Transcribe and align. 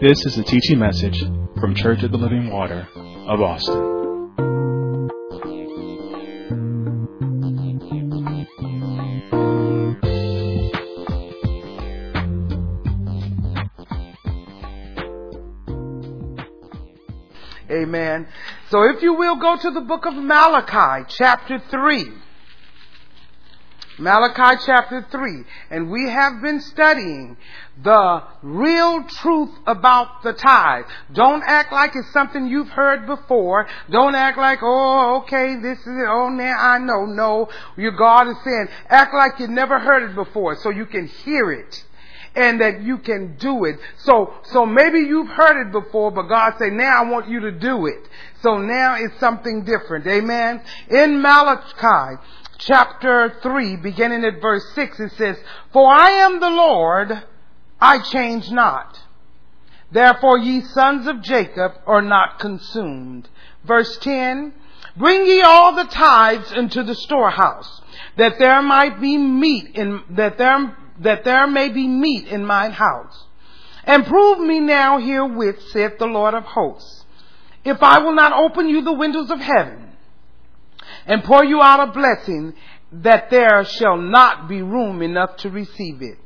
This 0.00 0.24
is 0.26 0.38
a 0.38 0.44
teaching 0.44 0.78
message 0.78 1.18
from 1.60 1.74
Church 1.74 2.04
of 2.04 2.12
the 2.12 2.18
Living 2.18 2.52
Water 2.52 2.86
of 3.26 3.40
Austin. 3.40 3.98
Amen. 17.68 18.28
So 18.70 18.84
if 18.84 19.02
you 19.02 19.14
will 19.14 19.34
go 19.34 19.56
to 19.60 19.70
the 19.72 19.80
book 19.80 20.06
of 20.06 20.14
Malachi, 20.14 21.12
chapter 21.18 21.58
3. 21.58 22.27
Malachi 23.98 24.62
chapter 24.64 25.06
3. 25.10 25.44
And 25.70 25.90
we 25.90 26.08
have 26.08 26.40
been 26.40 26.60
studying 26.60 27.36
the 27.82 28.22
real 28.42 29.04
truth 29.04 29.50
about 29.66 30.22
the 30.22 30.32
tithe. 30.32 30.84
Don't 31.12 31.42
act 31.44 31.72
like 31.72 31.92
it's 31.94 32.12
something 32.12 32.46
you've 32.46 32.68
heard 32.68 33.06
before. 33.06 33.68
Don't 33.90 34.14
act 34.14 34.38
like, 34.38 34.60
oh, 34.62 35.22
okay, 35.22 35.56
this 35.60 35.78
is 35.78 35.86
it. 35.86 36.06
Oh, 36.08 36.30
man, 36.30 36.56
I 36.58 36.78
know. 36.78 37.04
No, 37.06 37.48
your 37.76 37.92
God 37.92 38.28
is 38.28 38.36
saying, 38.44 38.68
act 38.88 39.14
like 39.14 39.38
you 39.38 39.48
never 39.48 39.78
heard 39.78 40.10
it 40.10 40.14
before 40.14 40.56
so 40.56 40.70
you 40.70 40.86
can 40.86 41.06
hear 41.06 41.52
it 41.52 41.84
and 42.34 42.60
that 42.60 42.82
you 42.82 42.98
can 42.98 43.36
do 43.36 43.64
it. 43.64 43.76
So, 43.98 44.32
so 44.44 44.64
maybe 44.64 45.00
you've 45.00 45.28
heard 45.28 45.66
it 45.66 45.72
before, 45.72 46.10
but 46.10 46.28
God 46.28 46.54
said, 46.58 46.72
now 46.72 47.02
I 47.02 47.10
want 47.10 47.28
you 47.28 47.40
to 47.40 47.52
do 47.52 47.86
it. 47.86 48.08
So 48.42 48.58
now 48.58 48.96
it's 48.96 49.18
something 49.18 49.64
different. 49.64 50.06
Amen. 50.06 50.62
In 50.88 51.20
Malachi 51.20 52.22
chapter 52.58 53.38
3, 53.42 53.76
beginning 53.76 54.24
at 54.24 54.42
verse 54.42 54.64
6, 54.74 55.00
it 55.00 55.12
says, 55.12 55.36
For 55.72 55.90
I 55.90 56.10
am 56.10 56.40
the 56.40 56.50
Lord, 56.50 57.24
I 57.80 58.00
change 58.00 58.50
not. 58.50 58.98
Therefore 59.90 60.38
ye 60.38 60.60
sons 60.60 61.06
of 61.06 61.22
Jacob 61.22 61.72
are 61.86 62.02
not 62.02 62.38
consumed. 62.38 63.28
Verse 63.64 63.96
10, 63.98 64.52
Bring 64.96 65.26
ye 65.26 65.42
all 65.42 65.74
the 65.76 65.84
tithes 65.84 66.52
into 66.52 66.82
the 66.82 66.94
storehouse, 66.94 67.80
that 68.16 68.38
there 68.38 68.60
might 68.62 69.00
be 69.00 69.16
meat 69.16 69.70
in, 69.74 70.02
that 70.10 70.36
there, 70.36 70.76
that 70.98 71.24
there 71.24 71.46
may 71.46 71.68
be 71.68 71.86
meat 71.86 72.26
in 72.26 72.44
mine 72.44 72.72
house. 72.72 73.24
And 73.84 74.04
prove 74.04 74.40
me 74.40 74.60
now 74.60 74.98
herewith, 74.98 75.62
saith 75.70 75.98
the 75.98 76.06
Lord 76.06 76.34
of 76.34 76.44
hosts, 76.44 77.04
if 77.64 77.82
I 77.82 78.00
will 78.00 78.14
not 78.14 78.32
open 78.32 78.68
you 78.68 78.82
the 78.82 78.92
windows 78.92 79.30
of 79.30 79.40
heaven, 79.40 79.87
and 81.08 81.24
pour 81.24 81.42
you 81.42 81.60
out 81.60 81.88
a 81.88 81.92
blessing 81.92 82.54
that 82.92 83.30
there 83.30 83.64
shall 83.64 83.96
not 83.96 84.48
be 84.48 84.62
room 84.62 85.02
enough 85.02 85.36
to 85.38 85.50
receive 85.50 86.02
it. 86.02 86.18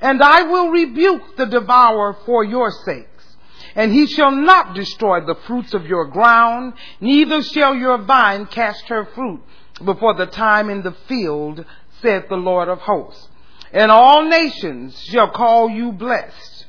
And 0.00 0.22
I 0.22 0.42
will 0.42 0.70
rebuke 0.70 1.36
the 1.36 1.46
devourer 1.46 2.16
for 2.26 2.44
your 2.44 2.70
sakes. 2.84 3.36
And 3.76 3.92
he 3.92 4.06
shall 4.06 4.32
not 4.32 4.74
destroy 4.74 5.24
the 5.24 5.36
fruits 5.46 5.72
of 5.72 5.86
your 5.86 6.06
ground, 6.06 6.74
neither 7.00 7.42
shall 7.42 7.74
your 7.74 7.98
vine 7.98 8.46
cast 8.46 8.84
her 8.88 9.06
fruit 9.14 9.40
before 9.84 10.14
the 10.14 10.26
time 10.26 10.68
in 10.68 10.82
the 10.82 10.94
field, 11.08 11.64
saith 12.02 12.28
the 12.28 12.36
Lord 12.36 12.68
of 12.68 12.80
hosts. 12.80 13.28
And 13.72 13.90
all 13.90 14.24
nations 14.28 15.00
shall 15.00 15.30
call 15.30 15.68
you 15.68 15.92
blessed, 15.92 16.66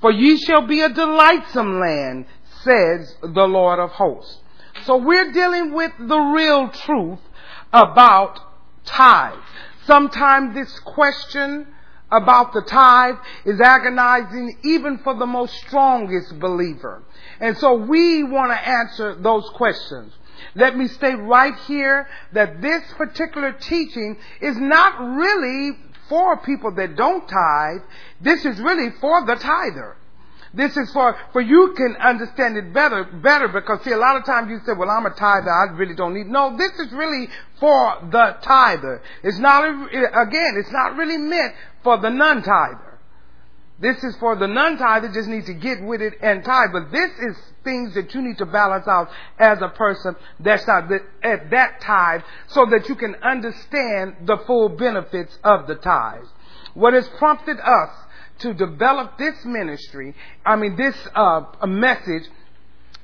for 0.00 0.10
ye 0.10 0.38
shall 0.38 0.66
be 0.66 0.80
a 0.80 0.88
delightsome 0.88 1.80
land, 1.80 2.26
says 2.62 3.14
the 3.22 3.46
Lord 3.46 3.78
of 3.78 3.90
hosts. 3.90 4.40
So 4.86 4.98
we're 4.98 5.32
dealing 5.32 5.72
with 5.72 5.92
the 5.98 6.18
real 6.18 6.68
truth 6.68 7.18
about 7.72 8.38
tithe. 8.84 9.38
Sometimes 9.84 10.54
this 10.54 10.78
question 10.80 11.66
about 12.10 12.52
the 12.52 12.62
tithe 12.62 13.16
is 13.44 13.60
agonizing 13.60 14.58
even 14.62 14.98
for 14.98 15.14
the 15.14 15.26
most 15.26 15.54
strongest 15.56 16.38
believer. 16.38 17.02
And 17.40 17.58
so 17.58 17.74
we 17.74 18.22
want 18.22 18.52
to 18.52 18.68
answer 18.68 19.16
those 19.16 19.48
questions. 19.54 20.12
Let 20.54 20.76
me 20.76 20.86
state 20.86 21.16
right 21.16 21.56
here 21.66 22.08
that 22.32 22.62
this 22.62 22.82
particular 22.96 23.52
teaching 23.52 24.16
is 24.40 24.56
not 24.56 25.00
really 25.00 25.78
for 26.08 26.36
people 26.36 26.70
that 26.76 26.94
don't 26.94 27.26
tithe. 27.28 27.82
This 28.20 28.44
is 28.44 28.60
really 28.60 28.90
for 29.00 29.26
the 29.26 29.34
tither. 29.34 29.96
This 30.56 30.74
is 30.74 30.90
for, 30.92 31.14
for 31.32 31.42
you 31.42 31.74
can 31.76 31.96
understand 32.00 32.56
it 32.56 32.72
better, 32.72 33.04
better 33.04 33.46
because 33.46 33.84
see, 33.84 33.92
a 33.92 33.98
lot 33.98 34.16
of 34.16 34.24
times 34.24 34.48
you 34.48 34.58
say, 34.64 34.72
well, 34.72 34.88
I'm 34.88 35.04
a 35.04 35.10
tither, 35.10 35.50
I 35.50 35.76
really 35.76 35.94
don't 35.94 36.14
need, 36.14 36.28
no, 36.28 36.56
this 36.56 36.72
is 36.80 36.90
really 36.92 37.28
for 37.60 37.98
the 38.10 38.38
tither. 38.40 39.02
It's 39.22 39.38
not, 39.38 39.64
again, 39.64 40.54
it's 40.56 40.72
not 40.72 40.96
really 40.96 41.18
meant 41.18 41.54
for 41.84 41.98
the 41.98 42.08
non-tither. 42.08 42.98
This 43.78 44.02
is 44.02 44.16
for 44.16 44.34
the 44.34 44.46
non-tither, 44.46 45.12
just 45.12 45.28
need 45.28 45.44
to 45.44 45.52
get 45.52 45.82
with 45.82 46.00
it 46.00 46.14
and 46.22 46.42
tithe. 46.42 46.70
But 46.72 46.90
this 46.90 47.10
is 47.18 47.36
things 47.62 47.92
that 47.92 48.14
you 48.14 48.22
need 48.22 48.38
to 48.38 48.46
balance 48.46 48.88
out 48.88 49.10
as 49.38 49.60
a 49.60 49.68
person 49.68 50.16
that's 50.40 50.66
not 50.66 50.90
at 51.22 51.50
that 51.50 51.82
tithe 51.82 52.22
so 52.46 52.64
that 52.70 52.88
you 52.88 52.94
can 52.94 53.14
understand 53.16 54.16
the 54.24 54.38
full 54.46 54.70
benefits 54.70 55.38
of 55.44 55.66
the 55.66 55.74
tithe. 55.74 56.24
What 56.72 56.94
has 56.94 57.06
prompted 57.18 57.60
us 57.60 57.90
to 58.40 58.54
develop 58.54 59.18
this 59.18 59.44
ministry, 59.44 60.14
I 60.44 60.56
mean, 60.56 60.76
this 60.76 60.96
uh, 61.14 61.42
message 61.66 62.24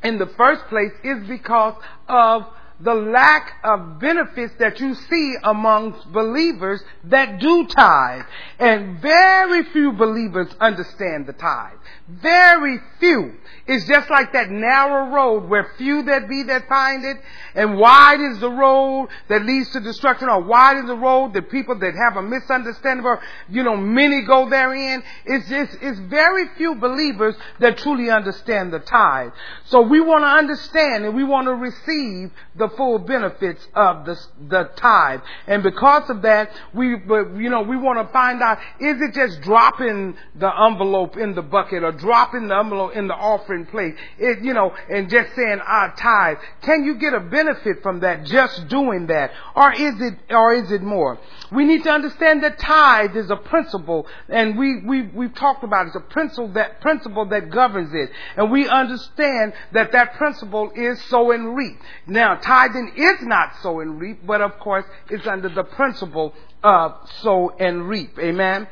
in 0.03 0.19
the 0.19 0.26
first 0.26 0.66
place 0.66 0.93
is 1.04 1.26
because 1.28 1.75
of 2.09 2.47
the 2.81 2.94
lack 2.94 3.53
of 3.62 4.00
benefits 4.00 4.54
that 4.59 4.81
you 4.81 4.94
see 4.94 5.37
amongst 5.44 6.10
believers 6.12 6.82
that 7.04 7.38
do 7.38 7.66
tithe. 7.66 8.25
And 8.59 9.00
very 9.00 9.62
few 9.72 9.93
believers 9.93 10.48
understand 10.60 11.26
the 11.26 11.32
tithe. 11.32 11.78
Very 12.09 12.78
few. 12.99 13.34
It's 13.67 13.87
just 13.87 14.11
like 14.11 14.33
that 14.33 14.50
narrow 14.50 15.11
road 15.11 15.49
where 15.49 15.71
few 15.78 16.03
that 16.03 16.28
be 16.28 16.43
that 16.45 16.69
find 16.69 17.05
it, 17.05 17.17
and 17.55 17.78
wide 17.78 18.21
is 18.21 18.41
the 18.41 18.50
road 18.50 19.09
that 19.28 19.45
leads 19.45 19.71
to 19.71 19.81
destruction, 19.81 20.28
or 20.28 20.43
wide 20.43 20.78
is 20.78 20.87
the 20.87 20.97
road 20.97 21.33
that 21.34 21.50
people 21.50 21.78
that 21.78 21.95
have 21.95 22.17
a 22.17 22.23
misunderstanding 22.23 23.06
of, 23.06 23.19
you 23.49 23.62
know, 23.62 23.77
many 23.77 24.23
go 24.23 24.49
therein. 24.49 25.03
It's 25.27 25.49
just, 25.49 25.78
it's 25.81 25.99
very 26.00 26.49
few 26.56 26.75
believers 26.75 27.37
that 27.61 27.78
truly 27.78 28.11
understand 28.11 28.73
the 28.73 28.81
tithe. 28.81 29.33
So 29.67 29.83
we 29.83 30.00
want 30.00 30.25
to 30.25 30.29
understand 30.29 31.05
and 31.05 31.15
we 31.15 31.23
want 31.23 31.47
to 31.47 31.55
receive 31.55 32.33
the 32.56 32.69
full 32.71 32.99
benefits 32.99 33.67
of 33.75 34.06
the, 34.06 34.19
the 34.49 34.71
tithe. 34.77 35.21
And 35.47 35.62
because 35.62 36.11
of 36.11 36.23
that, 36.23 36.50
we, 36.75 36.89
you 36.89 37.50
know, 37.50 37.62
we 37.62 37.77
want 37.77 38.05
to 38.05 38.12
find 38.12 38.43
out, 38.43 38.59
is 38.81 39.00
it 39.00 39.15
just 39.15 39.41
dropping 39.43 40.17
the 40.34 40.50
envelope 40.67 41.17
in 41.17 41.34
the 41.34 41.43
bucket 41.43 41.84
or 41.84 41.93
dropping 41.93 42.49
the 42.49 42.56
envelope 42.56 42.97
in 42.97 43.06
the 43.06 43.15
offering 43.15 43.51
plate? 43.66 43.94
It, 44.18 44.42
you 44.42 44.54
know, 44.54 44.74
and 44.90 45.08
just 45.08 45.34
saying, 45.34 45.60
I 45.64 45.92
tithe. 45.96 46.38
Can 46.62 46.84
you 46.84 46.96
get 46.96 47.14
a 47.14 47.20
benefit 47.20 47.82
from 47.82 48.00
that 48.00 48.24
just 48.24 48.68
doing 48.68 49.06
that? 49.06 49.30
Or 49.54 49.72
is 49.72 50.00
it, 50.00 50.14
or 50.30 50.54
is 50.54 50.70
it 50.70 50.82
more? 50.82 51.18
We 51.50 51.64
need 51.64 51.84
to 51.84 51.90
understand 51.90 52.42
that 52.42 52.58
tithe 52.58 53.16
is 53.16 53.30
a 53.30 53.36
principle 53.36 54.06
and 54.28 54.58
we, 54.58 54.80
we, 54.80 55.02
we've 55.02 55.34
talked 55.34 55.64
about 55.64 55.86
it. 55.86 55.88
It's 55.88 55.96
a 55.96 56.00
principle 56.00 56.52
that, 56.54 56.80
principle 56.80 57.26
that 57.26 57.50
governs 57.50 57.92
it. 57.94 58.10
And 58.36 58.50
we 58.50 58.68
understand 58.68 59.52
that 59.72 59.92
that 59.92 60.14
principle 60.14 60.72
is 60.74 61.02
sow 61.04 61.32
and 61.32 61.56
reap. 61.56 61.78
Now, 62.06 62.36
tithing 62.36 62.92
is 62.96 63.22
not 63.22 63.56
sow 63.62 63.80
and 63.80 64.00
reap, 64.00 64.26
but 64.26 64.40
of 64.40 64.58
course 64.58 64.84
it's 65.10 65.26
under 65.26 65.48
the 65.48 65.64
principle 65.64 66.34
of 66.62 66.94
sow 67.20 67.50
and 67.58 67.88
reap. 67.88 68.19
Amen. 68.19 68.66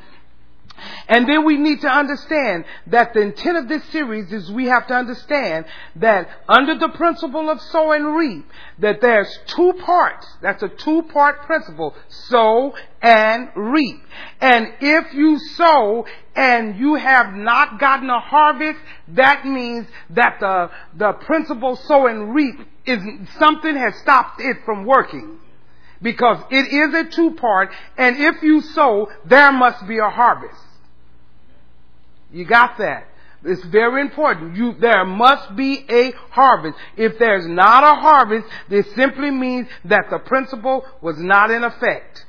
And 1.08 1.28
then 1.28 1.44
we 1.44 1.56
need 1.56 1.80
to 1.82 1.88
understand 1.88 2.64
that 2.88 3.14
the 3.14 3.20
intent 3.20 3.56
of 3.58 3.68
this 3.68 3.84
series 3.90 4.32
is 4.32 4.50
we 4.50 4.66
have 4.66 4.86
to 4.88 4.94
understand 4.94 5.64
that 5.96 6.28
under 6.48 6.78
the 6.78 6.88
principle 6.90 7.50
of 7.50 7.60
sow 7.60 7.92
and 7.92 8.14
reap, 8.14 8.46
that 8.78 9.00
there's 9.00 9.38
two 9.46 9.72
parts. 9.84 10.26
That's 10.40 10.62
a 10.62 10.68
two 10.68 11.02
part 11.02 11.42
principle. 11.42 11.94
Sow 12.08 12.74
and 13.02 13.48
reap. 13.56 14.02
And 14.40 14.68
if 14.80 15.14
you 15.14 15.38
sow 15.38 16.06
and 16.34 16.76
you 16.78 16.94
have 16.94 17.34
not 17.34 17.78
gotten 17.78 18.08
a 18.10 18.20
harvest, 18.20 18.80
that 19.08 19.44
means 19.44 19.86
that 20.10 20.38
the, 20.40 20.70
the 20.94 21.12
principle 21.12 21.76
sow 21.76 22.06
and 22.06 22.34
reap 22.34 22.56
is 22.86 23.02
something 23.38 23.76
has 23.76 23.96
stopped 23.96 24.40
it 24.40 24.58
from 24.64 24.84
working. 24.84 25.38
Because 26.02 26.42
it 26.50 26.72
is 26.72 26.94
a 26.94 27.04
two 27.10 27.32
part, 27.32 27.70
and 27.98 28.16
if 28.16 28.42
you 28.42 28.62
sow, 28.62 29.10
there 29.26 29.52
must 29.52 29.86
be 29.86 29.98
a 29.98 30.08
harvest. 30.08 30.58
You 32.32 32.44
got 32.44 32.78
that? 32.78 33.06
It's 33.42 33.64
very 33.66 34.02
important. 34.02 34.56
You, 34.56 34.74
there 34.78 35.04
must 35.04 35.56
be 35.56 35.84
a 35.88 36.12
harvest. 36.30 36.76
If 36.96 37.18
there's 37.18 37.46
not 37.46 37.84
a 37.84 38.00
harvest, 38.00 38.46
this 38.68 38.86
simply 38.94 39.30
means 39.30 39.66
that 39.86 40.10
the 40.10 40.18
principle 40.18 40.84
was 41.00 41.16
not 41.18 41.50
in 41.50 41.64
effect. 41.64 42.26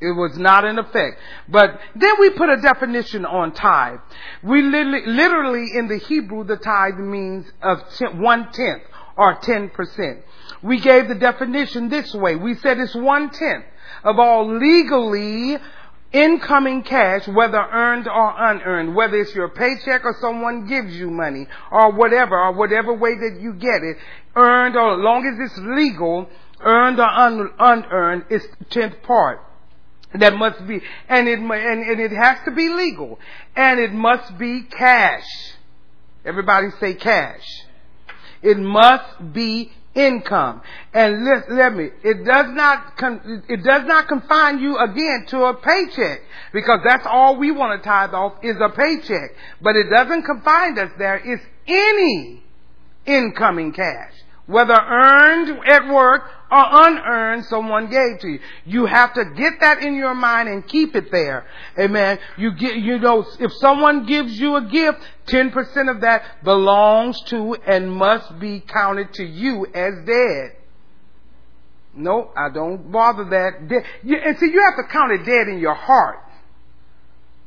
It 0.00 0.12
was 0.12 0.38
not 0.38 0.64
in 0.64 0.78
effect. 0.78 1.18
But 1.48 1.80
then 1.96 2.14
we 2.20 2.30
put 2.30 2.50
a 2.50 2.60
definition 2.60 3.24
on 3.24 3.52
tithe. 3.52 3.98
We 4.42 4.62
literally, 4.62 5.06
literally 5.06 5.66
in 5.76 5.88
the 5.88 5.98
Hebrew, 5.98 6.44
the 6.44 6.56
tithe 6.56 6.98
means 6.98 7.46
of 7.62 7.80
one 8.16 8.52
tenth 8.52 8.82
or 9.16 9.38
ten 9.42 9.70
percent. 9.70 10.20
We 10.62 10.78
gave 10.78 11.08
the 11.08 11.14
definition 11.14 11.88
this 11.88 12.14
way. 12.14 12.36
We 12.36 12.54
said 12.56 12.78
it's 12.78 12.94
one 12.94 13.30
tenth 13.30 13.64
of 14.04 14.18
all 14.18 14.56
legally 14.58 15.56
incoming 16.12 16.82
cash, 16.82 17.26
whether 17.28 17.58
earned 17.58 18.08
or 18.08 18.34
unearned, 18.36 18.94
whether 18.94 19.16
it's 19.16 19.34
your 19.34 19.48
paycheck 19.48 20.04
or 20.04 20.16
someone 20.20 20.66
gives 20.66 20.96
you 20.96 21.10
money 21.10 21.46
or 21.70 21.92
whatever, 21.92 22.38
or 22.38 22.52
whatever 22.52 22.94
way 22.94 23.14
that 23.14 23.38
you 23.40 23.52
get 23.54 23.82
it, 23.82 23.96
earned 24.34 24.76
or 24.76 24.94
as 24.94 25.00
long 25.00 25.26
as 25.26 25.50
it's 25.50 25.58
legal, 25.58 26.28
earned 26.60 26.98
or 26.98 27.08
un- 27.08 27.52
unearned, 27.58 28.24
it's 28.30 28.46
tenth 28.70 29.02
part. 29.02 29.44
That 30.14 30.34
must 30.36 30.66
be, 30.66 30.80
and 31.08 31.28
it, 31.28 31.38
and, 31.38 31.50
and 31.50 32.00
it 32.00 32.12
has 32.12 32.38
to 32.46 32.50
be 32.52 32.70
legal, 32.70 33.18
and 33.54 33.78
it 33.78 33.92
must 33.92 34.38
be 34.38 34.62
cash. 34.62 35.26
Everybody 36.24 36.68
say 36.80 36.94
cash. 36.94 37.44
It 38.40 38.58
must 38.58 39.32
be 39.34 39.72
income. 39.98 40.62
And 40.94 41.24
let, 41.24 41.50
let 41.50 41.74
me, 41.74 41.88
it 42.04 42.24
does 42.24 42.46
not, 42.50 42.96
con, 42.96 43.42
it 43.48 43.64
does 43.64 43.82
not 43.84 44.08
confine 44.08 44.60
you 44.60 44.78
again 44.78 45.26
to 45.28 45.44
a 45.44 45.54
paycheck 45.54 46.20
because 46.52 46.80
that's 46.84 47.06
all 47.06 47.36
we 47.36 47.50
want 47.50 47.82
to 47.82 47.86
tithe 47.86 48.14
off 48.14 48.34
is 48.42 48.56
a 48.60 48.68
paycheck. 48.70 49.30
But 49.60 49.76
it 49.76 49.90
doesn't 49.90 50.22
confine 50.22 50.78
us 50.78 50.90
there. 50.98 51.20
It's 51.24 51.42
any 51.66 52.42
incoming 53.04 53.72
cash 53.72 54.12
whether 54.48 54.72
earned 54.72 55.60
at 55.68 55.86
work 55.88 56.22
or 56.50 56.86
unearned, 56.86 57.44
someone 57.44 57.90
gave 57.90 58.18
to 58.20 58.28
you. 58.28 58.40
You 58.64 58.86
have 58.86 59.12
to 59.12 59.24
get 59.36 59.60
that 59.60 59.82
in 59.82 59.94
your 59.94 60.14
mind 60.14 60.48
and 60.48 60.66
keep 60.66 60.96
it 60.96 61.12
there. 61.12 61.46
Amen. 61.78 62.18
You 62.38 62.52
get, 62.54 62.76
you 62.76 62.98
know, 62.98 63.26
if 63.38 63.52
someone 63.60 64.06
gives 64.06 64.40
you 64.40 64.56
a 64.56 64.62
gift, 64.62 64.98
10% 65.26 65.94
of 65.94 66.00
that 66.00 66.42
belongs 66.42 67.20
to 67.26 67.54
and 67.66 67.92
must 67.92 68.40
be 68.40 68.60
counted 68.60 69.12
to 69.14 69.24
you 69.24 69.66
as 69.66 69.92
dead. 70.06 70.56
No, 71.94 72.30
I 72.34 72.48
don't 72.48 72.90
bother 72.90 73.24
that. 73.24 73.60
And 73.60 74.38
see, 74.38 74.50
you 74.50 74.62
have 74.62 74.76
to 74.76 74.90
count 74.90 75.12
it 75.12 75.26
dead 75.26 75.48
in 75.48 75.58
your 75.58 75.74
heart. 75.74 76.24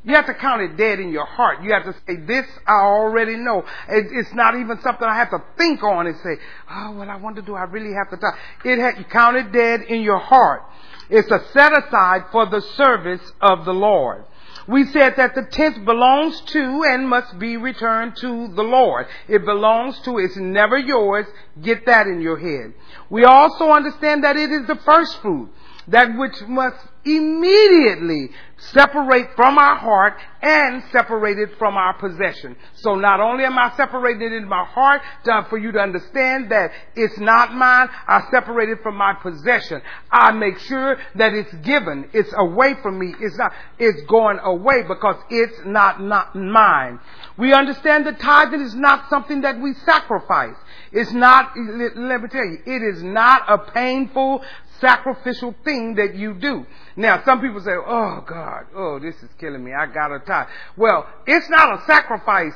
You 0.04 0.16
have 0.16 0.26
to 0.26 0.34
count 0.34 0.62
it 0.62 0.78
dead 0.78 1.00
in 1.00 1.12
your 1.12 1.26
heart. 1.26 1.62
You 1.62 1.74
have 1.74 1.84
to 1.84 1.94
say, 2.08 2.16
this 2.16 2.46
I 2.66 2.74
already 2.74 3.36
know. 3.36 3.64
it's 3.88 4.34
not 4.34 4.56
even 4.56 4.80
something 4.82 5.08
I 5.08 5.16
have 5.16 5.30
to 5.30 5.44
think 5.58 5.84
on 5.84 6.08
and 6.08 6.16
say, 6.18 6.38
oh, 6.72 6.92
what 6.94 7.08
I 7.08 7.18
want 7.18 7.36
to 7.36 7.44
do, 7.44 7.54
I 7.54 7.64
really 7.64 7.94
have 7.94 8.10
to 8.10 8.18
talk. 8.18 8.38
It 8.66 8.80
ha- 8.80 8.98
you 8.98 9.06
count 9.06 9.38
it 9.38 9.52
dead 9.52 9.82
in 9.84 10.02
your 10.02 10.18
heart. 10.18 10.64
It's 11.10 11.30
a 11.30 11.46
set 11.54 11.78
aside 11.78 12.26
for 12.32 12.48
the 12.48 12.62
service 12.62 13.22
of 13.42 13.66
the 13.66 13.74
Lord. 13.74 14.26
We 14.68 14.86
said 14.86 15.16
that 15.18 15.36
the 15.36 15.44
tenth 15.44 15.84
belongs 15.86 16.40
to 16.42 16.84
and 16.84 17.08
must 17.08 17.38
be 17.38 17.58
returned 17.58 18.16
to 18.18 18.48
the 18.50 18.64
Lord. 18.64 19.08
It 19.28 19.44
belongs 19.44 20.00
to, 20.02 20.18
it's 20.18 20.38
never 20.38 20.78
yours. 20.78 21.26
Get 21.62 21.86
that 21.86 22.08
in 22.08 22.22
your 22.22 22.38
head. 22.38 22.74
We 23.10 23.24
also 23.24 23.70
understand 23.70 24.24
that 24.24 24.38
it 24.38 24.52
is 24.52 24.68
the 24.68 24.80
first 24.86 25.22
fruit 25.22 25.50
that 25.88 26.18
which 26.18 26.42
must 26.48 26.78
immediately 27.06 28.30
separate 28.58 29.36
from 29.36 29.58
our 29.58 29.76
heart 29.76 30.14
and 30.42 30.84
separated 30.92 31.50
from 31.58 31.76
our 31.76 31.98
possession. 31.98 32.56
So 32.76 32.96
not 32.96 33.20
only 33.20 33.44
am 33.44 33.58
I 33.58 33.76
separated 33.76 34.34
in 34.34 34.48
my 34.48 34.64
heart 34.66 35.02
to, 35.26 35.46
for 35.50 35.58
you 35.58 35.72
to 35.72 35.80
understand 35.80 36.52
that 36.52 36.72
it's 36.96 37.18
not 37.18 37.54
mine, 37.54 37.90
I 38.08 38.22
separate 38.32 38.70
it 38.70 38.80
from 38.84 38.96
my 38.98 39.14
possession. 39.14 39.82
I 40.12 40.32
make 40.32 40.60
sure 40.60 40.98
that 41.16 41.34
it's 41.34 41.54
given. 41.64 42.10
It's 42.14 42.32
away 42.38 42.76
from 42.82 43.00
me. 43.00 43.16
It's 43.20 43.38
not, 43.38 43.52
it's 43.80 44.02
going 44.04 44.40
away 44.40 44.84
because 44.84 45.16
it's 45.30 45.60
not, 45.66 46.02
not 46.02 46.36
mine. 46.36 47.00
We 47.38 47.54
understand 47.54 48.06
that 48.06 48.20
tithing 48.20 48.62
is 48.62 48.76
not 48.76 49.10
something 49.10 49.42
that 49.42 49.60
we 49.60 49.74
sacrifice. 49.86 50.56
It's 50.92 51.12
not, 51.14 51.54
let 51.56 52.22
me 52.22 52.28
tell 52.30 52.46
you, 52.46 52.60
it 52.66 52.84
is 52.84 53.02
not 53.02 53.44
a 53.48 53.72
painful, 53.72 54.44
sacrificial 54.82 55.56
thing 55.64 55.96
that 55.96 56.16
you 56.16 56.34
do. 56.34 56.66
Now, 56.96 57.24
some 57.24 57.40
people 57.40 57.62
say, 57.62 57.72
oh 57.72 58.24
God, 58.28 58.66
oh, 58.76 59.00
this 59.00 59.16
is 59.24 59.30
killing 59.40 59.64
me. 59.64 59.74
I 59.74 59.86
gotta 59.86 60.20
tithe. 60.20 60.48
Well, 60.76 61.08
it's 61.26 61.50
not 61.50 61.80
a 61.80 61.86
sacrifice. 61.86 62.54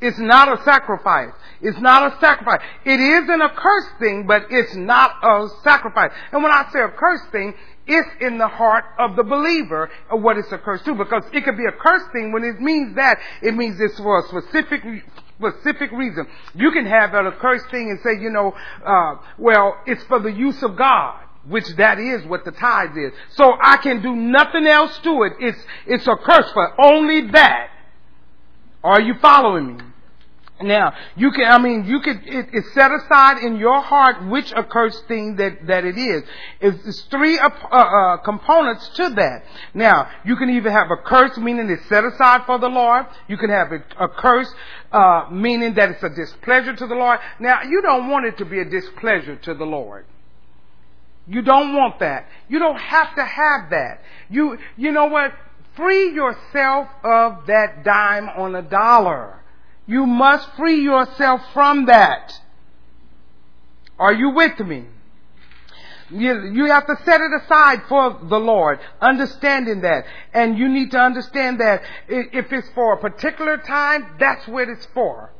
It's 0.00 0.18
not 0.18 0.48
a 0.52 0.62
sacrifice. 0.64 1.32
It's 1.62 1.78
not 1.78 2.12
a 2.12 2.20
sacrifice. 2.20 2.60
It 2.84 3.00
is 3.00 3.28
an 3.28 3.40
accursed 3.40 3.98
thing, 3.98 4.26
but 4.26 4.46
it's 4.50 4.74
not 4.74 5.12
a 5.22 5.48
sacrifice. 5.62 6.10
And 6.32 6.42
when 6.42 6.52
I 6.52 6.68
say 6.72 6.80
accursed 6.80 7.30
thing, 7.30 7.54
it's 7.86 8.08
in 8.20 8.38
the 8.38 8.48
heart 8.48 8.84
of 8.98 9.16
the 9.16 9.22
believer 9.22 9.90
of 10.10 10.22
what 10.22 10.36
it's 10.36 10.52
accursed 10.52 10.84
to, 10.86 10.94
because 10.94 11.24
it 11.32 11.44
could 11.44 11.56
be 11.56 11.66
a 11.66 11.72
cursed 11.72 12.12
thing 12.12 12.32
when 12.32 12.42
it 12.42 12.60
means 12.60 12.96
that, 12.96 13.18
it 13.42 13.54
means 13.54 13.78
it's 13.80 13.98
for 13.98 14.18
a 14.18 14.28
specific 14.28 14.82
specific 15.36 15.90
reason. 15.92 16.26
You 16.54 16.70
can 16.70 16.86
have 16.86 17.12
an 17.14 17.26
accursed 17.26 17.70
thing 17.70 17.90
and 17.90 17.98
say, 18.00 18.22
you 18.22 18.30
know, 18.30 18.54
uh, 18.84 19.16
well, 19.38 19.76
it's 19.86 20.02
for 20.04 20.20
the 20.20 20.30
use 20.30 20.62
of 20.62 20.76
God 20.76 21.23
which 21.48 21.66
that 21.76 21.98
is 21.98 22.24
what 22.26 22.44
the 22.44 22.52
tithe 22.52 22.96
is. 22.96 23.12
So 23.32 23.52
I 23.62 23.76
can 23.78 24.02
do 24.02 24.14
nothing 24.14 24.66
else 24.66 24.96
to 24.98 25.22
it. 25.24 25.32
It's, 25.40 25.58
it's 25.86 26.06
a 26.06 26.16
curse 26.16 26.50
for 26.52 26.80
only 26.80 27.28
that. 27.32 27.70
Are 28.82 29.00
you 29.00 29.14
following 29.20 29.76
me? 29.76 29.84
Now, 30.62 30.94
you 31.16 31.32
can, 31.32 31.50
I 31.50 31.58
mean, 31.58 31.84
you 31.84 31.98
could, 32.00 32.22
it, 32.24 32.46
it's 32.52 32.72
set 32.74 32.92
aside 32.92 33.38
in 33.42 33.56
your 33.56 33.80
heart 33.80 34.24
which 34.28 34.52
accursed 34.52 35.06
thing 35.08 35.34
that, 35.36 35.66
that 35.66 35.84
it 35.84 35.98
is. 35.98 36.22
It's, 36.60 36.86
it's 36.86 37.00
three 37.10 37.38
uh, 37.38 37.48
uh, 37.48 38.16
components 38.18 38.88
to 38.90 39.10
that. 39.10 39.42
Now, 39.74 40.08
you 40.24 40.36
can 40.36 40.50
either 40.50 40.70
have 40.70 40.92
a 40.92 40.96
curse, 40.96 41.36
meaning 41.38 41.68
it's 41.70 41.86
set 41.88 42.04
aside 42.04 42.42
for 42.46 42.58
the 42.60 42.68
Lord. 42.68 43.06
You 43.26 43.36
can 43.36 43.50
have 43.50 43.72
a, 43.72 44.04
a 44.04 44.08
curse, 44.08 44.48
uh, 44.92 45.26
meaning 45.32 45.74
that 45.74 45.90
it's 45.90 46.02
a 46.04 46.10
displeasure 46.10 46.76
to 46.76 46.86
the 46.86 46.94
Lord. 46.94 47.18
Now, 47.40 47.62
you 47.64 47.82
don't 47.82 48.08
want 48.08 48.26
it 48.26 48.38
to 48.38 48.44
be 48.44 48.60
a 48.60 48.64
displeasure 48.64 49.34
to 49.34 49.54
the 49.54 49.66
Lord. 49.66 50.06
You 51.26 51.42
don't 51.42 51.74
want 51.74 52.00
that. 52.00 52.26
You 52.48 52.58
don't 52.58 52.78
have 52.78 53.14
to 53.14 53.24
have 53.24 53.70
that. 53.70 54.00
You, 54.28 54.58
you 54.76 54.92
know 54.92 55.06
what? 55.06 55.32
Free 55.76 56.12
yourself 56.12 56.88
of 57.02 57.46
that 57.46 57.82
dime 57.84 58.28
on 58.28 58.54
a 58.54 58.62
dollar. 58.62 59.42
You 59.86 60.06
must 60.06 60.48
free 60.56 60.82
yourself 60.82 61.40
from 61.52 61.86
that. 61.86 62.32
Are 63.98 64.12
you 64.12 64.30
with 64.30 64.58
me? 64.60 64.84
You, 66.10 66.52
you 66.52 66.66
have 66.66 66.86
to 66.86 66.96
set 67.04 67.20
it 67.20 67.30
aside 67.42 67.82
for 67.88 68.18
the 68.22 68.38
Lord, 68.38 68.78
understanding 69.00 69.80
that. 69.80 70.04
And 70.32 70.58
you 70.58 70.68
need 70.68 70.90
to 70.92 70.98
understand 70.98 71.60
that 71.60 71.82
if 72.08 72.52
it's 72.52 72.68
for 72.70 72.94
a 72.94 72.98
particular 72.98 73.56
time, 73.56 74.16
that's 74.20 74.46
what 74.46 74.68
it's 74.68 74.86
for. 74.86 75.33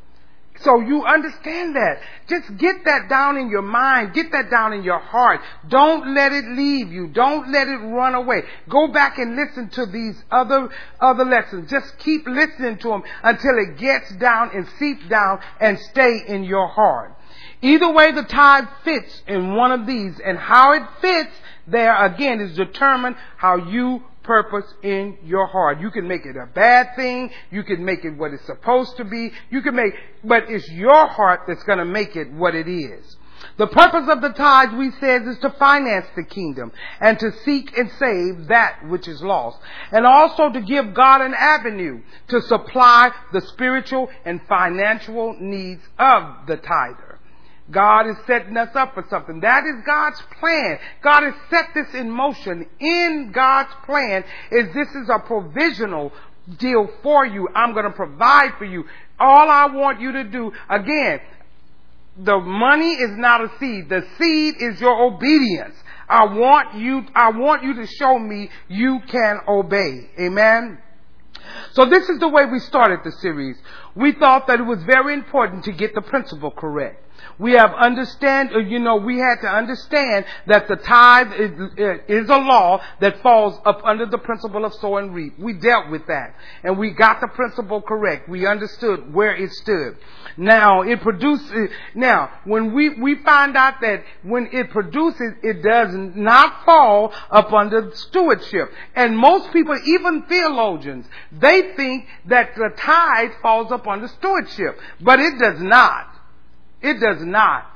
So 0.61 0.81
you 0.81 1.05
understand 1.05 1.75
that. 1.75 2.01
Just 2.29 2.56
get 2.56 2.85
that 2.85 3.09
down 3.09 3.37
in 3.37 3.51
your 3.51 3.63
mind. 3.63 4.15
Get 4.15 4.31
that 4.31 4.51
down 4.51 4.73
in 4.73 4.84
your 4.84 5.01
heart. 5.01 5.41
Don't 5.69 6.15
let 6.15 6.32
it 6.32 6.44
leave 6.44 6.93
you. 6.93 7.08
Don't 7.08 7.51
let 7.51 7.67
it 7.67 7.79
run 7.79 8.15
away. 8.15 8.43
Go 8.69 8.89
back 8.89 9.19
and 9.19 9.34
listen 9.34 9.69
to 9.70 9.87
these 9.87 10.23
other, 10.31 10.69
other 11.01 11.25
lessons. 11.25 11.70
Just 11.70 11.99
keep 11.99 12.27
listening 12.27 12.79
to 12.79 12.89
them 12.89 13.03
until 13.23 13.58
it 13.58 13.79
gets 13.79 14.15
down 14.17 14.51
and 14.55 14.69
seeps 14.79 15.06
down 15.08 15.41
and 15.61 15.79
stay 15.91 16.23
in 16.29 16.44
your 16.44 16.69
heart. 16.69 17.17
Either 17.61 17.93
way 17.93 18.13
the 18.13 18.23
tithe 18.23 18.69
fits 18.84 19.23
in 19.27 19.56
one 19.56 19.73
of 19.73 19.87
these 19.87 20.20
and 20.25 20.39
how 20.39 20.73
it 20.73 20.82
fits 21.01 21.32
there 21.67 21.96
again 22.05 22.41
is 22.41 22.56
determined 22.56 23.17
how 23.37 23.56
you 23.56 24.05
purpose 24.24 24.64
in 24.82 25.19
your 25.22 25.46
heart. 25.46 25.81
You 25.81 25.90
can 25.90 26.08
make 26.08 26.26
it 26.26 26.36
a 26.36 26.46
bad 26.46 26.96
thing. 26.96 27.31
You 27.50 27.62
can 27.62 27.84
make 27.84 28.04
it 28.04 28.16
what 28.16 28.32
it's 28.32 28.44
supposed 28.46 28.96
to 28.96 29.04
be. 29.04 29.31
You 29.50 29.62
can 29.62 29.76
make, 29.76 29.94
but 30.24 30.50
it's 30.50 30.69
your 30.70 31.06
heart 31.06 31.43
that's 31.46 31.62
going 31.64 31.78
to 31.78 31.84
make 31.84 32.16
it 32.16 32.32
what 32.32 32.54
it 32.54 32.69
is. 32.69 33.16
The 33.56 33.66
purpose 33.66 34.08
of 34.08 34.20
the 34.20 34.31
tithe, 34.31 34.72
we 34.72 34.90
said, 35.00 35.22
is 35.28 35.38
to 35.40 35.50
finance 35.50 36.06
the 36.16 36.24
kingdom 36.24 36.72
and 37.00 37.19
to 37.19 37.31
seek 37.44 37.76
and 37.76 37.90
save 37.98 38.48
that 38.48 38.88
which 38.88 39.06
is 39.06 39.22
lost. 39.22 39.58
And 39.93 40.06
also 40.06 40.50
to 40.50 40.60
give 40.60 40.94
God 40.94 41.20
an 41.20 41.34
avenue 41.34 42.02
to 42.28 42.40
supply 42.43 43.10
the 43.32 43.43
spiritual 43.43 44.10
and 44.24 44.40
financial 44.48 45.36
needs 45.38 45.82
of 45.98 46.46
the 46.46 46.56
tither. 46.56 47.04
God 47.71 48.06
is 48.09 48.17
setting 48.27 48.56
us 48.56 48.75
up 48.75 48.94
for 48.94 49.05
something. 49.09 49.41
That 49.41 49.65
is 49.65 49.85
God's 49.87 50.21
plan. 50.39 50.79
God 51.03 51.23
has 51.23 51.35
set 51.49 51.69
this 51.75 51.94
in 51.94 52.11
motion. 52.11 52.67
In 52.79 53.33
God's 53.33 53.73
plan 53.87 54.25
is 54.51 54.73
this 54.75 54.89
is 54.89 55.09
a 55.09 55.19
provisional 55.19 56.13
deal 56.59 56.89
for 57.03 57.25
you. 57.25 57.49
I'm 57.55 57.73
going 57.73 57.87
to 57.87 57.91
provide 57.91 58.53
for 58.59 58.67
you. 58.67 58.85
All 59.19 59.49
I 59.49 59.67
want 59.67 60.01
you 60.01 60.13
to 60.13 60.25
do, 60.25 60.53
again, 60.69 61.21
the 62.19 62.39
money 62.39 62.93
is 62.93 63.11
not 63.13 63.43
a 63.43 63.51
seed. 63.59 63.89
The 63.89 64.06
seed 64.19 64.55
is 64.61 64.81
your 64.81 65.03
obedience. 65.03 65.75
I 66.09 66.25
want 66.27 66.75
you, 66.75 67.05
I 67.15 67.31
want 67.31 67.65
you 67.65 67.75
to 67.77 67.87
show 67.87 68.19
me 68.19 68.51
you 68.69 69.01
can 69.09 69.41
obey. 69.49 70.11
Amen. 70.21 70.79
So 71.73 71.87
this 71.87 72.09
is 72.09 72.21
the 72.21 72.29
way 72.29 72.44
we 72.47 72.61
started 72.61 73.01
the 73.05 73.13
series. 73.13 73.56
We 73.94 74.13
thought 74.13 74.46
that 74.48 74.60
it 74.60 74.65
was 74.65 74.82
very 74.84 75.15
important 75.15 75.65
to 75.65 75.72
get 75.72 75.94
the 75.94 76.03
principle 76.03 76.51
correct. 76.51 77.05
We 77.39 77.53
have 77.53 77.72
understand, 77.74 78.51
uh, 78.55 78.58
you 78.58 78.79
know, 78.79 78.96
we 78.96 79.19
had 79.19 79.36
to 79.43 79.48
understand 79.48 80.24
that 80.46 80.69
the 80.69 80.77
tithe 80.77 81.32
is, 81.32 81.51
uh, 81.79 81.94
is 82.06 82.29
a 82.29 82.36
law 82.36 82.81
that 83.01 83.20
falls 83.22 83.58
up 83.65 83.81
under 83.84 84.06
the 84.06 84.19
principle 84.19 84.65
of 84.65 84.74
sow 84.74 84.98
and 84.98 85.15
reap. 85.15 85.39
We 85.39 85.55
dealt 85.55 85.91
with 85.91 86.06
that. 86.06 86.34
And 86.63 86.79
we 86.79 86.91
got 86.91 87.20
the 87.20 87.29
principle 87.29 87.82
correct. 87.82 88.29
We 88.29 88.46
understood 88.46 89.13
where 89.13 89.34
it 89.34 89.51
stood. 89.53 89.96
Now, 90.36 90.82
it 90.82 91.01
produces, 91.01 91.70
now, 91.94 92.31
when 92.44 92.72
we, 92.72 92.91
we 92.91 93.17
find 93.22 93.56
out 93.56 93.81
that 93.81 94.05
when 94.22 94.48
it 94.53 94.70
produces, 94.70 95.34
it 95.43 95.63
does 95.63 95.91
not 95.93 96.65
fall 96.65 97.13
up 97.31 97.53
under 97.53 97.91
stewardship. 97.94 98.70
And 98.94 99.17
most 99.17 99.53
people, 99.53 99.77
even 99.86 100.24
theologians, 100.29 101.06
they 101.32 101.74
think 101.77 102.06
that 102.27 102.55
the 102.56 102.70
tithe 102.77 103.31
falls 103.43 103.72
up 103.72 103.83
under 103.86 104.08
stewardship. 104.08 104.79
But 105.00 105.20
it 105.20 105.38
does 105.38 105.60
not. 105.60 106.10
It 106.82 107.00
does 107.00 107.22
not. 107.24 107.70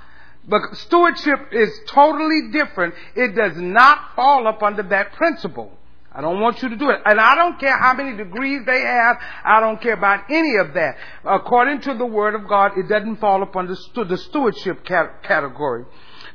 But 0.47 0.63
stewardship 0.75 1.53
is 1.53 1.71
totally 1.89 2.51
different. 2.53 2.95
It 3.15 3.35
does 3.35 3.57
not 3.57 4.15
fall 4.17 4.47
up 4.47 4.63
under 4.63 4.83
that 4.83 5.13
principle. 5.13 5.73
I 6.11 6.21
don't 6.23 6.41
want 6.41 6.63
you 6.63 6.71
to 6.71 6.77
do 6.77 6.91
it. 6.91 7.01
And 7.05 7.21
I 7.21 7.35
don't 7.35 7.61
care 7.61 7.77
how 7.77 7.95
many 7.95 8.17
degrees 8.17 8.63
they 8.67 8.81
have. 8.81 9.19
I 9.45 9.61
don't 9.61 9.81
care 9.81 9.93
about 9.93 10.31
any 10.31 10.57
of 10.57 10.75
that. 10.75 10.97
According 11.25 11.83
to 11.83 11.95
the 11.95 12.07
Word 12.07 12.35
of 12.35 12.49
God, 12.49 12.79
it 12.79 12.89
doesn't 12.89 13.17
fall 13.17 13.43
up 13.43 13.55
under 13.55 13.75
the 13.75 14.17
stewardship 14.17 14.85
category. 14.85 15.85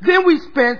Then 0.01 0.25
we 0.25 0.39
spent 0.39 0.79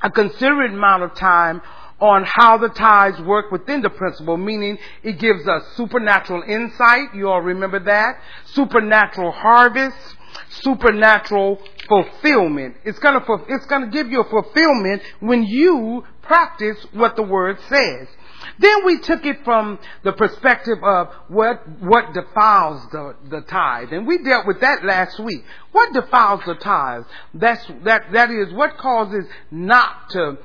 a 0.00 0.10
considerable 0.10 0.76
amount 0.76 1.02
of 1.02 1.14
time 1.14 1.60
on 2.00 2.24
how 2.24 2.58
the 2.58 2.68
tithes 2.68 3.20
work 3.20 3.50
within 3.50 3.82
the 3.82 3.90
principle, 3.90 4.36
meaning 4.36 4.78
it 5.02 5.18
gives 5.18 5.46
us 5.48 5.62
supernatural 5.76 6.42
insight. 6.42 7.14
You 7.14 7.28
all 7.28 7.42
remember 7.42 7.80
that? 7.80 8.20
Supernatural 8.46 9.32
harvest 9.32 10.16
supernatural 10.50 11.60
fulfillment. 11.88 12.76
It's 12.84 12.98
gonna, 12.98 13.24
it's 13.48 13.66
gonna 13.66 13.88
give 13.88 14.10
you 14.10 14.20
a 14.20 14.28
fulfillment 14.28 15.02
when 15.20 15.44
you 15.44 16.04
practice 16.22 16.76
what 16.92 17.16
the 17.16 17.22
word 17.22 17.58
says. 17.68 18.08
Then 18.58 18.84
we 18.84 19.00
took 19.00 19.24
it 19.24 19.44
from 19.44 19.78
the 20.04 20.12
perspective 20.12 20.78
of 20.82 21.08
what, 21.28 21.62
what 21.80 22.12
defiles 22.12 22.82
the, 22.90 23.16
the 23.28 23.40
tithe. 23.42 23.92
And 23.92 24.06
we 24.06 24.18
dealt 24.22 24.46
with 24.46 24.60
that 24.60 24.84
last 24.84 25.18
week. 25.18 25.44
What 25.72 25.92
defiles 25.92 26.40
the 26.46 26.54
tithe? 26.54 27.04
That's, 27.34 27.64
that, 27.84 28.12
that 28.12 28.30
is 28.30 28.52
what 28.52 28.76
causes 28.78 29.24
not 29.50 30.10
to 30.10 30.38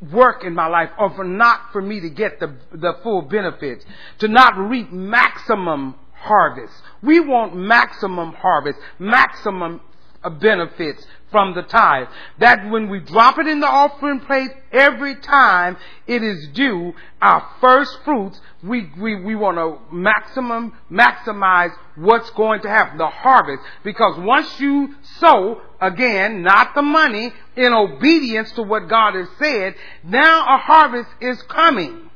work 0.00 0.44
in 0.44 0.54
my 0.54 0.66
life 0.66 0.90
or 0.98 1.10
for 1.10 1.24
not 1.24 1.72
for 1.72 1.82
me 1.82 2.00
to 2.00 2.10
get 2.10 2.40
the, 2.40 2.54
the 2.72 2.94
full 3.02 3.22
benefits, 3.22 3.84
to 4.18 4.28
not 4.28 4.56
reap 4.56 4.92
maximum 4.92 5.94
harvest. 6.12 6.74
We 7.02 7.20
want 7.20 7.56
maximum 7.56 8.32
harvest, 8.32 8.78
maximum 8.98 9.80
uh, 10.22 10.30
benefits 10.30 11.06
from 11.30 11.54
the 11.54 11.62
tithe. 11.62 12.08
That 12.38 12.70
when 12.70 12.88
we 12.88 13.00
drop 13.00 13.38
it 13.38 13.46
in 13.46 13.60
the 13.60 13.68
offering 13.68 14.20
plate 14.20 14.50
every 14.72 15.16
time 15.16 15.76
it 16.06 16.22
is 16.22 16.48
due, 16.48 16.94
our 17.20 17.46
first 17.60 17.98
fruits, 18.04 18.40
we, 18.62 18.90
we, 18.98 19.20
we 19.22 19.34
want 19.36 19.58
to 19.58 19.94
maximum, 19.94 20.72
maximize 20.90 21.72
what's 21.96 22.30
going 22.30 22.62
to 22.62 22.68
happen, 22.68 22.98
the 22.98 23.06
harvest. 23.06 23.62
Because 23.84 24.18
once 24.18 24.58
you 24.58 24.94
sow, 25.18 25.60
again, 25.80 26.42
not 26.42 26.74
the 26.74 26.82
money, 26.82 27.32
in 27.56 27.72
obedience 27.72 28.52
to 28.52 28.62
what 28.62 28.88
God 28.88 29.14
has 29.14 29.28
said, 29.38 29.74
now 30.04 30.42
a 30.54 30.58
harvest 30.58 31.10
is 31.20 31.40
coming. 31.42 32.10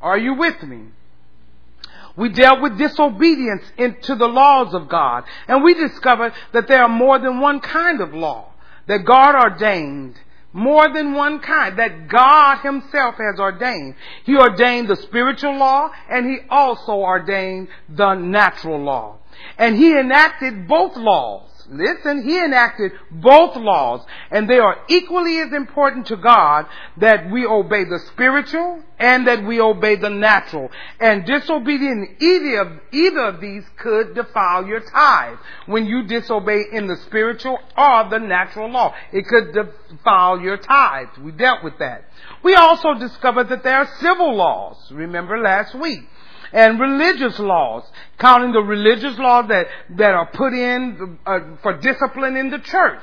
Are 0.00 0.18
you 0.18 0.34
with 0.34 0.62
me? 0.62 0.86
We 2.16 2.28
dealt 2.28 2.60
with 2.60 2.78
disobedience 2.78 3.64
into 3.78 4.14
the 4.16 4.28
laws 4.28 4.74
of 4.74 4.88
God. 4.88 5.24
And 5.48 5.62
we 5.62 5.74
discovered 5.74 6.34
that 6.52 6.68
there 6.68 6.82
are 6.82 6.88
more 6.88 7.18
than 7.18 7.40
one 7.40 7.60
kind 7.60 8.00
of 8.00 8.12
law 8.12 8.52
that 8.86 9.04
God 9.04 9.34
ordained. 9.34 10.16
More 10.52 10.92
than 10.92 11.14
one 11.14 11.40
kind 11.40 11.78
that 11.78 12.08
God 12.08 12.58
himself 12.58 13.14
has 13.14 13.40
ordained. 13.40 13.94
He 14.24 14.36
ordained 14.36 14.88
the 14.88 14.96
spiritual 14.96 15.56
law 15.56 15.88
and 16.10 16.26
he 16.26 16.40
also 16.50 16.92
ordained 16.92 17.68
the 17.88 18.14
natural 18.14 18.82
law. 18.82 19.16
And 19.56 19.76
he 19.76 19.96
enacted 19.96 20.68
both 20.68 20.94
laws 20.96 21.48
Listen, 21.72 22.22
he 22.22 22.38
enacted 22.38 22.92
both 23.10 23.56
laws, 23.56 24.04
and 24.30 24.48
they 24.48 24.58
are 24.58 24.76
equally 24.88 25.38
as 25.38 25.52
important 25.52 26.06
to 26.08 26.16
God 26.16 26.66
that 26.98 27.30
we 27.30 27.46
obey 27.46 27.84
the 27.84 27.98
spiritual 28.12 28.82
and 28.98 29.26
that 29.26 29.42
we 29.42 29.58
obey 29.58 29.96
the 29.96 30.10
natural. 30.10 30.70
And 31.00 31.24
disobedience 31.24 32.10
either 32.20 32.60
of, 32.60 32.80
either 32.92 33.24
of 33.24 33.40
these 33.40 33.64
could 33.78 34.14
defile 34.14 34.66
your 34.66 34.80
tithe 34.80 35.38
when 35.66 35.86
you 35.86 36.02
disobey 36.02 36.64
in 36.72 36.88
the 36.88 36.96
spiritual 36.96 37.58
or 37.76 38.08
the 38.10 38.18
natural 38.18 38.70
law. 38.70 38.94
It 39.10 39.26
could 39.26 39.54
defile 39.54 40.40
your 40.40 40.58
tithe. 40.58 41.08
We 41.22 41.32
dealt 41.32 41.64
with 41.64 41.78
that. 41.78 42.04
We 42.42 42.54
also 42.54 42.94
discovered 42.94 43.48
that 43.48 43.62
there 43.62 43.78
are 43.78 43.88
civil 43.98 44.36
laws. 44.36 44.76
Remember 44.92 45.38
last 45.38 45.74
week 45.74 46.02
and 46.52 46.78
religious 46.78 47.38
laws, 47.38 47.84
counting 48.18 48.52
the 48.52 48.60
religious 48.60 49.18
laws 49.18 49.48
that, 49.48 49.66
that 49.90 50.12
are 50.12 50.26
put 50.26 50.52
in 50.52 51.18
uh, 51.26 51.38
for 51.62 51.78
discipline 51.78 52.36
in 52.36 52.50
the 52.50 52.58
church. 52.58 53.02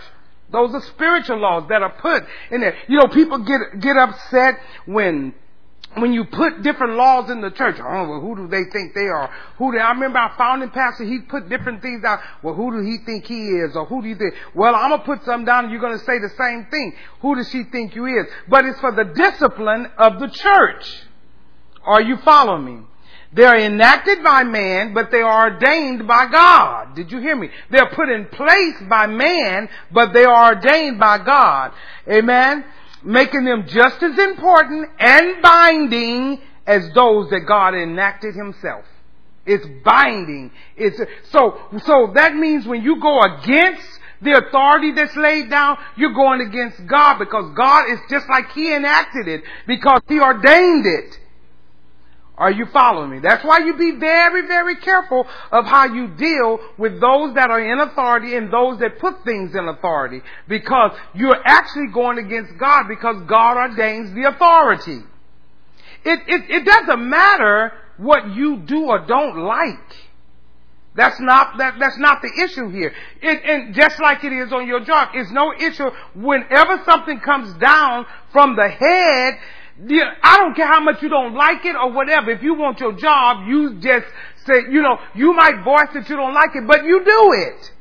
Those 0.51 0.73
are 0.73 0.81
spiritual 0.81 1.37
laws 1.37 1.65
that 1.69 1.81
are 1.81 1.93
put 2.01 2.23
in 2.51 2.61
there. 2.61 2.75
You 2.87 2.99
know, 2.99 3.07
people 3.07 3.39
get, 3.39 3.79
get 3.79 3.97
upset 3.97 4.55
when 4.85 5.33
when 5.95 6.13
you 6.13 6.23
put 6.25 6.61
different 6.61 6.93
laws 6.93 7.31
in 7.31 7.41
the 7.41 7.49
church, 7.49 7.77
oh, 7.79 8.07
well, 8.07 8.21
who 8.21 8.35
do 8.35 8.47
they 8.47 8.69
think 8.71 8.93
they 8.93 9.07
are? 9.07 9.29
Who 9.57 9.71
do, 9.71 9.79
I 9.79 9.89
remember 9.91 10.19
our 10.19 10.35
founding 10.37 10.69
pastor, 10.69 11.03
he 11.03 11.19
put 11.19 11.49
different 11.49 11.81
things 11.81 12.03
out. 12.03 12.19
Well, 12.43 12.53
who 12.53 12.71
do 12.71 12.85
he 12.85 12.99
think 13.05 13.25
he 13.25 13.47
is? 13.47 13.75
Or 13.75 13.85
who 13.85 14.03
do 14.03 14.07
you 14.07 14.15
think? 14.15 14.35
Well, 14.53 14.75
I'm 14.75 14.91
going 14.91 15.01
to 15.01 15.05
put 15.05 15.25
some 15.25 15.45
down 15.45 15.65
and 15.65 15.71
you're 15.71 15.81
going 15.81 15.97
to 15.97 16.05
say 16.05 16.19
the 16.19 16.29
same 16.37 16.67
thing. 16.69 16.93
Who 17.21 17.35
does 17.35 17.49
she 17.49 17.63
think 17.63 17.95
you 17.95 18.05
is? 18.05 18.27
But 18.47 18.65
it's 18.65 18.79
for 18.79 18.91
the 18.91 19.05
discipline 19.05 19.87
of 19.97 20.19
the 20.19 20.27
church. 20.27 21.03
Are 21.83 22.01
you 22.01 22.17
following 22.17 22.65
me? 22.65 22.85
They're 23.31 23.57
enacted 23.57 24.23
by 24.23 24.43
man, 24.43 24.93
but 24.93 25.11
they 25.11 25.21
are 25.21 25.51
ordained 25.51 26.07
by 26.07 26.27
God. 26.31 26.95
Did 26.95 27.11
you 27.11 27.19
hear 27.19 27.35
me? 27.35 27.49
They're 27.69 27.89
put 27.93 28.09
in 28.09 28.25
place 28.25 28.75
by 28.89 29.05
man, 29.05 29.69
but 29.91 30.13
they 30.13 30.23
are 30.23 30.55
ordained 30.55 30.99
by 30.99 31.19
God. 31.23 31.71
Amen? 32.07 32.65
Making 33.03 33.45
them 33.45 33.65
just 33.67 34.01
as 34.01 34.17
important 34.17 34.89
and 34.99 35.41
binding 35.43 36.41
as 36.65 36.91
those 36.93 37.29
that 37.29 37.41
God 37.47 37.75
enacted 37.75 38.33
himself. 38.33 38.85
It's 39.45 39.65
binding. 39.83 40.51
It's, 40.75 40.99
so, 41.31 41.59
so 41.83 42.11
that 42.15 42.35
means 42.35 42.65
when 42.65 42.83
you 42.83 42.99
go 42.99 43.21
against 43.21 43.99
the 44.21 44.37
authority 44.37 44.91
that's 44.91 45.15
laid 45.15 45.49
down, 45.49 45.77
you're 45.95 46.13
going 46.13 46.41
against 46.41 46.85
God 46.87 47.19
because 47.19 47.53
God 47.55 47.89
is 47.91 47.99
just 48.09 48.27
like 48.29 48.51
He 48.51 48.73
enacted 48.73 49.27
it 49.27 49.43
because 49.65 50.01
He 50.07 50.19
ordained 50.19 50.85
it. 50.85 51.19
Are 52.39 52.51
you 52.51 52.65
following 52.67 53.11
me? 53.11 53.19
That's 53.19 53.43
why 53.43 53.59
you 53.59 53.75
be 53.75 53.99
very, 53.99 54.47
very 54.47 54.77
careful 54.77 55.27
of 55.51 55.65
how 55.65 55.93
you 55.93 56.07
deal 56.07 56.59
with 56.77 57.01
those 57.01 57.35
that 57.35 57.51
are 57.51 57.59
in 57.59 57.79
authority 57.81 58.37
and 58.37 58.51
those 58.51 58.79
that 58.79 58.97
put 58.97 59.25
things 59.25 59.53
in 59.53 59.67
authority. 59.67 60.21
Because 60.47 60.97
you're 61.13 61.41
actually 61.45 61.87
going 61.93 62.17
against 62.17 62.57
God 62.57 62.87
because 62.87 63.21
God 63.27 63.57
ordains 63.57 64.13
the 64.15 64.29
authority. 64.29 65.03
It, 66.05 66.19
it, 66.27 66.49
it 66.49 66.65
doesn't 66.65 67.09
matter 67.09 67.73
what 67.97 68.29
you 68.33 68.57
do 68.59 68.85
or 68.85 69.05
don't 69.05 69.39
like. 69.39 69.95
That's 70.95 71.19
not 71.19 71.57
that, 71.57 71.75
that's 71.77 71.97
not 71.97 72.21
the 72.21 72.43
issue 72.43 72.69
here. 72.69 72.93
It, 73.21 73.43
and 73.43 73.75
just 73.75 74.01
like 74.01 74.23
it 74.23 74.31
is 74.31 74.53
on 74.53 74.65
your 74.65 74.79
job, 74.79 75.09
it's 75.13 75.31
no 75.31 75.53
issue 75.53 75.89
whenever 76.15 76.81
something 76.85 77.19
comes 77.19 77.53
down 77.55 78.05
from 78.31 78.55
the 78.55 78.69
head 78.69 79.39
I 79.81 80.37
don't 80.39 80.55
care 80.55 80.67
how 80.67 80.81
much 80.81 81.01
you 81.01 81.09
don't 81.09 81.35
like 81.35 81.65
it 81.65 81.75
or 81.75 81.91
whatever. 81.91 82.31
If 82.31 82.43
you 82.43 82.55
want 82.55 82.79
your 82.79 82.93
job, 82.93 83.47
you 83.47 83.79
just 83.79 84.07
say, 84.45 84.63
you 84.69 84.81
know, 84.81 84.97
you 85.15 85.33
might 85.33 85.63
voice 85.63 85.89
that 85.93 86.09
you 86.09 86.15
don't 86.15 86.33
like 86.33 86.55
it, 86.55 86.67
but 86.67 86.83
you 86.83 87.03
do 87.03 87.33
it. 87.33 87.71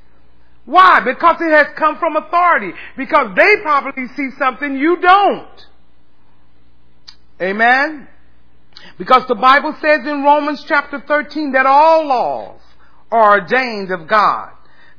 Why? 0.64 1.00
Because 1.00 1.40
it 1.40 1.50
has 1.50 1.68
come 1.76 1.98
from 1.98 2.16
authority. 2.16 2.72
Because 2.96 3.34
they 3.34 3.56
probably 3.62 4.06
see 4.08 4.28
something 4.38 4.76
you 4.76 4.98
don't. 5.00 5.66
Amen? 7.40 8.06
Because 8.98 9.26
the 9.26 9.34
Bible 9.34 9.74
says 9.80 10.00
in 10.06 10.22
Romans 10.22 10.64
chapter 10.68 11.00
13 11.00 11.52
that 11.52 11.66
all 11.66 12.06
laws 12.06 12.60
are 13.10 13.40
ordained 13.40 13.90
of 13.90 14.06
God. 14.06 14.50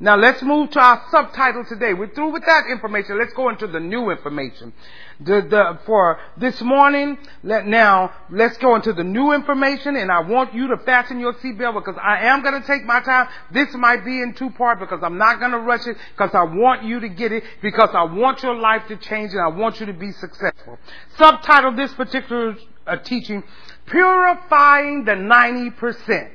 Now 0.01 0.15
let's 0.15 0.41
move 0.41 0.71
to 0.71 0.79
our 0.79 1.03
subtitle 1.11 1.65
today. 1.65 1.93
We're 1.93 2.13
through 2.13 2.31
with 2.31 2.45
that 2.45 2.67
information. 2.71 3.17
Let's 3.19 3.33
go 3.33 3.49
into 3.49 3.67
the 3.67 3.81
new 3.81 4.11
information. 4.11 4.71
The, 5.19 5.41
the, 5.41 5.79
for 5.85 6.17
this 6.37 6.61
morning, 6.61 7.17
let, 7.43 7.67
now, 7.67 8.13
let's 8.29 8.57
go 8.57 8.75
into 8.75 8.93
the 8.93 9.03
new 9.03 9.33
information 9.33 9.97
and 9.97 10.09
I 10.09 10.21
want 10.21 10.53
you 10.53 10.69
to 10.69 10.77
fasten 10.77 11.19
your 11.19 11.33
seatbelt 11.33 11.73
because 11.73 11.99
I 12.01 12.27
am 12.27 12.41
going 12.41 12.61
to 12.61 12.65
take 12.65 12.85
my 12.85 13.01
time. 13.01 13.27
This 13.51 13.73
might 13.73 14.05
be 14.05 14.21
in 14.21 14.33
two 14.35 14.51
parts 14.51 14.79
because 14.79 15.01
I'm 15.03 15.17
not 15.17 15.41
going 15.41 15.51
to 15.51 15.59
rush 15.59 15.85
it 15.85 15.97
because 16.15 16.33
I 16.33 16.43
want 16.43 16.83
you 16.83 17.01
to 17.01 17.09
get 17.09 17.33
it 17.33 17.43
because 17.61 17.89
I 17.93 18.03
want 18.03 18.41
your 18.41 18.55
life 18.55 18.87
to 18.87 18.95
change 18.95 19.33
and 19.33 19.41
I 19.41 19.49
want 19.49 19.81
you 19.81 19.85
to 19.87 19.93
be 19.93 20.13
successful. 20.13 20.79
Subtitle 21.17 21.75
this 21.75 21.93
particular 21.93 22.55
a 22.87 22.97
teaching, 22.97 23.43
purifying 23.85 25.03
the 25.03 25.11
90%. 25.11 26.29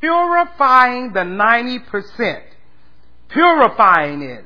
Purifying 0.00 1.12
the 1.12 1.20
90%. 1.20 2.42
Purifying 3.28 4.22
it. 4.22 4.44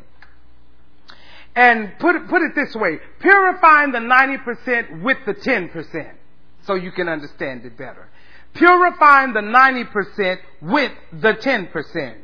And 1.54 1.92
put 1.98 2.16
it, 2.16 2.28
put 2.28 2.42
it 2.42 2.54
this 2.54 2.74
way, 2.74 2.98
purifying 3.18 3.92
the 3.92 3.98
90% 3.98 5.02
with 5.02 5.18
the 5.26 5.34
10%, 5.34 6.12
so 6.62 6.74
you 6.74 6.92
can 6.92 7.08
understand 7.08 7.64
it 7.64 7.76
better. 7.76 8.08
Purifying 8.54 9.32
the 9.32 9.40
90% 9.40 10.38
with 10.62 10.92
the 11.12 11.32
10%. 11.32 12.16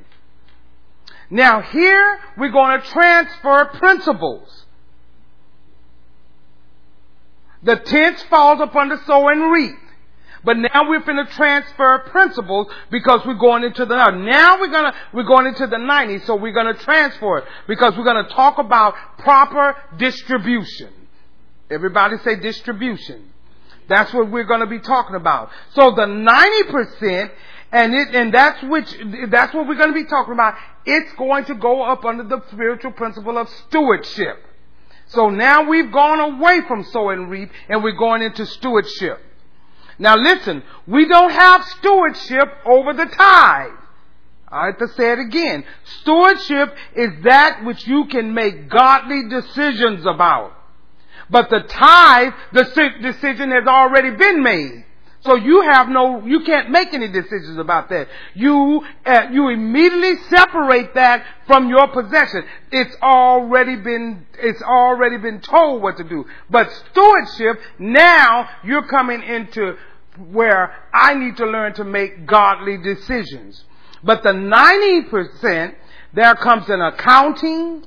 Now 1.31 1.61
here, 1.61 2.21
we're 2.39 2.53
going 2.53 2.81
to 2.81 2.87
transfer 2.87 3.65
principles. 3.75 4.65
The 7.63 7.77
tenth 7.77 8.23
falls 8.31 8.61
upon 8.61 8.91
the 8.91 9.05
sow 9.05 9.29
and 9.29 9.51
reap. 9.51 9.77
But 10.47 10.59
now 10.59 10.89
we're 10.89 11.01
going 11.01 11.27
to 11.27 11.33
transfer 11.33 11.99
principles 12.07 12.69
because 12.93 13.27
we're 13.27 13.35
going 13.35 13.65
into 13.65 13.85
the 13.85 14.11
now 14.11 14.61
we're 14.61 14.71
gonna 14.71 14.95
we're 15.13 15.25
going 15.25 15.49
into 15.49 15.67
the 15.67 15.77
90s, 15.77 16.25
so 16.25 16.37
we're 16.37 16.53
going 16.53 16.73
to 16.73 16.81
transfer 16.85 17.39
it 17.39 17.45
because 17.67 17.97
we're 17.99 18.05
going 18.05 18.25
to 18.25 18.31
talk 18.31 18.59
about 18.59 18.95
proper 19.19 19.75
distribution. 19.99 20.93
Everybody 21.69 22.19
say 22.19 22.37
distribution. 22.37 23.33
That's 23.89 24.15
what 24.15 24.31
we're 24.31 24.45
going 24.45 24.61
to 24.61 24.69
be 24.69 24.79
talking 24.79 25.17
about. 25.17 25.51
So 25.75 25.91
the 25.91 26.07
90% 26.07 27.31
and 27.73 27.93
it 27.93 28.15
and 28.15 28.33
that's 28.33 28.63
which 28.63 28.97
that's 29.29 29.53
what 29.53 29.67
we're 29.67 29.75
going 29.75 29.93
to 29.93 30.01
be 30.01 30.09
talking 30.09 30.33
about. 30.33 30.55
It's 30.85 31.13
going 31.15 31.47
to 31.47 31.57
go 31.57 31.83
up 31.83 32.05
under 32.05 32.23
the 32.23 32.41
spiritual 32.53 32.93
principle 32.93 33.37
of 33.37 33.49
stewardship. 33.49 34.45
So 35.09 35.29
now 35.29 35.69
we've 35.69 35.91
gone 35.91 36.21
away 36.21 36.61
from 36.69 36.85
sow 36.85 37.11
and 37.11 37.29
reap 37.29 37.51
and 37.69 37.83
we're 37.83 37.99
going 37.99 38.23
into 38.23 38.47
stewardship. 38.47 39.26
Now 39.99 40.17
listen, 40.17 40.63
we 40.87 41.09
don't 41.09 41.33
have 41.33 41.65
stewardship 41.65 42.49
over 42.65 42.93
the 42.93 43.07
tithe. 43.07 43.73
I 44.49 44.67
have 44.67 44.79
to 44.79 44.89
say 44.89 45.13
it 45.13 45.19
again. 45.19 45.65
Stewardship 46.01 46.77
is 46.95 47.11
that 47.25 47.65
which 47.65 47.87
you 47.87 48.07
can 48.07 48.33
make 48.33 48.69
godly 48.69 49.29
decisions 49.29 50.07
about. 50.07 50.53
But 51.29 51.51
the 51.51 51.61
tithe, 51.61 52.33
the 52.53 52.65
decision 53.03 53.51
has 53.51 53.67
already 53.67 54.11
been 54.11 54.43
made. 54.43 54.85
So 55.21 55.35
you 55.35 55.63
have 55.63 55.89
no, 55.89 56.25
you 56.25 56.41
can't 56.41 56.71
make 56.71 56.93
any 56.93 57.09
decisions 57.09 57.59
about 57.59 57.89
that. 57.89 58.09
You, 58.35 58.85
uh, 59.05 59.29
you 59.33 59.49
immediately 59.49 60.17
separate 60.29 60.95
that 60.95 61.25
from 61.47 61.69
your 61.69 61.89
possession. 61.89 62.45
It's 62.71 62.97
already 63.03 63.77
been, 63.77 64.27
it's 64.39 64.63
already 64.63 65.19
been 65.19 65.41
told 65.41 65.83
what 65.83 65.97
to 65.97 66.05
do. 66.05 66.27
But 66.51 66.71
stewardship, 66.91 67.61
now 67.79 68.49
you're 68.63 68.87
coming 68.87 69.23
into 69.23 69.77
where 70.31 70.75
I 70.93 71.15
need 71.15 71.37
to 71.39 71.47
learn 71.47 71.75
to 71.75 71.85
make 71.85 72.27
godly 72.27 72.79
decisions. 72.79 73.65
But 74.03 74.23
the 74.23 74.31
90%, 74.31 75.75
there 76.15 76.35
comes 76.37 76.69
an 76.69 76.81
accounting, 76.81 77.85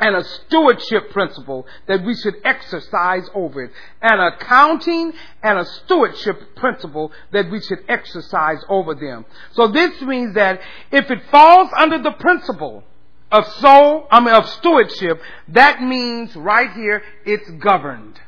and 0.00 0.16
a 0.16 0.24
stewardship 0.24 1.10
principle 1.10 1.66
that 1.86 2.04
we 2.04 2.16
should 2.16 2.36
exercise 2.44 3.28
over 3.34 3.64
it. 3.64 3.72
An 4.00 4.18
accounting 4.18 5.12
and 5.42 5.58
a 5.58 5.64
stewardship 5.64 6.56
principle 6.56 7.12
that 7.32 7.50
we 7.50 7.60
should 7.60 7.84
exercise 7.88 8.64
over 8.68 8.94
them. 8.94 9.26
So 9.52 9.68
this 9.68 10.00
means 10.00 10.34
that 10.34 10.60
if 10.90 11.10
it 11.10 11.22
falls 11.30 11.70
under 11.76 11.98
the 11.98 12.12
principle 12.12 12.82
of 13.30 13.46
soul, 13.46 14.08
I 14.10 14.20
mean 14.20 14.34
of 14.34 14.48
stewardship, 14.48 15.20
that 15.48 15.82
means 15.82 16.34
right 16.34 16.72
here 16.72 17.02
it's 17.26 17.48
governed. 17.62 18.18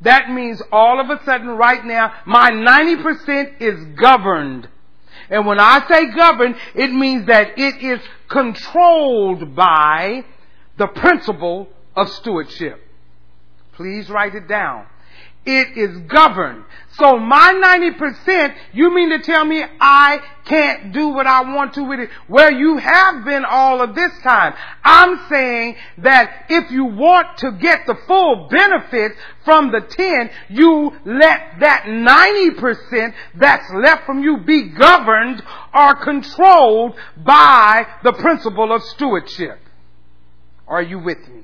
That 0.00 0.30
means 0.30 0.60
all 0.70 1.00
of 1.00 1.08
a 1.08 1.24
sudden 1.24 1.48
right 1.48 1.84
now 1.84 2.12
my 2.26 2.50
90% 2.50 3.60
is 3.60 3.96
governed. 3.96 4.68
And 5.30 5.46
when 5.46 5.60
I 5.60 5.86
say 5.88 6.06
governed, 6.14 6.56
it 6.74 6.90
means 6.90 7.26
that 7.26 7.58
it 7.58 7.82
is 7.82 8.00
controlled 8.28 9.54
by 9.54 10.24
the 10.78 10.86
principle 10.86 11.68
of 11.94 12.08
stewardship. 12.08 12.80
Please 13.72 14.08
write 14.08 14.34
it 14.34 14.48
down. 14.48 14.86
It 15.46 15.78
is 15.78 15.98
governed. 16.08 16.64
So 16.98 17.16
my 17.16 17.54
90%, 17.96 18.54
you 18.74 18.92
mean 18.94 19.10
to 19.10 19.20
tell 19.20 19.44
me 19.44 19.64
I 19.80 20.20
can't 20.44 20.92
do 20.92 21.08
what 21.08 21.26
I 21.26 21.54
want 21.54 21.74
to 21.74 21.84
with 21.84 22.00
it 22.00 22.10
where 22.26 22.50
you 22.50 22.76
have 22.76 23.24
been 23.24 23.44
all 23.44 23.80
of 23.80 23.94
this 23.94 24.12
time. 24.22 24.52
I'm 24.84 25.26
saying 25.30 25.76
that 25.98 26.46
if 26.50 26.70
you 26.70 26.84
want 26.84 27.38
to 27.38 27.52
get 27.52 27.86
the 27.86 27.94
full 28.06 28.48
benefit 28.50 29.12
from 29.44 29.70
the 29.70 29.80
10, 29.80 30.30
you 30.50 30.92
let 31.06 31.60
that 31.60 31.84
90% 31.86 33.14
that's 33.36 33.72
left 33.72 34.04
from 34.04 34.22
you 34.22 34.38
be 34.38 34.68
governed 34.70 35.42
or 35.72 35.94
controlled 35.96 36.94
by 37.16 37.86
the 38.02 38.12
principle 38.12 38.72
of 38.72 38.82
stewardship. 38.82 39.60
Are 40.68 40.82
you 40.82 40.98
with 40.98 41.26
me? 41.28 41.42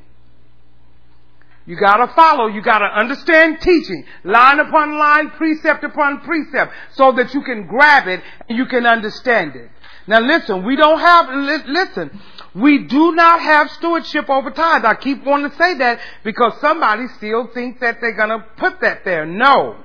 You 1.67 1.77
gotta 1.77 2.13
follow, 2.15 2.47
you 2.47 2.61
gotta 2.61 2.85
understand 2.85 3.59
teaching, 3.61 4.05
line 4.23 4.61
upon 4.61 4.99
line, 4.99 5.31
precept 5.31 5.83
upon 5.83 6.21
precept, 6.21 6.75
so 6.93 7.13
that 7.13 7.33
you 7.33 7.43
can 7.43 7.67
grab 7.67 8.07
it 8.07 8.21
and 8.49 8.59
you 8.59 8.67
can 8.67 8.85
understand 8.85 9.57
it. 9.57 9.71
Now 10.07 10.21
listen, 10.21 10.63
we 10.65 10.77
don't 10.77 10.99
have, 10.99 11.31
listen, 11.67 12.21
we 12.55 12.85
do 12.85 13.15
not 13.15 13.41
have 13.41 13.71
stewardship 13.71 14.29
over 14.29 14.51
tithes. 14.51 14.85
I 14.85 14.95
keep 14.95 15.25
wanting 15.25 15.51
to 15.51 15.57
say 15.57 15.79
that 15.79 16.01
because 16.23 16.53
somebody 16.61 17.09
still 17.17 17.47
thinks 17.47 17.81
that 17.81 17.99
they're 18.03 18.13
gonna 18.13 18.45
put 18.59 18.83
that 18.83 19.07
there. 19.07 19.25
No. 19.25 19.77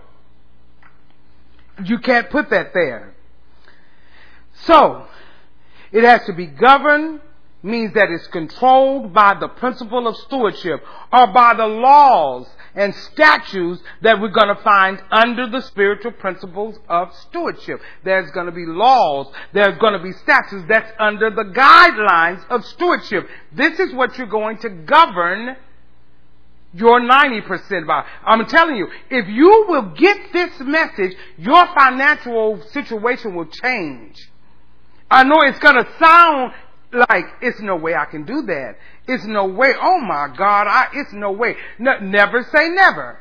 You 1.85 1.99
can't 1.99 2.29
put 2.29 2.49
that 2.49 2.73
there. 2.73 3.13
So, 4.65 5.07
it 5.93 6.03
has 6.03 6.25
to 6.25 6.33
be 6.33 6.45
governed 6.45 7.21
means 7.61 7.93
that 7.93 8.09
it's 8.09 8.27
controlled 8.27 9.13
by 9.13 9.35
the 9.39 9.47
principle 9.47 10.07
of 10.07 10.15
stewardship 10.15 10.81
or 11.11 11.27
by 11.27 11.53
the 11.53 11.65
laws 11.67 12.47
and 12.75 12.93
statutes 12.95 13.81
that 14.01 14.21
we're 14.21 14.29
going 14.29 14.55
to 14.55 14.61
find 14.63 15.01
under 15.11 15.47
the 15.47 15.61
spiritual 15.61 16.11
principles 16.11 16.77
of 16.87 17.13
stewardship. 17.27 17.81
There's 18.03 18.31
going 18.31 18.45
to 18.45 18.51
be 18.51 18.65
laws, 18.65 19.27
there's 19.53 19.77
going 19.79 19.93
to 19.93 20.03
be 20.03 20.13
statutes 20.13 20.65
that's 20.67 20.91
under 20.99 21.29
the 21.29 21.43
guidelines 21.43 22.47
of 22.49 22.63
stewardship. 22.65 23.27
This 23.51 23.79
is 23.79 23.93
what 23.93 24.17
you're 24.17 24.27
going 24.27 24.59
to 24.59 24.69
govern 24.69 25.57
your 26.73 27.01
90% 27.01 27.87
by. 27.87 28.05
I'm 28.23 28.45
telling 28.45 28.75
you, 28.75 28.87
if 29.09 29.27
you 29.27 29.65
will 29.67 29.93
get 29.95 30.17
this 30.31 30.59
message, 30.59 31.15
your 31.37 31.65
financial 31.75 32.61
situation 32.69 33.35
will 33.35 33.47
change. 33.47 34.29
I 35.09 35.23
know 35.23 35.41
it's 35.41 35.57
going 35.59 35.83
to 35.83 35.87
sound 35.99 36.53
like 36.91 37.25
it's 37.41 37.59
no 37.61 37.75
way 37.75 37.93
I 37.95 38.05
can 38.05 38.25
do 38.25 38.41
that. 38.43 38.75
It's 39.07 39.25
no 39.25 39.45
way. 39.45 39.73
Oh 39.79 39.99
my 39.99 40.33
God, 40.35 40.67
I, 40.67 40.87
it's 40.93 41.13
no 41.13 41.31
way. 41.31 41.55
No, 41.77 41.99
never 41.99 42.43
say 42.51 42.69
never. 42.69 43.19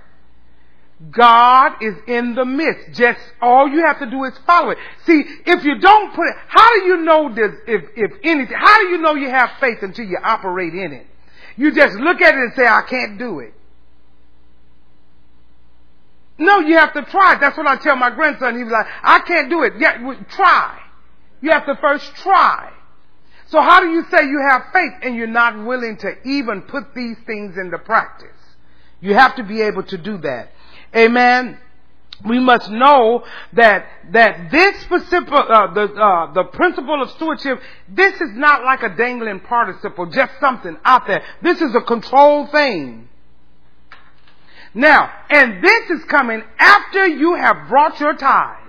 God 1.10 1.74
is 1.80 1.94
in 2.08 2.34
the 2.34 2.44
midst. 2.44 2.98
Just 2.98 3.20
all 3.40 3.68
you 3.68 3.84
have 3.86 4.00
to 4.00 4.10
do 4.10 4.24
is 4.24 4.36
follow 4.46 4.70
it. 4.70 4.78
See, 5.04 5.22
if 5.46 5.64
you 5.64 5.78
don't 5.78 6.12
put 6.14 6.26
it, 6.26 6.34
how 6.48 6.74
do 6.74 6.86
you 6.86 6.96
know 7.02 7.32
this? 7.32 7.52
If 7.66 7.84
if 7.96 8.12
anything, 8.24 8.56
how 8.58 8.78
do 8.80 8.88
you 8.88 8.98
know 8.98 9.14
you 9.14 9.30
have 9.30 9.50
faith 9.60 9.78
until 9.82 10.06
you 10.06 10.18
operate 10.22 10.74
in 10.74 10.92
it? 10.92 11.06
You 11.56 11.74
just 11.74 11.96
look 11.96 12.20
at 12.20 12.34
it 12.34 12.40
and 12.40 12.52
say, 12.54 12.66
"I 12.66 12.82
can't 12.82 13.18
do 13.18 13.40
it." 13.40 13.54
No, 16.38 16.60
you 16.60 16.76
have 16.76 16.92
to 16.94 17.02
try. 17.02 17.36
That's 17.40 17.56
what 17.56 17.66
I 17.66 17.76
tell 17.76 17.96
my 17.96 18.10
grandson. 18.10 18.56
He 18.56 18.64
was 18.64 18.72
like, 18.72 18.86
"I 19.02 19.20
can't 19.20 19.50
do 19.50 19.62
it." 19.62 19.74
Yeah, 19.78 20.14
try. 20.30 20.80
You 21.40 21.50
have 21.50 21.66
to 21.66 21.76
first 21.76 22.14
try. 22.16 22.72
So 23.50 23.60
how 23.60 23.80
do 23.80 23.88
you 23.88 24.04
say 24.10 24.26
you 24.26 24.40
have 24.40 24.66
faith 24.72 24.92
and 25.02 25.16
you're 25.16 25.26
not 25.26 25.64
willing 25.64 25.96
to 25.98 26.14
even 26.26 26.62
put 26.62 26.94
these 26.94 27.16
things 27.26 27.56
into 27.56 27.78
practice? 27.78 28.28
You 29.00 29.14
have 29.14 29.36
to 29.36 29.42
be 29.42 29.62
able 29.62 29.84
to 29.84 29.96
do 29.96 30.18
that. 30.18 30.52
Amen. 30.94 31.58
We 32.26 32.40
must 32.40 32.68
know 32.68 33.24
that 33.52 33.86
that 34.10 34.50
this 34.50 34.80
specific 34.82 35.32
uh, 35.32 35.72
the 35.72 35.84
uh, 35.94 36.32
the 36.32 36.44
principle 36.44 37.00
of 37.00 37.10
stewardship. 37.10 37.60
This 37.88 38.14
is 38.20 38.30
not 38.34 38.64
like 38.64 38.82
a 38.82 38.94
dangling 38.96 39.40
participle, 39.40 40.06
just 40.06 40.32
something 40.40 40.76
out 40.84 41.06
there. 41.06 41.22
This 41.42 41.60
is 41.60 41.74
a 41.76 41.80
controlled 41.80 42.50
thing. 42.50 43.08
Now, 44.74 45.10
and 45.30 45.62
this 45.62 45.90
is 45.90 46.04
coming 46.06 46.42
after 46.58 47.06
you 47.06 47.36
have 47.36 47.68
brought 47.68 48.00
your 48.00 48.14
tithe 48.14 48.67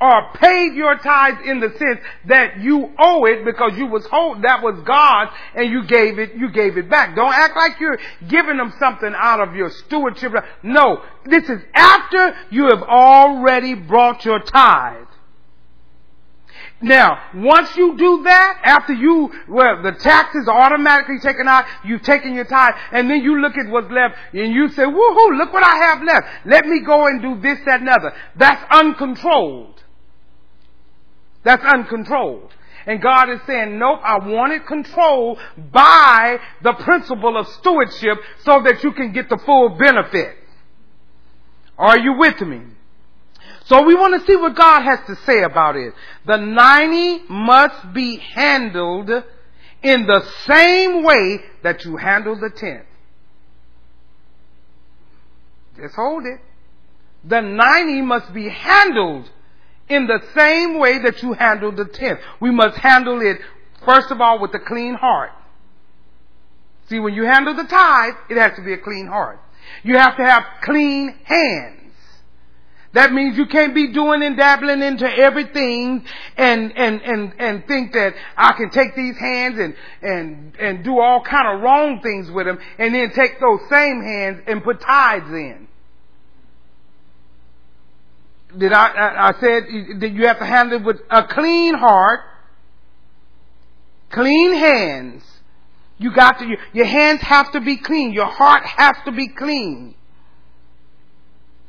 or 0.00 0.32
paid 0.34 0.74
your 0.74 0.96
tithes 0.96 1.40
in 1.44 1.60
the 1.60 1.70
sense 1.70 2.00
that 2.26 2.60
you 2.60 2.92
owe 2.98 3.24
it 3.24 3.44
because 3.44 3.76
you 3.76 3.86
was 3.86 4.06
hold, 4.06 4.42
that 4.42 4.62
was 4.62 4.80
God's 4.84 5.32
and 5.54 5.70
you 5.70 5.84
gave 5.86 6.18
it, 6.18 6.36
you 6.36 6.50
gave 6.50 6.76
it 6.76 6.88
back. 6.88 7.16
Don't 7.16 7.34
act 7.34 7.56
like 7.56 7.80
you're 7.80 7.98
giving 8.28 8.56
them 8.56 8.72
something 8.78 9.12
out 9.16 9.40
of 9.40 9.54
your 9.54 9.70
stewardship. 9.70 10.32
No, 10.62 11.02
this 11.24 11.48
is 11.48 11.60
after 11.74 12.36
you 12.50 12.64
have 12.66 12.82
already 12.82 13.74
brought 13.74 14.24
your 14.24 14.40
tithe. 14.40 15.06
Now, 16.80 17.18
once 17.34 17.76
you 17.76 17.96
do 17.96 18.22
that, 18.22 18.60
after 18.62 18.92
you, 18.92 19.32
well, 19.48 19.82
the 19.82 19.92
taxes 19.92 20.46
are 20.46 20.60
automatically 20.60 21.18
taken 21.18 21.48
out, 21.48 21.64
you've 21.84 22.02
taken 22.02 22.34
your 22.34 22.44
tithe, 22.44 22.74
and 22.92 23.10
then 23.10 23.20
you 23.22 23.40
look 23.40 23.58
at 23.58 23.68
what's 23.68 23.90
left, 23.90 24.14
and 24.32 24.52
you 24.52 24.68
say, 24.68 24.84
woohoo, 24.84 25.38
look 25.38 25.52
what 25.52 25.64
I 25.64 25.76
have 25.86 26.02
left. 26.04 26.46
Let 26.46 26.66
me 26.66 26.80
go 26.80 27.06
and 27.06 27.20
do 27.20 27.40
this, 27.40 27.58
that, 27.66 27.80
and 27.80 27.88
other. 27.88 28.14
That's 28.36 28.62
uncontrolled. 28.70 29.82
That's 31.44 31.64
uncontrolled. 31.64 32.52
And 32.86 33.02
God 33.02 33.28
is 33.28 33.40
saying, 33.46 33.78
nope, 33.78 34.00
I 34.02 34.26
want 34.26 34.52
it 34.52 34.66
controlled 34.66 35.38
by 35.70 36.38
the 36.62 36.72
principle 36.72 37.36
of 37.36 37.46
stewardship 37.48 38.18
so 38.44 38.62
that 38.62 38.82
you 38.82 38.92
can 38.92 39.12
get 39.12 39.28
the 39.28 39.38
full 39.44 39.70
benefit. 39.70 40.36
Are 41.76 41.98
you 41.98 42.14
with 42.18 42.40
me? 42.40 42.62
So 43.66 43.82
we 43.82 43.94
want 43.94 44.18
to 44.18 44.26
see 44.26 44.36
what 44.36 44.56
God 44.56 44.82
has 44.82 45.00
to 45.06 45.16
say 45.26 45.42
about 45.42 45.76
it. 45.76 45.92
The 46.26 46.38
90 46.38 47.24
must 47.28 47.92
be 47.92 48.16
handled 48.16 49.10
in 49.82 50.06
the 50.06 50.22
same 50.46 51.04
way 51.04 51.40
that 51.62 51.84
you 51.84 51.98
handle 51.98 52.40
the 52.40 52.50
tenth. 52.50 52.86
Just 55.76 55.94
hold 55.94 56.24
it. 56.24 56.40
The 57.24 57.42
90 57.42 58.02
must 58.02 58.32
be 58.32 58.48
handled 58.48 59.30
in 59.88 60.06
the 60.06 60.20
same 60.34 60.78
way 60.78 60.98
that 60.98 61.22
you 61.22 61.32
handle 61.32 61.72
the 61.72 61.84
tenth. 61.84 62.20
We 62.40 62.50
must 62.50 62.76
handle 62.78 63.20
it, 63.20 63.38
first 63.84 64.10
of 64.10 64.20
all, 64.20 64.38
with 64.40 64.54
a 64.54 64.58
clean 64.58 64.94
heart. 64.94 65.32
See, 66.88 66.98
when 66.98 67.14
you 67.14 67.24
handle 67.24 67.54
the 67.54 67.64
tithe, 67.64 68.14
it 68.30 68.36
has 68.36 68.56
to 68.56 68.62
be 68.62 68.72
a 68.72 68.78
clean 68.78 69.06
heart. 69.06 69.40
You 69.82 69.98
have 69.98 70.16
to 70.16 70.24
have 70.24 70.44
clean 70.62 71.14
hands. 71.24 71.74
That 72.94 73.12
means 73.12 73.36
you 73.36 73.46
can't 73.46 73.74
be 73.74 73.92
doing 73.92 74.22
and 74.22 74.36
dabbling 74.36 74.82
into 74.82 75.06
everything 75.06 76.04
and, 76.38 76.76
and, 76.76 77.02
and, 77.02 77.32
and 77.38 77.66
think 77.66 77.92
that 77.92 78.14
I 78.36 78.52
can 78.54 78.70
take 78.70 78.96
these 78.96 79.16
hands 79.18 79.58
and, 79.58 79.74
and, 80.00 80.56
and 80.58 80.84
do 80.84 80.98
all 80.98 81.22
kind 81.22 81.54
of 81.54 81.62
wrong 81.62 82.00
things 82.00 82.30
with 82.30 82.46
them 82.46 82.58
and 82.78 82.94
then 82.94 83.12
take 83.12 83.38
those 83.40 83.60
same 83.68 84.02
hands 84.02 84.42
and 84.46 84.64
put 84.64 84.80
tithes 84.80 85.30
in. 85.30 85.67
Did 88.58 88.72
I, 88.72 89.28
I, 89.28 89.40
said 89.40 90.00
that 90.00 90.10
you 90.12 90.26
have 90.26 90.38
to 90.40 90.44
handle 90.44 90.80
it 90.80 90.84
with 90.84 91.00
a 91.10 91.24
clean 91.24 91.74
heart, 91.74 92.20
clean 94.10 94.52
hands. 94.52 95.22
You 95.98 96.12
got 96.12 96.38
to, 96.38 96.56
your 96.72 96.86
hands 96.86 97.20
have 97.22 97.52
to 97.52 97.60
be 97.60 97.76
clean. 97.76 98.12
Your 98.12 98.26
heart 98.26 98.64
has 98.64 98.96
to 99.04 99.12
be 99.12 99.28
clean. 99.28 99.94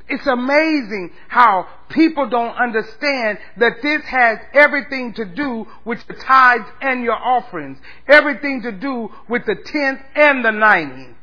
It's 0.08 0.26
amazing 0.26 1.12
how 1.28 1.68
people 1.90 2.28
don't 2.28 2.56
understand 2.56 3.38
that 3.58 3.74
this 3.84 4.02
has 4.06 4.40
everything 4.54 5.14
to 5.14 5.26
do 5.26 5.68
with 5.86 6.00
the 6.08 6.16
tithes 6.16 6.66
and 6.82 7.04
your 7.04 7.16
offerings. 7.16 7.78
Everything 8.08 8.64
to 8.64 8.72
do 8.72 9.10
with 9.28 9.46
the 9.46 9.56
tenth 9.56 10.02
and 10.16 10.44
the 10.44 10.52
ninety. 10.52 11.16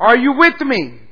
Are 0.00 0.16
you 0.16 0.32
with 0.32 0.60
me? 0.60 1.07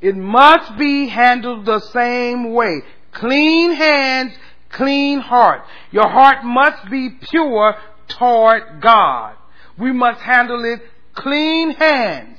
It 0.00 0.16
must 0.16 0.76
be 0.78 1.08
handled 1.08 1.64
the 1.66 1.80
same 1.80 2.52
way. 2.52 2.82
Clean 3.12 3.72
hands, 3.72 4.32
clean 4.70 5.20
heart. 5.20 5.62
Your 5.90 6.08
heart 6.08 6.44
must 6.44 6.88
be 6.90 7.10
pure 7.10 7.76
toward 8.06 8.80
God. 8.80 9.34
We 9.76 9.92
must 9.92 10.20
handle 10.20 10.64
it 10.64 10.80
clean 11.14 11.72
hands. 11.72 12.38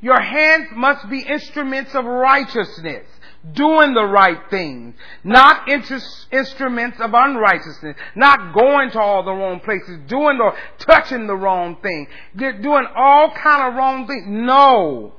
Your 0.00 0.20
hands 0.20 0.68
must 0.74 1.08
be 1.08 1.20
instruments 1.20 1.94
of 1.94 2.04
righteousness, 2.04 3.06
doing 3.52 3.94
the 3.94 4.04
right 4.04 4.38
thing, 4.50 4.94
not 5.22 5.68
instruments 5.68 6.98
of 7.00 7.14
unrighteousness, 7.14 7.96
not 8.16 8.52
going 8.52 8.90
to 8.90 9.00
all 9.00 9.22
the 9.22 9.32
wrong 9.32 9.60
places, 9.60 9.98
doing 10.08 10.40
or 10.40 10.56
touching 10.78 11.26
the 11.26 11.36
wrong 11.36 11.76
thing, 11.82 12.08
doing 12.36 12.86
all 12.96 13.30
kind 13.32 13.68
of 13.68 13.74
wrong 13.74 14.06
things. 14.08 14.24
No. 14.26 15.12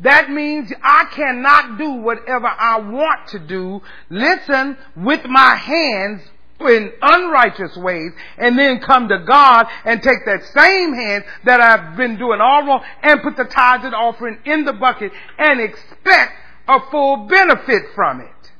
That 0.00 0.30
means 0.30 0.72
I 0.82 1.04
cannot 1.12 1.78
do 1.78 1.92
whatever 1.94 2.46
I 2.46 2.78
want 2.78 3.28
to 3.28 3.38
do, 3.38 3.80
listen, 4.10 4.76
with 4.96 5.24
my 5.26 5.54
hands 5.54 6.22
in 6.60 6.92
unrighteous 7.02 7.76
ways 7.76 8.12
and 8.38 8.58
then 8.58 8.80
come 8.80 9.08
to 9.08 9.18
God 9.18 9.66
and 9.84 10.02
take 10.02 10.24
that 10.24 10.42
same 10.54 10.94
hand 10.94 11.24
that 11.44 11.60
I've 11.60 11.96
been 11.96 12.16
doing 12.16 12.40
all 12.40 12.66
wrong 12.66 12.82
and 13.02 13.22
put 13.22 13.36
the 13.36 13.44
tithes 13.44 13.84
and 13.84 13.94
offering 13.94 14.38
in 14.44 14.64
the 14.64 14.72
bucket 14.72 15.12
and 15.38 15.60
expect 15.60 16.32
a 16.68 16.80
full 16.90 17.26
benefit 17.26 17.82
from 17.94 18.20
it. 18.20 18.52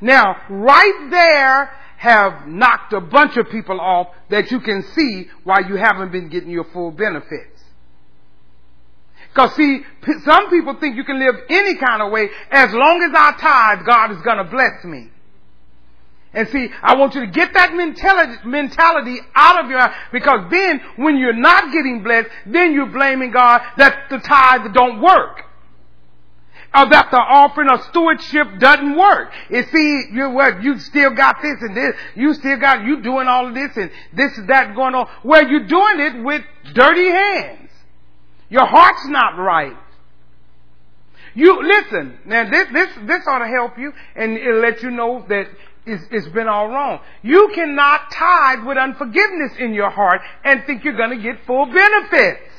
Now, 0.00 0.36
right 0.48 1.08
there 1.10 1.70
have 1.98 2.46
knocked 2.46 2.94
a 2.94 3.00
bunch 3.00 3.36
of 3.36 3.50
people 3.50 3.78
off 3.78 4.08
that 4.30 4.50
you 4.50 4.60
can 4.60 4.82
see 4.94 5.28
why 5.44 5.60
you 5.68 5.76
haven't 5.76 6.10
been 6.10 6.30
getting 6.30 6.50
your 6.50 6.64
full 6.72 6.90
benefits. 6.90 7.49
Cause 9.34 9.54
see, 9.54 9.80
some 10.24 10.50
people 10.50 10.74
think 10.80 10.96
you 10.96 11.04
can 11.04 11.18
live 11.18 11.36
any 11.48 11.76
kind 11.76 12.02
of 12.02 12.10
way 12.10 12.28
as 12.50 12.72
long 12.72 13.02
as 13.02 13.12
I 13.14 13.32
tithe, 13.38 13.86
God 13.86 14.10
is 14.12 14.22
gonna 14.22 14.44
bless 14.44 14.84
me. 14.84 15.10
And 16.32 16.48
see, 16.48 16.68
I 16.82 16.94
want 16.94 17.14
you 17.14 17.22
to 17.22 17.26
get 17.26 17.52
that 17.54 17.74
mentality, 17.74 18.38
mentality 18.44 19.18
out 19.34 19.64
of 19.64 19.70
your, 19.70 19.80
because 20.12 20.50
then 20.50 20.80
when 20.96 21.16
you're 21.16 21.32
not 21.32 21.72
getting 21.72 22.02
blessed, 22.04 22.28
then 22.46 22.72
you're 22.72 22.86
blaming 22.86 23.32
God 23.32 23.62
that 23.78 24.08
the 24.10 24.18
tithe 24.18 24.72
don't 24.72 25.00
work. 25.00 25.42
Or 26.72 26.88
that 26.88 27.10
the 27.10 27.16
offering 27.16 27.68
of 27.68 27.82
stewardship 27.86 28.60
doesn't 28.60 28.96
work. 28.96 29.32
You 29.50 29.64
see, 29.72 30.04
you 30.12 30.30
what, 30.30 30.62
you 30.62 30.78
still 30.78 31.10
got 31.10 31.42
this 31.42 31.56
and 31.62 31.76
this, 31.76 31.96
you 32.14 32.32
still 32.34 32.60
got, 32.60 32.84
you 32.84 33.02
doing 33.02 33.26
all 33.26 33.48
of 33.48 33.54
this 33.54 33.76
and 33.76 33.90
this 34.12 34.38
and 34.38 34.48
that 34.48 34.76
going 34.76 34.94
on. 34.94 35.08
Well, 35.24 35.48
you're 35.48 35.66
doing 35.66 35.98
it 35.98 36.22
with 36.22 36.42
dirty 36.74 37.08
hands. 37.08 37.69
Your 38.50 38.66
heart's 38.66 39.06
not 39.06 39.38
right. 39.38 39.76
You, 41.34 41.62
listen, 41.62 42.18
now 42.26 42.50
this, 42.50 42.66
this, 42.72 42.88
this 43.06 43.26
ought 43.28 43.38
to 43.38 43.46
help 43.46 43.78
you 43.78 43.92
and 44.16 44.36
it'll 44.36 44.60
let 44.60 44.82
you 44.82 44.90
know 44.90 45.24
that 45.28 45.46
it's, 45.86 46.04
it's 46.10 46.28
been 46.28 46.48
all 46.48 46.68
wrong. 46.68 47.00
You 47.22 47.50
cannot 47.54 48.10
tithe 48.12 48.64
with 48.64 48.76
unforgiveness 48.76 49.52
in 49.58 49.72
your 49.72 49.90
heart 49.90 50.20
and 50.44 50.64
think 50.66 50.84
you're 50.84 50.96
going 50.96 51.16
to 51.16 51.22
get 51.22 51.46
full 51.46 51.66
benefits. 51.66 52.50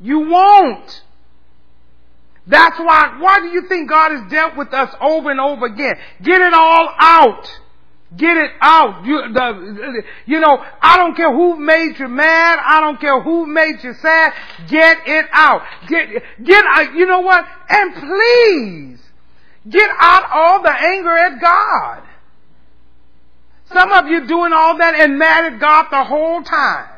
You 0.00 0.20
won't. 0.20 1.02
That's 2.46 2.78
why, 2.78 3.18
why 3.20 3.40
do 3.40 3.48
you 3.48 3.68
think 3.68 3.90
God 3.90 4.12
has 4.12 4.30
dealt 4.30 4.56
with 4.56 4.72
us 4.72 4.94
over 5.00 5.30
and 5.30 5.40
over 5.40 5.66
again? 5.66 5.96
Get 6.22 6.40
it 6.40 6.54
all 6.54 6.88
out. 6.98 7.60
Get 8.16 8.36
it 8.36 8.52
out. 8.60 9.04
You, 9.04 9.32
the, 9.32 10.02
you 10.26 10.40
know, 10.40 10.64
I 10.80 10.96
don't 10.96 11.14
care 11.14 11.32
who 11.32 11.56
made 11.56 11.98
you 11.98 12.08
mad. 12.08 12.58
I 12.64 12.80
don't 12.80 12.98
care 12.98 13.20
who 13.20 13.46
made 13.46 13.84
you 13.84 13.92
sad. 13.94 14.32
Get 14.68 15.06
it 15.06 15.26
out. 15.30 15.62
Get, 15.88 16.08
get, 16.42 16.64
uh, 16.64 16.92
you 16.94 17.06
know 17.06 17.20
what? 17.20 17.44
And 17.68 17.94
please, 17.94 18.98
Get 19.68 19.90
out 19.98 20.24
all 20.32 20.62
the 20.62 20.72
anger 20.72 21.16
at 21.16 21.40
God. 21.40 22.02
Some 23.72 23.92
of 23.92 24.06
you 24.06 24.26
doing 24.26 24.52
all 24.52 24.78
that 24.78 24.94
and 24.94 25.18
mad 25.18 25.52
at 25.52 25.60
God 25.60 25.86
the 25.90 26.04
whole 26.04 26.42
time. 26.42 26.88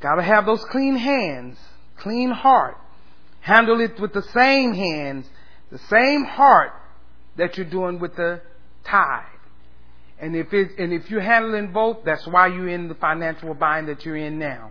Gotta 0.00 0.22
have 0.22 0.46
those 0.46 0.64
clean 0.64 0.96
hands, 0.96 1.58
clean 1.96 2.30
heart. 2.30 2.76
Handle 3.40 3.80
it 3.80 4.00
with 4.00 4.12
the 4.12 4.22
same 4.22 4.74
hands, 4.74 5.28
the 5.70 5.78
same 5.90 6.24
heart 6.24 6.72
that 7.36 7.56
you're 7.56 7.66
doing 7.66 7.98
with 7.98 8.16
the 8.16 8.40
tithe. 8.84 9.24
And 10.18 10.34
if 10.34 10.52
it's, 10.52 10.72
and 10.78 10.92
if 10.92 11.10
you're 11.10 11.20
handling 11.20 11.72
both, 11.72 11.98
that's 12.04 12.26
why 12.26 12.46
you're 12.46 12.68
in 12.68 12.88
the 12.88 12.94
financial 12.94 13.52
bind 13.54 13.88
that 13.88 14.04
you're 14.04 14.16
in 14.16 14.38
now. 14.38 14.70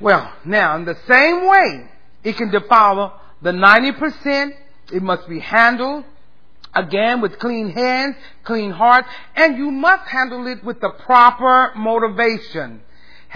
Well, 0.00 0.32
now 0.44 0.76
in 0.76 0.84
the 0.84 0.96
same 1.06 1.46
way, 1.46 1.90
it 2.24 2.36
can 2.36 2.50
defile 2.50 3.20
the 3.42 3.50
90%. 3.50 4.52
It 4.92 5.02
must 5.02 5.28
be 5.28 5.40
handled 5.40 6.04
again 6.74 7.20
with 7.20 7.38
clean 7.38 7.70
hands, 7.70 8.16
clean 8.44 8.70
heart, 8.70 9.04
and 9.34 9.56
you 9.56 9.70
must 9.70 10.08
handle 10.08 10.46
it 10.46 10.62
with 10.62 10.80
the 10.80 10.90
proper 10.90 11.72
motivation. 11.74 12.82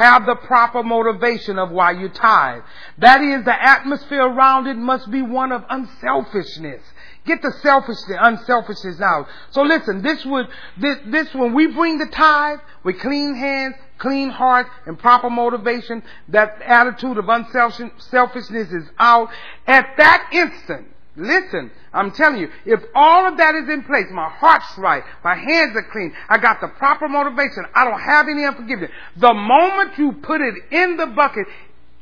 Have 0.01 0.25
the 0.25 0.35
proper 0.35 0.83
motivation 0.83 1.59
of 1.59 1.71
why 1.71 1.91
you 1.91 2.09
tithe. 2.09 2.63
That 2.97 3.21
is, 3.21 3.45
the 3.45 3.53
atmosphere 3.53 4.23
around 4.23 4.67
it 4.67 4.79
must 4.79 5.11
be 5.11 5.21
one 5.21 5.53
of 5.53 5.63
unselfishness. 5.69 6.81
Get 7.27 7.43
the 7.43 7.53
selfishness, 7.61 8.17
unselfishness 8.19 8.99
out. 9.03 9.29
So 9.51 9.61
listen, 9.61 10.01
this 10.01 10.25
would, 10.25 10.49
this, 10.79 10.97
this, 11.05 11.35
when 11.35 11.53
we 11.53 11.67
bring 11.67 11.99
the 11.99 12.07
tithe 12.07 12.61
with 12.83 12.99
clean 12.99 13.35
hands, 13.35 13.75
clean 13.99 14.31
heart, 14.31 14.69
and 14.87 14.99
proper 14.99 15.29
motivation, 15.29 16.03
that 16.29 16.63
attitude 16.63 17.19
of 17.19 17.29
unselfishness 17.29 18.73
is 18.73 18.89
out. 18.99 19.29
At 19.67 19.99
that 19.99 20.31
instant, 20.33 20.87
listen, 21.17 21.71
I'm 21.93 22.13
telling 22.13 22.41
you, 22.41 22.49
if 22.65 22.81
all 22.95 23.27
of 23.27 23.39
that 23.39 23.55
is 23.55 23.69
in 23.69 23.85
place, 23.85 24.07
my 24.13 24.29
heart's 24.29 24.79
right, 24.79 25.03
my 25.25 25.35
hands 25.35 25.77
are 25.77 25.87
clean, 25.91 26.15
I 26.29 26.39
got 26.39 26.61
the 26.61 26.69
proper 26.69 27.09
motivation, 27.09 27.65
I 27.75 27.85
don't 27.85 28.01
have 28.01 28.27
any 28.29 28.45
unforgiveness, 28.45 28.91
the 29.17 29.35
moment 29.35 29.99
you 29.99 30.13
put 30.13 30.41
it 30.41 30.55
in 30.71 30.97
the 30.97 31.07
bucket, 31.07 31.47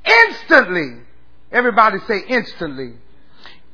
instantly 0.04 1.02
Everybody 1.50 1.98
say 2.06 2.20
instantly. 2.28 2.94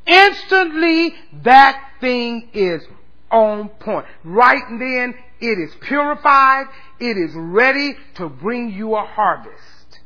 Instantly, 0.07 1.15
that 1.43 1.81
thing 2.01 2.51
is 2.53 2.83
on 3.31 3.69
point. 3.69 4.07
Right 4.23 4.63
then, 4.69 5.15
it 5.41 5.59
is 5.59 5.75
purified. 5.81 6.67
It 7.01 7.17
is 7.17 7.33
ready 7.35 7.97
to 8.17 8.29
bring 8.29 8.71
you 8.71 8.95
a 8.95 9.05
harvest. 9.05 10.01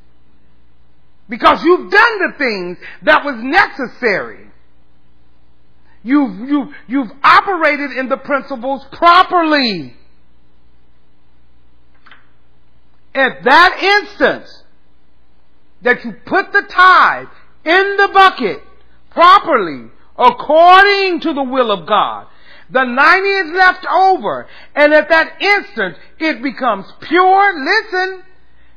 Because 1.28 1.62
you've 1.62 1.90
done 1.90 2.18
the 2.30 2.38
things 2.38 2.78
that 3.02 3.24
was 3.24 3.34
necessary. 3.42 4.47
You've, 6.02 6.48
you've, 6.48 6.68
you've 6.86 7.10
operated 7.22 7.92
in 7.92 8.08
the 8.08 8.16
principles 8.16 8.84
properly. 8.92 9.94
At 13.14 13.42
that 13.44 13.82
instance 13.82 14.62
that 15.82 16.04
you 16.04 16.12
put 16.24 16.52
the 16.52 16.62
tithe 16.62 17.28
in 17.64 17.96
the 17.96 18.10
bucket 18.12 18.62
properly, 19.10 19.90
according 20.16 21.20
to 21.20 21.32
the 21.32 21.42
will 21.42 21.72
of 21.72 21.86
God, 21.86 22.26
the 22.70 22.84
90 22.84 23.28
is 23.28 23.56
left 23.56 23.86
over, 23.86 24.46
and 24.74 24.92
at 24.92 25.08
that 25.08 25.40
instant 25.40 25.96
it 26.18 26.42
becomes 26.42 26.86
pure. 27.00 27.64
Listen, 27.64 28.22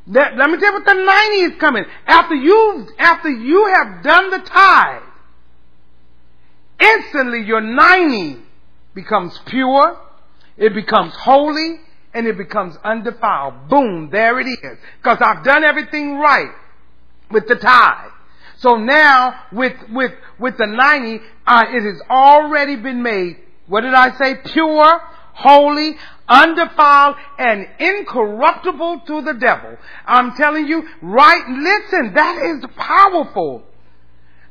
that, 0.08 0.38
let 0.38 0.50
me 0.50 0.58
tell 0.58 0.72
you 0.72 0.74
what 0.74 0.86
the 0.86 0.94
90 0.94 1.36
is 1.38 1.60
coming. 1.60 1.84
After 2.08 2.36
you, 2.36 2.88
after 2.98 3.30
you 3.30 3.66
have 3.76 4.04
done 4.04 4.32
the 4.32 4.40
tithe, 4.40 5.02
instantly 6.82 7.42
your 7.42 7.62
90 7.62 8.42
becomes 8.94 9.38
pure, 9.46 9.98
it 10.58 10.74
becomes 10.74 11.14
holy, 11.16 11.80
and 12.14 12.28
it 12.28 12.38
becomes 12.38 12.76
undefiled. 12.84 13.70
Boom, 13.70 14.10
there 14.12 14.40
it 14.40 14.48
is. 14.48 14.78
Because 15.02 15.20
I've 15.22 15.44
done 15.44 15.64
everything 15.64 16.18
right 16.18 16.52
with 17.30 17.48
the 17.48 17.56
tithe. 17.56 18.12
So 18.58 18.76
now, 18.76 19.44
with, 19.52 19.74
with, 19.90 20.12
with 20.40 20.58
the 20.58 20.68
90, 20.68 21.24
uh, 21.48 21.64
it 21.70 21.84
has 21.84 22.02
already 22.10 22.76
been 22.76 23.02
made, 23.02 23.38
what 23.68 23.82
did 23.82 23.94
I 23.94 24.16
say? 24.18 24.36
Pure, 24.46 25.02
holy, 25.34 25.96
undefiled, 26.28 27.16
and 27.40 27.68
incorruptible 27.80 29.02
to 29.08 29.22
the 29.22 29.34
devil. 29.34 29.78
I'm 30.06 30.36
telling 30.36 30.68
you, 30.68 30.88
right, 31.02 31.44
listen, 31.48 32.14
that 32.14 32.38
is 32.46 32.66
powerful. 32.76 33.64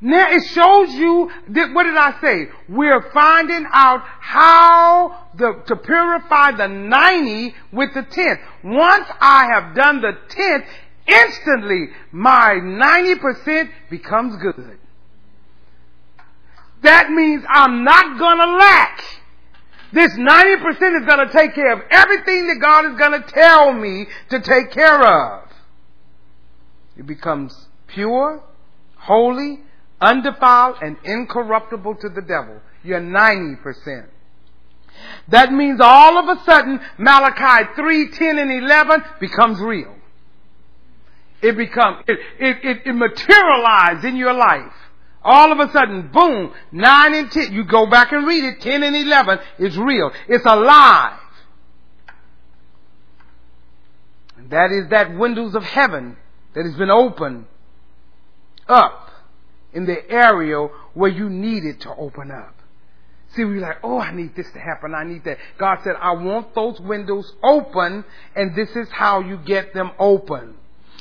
Now 0.01 0.31
it 0.31 0.43
shows 0.45 0.95
you, 0.95 1.31
that, 1.49 1.75
what 1.75 1.85
did 1.85 1.97
I 1.97 2.19
say? 2.21 2.49
We're 2.69 3.11
finding 3.13 3.67
out 3.71 4.01
how 4.03 5.29
the, 5.35 5.63
to 5.67 5.77
purify 5.77 6.53
the 6.53 6.69
90 6.69 7.55
with 7.73 7.93
the 7.93 8.03
10th. 8.03 8.39
Once 8.65 9.07
I 9.21 9.47
have 9.53 9.75
done 9.75 10.01
the 10.01 10.17
10th, 10.29 10.65
instantly 11.07 11.89
my 12.13 12.59
90% 12.63 13.71
becomes 13.91 14.37
good. 14.41 14.79
That 16.83 17.11
means 17.11 17.45
I'm 17.47 17.85
not 17.85 18.19
gonna 18.19 18.57
lack. 18.57 19.05
This 19.93 20.13
90% 20.13 21.01
is 21.01 21.07
gonna 21.07 21.31
take 21.31 21.55
care 21.55 21.73
of 21.73 21.81
everything 21.91 22.47
that 22.47 22.59
God 22.59 22.91
is 22.91 22.99
gonna 22.99 23.23
tell 23.27 23.75
me 23.75 24.07
to 24.31 24.41
take 24.41 24.71
care 24.71 25.03
of. 25.03 25.49
It 26.97 27.07
becomes 27.07 27.69
pure, 27.87 28.43
holy, 28.97 29.61
undefiled, 30.01 30.77
and 30.83 30.97
incorruptible 31.05 31.97
to 31.97 32.09
the 32.09 32.23
devil. 32.23 32.61
You're 32.83 33.01
90%. 33.01 34.09
That 35.29 35.53
means 35.53 35.81
all 35.81 36.19
of 36.19 36.39
a 36.39 36.43
sudden 36.45 36.81
Malachi 36.99 37.71
3, 37.75 38.11
10, 38.11 38.39
and 38.39 38.51
11 38.51 39.05
becomes 39.21 39.61
real. 39.61 39.95
It 41.43 41.57
becomes, 41.57 42.05
it, 42.07 42.19
it, 42.39 42.57
it, 42.63 42.83
it 42.87 42.93
materialized 42.93 44.05
in 44.05 44.17
your 44.17 44.35
life. 44.35 44.73
All 45.23 45.53
of 45.53 45.59
a 45.59 45.71
sudden, 45.73 46.11
boom, 46.13 46.53
9 46.73 47.15
and 47.15 47.31
10, 47.31 47.53
you 47.53 47.65
go 47.65 47.87
back 47.87 48.13
and 48.13 48.27
read 48.27 48.45
it, 48.45 48.61
10 48.61 48.83
and 48.83 48.97
11 48.97 49.39
is 49.59 49.77
real. 49.79 50.11
It's 50.29 50.45
alive. 50.47 51.19
That 54.49 54.73
is 54.73 54.89
that 54.91 55.17
windows 55.17 55.55
of 55.55 55.63
heaven 55.63 56.17
that 56.55 56.65
has 56.65 56.75
been 56.75 56.91
opened 56.91 57.47
up 58.67 59.10
in 59.73 59.87
the 59.87 60.11
area 60.11 60.67
where 60.95 61.11
you 61.11 61.29
need 61.29 61.65
it 61.65 61.81
to 61.83 61.95
open 61.95 62.31
up. 62.31 62.55
See, 63.35 63.45
we're 63.45 63.61
like, 63.61 63.79
oh, 63.85 64.01
I 64.01 64.13
need 64.13 64.35
this 64.35 64.51
to 64.53 64.59
happen. 64.59 64.93
I 64.95 65.05
need 65.05 65.25
that. 65.25 65.39
God 65.57 65.79
said, 65.85 65.95
I 66.01 66.13
want 66.13 66.55
those 66.55 66.81
windows 66.81 67.33
open, 67.45 68.05
and 68.35 68.57
this 68.57 68.71
is 68.71 68.89
how 68.91 69.21
you 69.21 69.37
get 69.37 69.73
them 69.73 69.93
open. 69.99 70.57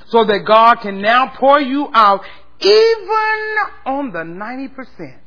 So 0.08 0.23
that 0.25 0.45
God 0.45 0.75
can 0.82 1.01
now 1.01 1.34
pour 1.36 1.60
you 1.60 1.89
out 1.93 2.23
even 2.60 3.55
on 3.86 4.12
the 4.12 4.19
90%. 4.19 5.17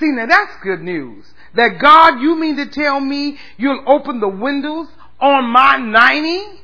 See, 0.00 0.06
now 0.12 0.26
that's 0.26 0.52
good 0.62 0.80
news. 0.80 1.24
That 1.54 1.78
God, 1.80 2.20
you 2.20 2.36
mean 2.36 2.56
to 2.56 2.66
tell 2.66 3.00
me 3.00 3.38
you'll 3.56 3.84
open 3.86 4.20
the 4.20 4.28
windows 4.28 4.88
on 5.20 5.50
my 5.50 5.76
90? 5.76 6.62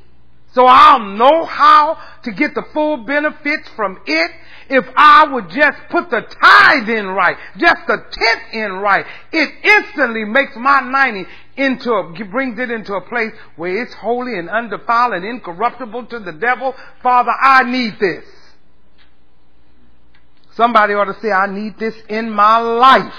So 0.53 0.67
I'll 0.67 1.01
know 1.01 1.45
how 1.45 1.99
to 2.23 2.31
get 2.33 2.55
the 2.55 2.63
full 2.73 2.99
benefits 2.99 3.69
from 3.71 4.01
it 4.07 4.31
if 4.69 4.85
I 4.97 5.27
would 5.33 5.51
just 5.51 5.79
put 5.91 6.11
the 6.11 6.21
tithe 6.21 6.89
in 6.89 7.07
right, 7.07 7.37
just 7.57 7.87
the 7.87 7.97
tenth 8.11 8.43
in 8.53 8.73
right. 8.73 9.07
It 9.33 9.51
instantly 9.63 10.25
makes 10.25 10.57
my 10.57 10.81
90 10.81 11.29
into 11.57 11.93
a, 11.93 12.25
brings 12.25 12.59
it 12.59 12.71
into 12.71 12.95
a 12.95 13.01
place 13.03 13.33
where 13.57 13.83
it's 13.83 13.95
holy 13.95 14.39
and 14.39 14.49
undefiled 14.49 15.15
and 15.15 15.25
incorruptible 15.25 16.07
to 16.07 16.19
the 16.21 16.33
devil. 16.33 16.75
Father, 17.03 17.33
I 17.33 17.65
need 17.65 17.99
this. 18.01 18.25
Somebody 20.53 20.95
ought 20.95 21.07
to 21.07 21.21
say, 21.21 21.33
I 21.33 21.47
need 21.47 21.79
this 21.79 21.95
in 22.09 22.31
my 22.31 22.59
life. 22.59 23.15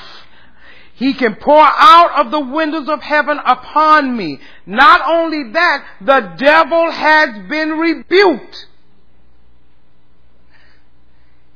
He 0.96 1.14
can 1.14 1.36
pour 1.36 1.62
out 1.62 2.26
of 2.26 2.32
the 2.32 2.40
windows 2.40 2.88
of 2.88 3.02
heaven 3.02 3.38
upon 3.46 4.16
me. 4.16 4.40
Not 4.66 5.02
only 5.06 5.52
that, 5.52 5.86
the 6.00 6.36
devil 6.38 6.90
has 6.90 7.50
been 7.50 7.72
rebuked. 7.72 8.68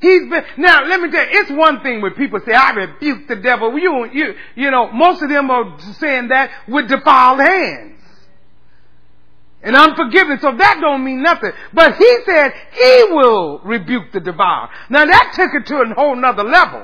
He's 0.00 0.30
been, 0.30 0.44
now 0.56 0.86
let 0.86 1.00
me 1.00 1.10
tell 1.10 1.24
you, 1.24 1.40
it's 1.40 1.50
one 1.50 1.82
thing 1.82 2.00
when 2.00 2.14
people 2.14 2.40
say, 2.46 2.52
I 2.54 2.70
rebuke 2.70 3.28
the 3.28 3.36
devil. 3.36 3.78
You, 3.78 4.08
you, 4.12 4.34
you 4.56 4.70
know, 4.70 4.90
most 4.92 5.22
of 5.22 5.28
them 5.28 5.50
are 5.50 5.78
saying 5.98 6.28
that 6.28 6.50
with 6.68 6.88
defiled 6.88 7.40
hands. 7.40 8.00
And 9.62 9.76
unforgiveness, 9.76 10.40
so 10.40 10.56
that 10.56 10.78
don't 10.80 11.04
mean 11.04 11.22
nothing. 11.22 11.50
But 11.74 11.96
he 11.96 12.18
said 12.24 12.52
he 12.72 13.04
will 13.10 13.58
rebuke 13.58 14.10
the 14.12 14.20
devourer. 14.20 14.70
Now 14.88 15.04
that 15.04 15.32
took 15.34 15.50
it 15.52 15.66
to 15.66 15.82
a 15.82 15.94
whole 15.94 16.16
nother 16.16 16.44
level. 16.44 16.82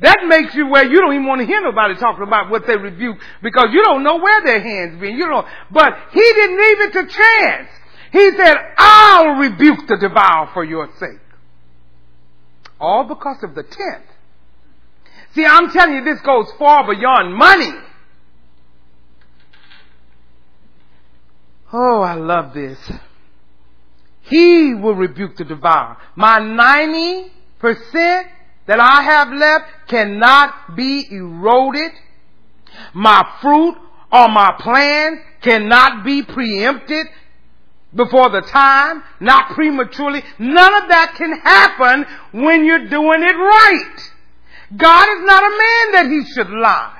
That 0.00 0.24
makes 0.26 0.54
you 0.54 0.66
where 0.66 0.84
you 0.84 1.00
don't 1.00 1.12
even 1.12 1.26
want 1.26 1.42
to 1.42 1.46
hear 1.46 1.60
nobody 1.60 1.94
talking 1.94 2.24
about 2.24 2.50
what 2.50 2.66
they 2.66 2.76
rebuke 2.76 3.18
because 3.42 3.68
you 3.70 3.82
don't 3.82 4.02
know 4.02 4.16
where 4.16 4.42
their 4.42 4.60
hands 4.60 4.98
been. 4.98 5.14
You 5.14 5.26
don't. 5.28 5.46
But 5.70 5.92
he 6.12 6.20
didn't 6.20 6.56
leave 6.56 6.80
it 6.80 6.92
to 6.94 7.06
chance. 7.06 7.68
He 8.10 8.30
said, 8.36 8.56
I'll 8.76 9.34
rebuke 9.36 9.86
the 9.86 9.98
devourer 9.98 10.50
for 10.52 10.64
your 10.64 10.88
sake. 10.98 11.20
All 12.80 13.04
because 13.04 13.42
of 13.42 13.54
the 13.54 13.62
tenth. 13.62 14.06
See, 15.34 15.44
I'm 15.44 15.70
telling 15.70 15.96
you, 15.96 16.04
this 16.04 16.20
goes 16.22 16.50
far 16.58 16.92
beyond 16.92 17.34
money. 17.34 17.72
Oh, 21.72 22.00
I 22.00 22.14
love 22.14 22.52
this. 22.52 22.78
He 24.22 24.74
will 24.74 24.94
rebuke 24.94 25.36
the 25.36 25.44
devourer. 25.44 25.96
My 26.16 26.40
90% 26.40 27.30
that 28.66 28.80
I 28.80 29.02
have 29.02 29.32
left 29.32 29.88
cannot 29.88 30.76
be 30.76 31.06
eroded. 31.10 31.92
My 32.94 33.28
fruit 33.40 33.76
or 34.12 34.28
my 34.28 34.56
plan 34.58 35.20
cannot 35.42 36.04
be 36.04 36.22
preempted 36.22 37.06
before 37.94 38.30
the 38.30 38.42
time, 38.42 39.02
not 39.20 39.50
prematurely. 39.50 40.22
None 40.38 40.74
of 40.82 40.88
that 40.88 41.14
can 41.16 41.32
happen 41.40 42.06
when 42.42 42.64
you're 42.64 42.88
doing 42.88 43.22
it 43.22 43.36
right. 43.36 44.10
God 44.76 45.08
is 45.16 45.24
not 45.24 45.42
a 45.42 45.50
man 45.50 45.92
that 45.92 46.06
he 46.10 46.24
should 46.32 46.50
lie. 46.50 46.96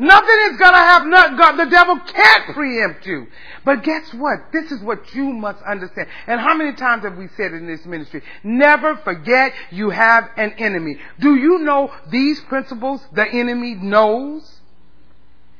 Nothing 0.00 0.36
is 0.52 0.58
gonna 0.58 0.76
have, 0.76 1.10
God, 1.36 1.56
the 1.56 1.68
devil 1.68 1.98
can't 1.98 2.54
preempt 2.54 3.04
you. 3.04 3.26
But 3.64 3.82
guess 3.82 4.14
what? 4.14 4.52
This 4.52 4.70
is 4.70 4.80
what 4.80 5.12
you 5.12 5.24
must 5.24 5.60
understand. 5.62 6.08
And 6.28 6.40
how 6.40 6.54
many 6.54 6.74
times 6.74 7.02
have 7.02 7.16
we 7.16 7.26
said 7.36 7.52
in 7.52 7.66
this 7.66 7.84
ministry? 7.84 8.22
Never 8.44 8.96
forget 8.98 9.52
you 9.72 9.90
have 9.90 10.28
an 10.36 10.52
enemy. 10.58 10.98
Do 11.18 11.34
you 11.34 11.58
know 11.58 11.92
these 12.10 12.38
principles 12.42 13.04
the 13.12 13.26
enemy 13.26 13.74
knows? 13.74 14.57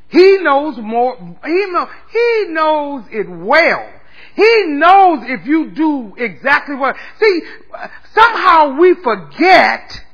He 0.08 0.38
knows 0.38 0.78
more, 0.78 1.16
he, 1.44 1.66
know, 1.66 1.88
he 2.10 2.44
knows 2.48 3.04
it 3.10 3.28
well. 3.28 3.92
He 4.34 4.64
knows 4.66 5.20
if 5.24 5.46
you 5.46 5.70
do 5.70 6.14
exactly 6.16 6.76
what, 6.76 6.96
see, 7.20 7.40
somehow 8.14 8.78
we 8.78 8.94
forget 8.94 10.04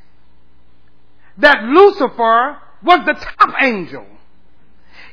that 1.39 1.63
Lucifer 1.65 2.59
was 2.83 3.07
the 3.07 3.15
top 3.15 3.55
angel. 3.61 4.07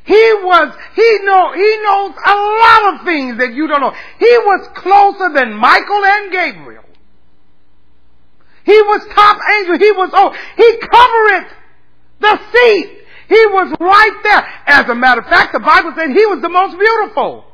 He 0.04 0.14
was, 0.14 0.76
he 0.96 1.20
know, 1.24 1.54
he 1.54 1.78
knows 1.84 2.16
a 2.26 2.36
lot 2.36 2.94
of 2.96 3.06
things 3.06 3.38
that 3.38 3.54
you 3.54 3.68
don't 3.68 3.82
know. 3.82 3.94
He 4.18 4.38
was 4.38 4.68
closer 4.76 5.32
than 5.34 5.54
Michael 5.54 6.04
and 6.04 6.32
Gabriel. 6.32 6.84
He 8.64 8.82
was 8.82 9.02
top 9.14 9.38
angel. 9.58 9.78
He 9.78 9.92
was, 9.92 10.10
oh, 10.14 10.36
he 10.58 10.78
covereth 10.78 11.54
the 12.20 12.40
seat. 12.52 13.01
He 13.32 13.46
was 13.48 13.74
right 13.80 14.18
there. 14.24 14.44
As 14.68 14.90
a 14.90 14.96
matter 14.96 15.22
of 15.22 15.28
fact, 15.28 15.54
the 15.54 15.62
Bible 15.62 15.94
said 15.96 16.10
he 16.10 16.26
was 16.26 16.42
the 16.42 16.50
most 16.50 16.78
beautiful. 16.78 17.46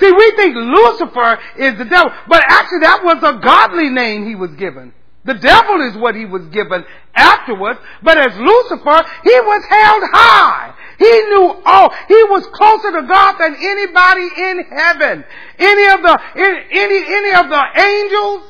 See, 0.00 0.10
we 0.10 0.32
think 0.34 0.56
Lucifer 0.56 1.38
is 1.56 1.78
the 1.78 1.84
devil, 1.84 2.10
but 2.26 2.42
actually 2.42 2.80
that 2.80 3.04
was 3.04 3.22
a 3.22 3.38
godly 3.38 3.90
name 3.90 4.26
he 4.26 4.34
was 4.34 4.50
given. 4.56 4.92
The 5.24 5.34
devil 5.34 5.80
is 5.82 5.96
what 5.96 6.16
he 6.16 6.24
was 6.24 6.46
given 6.48 6.84
afterwards, 7.14 7.78
but 8.02 8.18
as 8.18 8.36
Lucifer, 8.36 9.06
he 9.22 9.38
was 9.38 9.64
held 9.70 10.02
high. 10.12 10.74
He 10.98 11.20
knew 11.30 11.62
all. 11.64 11.94
He 12.08 12.22
was 12.34 12.44
closer 12.52 13.00
to 13.00 13.06
God 13.06 13.38
than 13.38 13.54
anybody 13.54 14.28
in 14.36 14.64
heaven. 14.68 15.24
Any 15.60 15.86
of 15.94 16.02
the, 16.02 16.20
any, 16.34 16.98
any 17.06 17.34
of 17.38 17.48
the 17.48 17.62
angels, 17.78 18.42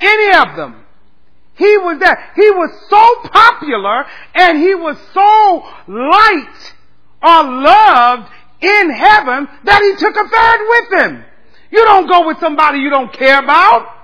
any 0.00 0.36
of 0.36 0.56
them. 0.56 0.84
He 1.58 1.76
was 1.78 1.98
there. 1.98 2.32
He 2.36 2.50
was 2.50 2.70
so 2.88 3.28
popular 3.30 4.04
and 4.34 4.58
he 4.58 4.74
was 4.74 4.96
so 5.12 5.66
liked 5.88 6.74
or 7.20 7.42
loved 7.44 8.30
in 8.60 8.90
heaven 8.90 9.48
that 9.64 9.82
he 9.82 9.96
took 9.96 10.16
a 10.16 10.28
third 10.28 10.60
with 10.68 11.02
him. 11.02 11.24
You 11.70 11.84
don't 11.84 12.08
go 12.08 12.26
with 12.26 12.38
somebody 12.38 12.78
you 12.78 12.90
don't 12.90 13.12
care 13.12 13.42
about. 13.42 13.94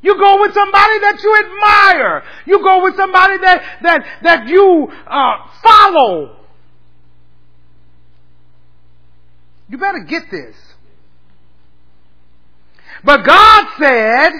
You 0.00 0.18
go 0.18 0.40
with 0.40 0.52
somebody 0.52 0.98
that 1.00 1.20
you 1.22 1.36
admire. 1.44 2.22
You 2.46 2.62
go 2.62 2.82
with 2.84 2.96
somebody 2.96 3.38
that, 3.38 3.78
that, 3.82 4.06
that 4.22 4.48
you 4.48 4.88
uh, 5.06 5.48
follow. 5.62 6.36
You 9.68 9.78
better 9.78 10.00
get 10.00 10.30
this. 10.30 10.56
But 13.02 13.24
God 13.24 13.66
said, 13.78 14.32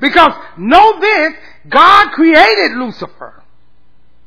because 0.00 0.32
know 0.56 1.00
this, 1.00 1.34
God 1.68 2.12
created 2.12 2.76
Lucifer, 2.76 3.42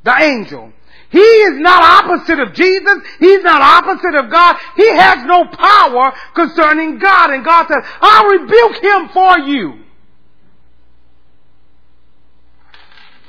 the 0.04 0.16
angel. 0.22 0.72
He 1.10 1.20
is 1.20 1.60
not 1.60 1.84
opposite 1.84 2.40
of 2.40 2.54
Jesus. 2.54 2.98
He's 3.20 3.44
not 3.44 3.62
opposite 3.62 4.16
of 4.16 4.32
God. 4.32 4.58
He 4.76 4.90
has 4.90 5.24
no 5.26 5.46
power 5.46 6.12
concerning 6.34 6.98
God. 6.98 7.30
And 7.30 7.46
God 7.46 7.68
says, 7.68 7.84
I'll 8.02 8.26
rebuke 8.26 8.84
him 8.84 9.10
for 9.10 9.38
you. 9.38 9.80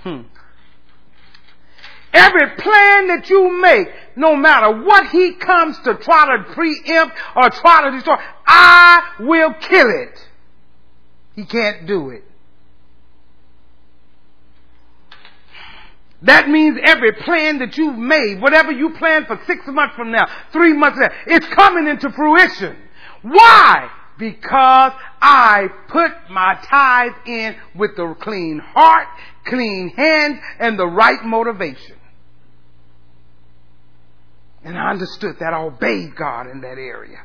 Hmm. 0.02 0.20
Every 2.14 2.56
plan 2.56 3.08
that 3.08 3.28
you 3.28 3.60
make, 3.60 3.88
no 4.16 4.34
matter 4.34 4.82
what 4.82 5.08
he 5.08 5.34
comes 5.34 5.78
to 5.80 5.94
try 5.96 6.38
to 6.38 6.54
preempt 6.54 7.16
or 7.36 7.50
try 7.50 7.82
to 7.84 7.90
destroy, 7.90 8.16
I 8.46 9.14
will 9.20 9.52
kill 9.54 9.90
it. 9.90 10.28
He 11.34 11.44
can't 11.44 11.86
do 11.86 12.10
it. 12.10 12.24
That 16.24 16.48
means 16.48 16.78
every 16.82 17.12
plan 17.12 17.58
that 17.58 17.76
you've 17.76 17.98
made, 17.98 18.40
whatever 18.40 18.72
you 18.72 18.94
plan 18.94 19.26
for 19.26 19.38
six 19.46 19.60
months 19.66 19.94
from 19.94 20.10
now, 20.10 20.26
three 20.52 20.72
months 20.72 20.98
now, 20.98 21.10
it's 21.26 21.46
coming 21.48 21.86
into 21.86 22.10
fruition. 22.10 22.76
Why? 23.22 23.90
Because 24.18 24.92
I 25.20 25.68
put 25.88 26.10
my 26.30 26.58
tithe 26.70 27.12
in 27.26 27.56
with 27.74 27.96
the 27.96 28.14
clean 28.20 28.58
heart, 28.58 29.08
clean 29.44 29.90
hands, 29.90 30.40
and 30.58 30.78
the 30.78 30.86
right 30.86 31.22
motivation. 31.24 31.96
And 34.62 34.78
I 34.78 34.90
understood 34.90 35.36
that. 35.40 35.52
I 35.52 35.58
obeyed 35.58 36.16
God 36.16 36.46
in 36.46 36.62
that 36.62 36.78
area. 36.78 37.18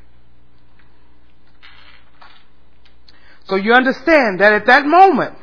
So 3.45 3.55
you 3.55 3.73
understand 3.73 4.41
that 4.41 4.51
at 4.51 4.65
that 4.65 4.85
moment, 4.85 5.35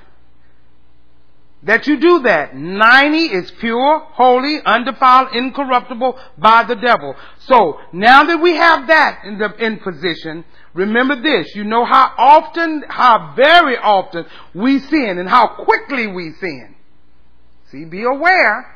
that 1.62 1.86
you 1.86 1.98
do 1.98 2.22
that. 2.22 2.54
90 2.54 3.18
is 3.18 3.50
pure, 3.52 4.00
holy, 4.12 4.60
undefiled, 4.64 5.34
incorruptible 5.34 6.18
by 6.38 6.64
the 6.64 6.76
devil. 6.76 7.16
So 7.40 7.80
now 7.92 8.24
that 8.24 8.38
we 8.38 8.54
have 8.56 8.86
that 8.88 9.24
in 9.24 9.38
the 9.38 9.52
in 9.64 9.78
position, 9.78 10.44
remember 10.74 11.20
this. 11.20 11.54
You 11.54 11.64
know 11.64 11.84
how 11.84 12.12
often, 12.16 12.84
how 12.88 13.34
very 13.36 13.76
often 13.76 14.26
we 14.54 14.78
sin 14.78 15.18
and 15.18 15.28
how 15.28 15.64
quickly 15.64 16.06
we 16.06 16.32
sin. 16.32 16.76
See, 17.70 17.84
be 17.84 18.04
aware. 18.04 18.72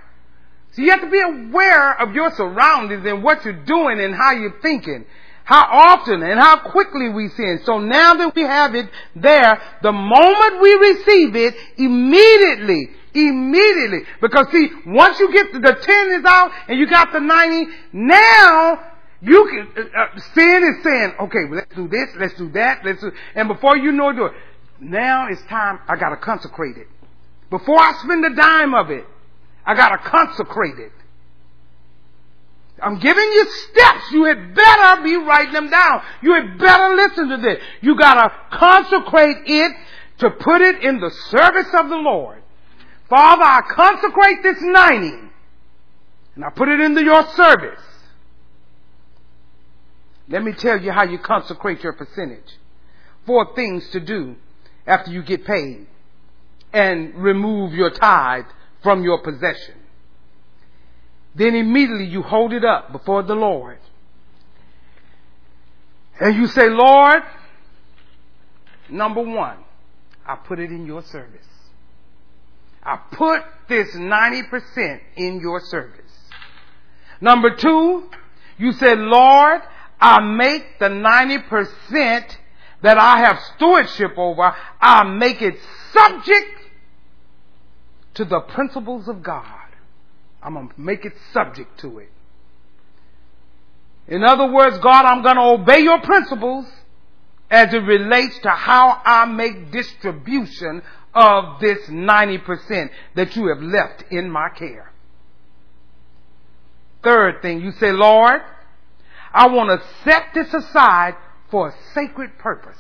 So 0.73 0.83
you 0.83 0.91
have 0.91 1.01
to 1.01 1.11
be 1.11 1.21
aware 1.21 2.01
of 2.01 2.15
your 2.15 2.31
surroundings 2.33 3.05
and 3.05 3.23
what 3.23 3.45
you're 3.45 3.65
doing 3.65 4.01
and 4.01 4.15
how 4.15 4.33
you're 4.33 4.61
thinking 4.61 5.05
how 5.51 5.67
often 5.67 6.23
and 6.23 6.39
how 6.39 6.61
quickly 6.71 7.09
we 7.09 7.29
sin. 7.31 7.61
So 7.65 7.81
now 7.81 8.15
that 8.15 8.37
we 8.37 8.43
have 8.43 8.73
it 8.77 8.89
there, 9.17 9.61
the 9.83 9.91
moment 9.91 10.63
we 10.63 10.73
receive 10.75 11.35
it, 11.35 11.55
immediately, 11.77 12.89
immediately, 13.13 14.07
because 14.21 14.47
see, 14.53 14.69
once 14.87 15.19
you 15.19 15.33
get 15.33 15.53
the, 15.53 15.59
the 15.59 15.75
10 15.75 16.13
is 16.21 16.25
out 16.25 16.53
and 16.69 16.79
you 16.79 16.89
got 16.89 17.13
the 17.13 17.19
90, 17.19 17.67
now 17.95 18.79
you 19.21 19.45
can, 19.51 19.85
uh, 19.85 19.99
uh, 19.99 20.21
sin 20.35 20.63
is 20.63 20.85
saying, 20.85 21.15
okay, 21.21 21.45
well, 21.49 21.57
let's 21.57 21.75
do 21.75 21.89
this, 21.89 22.09
let's 22.17 22.35
do 22.35 22.49
that, 22.53 22.85
let's 22.85 23.01
do, 23.01 23.11
and 23.35 23.49
before 23.49 23.77
you 23.77 23.91
know 23.91 24.11
it, 24.11 24.33
now 24.79 25.27
it's 25.29 25.43
time, 25.49 25.81
I 25.89 25.97
gotta 25.97 26.19
consecrate 26.19 26.77
it. 26.77 26.87
Before 27.51 27.81
I 27.81 27.95
spend 28.05 28.25
a 28.25 28.37
dime 28.37 28.73
of 28.75 28.91
it, 28.91 29.05
I 29.67 29.75
gotta 29.75 29.99
consecrate 29.99 30.79
it. 30.79 30.93
I'm 32.83 32.99
giving 32.99 33.25
you 33.25 33.51
steps. 33.71 34.05
You 34.13 34.25
had 34.25 34.55
better 34.55 35.03
be 35.03 35.17
writing 35.17 35.53
them 35.53 35.71
down. 35.71 36.03
You 36.23 36.35
had 36.35 36.59
better 36.59 36.95
listen 36.95 37.29
to 37.29 37.37
this. 37.39 37.63
You 37.81 37.97
gotta 37.99 38.33
consecrate 38.53 39.39
it 39.47 39.73
to 40.19 40.31
put 40.31 40.61
it 40.61 40.83
in 40.83 41.01
the 41.01 41.11
service 41.29 41.69
of 41.75 41.89
the 41.89 41.97
Lord. 41.97 42.43
Father, 43.09 43.43
I 43.43 43.63
consecrate 43.69 44.43
this 44.43 44.59
90 44.61 45.31
and 46.37 46.45
I 46.45 46.51
put 46.51 46.69
it 46.69 46.81
into 46.81 47.03
your 47.03 47.27
service. 47.35 47.81
Let 50.29 50.45
me 50.45 50.53
tell 50.53 50.81
you 50.81 50.93
how 50.93 51.05
you 51.05 51.19
consecrate 51.19 51.83
your 51.83 51.93
percentage. 51.93 52.59
Four 53.27 53.55
things 53.55 53.89
to 53.91 54.01
do 54.01 54.37
after 54.87 55.11
you 55.11 55.23
get 55.23 55.45
paid 55.45 55.87
and 56.73 57.15
remove 57.17 57.73
your 57.75 57.91
tithe 57.91 58.45
from 58.83 59.03
your 59.03 59.23
possession. 59.23 59.80
Then 61.35 61.55
immediately 61.55 62.07
you 62.07 62.23
hold 62.23 62.53
it 62.53 62.65
up 62.65 62.93
before 62.93 63.23
the 63.23 63.35
Lord. 63.35 63.79
And 66.19 66.37
you 66.37 66.47
say, 66.49 66.69
Lord, 66.69 67.23
number 68.91 69.23
one, 69.23 69.57
I 70.27 70.37
put 70.37 70.59
it 70.59 70.71
in 70.71 70.87
your 70.87 71.03
service. 71.03 71.47
I 72.83 72.99
put 73.13 73.43
this 73.69 73.95
90% 73.95 75.01
in 75.17 75.41
your 75.41 75.61
service. 75.61 76.01
Number 77.21 77.55
two, 77.57 78.09
you 78.59 78.73
said, 78.73 78.99
Lord, 78.99 79.63
I 80.01 80.21
make 80.21 80.79
the 80.79 80.87
90% 80.87 82.37
that 82.83 82.99
I 82.99 83.19
have 83.21 83.39
stewardship 83.57 84.13
over, 84.17 84.55
I 84.81 85.05
make 85.05 85.43
it 85.43 85.57
subject 85.93 86.57
to 88.15 88.25
the 88.25 88.41
principles 88.41 89.09
of 89.09 89.23
God. 89.23 89.60
I'm 90.43 90.55
going 90.55 90.69
to 90.69 90.81
make 90.81 91.05
it 91.05 91.13
subject 91.33 91.81
to 91.81 91.99
it. 91.99 92.11
In 94.09 94.25
other 94.25 94.51
words, 94.51 94.79
God, 94.79 95.05
I'm 95.05 95.23
going 95.23 95.37
to 95.37 95.63
obey 95.63 95.81
your 95.81 96.01
principles 96.01 96.67
as 97.51 97.73
it 97.75 97.79
relates 97.79 98.39
to 98.41 98.51
how 98.51 99.01
I 99.05 99.27
make 99.27 99.71
distribution 99.71 100.83
of 101.15 101.61
this 101.61 101.89
90% 101.89 102.91
that 103.17 103.37
you 103.37 103.49
have 103.49 103.63
left 103.63 104.05
in 104.11 104.31
my 104.31 104.49
care. 104.51 104.93
Third 107.03 107.43
thing, 107.43 107.61
you 107.61 107.73
say, 107.73 107.93
Lord, 107.93 108.41
I 109.33 109.49
want 109.49 109.81
to 109.81 109.87
set 110.05 110.35
this 110.35 110.53
aside 110.53 111.15
for 111.51 111.69
a 111.69 111.75
sacred 111.95 112.39
purpose. 112.39 112.77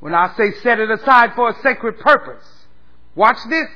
When 0.00 0.14
I 0.14 0.32
say 0.36 0.52
set 0.62 0.78
it 0.78 0.90
aside 0.90 1.34
for 1.34 1.50
a 1.50 1.60
sacred 1.62 1.98
purpose, 1.98 2.46
watch 3.14 3.38
this. 3.48 3.68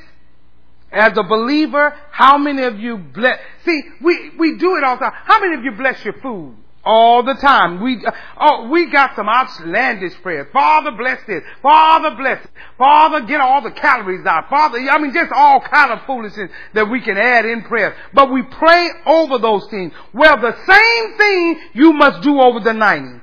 As 0.93 1.17
a 1.17 1.23
believer, 1.23 1.95
how 2.11 2.37
many 2.37 2.63
of 2.63 2.79
you 2.79 2.99
bless? 2.99 3.39
See, 3.65 3.83
we, 4.03 4.31
we 4.39 4.59
do 4.59 4.77
it 4.77 4.85
all 4.85 4.97
the 4.97 5.05
time. 5.05 5.15
How 5.25 5.41
many 5.41 5.55
of 5.55 5.65
you 5.65 5.73
bless 5.73 6.05
your 6.05 6.15
food? 6.21 6.57
All 6.85 7.23
the 7.23 7.35
time. 7.35 7.81
We, 7.81 8.05
uh, 8.05 8.11
oh, 8.39 8.69
we 8.69 8.91
got 8.91 9.17
some 9.17 9.29
outlandish 9.29 10.21
prayers. 10.21 10.49
Father 10.53 10.91
bless 10.91 11.25
this. 11.27 11.43
Father 11.63 12.15
bless 12.17 12.45
it. 12.45 12.51
Father 12.77 13.23
get 13.23 13.41
all 13.41 13.63
the 13.63 13.71
calories 13.71 14.27
out. 14.27 14.51
Father, 14.51 14.79
I 14.79 14.99
mean 14.99 15.15
just 15.15 15.33
all 15.33 15.61
kind 15.61 15.93
of 15.93 16.05
foolishness 16.07 16.51
that 16.75 16.91
we 16.91 17.01
can 17.01 17.17
add 17.17 17.47
in 17.47 17.63
prayer. 17.63 17.97
But 18.13 18.31
we 18.31 18.43
pray 18.43 18.89
over 19.07 19.39
those 19.39 19.67
things. 19.71 19.95
Well, 20.13 20.41
the 20.41 20.57
same 20.67 21.17
thing 21.17 21.61
you 21.75 21.93
must 21.93 22.23
do 22.23 22.39
over 22.41 22.61
the 22.61 22.75
90. 22.75 23.23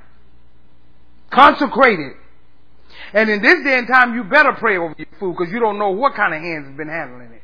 Consecrate 1.32 2.00
it. 2.00 2.14
And 3.14 3.30
in 3.30 3.42
this 3.42 3.64
day 3.64 3.78
and 3.78 3.88
time, 3.88 4.16
you 4.16 4.24
better 4.24 4.54
pray 4.54 4.78
over 4.78 4.96
your 4.98 5.08
food 5.20 5.36
because 5.38 5.52
you 5.52 5.60
don't 5.60 5.78
know 5.78 5.92
what 5.92 6.16
kind 6.16 6.34
of 6.34 6.42
hands 6.42 6.68
have 6.68 6.78
been 6.78 6.88
handling 6.88 7.32
it. 7.34 7.39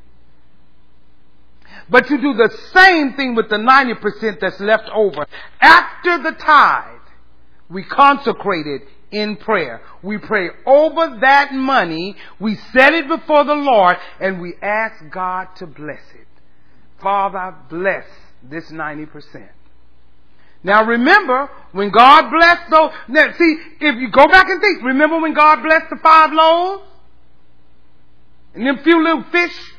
But 1.90 2.10
you 2.10 2.20
do 2.20 2.34
the 2.34 2.50
same 2.74 3.14
thing 3.14 3.36
with 3.36 3.50
the 3.50 3.58
90% 3.58 4.40
that's 4.40 4.60
left 4.60 4.90
over. 4.94 5.26
After 5.62 6.24
the 6.24 6.32
tithe, 6.32 7.02
we 7.70 7.84
consecrate 7.84 8.68
it 8.68 8.82
in 9.12 9.38
prayer. 9.38 9.82
We 10.02 10.18
pray 10.18 10.50
over 10.66 11.20
that 11.22 11.54
money, 11.54 12.16
we 12.40 12.56
set 12.74 12.94
it 12.94 13.08
before 13.08 13.44
the 13.44 13.54
Lord, 13.54 13.98
and 14.20 14.42
we 14.42 14.54
ask 14.62 14.96
God 15.12 15.48
to 15.58 15.68
bless 15.68 16.02
it. 16.14 16.28
Father, 17.02 17.56
bless 17.70 18.06
this 18.44 18.72
90%. 18.72 19.50
Now 20.64 20.84
remember, 20.84 21.50
when 21.74 21.92
God 21.92 22.32
blessed 22.32 22.72
those, 22.72 22.92
now 23.08 23.32
see, 23.38 23.58
if 23.82 23.96
you 23.98 24.10
go 24.10 24.28
back 24.28 24.50
and 24.50 24.60
think, 24.60 24.84
remember 24.84 25.22
when 25.22 25.36
God 25.36 25.62
blessed 25.62 25.92
the 25.92 25.98
five 25.98 26.34
loaves? 26.34 26.84
And 28.56 28.66
them 28.66 28.80
few 28.84 29.04
little 29.04 29.24
fish? 29.32 29.75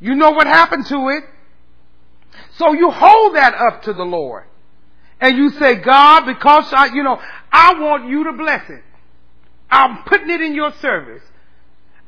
You 0.00 0.14
know 0.14 0.30
what 0.30 0.46
happened 0.46 0.86
to 0.86 1.08
it. 1.10 1.24
So 2.56 2.72
you 2.72 2.90
hold 2.90 3.36
that 3.36 3.54
up 3.54 3.82
to 3.82 3.92
the 3.92 4.04
Lord. 4.04 4.44
And 5.20 5.36
you 5.36 5.50
say, 5.50 5.76
God, 5.76 6.24
because 6.24 6.72
I, 6.72 6.86
you 6.86 7.02
know, 7.02 7.20
I 7.52 7.78
want 7.78 8.08
you 8.08 8.24
to 8.24 8.32
bless 8.32 8.68
it. 8.70 8.82
I'm 9.70 10.04
putting 10.04 10.30
it 10.30 10.40
in 10.40 10.54
your 10.54 10.72
service. 10.74 11.22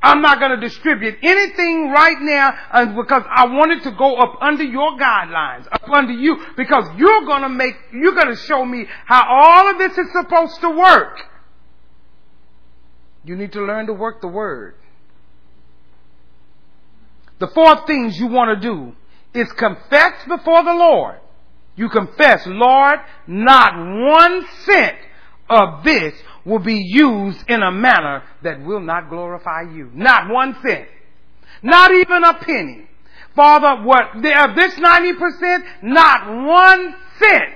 I'm 0.02 0.20
not 0.20 0.40
going 0.40 0.58
to 0.58 0.66
distribute 0.66 1.18
anything 1.22 1.90
right 1.90 2.16
now 2.20 2.96
because 2.96 3.22
I 3.30 3.46
want 3.46 3.70
it 3.72 3.84
to 3.84 3.92
go 3.92 4.16
up 4.16 4.36
under 4.40 4.64
your 4.64 4.98
guidelines, 4.98 5.68
up 5.70 5.88
under 5.88 6.12
you, 6.12 6.44
because 6.56 6.84
you're 6.96 7.24
going 7.24 7.42
to 7.42 7.48
make, 7.48 7.74
you're 7.92 8.14
going 8.14 8.34
to 8.34 8.36
show 8.36 8.64
me 8.64 8.86
how 9.04 9.24
all 9.28 9.70
of 9.70 9.78
this 9.78 9.96
is 9.96 10.10
supposed 10.12 10.60
to 10.62 10.70
work. 10.70 11.20
You 13.24 13.36
need 13.36 13.52
to 13.52 13.62
learn 13.62 13.86
to 13.86 13.92
work 13.92 14.20
the 14.20 14.28
word. 14.28 14.74
The 17.42 17.48
four 17.48 17.84
things 17.88 18.16
you 18.20 18.28
want 18.28 18.54
to 18.54 18.68
do 18.68 18.92
is 19.34 19.50
confess 19.54 20.12
before 20.28 20.62
the 20.62 20.74
Lord. 20.74 21.16
You 21.74 21.88
confess, 21.88 22.46
Lord, 22.46 23.00
not 23.26 23.74
one 23.76 24.46
cent 24.64 24.96
of 25.50 25.82
this 25.82 26.14
will 26.44 26.60
be 26.60 26.80
used 26.80 27.40
in 27.48 27.64
a 27.64 27.72
manner 27.72 28.22
that 28.44 28.64
will 28.64 28.78
not 28.78 29.10
glorify 29.10 29.62
you. 29.62 29.90
Not 29.92 30.30
one 30.30 30.56
cent. 30.62 30.86
Not 31.64 31.90
even 31.90 32.22
a 32.22 32.34
penny. 32.34 32.86
Father, 33.34 33.82
what, 33.82 34.14
of 34.14 34.54
this 34.54 34.74
90%, 34.74 35.82
not 35.82 36.46
one 36.46 36.94
cent 37.18 37.54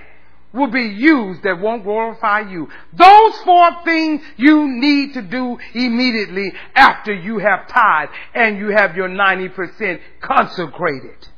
will 0.57 0.71
be 0.71 0.83
used 0.83 1.43
that 1.43 1.61
won't 1.61 1.85
glorify 1.85 2.41
you. 2.41 2.69
Those 2.93 3.37
four 3.45 3.85
things 3.85 4.23
you 4.37 4.67
need 4.69 5.15
to 5.15 5.23
do 5.23 5.59
immediately 5.75 6.53
after 6.75 7.13
you 7.15 7.39
have 7.39 7.69
tithe 7.69 8.09
and 8.35 8.59
you 8.59 8.69
have 8.69 8.97
your 8.97 9.09
90% 9.09 10.01
consecrated. 10.21 11.29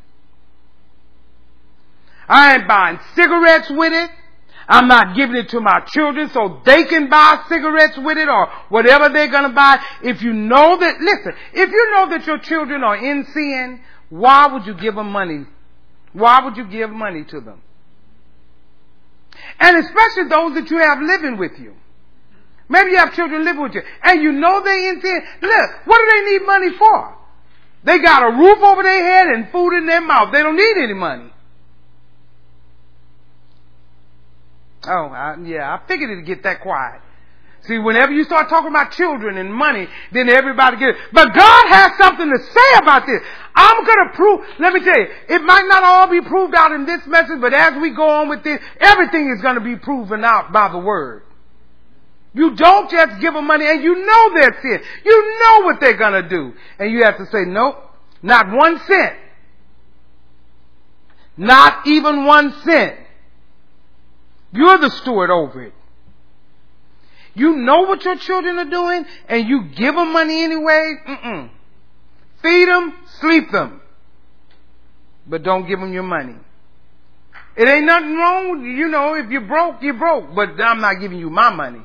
I 2.29 2.55
ain't 2.55 2.69
buying 2.69 2.99
cigarettes 3.15 3.71
with 3.71 3.93
it. 3.93 4.11
I'm 4.71 4.87
not 4.87 5.17
giving 5.17 5.37
it 5.37 5.49
to 5.51 5.61
my 5.61 5.81
children 5.87 6.29
so 6.29 6.61
they 6.67 6.85
can 6.85 7.09
buy 7.09 7.43
cigarettes 7.49 7.97
with 7.97 8.19
it 8.19 8.29
or 8.29 8.49
whatever 8.69 9.09
they're 9.09 9.31
to 9.31 9.49
buy. 9.49 9.83
If 10.03 10.23
you 10.23 10.35
know 10.35 10.77
that, 10.79 11.01
listen, 11.01 11.33
if 11.55 11.71
you 11.71 11.91
know 11.93 12.11
that 12.11 12.27
your 12.27 12.39
children 12.39 12.85
are 12.85 12.97
in 12.97 13.25
sin, 13.33 13.81
why 14.11 14.53
would 14.53 14.67
you 14.67 14.75
give 14.75 14.95
them 14.95 15.11
money? 15.11 15.47
Why 16.13 16.45
would 16.45 16.59
you 16.59 16.67
give 16.67 16.91
money 16.91 17.25
to 17.25 17.41
them? 17.41 17.63
And 19.61 19.77
especially 19.77 20.29
those 20.29 20.55
that 20.55 20.71
you 20.71 20.79
have 20.79 21.01
living 21.01 21.39
with 21.39 21.59
you. 21.59 21.75
Maybe 22.69 22.93
you 22.93 22.99
have 22.99 23.15
children 23.15 23.45
living 23.45 23.63
with 23.63 23.75
you 23.75 23.83
and 24.03 24.23
you 24.23 24.33
know 24.33 24.63
they 24.63 24.89
in 24.89 25.01
sin. 25.01 25.23
Look, 25.41 25.71
what 25.87 25.99
do 25.99 26.07
they 26.07 26.33
need 26.33 26.47
money 26.47 26.77
for? 26.79 27.17
They 27.85 27.99
got 27.99 28.23
a 28.23 28.37
roof 28.37 28.59
over 28.63 28.83
their 28.83 29.03
head 29.03 29.27
and 29.29 29.51
food 29.51 29.77
in 29.79 29.87
their 29.87 30.01
mouth. 30.01 30.33
They 30.33 30.43
don't 30.43 30.57
need 30.57 30.83
any 30.83 30.95
money. 30.95 31.33
Oh, 34.85 35.07
I, 35.07 35.37
yeah, 35.45 35.75
I 35.75 35.87
figured 35.87 36.11
it'd 36.11 36.27
get 36.27 36.43
that 36.43 36.61
quiet. 36.61 37.01
See, 37.63 37.79
whenever 37.79 38.13
you 38.13 38.25
start 38.25 38.49
talking 38.49 38.71
about 38.71 38.93
children 38.93 39.37
and 39.37 39.53
money, 39.53 39.89
then 40.13 40.29
everybody 40.29 40.77
gets 40.77 40.99
it. 40.99 41.05
But 41.13 41.35
God 41.35 41.69
has 41.69 41.93
something 41.99 42.31
to 42.31 42.39
say 42.39 42.79
about 42.79 43.07
this. 43.07 43.21
I'm 43.55 43.85
gonna 43.85 44.11
prove, 44.15 44.41
let 44.59 44.73
me 44.73 44.81
tell 44.81 44.99
you, 44.99 45.07
it 45.29 45.43
might 45.43 45.67
not 45.67 45.83
all 45.83 46.09
be 46.09 46.21
proved 46.21 46.55
out 46.55 46.73
in 46.73 46.87
this 46.87 47.05
message, 47.07 47.41
but 47.41 47.53
as 47.53 47.75
we 47.81 47.91
go 47.91 48.09
on 48.09 48.29
with 48.29 48.45
this, 48.45 48.61
everything 48.81 49.31
is 49.31 49.43
gonna 49.43 49.61
be 49.61 49.77
proven 49.77 50.25
out 50.25 50.53
by 50.53 50.69
the 50.69 50.79
Word. 50.79 51.25
You 52.33 52.55
don't 52.55 52.91
just 52.91 53.21
give 53.21 53.35
them 53.35 53.47
money 53.47 53.67
and 53.67 53.83
you 53.83 54.07
know 54.07 54.35
their 54.35 54.57
sin. 54.63 54.81
You 55.05 55.39
know 55.41 55.65
what 55.65 55.81
they're 55.81 55.97
gonna 55.97 56.29
do. 56.29 56.55
And 56.79 56.93
you 56.93 57.05
have 57.05 57.19
to 57.19 57.27
say, 57.27 57.45
nope, 57.45 57.77
not 58.23 58.51
one 58.51 58.79
cent. 58.87 59.17
Not 61.37 61.87
even 61.87 62.25
one 62.25 62.53
cent. 62.65 62.97
You're 64.53 64.79
the 64.79 64.91
steward 64.91 65.31
over 65.31 65.65
it. 65.65 65.75
You 67.39 67.57
know 67.57 67.83
what 67.83 68.05
your 68.05 68.17
children 68.17 68.59
are 68.59 68.69
doing 68.69 69.05
and 69.29 69.49
you 69.49 69.69
give 69.77 69.95
them 69.95 70.13
money 70.13 70.43
anyway? 70.43 70.95
Mm-mm. 71.09 71.51
Feed 72.43 72.69
them, 72.69 72.95
sleep 73.21 73.51
them. 73.53 73.81
But 75.27 75.43
don't 75.43 75.67
give 75.67 75.79
them 75.79 75.93
your 75.93 76.03
money. 76.03 76.37
It 77.57 77.69
ain't 77.69 77.87
nothing 77.87 78.17
wrong. 78.17 78.65
You 78.65 78.89
know, 78.89 79.15
if 79.15 79.31
you're 79.31 79.47
broke, 79.47 79.83
you're 79.83 79.95
broke. 79.95 80.35
But 80.35 80.61
I'm 80.61 80.81
not 80.81 81.01
giving 81.01 81.19
you 81.19 81.31
my 81.31 81.51
money. 81.51 81.83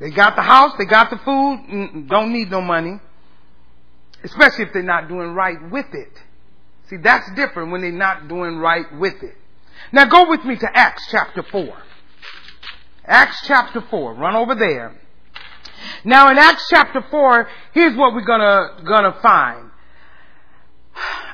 They 0.00 0.10
got 0.10 0.34
the 0.34 0.42
house, 0.42 0.72
they 0.78 0.84
got 0.84 1.10
the 1.10 1.18
food, 1.18 2.08
don't 2.08 2.32
need 2.32 2.50
no 2.50 2.60
money. 2.60 3.00
Especially 4.24 4.64
if 4.64 4.72
they're 4.72 4.82
not 4.82 5.08
doing 5.08 5.32
right 5.32 5.70
with 5.70 5.86
it. 5.92 6.12
See, 6.90 6.96
that's 6.96 7.28
different 7.36 7.70
when 7.70 7.82
they're 7.82 7.92
not 7.92 8.28
doing 8.28 8.56
right 8.58 8.86
with 8.98 9.22
it. 9.22 9.36
Now 9.92 10.06
go 10.06 10.28
with 10.28 10.44
me 10.44 10.56
to 10.56 10.68
Acts 10.76 11.06
chapter 11.10 11.44
4. 11.44 11.76
Acts 13.04 13.44
chapter 13.46 13.80
4. 13.80 14.14
Run 14.14 14.36
over 14.36 14.54
there. 14.54 14.94
Now 16.04 16.30
in 16.30 16.38
Acts 16.38 16.66
chapter 16.70 17.04
4, 17.10 17.48
here's 17.72 17.96
what 17.96 18.14
we're 18.14 18.24
gonna, 18.24 18.82
gonna 18.84 19.18
find. 19.20 19.70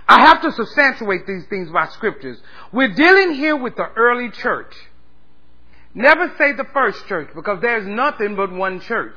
I 0.08 0.20
have 0.26 0.40
to 0.42 0.52
substantiate 0.52 1.26
these 1.26 1.44
things 1.46 1.70
by 1.70 1.86
scriptures. 1.88 2.38
We're 2.72 2.94
dealing 2.94 3.34
here 3.34 3.56
with 3.56 3.76
the 3.76 3.88
early 3.96 4.30
church. 4.30 4.74
Never 5.94 6.32
say 6.38 6.52
the 6.52 6.66
first 6.72 7.06
church 7.06 7.28
because 7.34 7.60
there's 7.60 7.86
nothing 7.86 8.36
but 8.36 8.52
one 8.52 8.80
church. 8.80 9.16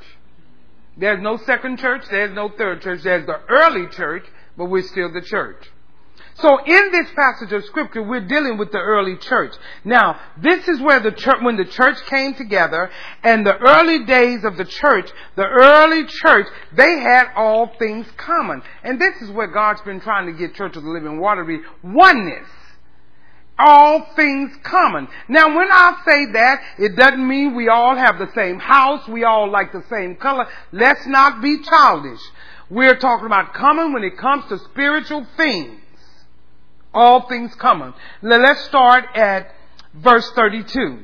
There's 0.98 1.22
no 1.22 1.38
second 1.38 1.80
church, 1.80 2.04
there's 2.10 2.34
no 2.34 2.50
third 2.50 2.82
church, 2.82 3.04
there's 3.04 3.26
the 3.26 3.40
early 3.50 3.88
church, 3.88 4.26
but 4.58 4.66
we're 4.66 4.84
still 4.84 5.12
the 5.12 5.22
church. 5.22 5.70
So 6.36 6.58
in 6.66 6.92
this 6.92 7.08
passage 7.16 7.52
of 7.52 7.66
scripture, 7.66 8.02
we're 8.02 8.26
dealing 8.26 8.58
with 8.58 8.72
the 8.72 8.80
early 8.80 9.18
church. 9.18 9.54
Now, 9.84 10.20
this 10.38 10.68
is 10.68 10.80
where 10.80 11.00
the 11.00 11.12
church, 11.12 11.42
when 11.42 11.58
the 11.58 11.66
church 11.66 11.98
came 12.10 12.34
together 12.34 12.90
and 13.24 13.46
the 13.46 13.58
early 13.58 14.06
days 14.06 14.44
of 14.44 14.58
the 14.58 14.66
church, 14.66 15.10
the 15.36 15.46
early 15.46 16.06
church, 16.06 16.48
they 16.74 17.00
had 17.00 17.32
all 17.36 17.72
things 17.78 18.08
common. 18.18 18.62
And 18.84 19.00
this 19.00 19.22
is 19.22 19.30
where 19.30 19.48
God's 19.48 19.82
been 19.82 20.00
trying 20.00 20.28
to 20.28 20.34
get 20.34 20.56
Church 20.56 20.76
of 20.78 20.84
the 20.84 20.90
Living 20.90 21.20
Water 21.20 21.44
be 21.44 21.60
oneness. 21.84 22.48
All 23.60 24.08
things 24.16 24.52
common. 24.64 25.08
Now 25.28 25.56
when 25.56 25.68
I 25.70 26.02
say 26.06 26.26
that, 26.32 26.62
it 26.80 26.96
doesn't 26.96 27.28
mean 27.28 27.56
we 27.56 27.68
all 27.68 27.96
have 27.96 28.18
the 28.18 28.32
same 28.34 28.58
house, 28.58 29.08
we 29.08 29.24
all 29.24 29.52
like 29.52 29.72
the 29.72 29.84
same 29.90 30.16
color. 30.16 30.48
Let's 30.72 31.06
not 31.06 31.44
be 31.44 31.62
childish. 31.62 32.22
We're 32.72 32.98
talking 32.98 33.28
about 33.28 33.54
common 33.54 33.94
when 33.94 34.04
it 34.04 34.18
comes 34.18 34.46
to 34.50 34.58
spiritual 34.58 35.28
things 35.38 35.81
all 36.94 37.28
things 37.28 37.54
common. 37.56 37.94
Let's 38.22 38.66
start 38.66 39.06
at 39.16 39.52
verse 39.94 40.30
32. 40.32 41.00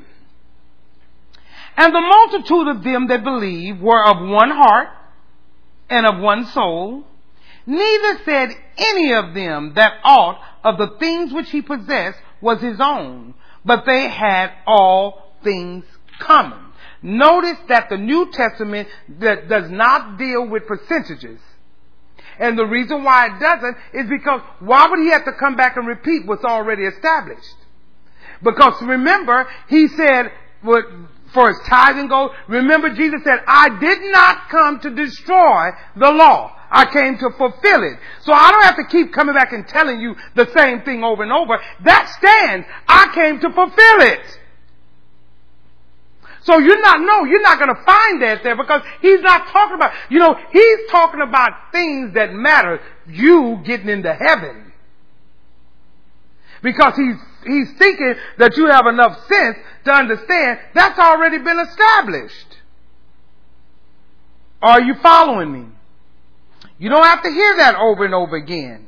And 1.76 1.94
the 1.94 2.00
multitude 2.00 2.68
of 2.68 2.82
them 2.82 3.06
that 3.08 3.22
believed 3.22 3.80
were 3.80 4.04
of 4.04 4.16
one 4.28 4.50
heart 4.50 4.88
and 5.88 6.06
of 6.06 6.20
one 6.20 6.46
soul. 6.46 7.04
Neither 7.66 8.18
said 8.24 8.50
any 8.76 9.12
of 9.12 9.34
them 9.34 9.74
that 9.74 9.92
aught 10.02 10.40
of 10.64 10.78
the 10.78 10.96
things 10.98 11.32
which 11.32 11.50
he 11.50 11.62
possessed 11.62 12.18
was 12.40 12.60
his 12.60 12.80
own, 12.80 13.34
but 13.64 13.84
they 13.86 14.08
had 14.08 14.50
all 14.66 15.34
things 15.44 15.84
common. 16.18 16.58
Notice 17.02 17.58
that 17.68 17.88
the 17.90 17.96
New 17.96 18.32
Testament 18.32 18.88
that 19.20 19.48
does 19.48 19.70
not 19.70 20.18
deal 20.18 20.48
with 20.48 20.66
percentages. 20.66 21.40
And 22.38 22.58
the 22.58 22.66
reason 22.66 23.04
why 23.04 23.26
it 23.26 23.40
doesn't 23.40 23.76
is 23.92 24.08
because 24.08 24.40
why 24.60 24.88
would 24.88 25.00
he 25.00 25.10
have 25.10 25.24
to 25.24 25.32
come 25.32 25.56
back 25.56 25.76
and 25.76 25.86
repeat 25.86 26.26
what's 26.26 26.44
already 26.44 26.84
established? 26.84 27.56
Because 28.42 28.80
remember, 28.82 29.48
he 29.68 29.88
said, 29.88 30.30
for 30.62 31.48
his 31.48 31.58
tithing 31.66 32.08
goes, 32.08 32.30
remember 32.48 32.94
Jesus 32.94 33.20
said, 33.24 33.40
I 33.46 33.78
did 33.78 33.98
not 34.12 34.48
come 34.48 34.80
to 34.80 34.90
destroy 34.90 35.70
the 35.96 36.10
law. 36.10 36.54
I 36.70 36.86
came 36.86 37.16
to 37.18 37.30
fulfill 37.30 37.82
it. 37.82 37.98
So 38.22 38.32
I 38.32 38.50
don't 38.50 38.64
have 38.64 38.76
to 38.76 38.84
keep 38.90 39.12
coming 39.12 39.34
back 39.34 39.52
and 39.52 39.66
telling 39.66 40.00
you 40.00 40.14
the 40.34 40.50
same 40.56 40.82
thing 40.82 41.02
over 41.02 41.22
and 41.22 41.32
over. 41.32 41.58
That 41.84 42.08
stands. 42.18 42.66
I 42.86 43.10
came 43.14 43.40
to 43.40 43.50
fulfill 43.50 44.02
it. 44.02 44.38
So 46.42 46.58
you're 46.58 46.80
not, 46.80 47.00
no, 47.00 47.24
you're 47.24 47.42
not 47.42 47.58
going 47.58 47.74
to 47.74 47.82
find 47.82 48.22
that 48.22 48.42
there 48.42 48.56
because 48.56 48.82
he's 49.00 49.20
not 49.20 49.48
talking 49.48 49.74
about, 49.74 49.92
you 50.08 50.18
know, 50.18 50.36
he's 50.52 50.78
talking 50.90 51.20
about 51.20 51.72
things 51.72 52.14
that 52.14 52.32
matter. 52.32 52.80
You 53.06 53.60
getting 53.64 53.88
into 53.88 54.12
heaven. 54.12 54.72
Because 56.62 56.96
he's 56.96 57.16
he's 57.46 57.72
thinking 57.78 58.14
that 58.38 58.56
you 58.56 58.66
have 58.66 58.86
enough 58.86 59.26
sense 59.28 59.58
to 59.84 59.92
understand 59.92 60.58
that's 60.74 60.98
already 60.98 61.38
been 61.38 61.58
established. 61.58 62.56
Are 64.60 64.80
you 64.80 64.94
following 64.96 65.52
me? 65.52 65.66
You 66.78 66.90
don't 66.90 67.04
have 67.04 67.22
to 67.22 67.30
hear 67.30 67.56
that 67.58 67.76
over 67.76 68.04
and 68.04 68.14
over 68.14 68.36
again. 68.36 68.87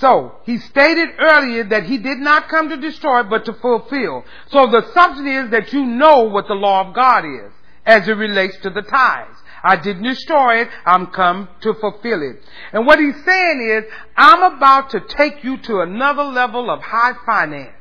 So, 0.00 0.36
he 0.44 0.56
stated 0.58 1.10
earlier 1.18 1.64
that 1.64 1.84
he 1.84 1.98
did 1.98 2.18
not 2.18 2.48
come 2.48 2.70
to 2.70 2.78
destroy, 2.78 3.22
but 3.22 3.44
to 3.44 3.52
fulfill. 3.52 4.24
So 4.48 4.66
the 4.66 4.90
substance 4.94 5.28
is 5.28 5.50
that 5.50 5.74
you 5.74 5.84
know 5.84 6.22
what 6.22 6.48
the 6.48 6.54
law 6.54 6.88
of 6.88 6.94
God 6.94 7.26
is, 7.26 7.52
as 7.84 8.08
it 8.08 8.12
relates 8.12 8.56
to 8.62 8.70
the 8.70 8.80
tithes. 8.80 9.36
I 9.62 9.76
didn't 9.76 10.04
destroy 10.04 10.62
it, 10.62 10.68
I'm 10.86 11.08
come 11.08 11.50
to 11.60 11.74
fulfill 11.74 12.22
it. 12.22 12.42
And 12.72 12.86
what 12.86 12.98
he's 12.98 13.22
saying 13.26 13.84
is, 13.84 13.92
I'm 14.16 14.54
about 14.54 14.88
to 14.90 15.00
take 15.00 15.44
you 15.44 15.58
to 15.58 15.80
another 15.80 16.24
level 16.24 16.70
of 16.70 16.80
high 16.80 17.12
finance. 17.26 17.74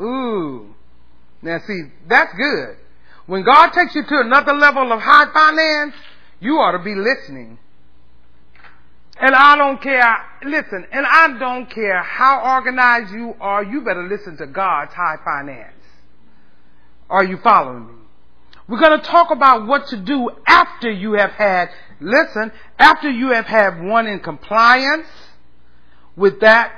Ooh. 0.00 0.74
Now 1.42 1.58
see, 1.66 1.82
that's 2.08 2.32
good. 2.34 2.76
When 3.26 3.44
God 3.44 3.72
takes 3.72 3.94
you 3.94 4.02
to 4.02 4.20
another 4.20 4.54
level 4.54 4.90
of 4.92 5.00
high 5.00 5.30
finance, 5.30 5.94
you 6.40 6.54
ought 6.54 6.72
to 6.72 6.82
be 6.82 6.94
listening. 6.94 7.58
And 9.20 9.34
I 9.34 9.56
don't 9.56 9.82
care, 9.82 10.24
listen, 10.44 10.86
and 10.92 11.04
I 11.04 11.38
don't 11.38 11.68
care 11.68 12.02
how 12.02 12.40
organized 12.56 13.12
you 13.12 13.34
are, 13.40 13.64
you 13.64 13.80
better 13.80 14.06
listen 14.06 14.36
to 14.36 14.46
God's 14.46 14.94
high 14.94 15.16
finance. 15.24 15.74
Are 17.10 17.24
you 17.24 17.38
following 17.38 17.86
me? 17.88 17.94
We're 18.68 18.78
going 18.78 19.00
to 19.00 19.06
talk 19.06 19.30
about 19.30 19.66
what 19.66 19.88
to 19.88 19.96
do 19.96 20.30
after 20.46 20.90
you 20.90 21.14
have 21.14 21.32
had, 21.32 21.70
listen, 22.00 22.52
after 22.78 23.10
you 23.10 23.32
have 23.32 23.46
had 23.46 23.82
one 23.82 24.06
in 24.06 24.20
compliance 24.20 25.08
with 26.14 26.40
that, 26.40 26.72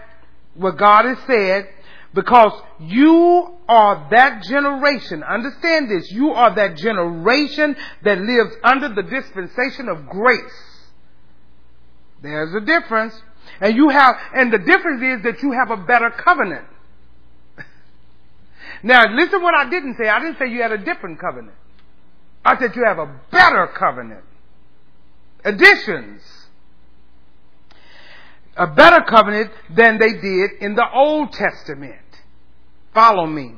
what 0.55 0.79
God 0.79 1.05
has 1.05 1.19
said, 1.27 1.69
because 2.15 2.53
you 2.79 3.55
are 3.69 4.09
that 4.11 4.45
generation. 4.45 5.23
Understand 5.23 5.91
this. 5.91 6.11
You 6.11 6.31
are 6.31 6.55
that 6.55 6.77
generation 6.77 7.77
that 8.03 8.19
lives 8.19 8.55
under 8.65 8.89
the 8.95 9.03
dispensation 9.03 9.89
of 9.89 10.09
grace. 10.09 10.70
There's 12.23 12.55
a 12.55 12.61
difference. 12.61 13.15
And 13.61 13.77
you 13.77 13.89
have, 13.89 14.17
and 14.35 14.53
the 14.53 14.59
difference 14.59 15.03
is 15.03 15.25
that 15.25 15.43
you 15.43 15.53
have 15.53 15.71
a 15.71 15.77
better 15.77 16.11
covenant. 16.11 16.67
now, 18.83 19.05
listen 19.15 19.43
what 19.43 19.55
I 19.55 19.69
didn't 19.69 19.97
say. 19.97 20.09
I 20.09 20.21
didn't 20.21 20.39
say 20.39 20.49
you 20.49 20.63
had 20.63 20.73
a 20.73 20.79
different 20.79 21.21
covenant. 21.21 21.57
I 22.45 22.59
said 22.59 22.75
you 22.75 22.85
have 22.85 22.99
a 22.99 23.21
better 23.31 23.67
covenant. 23.79 24.25
Additions. 25.45 26.23
A 28.57 28.67
better 28.67 29.05
covenant 29.09 29.51
than 29.75 29.99
they 29.99 30.13
did 30.13 30.51
in 30.61 30.75
the 30.75 30.87
Old 30.93 31.33
Testament. 31.33 31.97
Follow 32.95 33.27
me. 33.27 33.55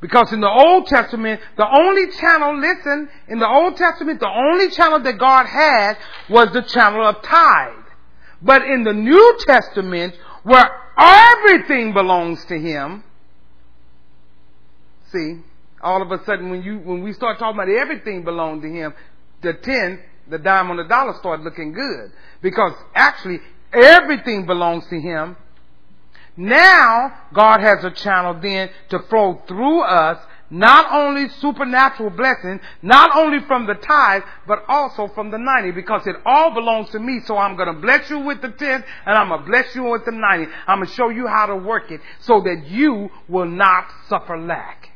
Because 0.00 0.32
in 0.32 0.40
the 0.40 0.50
Old 0.50 0.86
Testament, 0.86 1.40
the 1.56 1.66
only 1.66 2.10
channel, 2.12 2.58
listen, 2.58 3.08
in 3.28 3.38
the 3.38 3.48
Old 3.48 3.76
Testament, 3.76 4.20
the 4.20 4.28
only 4.28 4.70
channel 4.70 5.00
that 5.00 5.18
God 5.18 5.46
had 5.46 5.96
was 6.28 6.52
the 6.52 6.62
channel 6.62 7.06
of 7.06 7.22
tithe. 7.22 7.84
But 8.42 8.62
in 8.62 8.84
the 8.84 8.92
New 8.92 9.38
Testament, 9.46 10.14
where 10.42 10.70
everything 10.98 11.94
belongs 11.94 12.44
to 12.46 12.58
Him, 12.58 13.04
see, 15.12 15.38
all 15.80 16.02
of 16.02 16.10
a 16.10 16.22
sudden 16.24 16.50
when 16.50 16.62
you, 16.62 16.78
when 16.78 17.02
we 17.02 17.12
start 17.14 17.38
talking 17.38 17.58
about 17.58 17.70
everything 17.70 18.22
belonged 18.22 18.62
to 18.62 18.68
Him, 18.68 18.92
the 19.40 19.54
ten, 19.54 20.00
the 20.28 20.38
dime 20.38 20.70
on 20.70 20.76
the 20.76 20.84
dollar 20.84 21.14
start 21.18 21.40
looking 21.40 21.72
good. 21.72 22.12
Because 22.42 22.72
actually, 22.94 23.40
everything 23.72 24.44
belongs 24.44 24.86
to 24.88 25.00
Him 25.00 25.36
now, 26.36 27.12
God 27.32 27.60
has 27.60 27.82
a 27.84 27.90
channel 27.90 28.38
then 28.40 28.70
to 28.90 28.98
flow 29.08 29.42
through 29.48 29.82
us 29.82 30.18
not 30.50 30.92
only 30.92 31.28
supernatural 31.40 32.10
blessing, 32.10 32.60
not 32.82 33.16
only 33.16 33.40
from 33.46 33.66
the 33.66 33.74
tithe, 33.74 34.22
but 34.46 34.62
also 34.68 35.08
from 35.08 35.30
the 35.30 35.38
90, 35.38 35.72
because 35.72 36.06
it 36.06 36.16
all 36.24 36.54
belongs 36.54 36.90
to 36.90 37.00
me. 37.00 37.20
So 37.24 37.36
I'm 37.36 37.56
going 37.56 37.74
to 37.74 37.80
bless 37.80 38.08
you 38.10 38.20
with 38.20 38.42
the 38.42 38.50
10, 38.50 38.84
and 39.06 39.18
I'm 39.18 39.28
going 39.28 39.40
to 39.40 39.46
bless 39.46 39.74
you 39.74 39.84
with 39.84 40.04
the 40.04 40.12
90. 40.12 40.52
I'm 40.66 40.78
going 40.78 40.88
to 40.88 40.94
show 40.94 41.08
you 41.08 41.26
how 41.26 41.46
to 41.46 41.56
work 41.56 41.90
it 41.90 42.00
so 42.20 42.40
that 42.42 42.68
you 42.68 43.10
will 43.28 43.48
not 43.48 43.86
suffer 44.08 44.38
lack. 44.38 44.90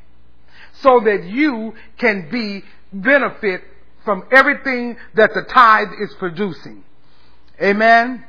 So 0.74 1.00
that 1.00 1.24
you 1.24 1.74
can 1.98 2.30
be 2.30 2.62
benefit 2.92 3.62
from 4.04 4.24
everything 4.30 4.96
that 5.14 5.34
the 5.34 5.42
tithe 5.42 5.88
is 6.00 6.14
producing. 6.14 6.84
Amen. 7.60 8.24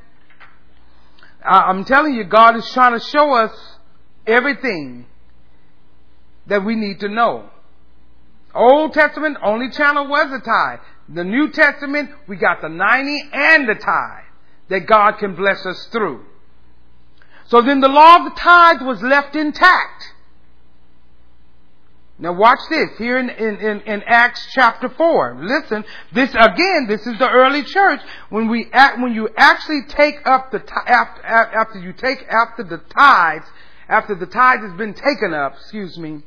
I'm 1.44 1.86
telling 1.86 2.14
you, 2.14 2.24
God 2.24 2.56
is 2.56 2.70
trying 2.72 3.00
to 3.00 3.06
show 3.06 3.34
us 3.34 3.52
everything 4.28 5.06
that 6.48 6.64
we 6.64 6.76
need 6.76 7.00
to 7.00 7.10
know. 7.10 7.50
Old 8.54 8.94
Testament, 8.94 9.38
only 9.44 9.70
channel 9.70 10.08
was 10.08 10.30
the 10.30 10.40
tithe. 10.40 10.80
The 11.10 11.24
New 11.24 11.52
Testament, 11.52 12.12
we 12.28 12.36
got 12.36 12.62
the 12.62 12.70
90 12.70 13.30
and 13.34 13.68
the 13.68 13.76
tithe 13.76 14.24
that 14.70 14.88
God 14.88 15.18
can 15.20 15.36
bless 15.36 15.66
us 15.66 15.88
through. 15.92 16.26
So 17.48 17.62
then 17.62 17.82
the 17.82 17.90
law 17.90 18.18
of 18.18 18.34
the 18.34 18.40
tithe 18.40 18.82
was 18.82 19.02
left 19.02 19.36
intact. 19.36 20.14
Now 22.22 22.34
watch 22.34 22.60
this 22.70 22.92
here 23.00 23.18
in, 23.18 23.32
in, 23.32 23.82
in, 23.82 24.04
Acts 24.06 24.46
chapter 24.52 24.90
4. 24.90 25.40
Listen, 25.42 25.84
this 26.14 26.30
again, 26.30 26.86
this 26.88 27.02
is 27.08 27.18
the 27.18 27.28
early 27.28 27.64
church. 27.64 28.00
When 28.30 28.48
we 28.48 28.68
act, 28.72 29.02
when 29.02 29.16
you 29.16 29.28
actually 29.36 29.82
take 29.88 30.18
up 30.24 30.52
the, 30.52 30.64
after, 30.88 31.26
after 31.26 31.80
you 31.80 31.94
take 31.94 32.24
after 32.30 32.64
the 32.64 32.78
tithes, 32.78 33.46
after 33.90 34.14
the 34.14 34.28
tithe 34.28 34.60
has 34.62 34.78
been 34.78 34.94
taken 34.94 35.34
up, 35.34 35.54
excuse 35.54 35.98
me, 35.98 36.22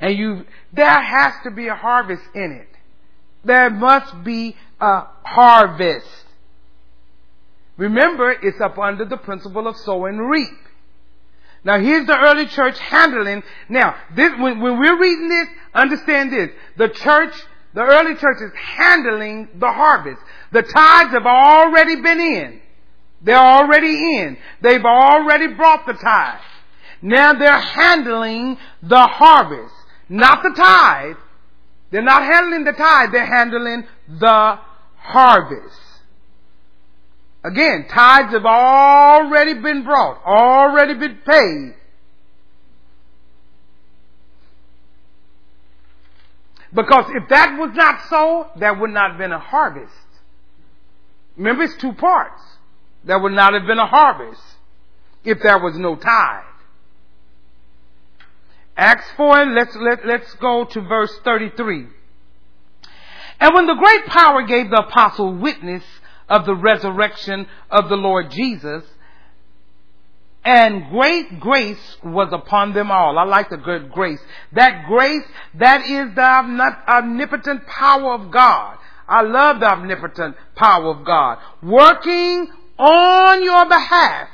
and 0.00 0.16
you, 0.16 0.46
there 0.72 1.02
has 1.02 1.34
to 1.44 1.50
be 1.50 1.68
a 1.68 1.74
harvest 1.74 2.24
in 2.34 2.52
it. 2.52 2.68
There 3.44 3.68
must 3.68 4.24
be 4.24 4.56
a 4.80 5.02
harvest. 5.24 6.24
Remember, 7.76 8.30
it's 8.30 8.62
up 8.62 8.78
under 8.78 9.04
the 9.04 9.18
principle 9.18 9.68
of 9.68 9.76
sow 9.76 10.06
and 10.06 10.30
reap. 10.30 10.48
Now 11.66 11.80
here's 11.80 12.06
the 12.06 12.16
early 12.16 12.46
church 12.46 12.78
handling. 12.78 13.42
Now, 13.68 13.96
this, 14.14 14.30
when, 14.38 14.60
when 14.60 14.78
we're 14.78 15.00
reading 15.00 15.28
this, 15.28 15.48
understand 15.74 16.32
this. 16.32 16.50
The 16.76 16.88
church, 16.90 17.34
the 17.74 17.80
early 17.80 18.14
church 18.14 18.36
is 18.40 18.52
handling 18.54 19.48
the 19.56 19.72
harvest. 19.72 20.22
The 20.52 20.62
tithes 20.62 21.10
have 21.10 21.26
already 21.26 21.96
been 21.96 22.20
in. 22.20 22.60
They're 23.20 23.36
already 23.36 24.16
in. 24.16 24.38
They've 24.62 24.84
already 24.84 25.48
brought 25.48 25.86
the 25.86 25.94
tithe. 25.94 26.40
Now 27.02 27.32
they're 27.32 27.58
handling 27.58 28.58
the 28.84 29.02
harvest. 29.08 29.74
Not 30.08 30.44
the 30.44 30.54
tithe. 30.56 31.16
They're 31.90 32.02
not 32.02 32.22
handling 32.22 32.62
the 32.62 32.72
tithe, 32.72 33.10
they're 33.10 33.26
handling 33.26 33.88
the 34.08 34.58
harvest. 34.98 35.80
Again, 37.46 37.86
tithes 37.88 38.32
have 38.32 38.44
already 38.44 39.54
been 39.54 39.84
brought, 39.84 40.20
already 40.26 40.94
been 40.94 41.18
paid. 41.24 41.74
Because 46.74 47.04
if 47.14 47.28
that 47.28 47.56
was 47.56 47.70
not 47.72 48.00
so, 48.10 48.48
there 48.58 48.74
would 48.74 48.90
not 48.90 49.12
have 49.12 49.18
been 49.18 49.30
a 49.30 49.38
harvest. 49.38 49.94
Remember, 51.36 51.62
it's 51.62 51.76
two 51.76 51.92
parts. 51.92 52.42
There 53.04 53.18
would 53.20 53.32
not 53.32 53.54
have 53.54 53.64
been 53.64 53.78
a 53.78 53.86
harvest 53.86 54.42
if 55.22 55.40
there 55.40 55.60
was 55.60 55.78
no 55.78 55.94
tithe. 55.94 56.42
Acts 58.76 59.06
4, 59.16 59.46
let's, 59.46 59.76
let, 59.76 60.04
let's 60.04 60.34
go 60.34 60.64
to 60.64 60.80
verse 60.80 61.16
33. 61.22 61.86
And 63.38 63.54
when 63.54 63.66
the 63.66 63.74
great 63.74 64.06
power 64.06 64.42
gave 64.42 64.68
the 64.68 64.80
apostle 64.80 65.32
witness 65.32 65.84
of 66.28 66.46
the 66.46 66.54
resurrection 66.54 67.46
of 67.70 67.88
the 67.88 67.96
Lord 67.96 68.30
Jesus. 68.30 68.84
And 70.44 70.90
great 70.90 71.40
grace 71.40 71.96
was 72.04 72.28
upon 72.32 72.72
them 72.72 72.90
all. 72.90 73.18
I 73.18 73.24
like 73.24 73.50
the 73.50 73.56
good 73.56 73.90
grace. 73.90 74.20
That 74.52 74.86
grace, 74.86 75.24
that 75.54 75.84
is 75.86 76.14
the 76.14 76.22
omnipotent 76.88 77.66
power 77.66 78.14
of 78.14 78.30
God. 78.30 78.78
I 79.08 79.22
love 79.22 79.60
the 79.60 79.66
omnipotent 79.66 80.36
power 80.54 80.90
of 80.90 81.04
God. 81.04 81.38
Working 81.62 82.48
on 82.78 83.42
your 83.42 83.66
behalf, 83.66 84.28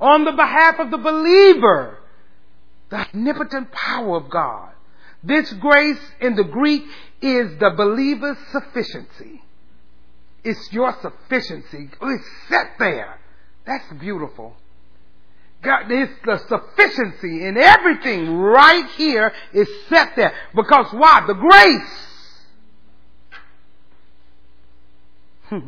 on 0.00 0.24
the 0.24 0.32
behalf 0.32 0.80
of 0.80 0.90
the 0.90 0.98
believer. 0.98 1.98
The 2.90 3.06
omnipotent 3.14 3.70
power 3.70 4.16
of 4.16 4.30
God. 4.30 4.70
This 5.22 5.52
grace 5.54 6.00
in 6.20 6.36
the 6.36 6.44
Greek 6.44 6.82
is 7.20 7.58
the 7.58 7.70
believer's 7.76 8.38
sufficiency. 8.50 9.42
It's 10.44 10.72
your 10.72 10.94
sufficiency. 11.00 11.90
It's 12.00 12.24
set 12.48 12.78
there. 12.78 13.18
That's 13.66 13.92
beautiful. 13.94 14.56
God, 15.62 15.90
it's 15.90 16.12
the 16.24 16.38
sufficiency 16.48 17.44
in 17.46 17.56
everything 17.58 18.32
right 18.32 18.86
here 18.96 19.32
is 19.52 19.68
set 19.88 20.14
there. 20.16 20.32
Because 20.54 20.92
why? 20.92 21.24
The 21.26 21.34
grace. 21.34 22.04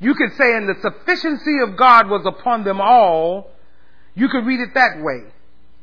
you 0.00 0.14
could 0.14 0.36
say, 0.38 0.54
and 0.56 0.68
the 0.68 0.80
sufficiency 0.80 1.58
of 1.62 1.76
God 1.76 2.08
was 2.08 2.24
upon 2.24 2.64
them 2.64 2.80
all 2.80 3.50
You 4.14 4.28
could 4.28 4.44
read 4.44 4.60
it 4.60 4.74
that 4.74 5.00
way 5.02 5.32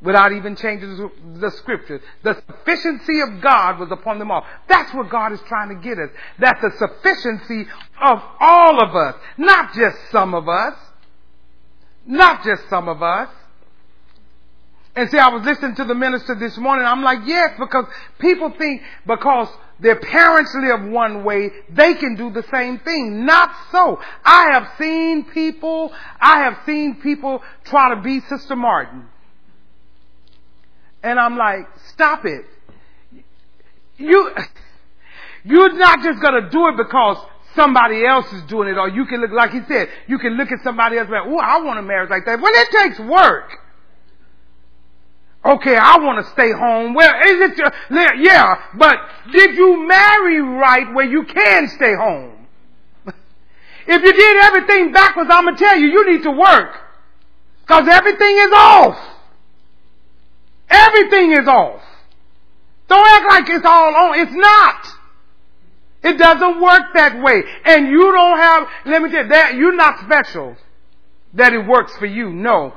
without 0.02 0.32
even 0.32 0.56
changing 0.56 1.10
the 1.40 1.52
scriptures. 1.52 2.02
The 2.24 2.42
sufficiency 2.48 3.22
of 3.22 3.42
God 3.42 3.80
was 3.80 3.92
upon 3.92 4.20
them 4.20 4.30
all. 4.30 4.46
That's 4.68 4.94
what 4.94 5.10
God 5.10 5.32
is 5.32 5.40
trying 5.48 5.70
to 5.70 5.76
get 5.76 5.98
us. 5.98 6.10
That 6.40 6.60
the 6.62 6.72
sufficiency 6.78 7.68
of 8.02 8.22
all 8.40 8.84
of 8.84 8.96
us, 8.96 9.16
not 9.38 9.74
just 9.74 9.98
some 10.12 10.34
of 10.34 10.48
us, 10.48 10.76
not 12.06 12.44
just 12.44 12.70
some 12.70 12.88
of 12.88 13.02
us. 13.02 13.30
And 14.96 15.10
see, 15.12 15.20
I 15.20 15.30
was 15.30 15.46
listening 15.46 15.76
to 15.76 15.84
the 15.84 15.94
minister 15.94 16.34
this 16.34 16.58
morning. 16.58 16.86
I'm 16.86 17.04
like, 17.04 17.20
yes, 17.26 17.52
because 17.60 17.86
people 18.20 18.52
think 18.58 18.82
because 19.06 19.48
their 19.80 19.98
parents 19.98 20.56
live 20.56 20.90
one 20.92 21.24
way, 21.24 21.52
they 21.70 21.94
can 21.94 22.16
do 22.16 22.32
the 22.32 22.44
same 22.52 22.80
thing. 22.80 23.26
Not 23.26 23.52
so. 23.72 24.00
I 24.26 24.54
have 24.54 24.72
seen 24.80 25.26
people, 25.26 25.94
I 26.20 26.40
have 26.44 26.58
seen 26.66 26.96
people 27.02 27.44
try 27.66 27.94
to 27.94 28.02
be 28.02 28.22
Sister 28.22 28.56
Martin. 28.56 29.06
And 31.04 31.20
I'm 31.20 31.38
like, 31.38 31.68
stop 31.94 32.26
it. 32.26 32.46
You, 33.98 34.32
you're 35.44 35.74
not 35.74 36.04
just 36.04 36.22
gonna 36.22 36.50
do 36.50 36.68
it 36.68 36.78
because 36.78 37.18
somebody 37.56 38.06
else 38.06 38.32
is 38.34 38.44
doing 38.44 38.70
it, 38.70 38.78
or 38.78 38.90
you 38.90 39.06
can 39.06 39.22
look, 39.22 39.32
like 39.32 39.52
he 39.52 39.62
said, 39.68 39.90
you 40.08 40.18
can 40.20 40.34
look 40.34 40.52
at 40.52 40.62
somebody 40.64 40.98
else 40.98 41.08
and 41.08 41.14
like, 41.14 41.28
oh, 41.28 41.40
I 41.40 41.62
want 41.62 41.80
a 41.80 41.82
marriage 41.82 42.10
like 42.10 42.26
that. 42.26 42.40
Well, 42.40 42.52
it 42.54 42.70
takes 42.72 43.00
work. 43.00 43.52
Okay, 45.44 45.76
I 45.76 45.98
want 46.00 46.26
to 46.26 46.32
stay 46.32 46.52
home. 46.52 46.94
Well, 46.94 47.10
is 47.26 47.52
it, 47.52 48.20
yeah, 48.20 48.62
but 48.76 48.98
did 49.32 49.56
you 49.56 49.88
marry 49.88 50.42
right 50.42 50.94
where 50.94 51.06
you 51.06 51.24
can 51.24 51.70
stay 51.70 51.96
home? 51.96 52.48
if 53.88 54.04
you 54.04 54.14
did 54.14 54.38
everything 54.44 54.92
backwards, 54.92 55.30
I'm 55.32 55.46
going 55.46 55.56
to 55.56 55.64
tell 55.64 55.78
you, 55.78 55.88
you 55.88 56.12
need 56.12 56.24
to 56.24 56.32
work. 56.32 56.76
Cause 57.66 57.88
everything 57.88 58.38
is 58.38 58.52
off. 58.54 59.17
Everything 60.70 61.32
is 61.32 61.48
off. 61.48 61.82
Don't 62.88 63.08
act 63.08 63.26
like 63.30 63.50
it's 63.50 63.66
all 63.66 63.96
on. 63.96 64.20
It's 64.20 64.34
not. 64.34 64.88
It 66.04 66.18
doesn't 66.18 66.62
work 66.62 66.94
that 66.94 67.22
way. 67.22 67.44
And 67.66 67.88
you 67.88 68.12
don't 68.12 68.38
have, 68.38 68.68
let 68.86 69.02
me 69.02 69.10
tell 69.10 69.24
you, 69.24 69.30
that 69.30 69.56
you're 69.56 69.76
not 69.76 70.00
special 70.06 70.56
that 71.34 71.54
it 71.54 71.68
works 71.68 71.96
for 71.98 72.06
you. 72.06 72.30
No. 72.30 72.74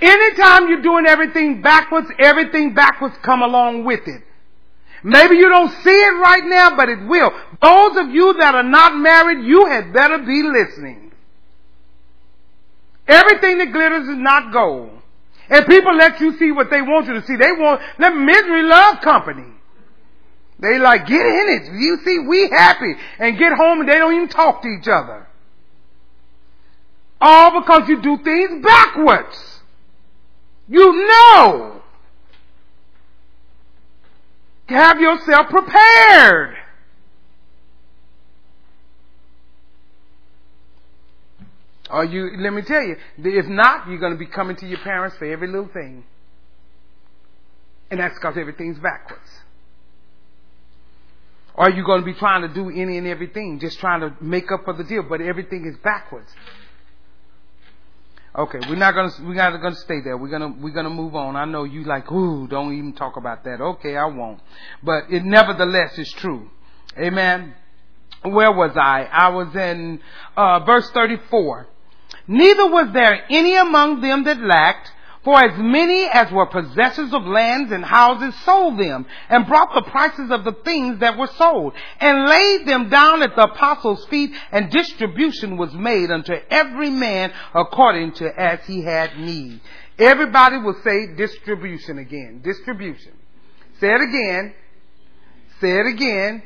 Anytime 0.00 0.68
you're 0.68 0.82
doing 0.82 1.06
everything 1.06 1.62
backwards, 1.62 2.08
everything 2.18 2.74
backwards 2.74 3.14
come 3.22 3.40
along 3.40 3.84
with 3.84 4.06
it. 4.06 4.22
Maybe 5.02 5.36
you 5.36 5.48
don't 5.48 5.70
see 5.82 5.90
it 5.90 6.20
right 6.20 6.44
now, 6.44 6.76
but 6.76 6.88
it 6.88 7.06
will. 7.06 7.30
Those 7.62 7.96
of 7.96 8.10
you 8.10 8.34
that 8.38 8.54
are 8.54 8.62
not 8.62 8.96
married, 8.96 9.44
you 9.46 9.66
had 9.66 9.92
better 9.92 10.18
be 10.18 10.42
listening. 10.42 11.12
Everything 13.06 13.58
that 13.58 13.72
glitters 13.72 14.08
is 14.08 14.18
not 14.18 14.52
gold. 14.52 14.95
And 15.48 15.66
people 15.66 15.94
let 15.96 16.20
you 16.20 16.36
see 16.38 16.50
what 16.52 16.70
they 16.70 16.82
want 16.82 17.06
you 17.06 17.14
to 17.14 17.26
see. 17.26 17.36
They 17.36 17.52
want, 17.52 17.80
let 17.98 18.14
misery 18.14 18.62
love 18.64 19.00
company. 19.00 19.52
They 20.58 20.78
like, 20.78 21.06
get 21.06 21.20
in 21.20 21.48
it. 21.48 21.72
You 21.72 21.98
see, 22.04 22.18
we 22.26 22.48
happy. 22.48 22.94
And 23.18 23.38
get 23.38 23.52
home 23.52 23.80
and 23.80 23.88
they 23.88 23.94
don't 23.94 24.14
even 24.14 24.28
talk 24.28 24.62
to 24.62 24.68
each 24.68 24.88
other. 24.88 25.26
All 27.20 27.60
because 27.60 27.88
you 27.88 28.00
do 28.00 28.18
things 28.22 28.64
backwards. 28.64 29.60
You 30.68 30.92
know. 30.92 31.82
Have 34.68 35.00
yourself 35.00 35.48
prepared. 35.48 36.56
Or 41.90 42.04
you, 42.04 42.30
let 42.38 42.52
me 42.52 42.62
tell 42.62 42.82
you, 42.82 42.96
if 43.18 43.46
not, 43.46 43.88
you're 43.88 43.98
going 43.98 44.12
to 44.12 44.18
be 44.18 44.26
coming 44.26 44.56
to 44.56 44.66
your 44.66 44.78
parents 44.78 45.16
for 45.16 45.24
every 45.24 45.48
little 45.48 45.68
thing. 45.68 46.04
And 47.90 48.00
that's 48.00 48.14
because 48.14 48.36
everything's 48.36 48.78
backwards. 48.78 49.30
Are 51.54 51.70
you're 51.70 51.84
going 51.84 52.00
to 52.00 52.04
be 52.04 52.14
trying 52.14 52.42
to 52.42 52.52
do 52.52 52.68
any 52.70 52.98
and 52.98 53.06
everything, 53.06 53.60
just 53.60 53.78
trying 53.78 54.00
to 54.00 54.14
make 54.20 54.50
up 54.52 54.64
for 54.64 54.74
the 54.74 54.84
deal, 54.84 55.04
but 55.08 55.20
everything 55.20 55.64
is 55.66 55.76
backwards. 55.82 56.30
Okay, 58.38 58.58
we're 58.68 58.76
not 58.76 58.94
gonna 58.94 59.10
we're 59.22 59.32
not 59.32 59.62
gonna 59.62 59.74
stay 59.76 60.02
there. 60.04 60.14
We're 60.18 60.28
gonna 60.28 60.54
we're 60.60 60.74
gonna 60.74 60.90
move 60.90 61.14
on. 61.14 61.36
I 61.36 61.46
know 61.46 61.64
you 61.64 61.84
like, 61.84 62.12
ooh, 62.12 62.46
don't 62.46 62.74
even 62.74 62.92
talk 62.92 63.16
about 63.16 63.44
that. 63.44 63.62
Okay, 63.62 63.96
I 63.96 64.04
won't. 64.04 64.40
But 64.82 65.04
it 65.10 65.24
nevertheless 65.24 65.96
is 65.98 66.12
true. 66.12 66.50
Amen. 66.98 67.54
Where 68.22 68.52
was 68.52 68.76
I? 68.76 69.08
I 69.10 69.28
was 69.30 69.56
in 69.56 70.00
uh, 70.36 70.60
verse 70.66 70.90
34. 70.90 71.66
Neither 72.28 72.66
was 72.66 72.92
there 72.92 73.24
any 73.30 73.56
among 73.56 74.00
them 74.00 74.24
that 74.24 74.40
lacked, 74.40 74.92
for 75.22 75.42
as 75.44 75.58
many 75.58 76.04
as 76.04 76.30
were 76.30 76.46
possessors 76.46 77.12
of 77.12 77.24
lands 77.24 77.72
and 77.72 77.84
houses 77.84 78.34
sold 78.44 78.78
them, 78.78 79.06
and 79.28 79.46
brought 79.46 79.74
the 79.74 79.90
prices 79.90 80.30
of 80.30 80.44
the 80.44 80.52
things 80.64 81.00
that 81.00 81.18
were 81.18 81.26
sold, 81.26 81.72
and 82.00 82.28
laid 82.28 82.66
them 82.66 82.88
down 82.88 83.22
at 83.22 83.34
the 83.34 83.42
apostles' 83.42 84.06
feet, 84.06 84.32
and 84.52 84.70
distribution 84.70 85.56
was 85.56 85.72
made 85.74 86.10
unto 86.10 86.32
every 86.48 86.90
man 86.90 87.32
according 87.54 88.12
to 88.12 88.40
as 88.40 88.64
he 88.66 88.82
had 88.82 89.18
need. 89.18 89.60
Everybody 89.98 90.58
will 90.58 90.80
say 90.84 91.14
distribution 91.16 91.98
again. 91.98 92.40
Distribution. 92.44 93.12
Say 93.80 93.88
it 93.88 94.00
again. 94.00 94.54
Say 95.60 95.70
it 95.70 95.86
again. 95.86 96.42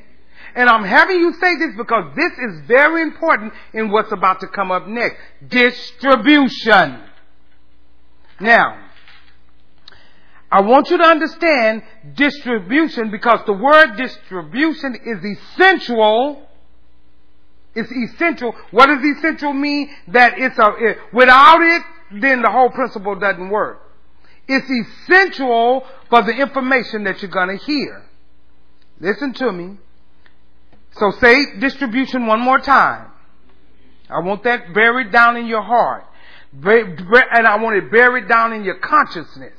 And 0.54 0.68
I'm 0.68 0.84
having 0.84 1.18
you 1.18 1.32
say 1.34 1.56
this 1.56 1.76
because 1.76 2.14
this 2.16 2.32
is 2.32 2.66
very 2.66 3.02
important 3.02 3.52
in 3.72 3.90
what's 3.90 4.12
about 4.12 4.40
to 4.40 4.48
come 4.48 4.70
up 4.70 4.86
next. 4.86 5.16
Distribution. 5.46 7.00
Now, 8.40 8.90
I 10.50 10.62
want 10.62 10.90
you 10.90 10.98
to 10.98 11.04
understand 11.04 11.82
distribution 12.14 13.10
because 13.10 13.40
the 13.46 13.52
word 13.52 13.96
distribution 13.96 14.96
is 15.04 15.24
essential. 15.24 16.48
It's 17.74 17.92
essential. 17.92 18.54
What 18.72 18.86
does 18.86 19.04
essential 19.04 19.52
mean? 19.52 19.90
That 20.08 20.38
it's 20.38 20.58
a, 20.58 20.72
it, 20.78 20.98
without 21.12 21.62
it, 21.62 21.82
then 22.20 22.42
the 22.42 22.50
whole 22.50 22.70
principle 22.70 23.14
doesn't 23.14 23.48
work. 23.48 23.80
It's 24.48 24.68
essential 24.68 25.86
for 26.08 26.22
the 26.22 26.32
information 26.32 27.04
that 27.04 27.22
you're 27.22 27.30
gonna 27.30 27.56
hear. 27.56 28.02
Listen 28.98 29.32
to 29.34 29.52
me. 29.52 29.78
So 30.92 31.10
say 31.12 31.58
distribution 31.58 32.26
one 32.26 32.40
more 32.40 32.58
time. 32.58 33.08
I 34.08 34.20
want 34.20 34.42
that 34.44 34.74
buried 34.74 35.12
down 35.12 35.36
in 35.36 35.46
your 35.46 35.62
heart 35.62 36.04
and 36.52 37.46
I 37.46 37.56
want 37.56 37.76
it 37.76 37.90
buried 37.90 38.28
down 38.28 38.52
in 38.52 38.64
your 38.64 38.76
consciousness. 38.76 39.54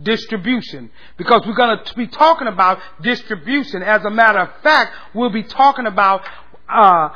Distribution. 0.00 0.90
Because 1.16 1.42
we're 1.46 1.54
going 1.54 1.78
to 1.82 1.94
be 1.94 2.06
talking 2.06 2.48
about 2.48 2.78
distribution. 3.00 3.82
As 3.82 4.04
a 4.04 4.10
matter 4.10 4.40
of 4.40 4.62
fact, 4.62 4.92
we'll 5.14 5.30
be 5.30 5.42
talking 5.42 5.86
about 5.86 6.22
uh, 6.68 7.08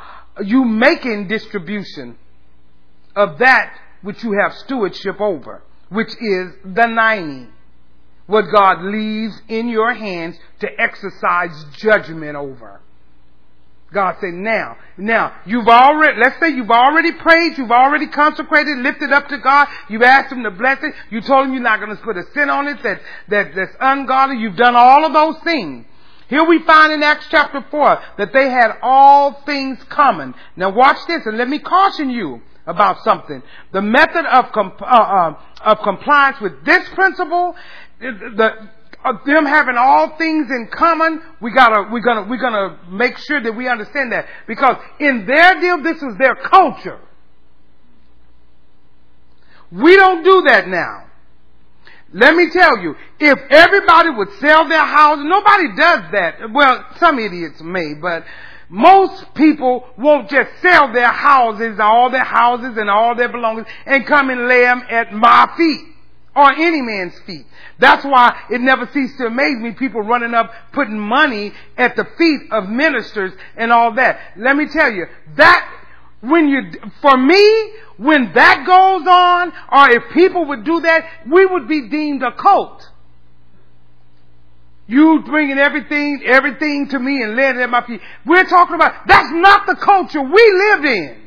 you 0.43 0.65
making 0.65 1.27
distribution 1.27 2.17
of 3.15 3.37
that 3.39 3.77
which 4.01 4.23
you 4.23 4.33
have 4.41 4.53
stewardship 4.53 5.21
over, 5.21 5.61
which 5.89 6.09
is 6.19 6.53
the 6.65 6.87
90. 6.87 7.49
What 8.25 8.45
God 8.51 8.83
leaves 8.83 9.39
in 9.47 9.67
your 9.67 9.93
hands 9.93 10.37
to 10.61 10.67
exercise 10.79 11.65
judgment 11.77 12.35
over. 12.35 12.81
God 13.93 14.15
said, 14.21 14.33
now, 14.33 14.77
now, 14.97 15.35
you've 15.45 15.67
already, 15.67 16.17
let's 16.17 16.39
say 16.39 16.49
you've 16.49 16.71
already 16.71 17.11
prayed, 17.11 17.57
you've 17.57 17.71
already 17.71 18.07
consecrated, 18.07 18.77
lifted 18.77 19.11
up 19.11 19.27
to 19.27 19.37
God, 19.37 19.67
you've 19.89 20.01
asked 20.01 20.31
Him 20.31 20.43
to 20.43 20.51
bless 20.51 20.81
it, 20.81 20.93
you 21.09 21.19
told 21.21 21.47
Him 21.47 21.53
you're 21.53 21.61
not 21.61 21.81
going 21.81 21.95
to 21.95 22.01
put 22.01 22.15
a 22.15 22.23
sin 22.33 22.49
on 22.49 22.67
it 22.67 22.81
that, 22.83 23.01
that, 23.27 23.53
that's 23.53 23.75
ungodly, 23.81 24.37
you've 24.37 24.55
done 24.55 24.75
all 24.77 25.05
of 25.05 25.11
those 25.11 25.43
things. 25.43 25.85
Here 26.29 26.45
we 26.45 26.59
find 26.59 26.93
in 26.93 27.03
Acts 27.03 27.25
chapter 27.29 27.65
4 27.69 28.01
that 28.17 28.31
they 28.31 28.49
had 28.49 28.77
all 28.81 29.33
things 29.45 29.77
common. 29.89 30.33
Now 30.55 30.69
watch 30.69 30.97
this 31.05 31.25
and 31.25 31.37
let 31.37 31.49
me 31.49 31.59
caution 31.59 32.09
you 32.09 32.41
about 32.65 33.03
something. 33.03 33.43
The 33.73 33.81
method 33.81 34.25
of, 34.25 34.53
comp- 34.53 34.81
uh, 34.81 34.85
uh, 34.85 35.39
of 35.65 35.79
compliance 35.79 36.39
with 36.39 36.63
this 36.63 36.87
principle, 36.95 37.53
the, 37.99 38.69
of 39.03 39.25
them 39.25 39.45
having 39.45 39.75
all 39.77 40.15
things 40.17 40.49
in 40.51 40.69
common, 40.71 41.21
we 41.41 41.51
gotta, 41.51 41.89
we're 41.91 42.01
gonna, 42.01 42.27
we're 42.29 42.41
gonna 42.41 42.79
make 42.89 43.17
sure 43.17 43.41
that 43.41 43.53
we 43.53 43.67
understand 43.67 44.11
that. 44.11 44.27
Because 44.47 44.77
in 44.99 45.25
their 45.25 45.59
deal, 45.59 45.81
this 45.81 46.01
is 46.01 46.17
their 46.17 46.35
culture. 46.35 46.99
We 49.71 49.95
don't 49.95 50.23
do 50.23 50.43
that 50.47 50.67
now. 50.67 51.05
Let 52.13 52.35
me 52.35 52.49
tell 52.51 52.77
you, 52.77 52.95
if 53.19 53.39
everybody 53.49 54.09
would 54.09 54.33
sell 54.39 54.67
their 54.67 54.85
houses, 54.85 55.25
nobody 55.27 55.75
does 55.75 56.11
that. 56.11 56.51
Well, 56.53 56.85
some 56.97 57.17
idiots 57.19 57.61
may, 57.61 57.93
but 57.93 58.25
most 58.67 59.33
people 59.33 59.87
won't 59.97 60.29
just 60.29 60.49
sell 60.61 60.91
their 60.91 61.11
houses, 61.11 61.79
all 61.79 62.09
their 62.09 62.23
houses 62.23 62.77
and 62.77 62.89
all 62.89 63.15
their 63.15 63.29
belongings 63.29 63.67
and 63.85 64.05
come 64.05 64.29
and 64.29 64.47
lay 64.47 64.61
them 64.61 64.83
at 64.89 65.13
my 65.13 65.53
feet 65.57 65.90
or 66.35 66.51
any 66.51 66.81
man's 66.81 67.17
feet. 67.25 67.45
That's 67.79 68.05
why 68.05 68.39
it 68.49 68.61
never 68.61 68.87
ceases 68.93 69.17
to 69.17 69.25
amaze 69.25 69.57
me 69.57 69.71
people 69.71 70.01
running 70.01 70.33
up 70.33 70.51
putting 70.71 70.99
money 70.99 71.51
at 71.77 71.95
the 71.95 72.05
feet 72.17 72.41
of 72.51 72.69
ministers 72.69 73.33
and 73.57 73.71
all 73.71 73.93
that. 73.95 74.19
Let 74.37 74.55
me 74.55 74.67
tell 74.67 74.91
you, 74.91 75.07
that 75.35 75.69
when 76.21 76.47
you, 76.47 76.71
for 77.01 77.17
me, 77.17 77.71
when 77.97 78.31
that 78.33 78.65
goes 78.65 79.07
on, 79.07 79.51
or 79.71 79.89
if 79.89 80.13
people 80.13 80.45
would 80.45 80.63
do 80.63 80.79
that, 80.81 81.05
we 81.29 81.45
would 81.45 81.67
be 81.67 81.89
deemed 81.89 82.23
a 82.23 82.31
cult. 82.31 82.87
You 84.87 85.23
bringing 85.25 85.57
everything, 85.57 86.23
everything 86.25 86.89
to 86.89 86.99
me 86.99 87.23
and 87.23 87.35
laying 87.35 87.55
it 87.55 87.61
at 87.61 87.69
my 87.69 87.85
feet. 87.85 88.01
We're 88.25 88.45
talking 88.45 88.75
about, 88.75 89.07
that's 89.07 89.31
not 89.31 89.65
the 89.65 89.75
culture 89.75 90.21
we 90.21 90.51
live 90.51 90.85
in. 90.85 91.17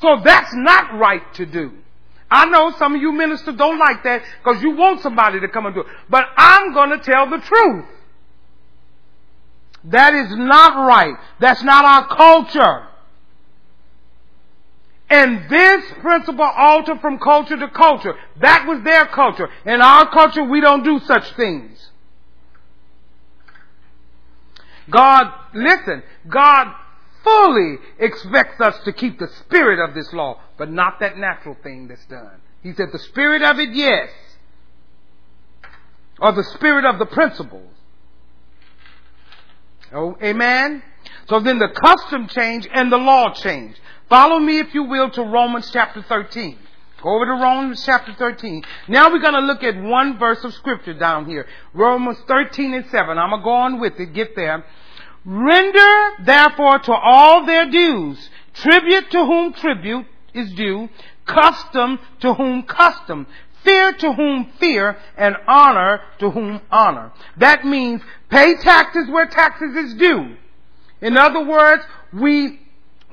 So 0.00 0.20
that's 0.24 0.52
not 0.54 0.98
right 0.98 1.22
to 1.34 1.46
do. 1.46 1.72
I 2.32 2.46
know 2.46 2.72
some 2.78 2.94
of 2.94 3.02
you 3.02 3.12
ministers 3.12 3.56
don't 3.56 3.78
like 3.78 4.02
that 4.04 4.22
because 4.42 4.62
you 4.62 4.70
want 4.70 5.02
somebody 5.02 5.38
to 5.40 5.48
come 5.48 5.66
and 5.66 5.74
do 5.74 5.82
it. 5.82 5.86
But 6.08 6.24
I'm 6.34 6.72
going 6.72 6.88
to 6.88 6.98
tell 6.98 7.28
the 7.28 7.36
truth. 7.36 7.84
That 9.84 10.14
is 10.14 10.34
not 10.36 10.86
right. 10.86 11.14
That's 11.40 11.62
not 11.62 11.84
our 11.84 12.16
culture. 12.16 12.86
And 15.10 15.50
this 15.50 15.84
principle 16.00 16.50
altered 16.56 17.02
from 17.02 17.18
culture 17.18 17.58
to 17.58 17.68
culture. 17.68 18.14
That 18.40 18.66
was 18.66 18.82
their 18.82 19.04
culture. 19.08 19.50
In 19.66 19.82
our 19.82 20.08
culture, 20.10 20.42
we 20.42 20.62
don't 20.62 20.84
do 20.84 21.00
such 21.00 21.34
things. 21.34 21.90
God, 24.88 25.30
listen, 25.52 26.02
God 26.26 26.74
fully 27.24 27.76
expects 27.98 28.60
us 28.60 28.78
to 28.84 28.92
keep 28.92 29.18
the 29.18 29.28
spirit 29.40 29.78
of 29.78 29.94
this 29.94 30.12
law, 30.12 30.40
but 30.56 30.70
not 30.70 31.00
that 31.00 31.18
natural 31.18 31.56
thing 31.62 31.88
that's 31.88 32.04
done. 32.06 32.40
He 32.62 32.72
said 32.74 32.88
the 32.92 32.98
spirit 32.98 33.42
of 33.42 33.58
it, 33.58 33.70
yes. 33.70 34.10
Or 36.20 36.32
the 36.32 36.44
spirit 36.44 36.84
of 36.84 36.98
the 36.98 37.06
principles. 37.06 37.72
Oh, 39.92 40.16
amen? 40.22 40.82
So 41.28 41.40
then 41.40 41.58
the 41.58 41.68
custom 41.68 42.28
change 42.28 42.68
and 42.72 42.90
the 42.90 42.96
law 42.96 43.32
change. 43.34 43.76
Follow 44.08 44.38
me, 44.38 44.58
if 44.58 44.74
you 44.74 44.84
will, 44.84 45.10
to 45.10 45.22
Romans 45.22 45.70
chapter 45.72 46.02
13. 46.02 46.58
Go 47.02 47.16
over 47.16 47.26
to 47.26 47.32
Romans 47.32 47.82
chapter 47.84 48.14
13. 48.14 48.62
Now 48.88 49.10
we're 49.10 49.18
going 49.18 49.34
to 49.34 49.40
look 49.40 49.64
at 49.64 49.76
one 49.82 50.18
verse 50.18 50.44
of 50.44 50.54
scripture 50.54 50.94
down 50.94 51.26
here. 51.26 51.46
Romans 51.74 52.18
13 52.28 52.74
and 52.74 52.86
7. 52.90 53.18
I'm 53.18 53.30
going 53.30 53.40
to 53.40 53.44
go 53.44 53.50
on 53.50 53.80
with 53.80 53.98
it. 53.98 54.14
Get 54.14 54.36
there. 54.36 54.64
Render 55.24 56.24
therefore 56.24 56.80
to 56.80 56.92
all 56.92 57.46
their 57.46 57.70
dues, 57.70 58.28
tribute 58.54 59.10
to 59.10 59.24
whom 59.24 59.52
tribute 59.52 60.06
is 60.34 60.52
due, 60.54 60.88
custom 61.26 61.98
to 62.20 62.34
whom 62.34 62.64
custom, 62.64 63.26
fear 63.62 63.92
to 63.92 64.12
whom 64.12 64.50
fear, 64.58 64.96
and 65.16 65.36
honor 65.46 66.00
to 66.18 66.30
whom 66.30 66.60
honor. 66.70 67.12
That 67.36 67.64
means 67.64 68.02
pay 68.30 68.56
taxes 68.56 69.08
where 69.08 69.26
taxes 69.26 69.76
is 69.76 69.94
due. 69.94 70.36
In 71.00 71.16
other 71.16 71.44
words, 71.44 71.84
we, 72.12 72.60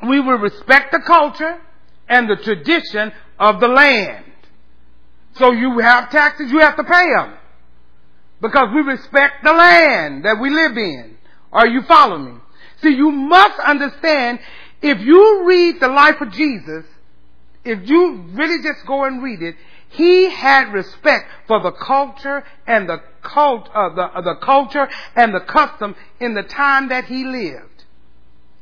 we 0.07 0.19
will 0.19 0.37
respect 0.37 0.91
the 0.91 1.01
culture 1.05 1.59
and 2.07 2.27
the 2.27 2.37
tradition 2.37 3.11
of 3.37 3.59
the 3.59 3.67
land. 3.67 4.25
So 5.35 5.51
you 5.51 5.79
have 5.79 6.09
taxes, 6.09 6.51
you 6.51 6.59
have 6.59 6.75
to 6.75 6.83
pay 6.83 7.07
them. 7.15 7.35
Because 8.41 8.69
we 8.73 8.81
respect 8.81 9.43
the 9.43 9.53
land 9.53 10.25
that 10.25 10.39
we 10.41 10.49
live 10.49 10.75
in. 10.75 11.17
Are 11.51 11.67
you 11.67 11.81
following 11.83 12.25
me? 12.25 12.41
See, 12.81 12.89
you 12.89 13.11
must 13.11 13.59
understand 13.59 14.39
if 14.81 14.99
you 15.01 15.43
read 15.45 15.79
the 15.79 15.87
life 15.87 16.21
of 16.21 16.31
Jesus, 16.31 16.85
if 17.65 17.89
you 17.89 18.23
really 18.31 18.63
just 18.63 18.85
go 18.85 19.03
and 19.03 19.21
read 19.21 19.41
it, 19.41 19.55
he 19.89 20.29
had 20.29 20.71
respect 20.71 21.27
for 21.47 21.61
the 21.61 21.71
culture 21.71 22.43
and 22.67 22.87
the 22.87 23.01
cult, 23.21 23.69
uh, 23.73 23.89
the, 23.95 24.03
uh, 24.03 24.21
the 24.21 24.35
culture 24.35 24.87
and 25.15 25.33
the 25.33 25.41
custom 25.41 25.95
in 26.19 26.35
the 26.35 26.43
time 26.43 26.89
that 26.89 27.05
he 27.05 27.25
lived. 27.25 27.68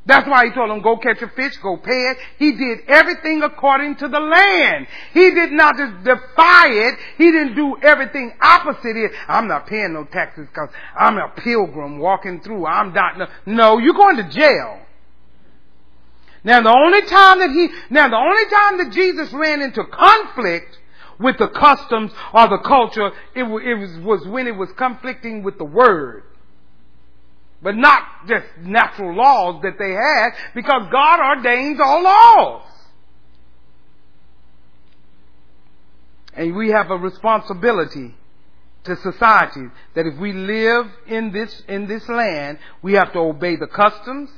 That's 0.07 0.25
why 0.25 0.45
he 0.45 0.51
told 0.53 0.69
them, 0.69 0.81
go 0.81 0.95
catch 0.95 1.21
a 1.21 1.27
fish, 1.27 1.57
go 1.57 1.75
pay 1.75 2.11
it. 2.11 2.17
He 2.39 2.53
did 2.53 2.79
everything 2.87 3.43
according 3.43 3.97
to 3.97 4.07
the 4.07 4.19
land. 4.19 4.87
He 5.13 5.31
did 5.31 5.51
not 5.51 5.75
just 5.75 6.01
defy 6.05 6.67
it. 6.69 6.95
He 7.17 7.29
didn't 7.29 7.55
do 7.55 7.75
everything 7.83 8.31
opposite 8.41 8.95
it. 8.95 9.11
I'm 9.27 9.49
not 9.49 9.67
paying 9.67 9.91
no 9.93 10.05
taxes 10.05 10.47
because 10.47 10.69
I'm 10.97 11.17
a 11.17 11.27
pilgrim 11.35 11.99
walking 11.99 12.39
through. 12.39 12.65
I'm 12.65 12.93
not, 12.93 13.17
no, 13.17 13.27
no, 13.45 13.77
you're 13.79 13.93
going 13.93 14.15
to 14.15 14.29
jail. 14.29 14.79
Now 16.45 16.61
the 16.61 16.69
only 16.69 17.01
time 17.01 17.39
that 17.39 17.49
he, 17.49 17.67
now 17.89 18.07
the 18.07 18.15
only 18.15 18.45
time 18.49 18.77
that 18.77 18.93
Jesus 18.93 19.33
ran 19.33 19.61
into 19.61 19.83
conflict 19.83 20.79
with 21.19 21.37
the 21.37 21.49
customs 21.49 22.13
or 22.33 22.47
the 22.47 22.59
culture, 22.59 23.11
it, 23.35 23.43
it 23.43 23.75
was, 23.75 23.99
was 23.99 24.25
when 24.25 24.47
it 24.47 24.55
was 24.55 24.69
conflicting 24.77 25.43
with 25.43 25.57
the 25.57 25.65
word 25.65 26.23
but 27.61 27.75
not 27.75 28.03
just 28.27 28.45
natural 28.61 29.15
laws 29.15 29.61
that 29.63 29.77
they 29.79 29.91
had 29.91 30.29
because 30.53 30.87
God 30.91 31.19
ordains 31.19 31.79
all 31.83 32.03
laws. 32.03 32.63
And 36.33 36.55
we 36.55 36.69
have 36.69 36.91
a 36.91 36.97
responsibility 36.97 38.13
to 38.83 38.95
society 38.97 39.65
that 39.95 40.05
if 40.05 40.19
we 40.19 40.33
live 40.33 40.85
in 41.07 41.31
this, 41.31 41.63
in 41.67 41.87
this 41.87 42.07
land, 42.07 42.59
we 42.81 42.93
have 42.93 43.11
to 43.13 43.19
obey 43.19 43.55
the 43.55 43.67
customs, 43.67 44.29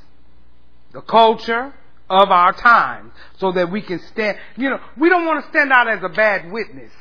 the 0.94 1.02
culture 1.02 1.74
of 2.10 2.32
our 2.32 2.54
time 2.54 3.12
so 3.38 3.52
that 3.52 3.70
we 3.70 3.82
can 3.82 4.00
stand, 4.00 4.38
you 4.58 4.70
know, 4.70 4.80
we 4.98 5.10
don't 5.10 5.26
want 5.26 5.44
to 5.44 5.50
stand 5.52 5.72
out 5.72 5.88
as 5.90 6.02
a 6.04 6.10
bad 6.10 6.52
witness 6.52 6.92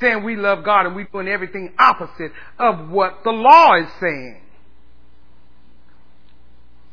saying 0.00 0.24
we 0.24 0.36
love 0.36 0.64
God 0.64 0.86
and 0.86 0.96
we're 0.96 1.04
doing 1.04 1.28
everything 1.28 1.72
opposite 1.78 2.32
of 2.58 2.90
what 2.90 3.20
the 3.24 3.30
law 3.30 3.76
is 3.76 3.88
saying. 4.00 4.40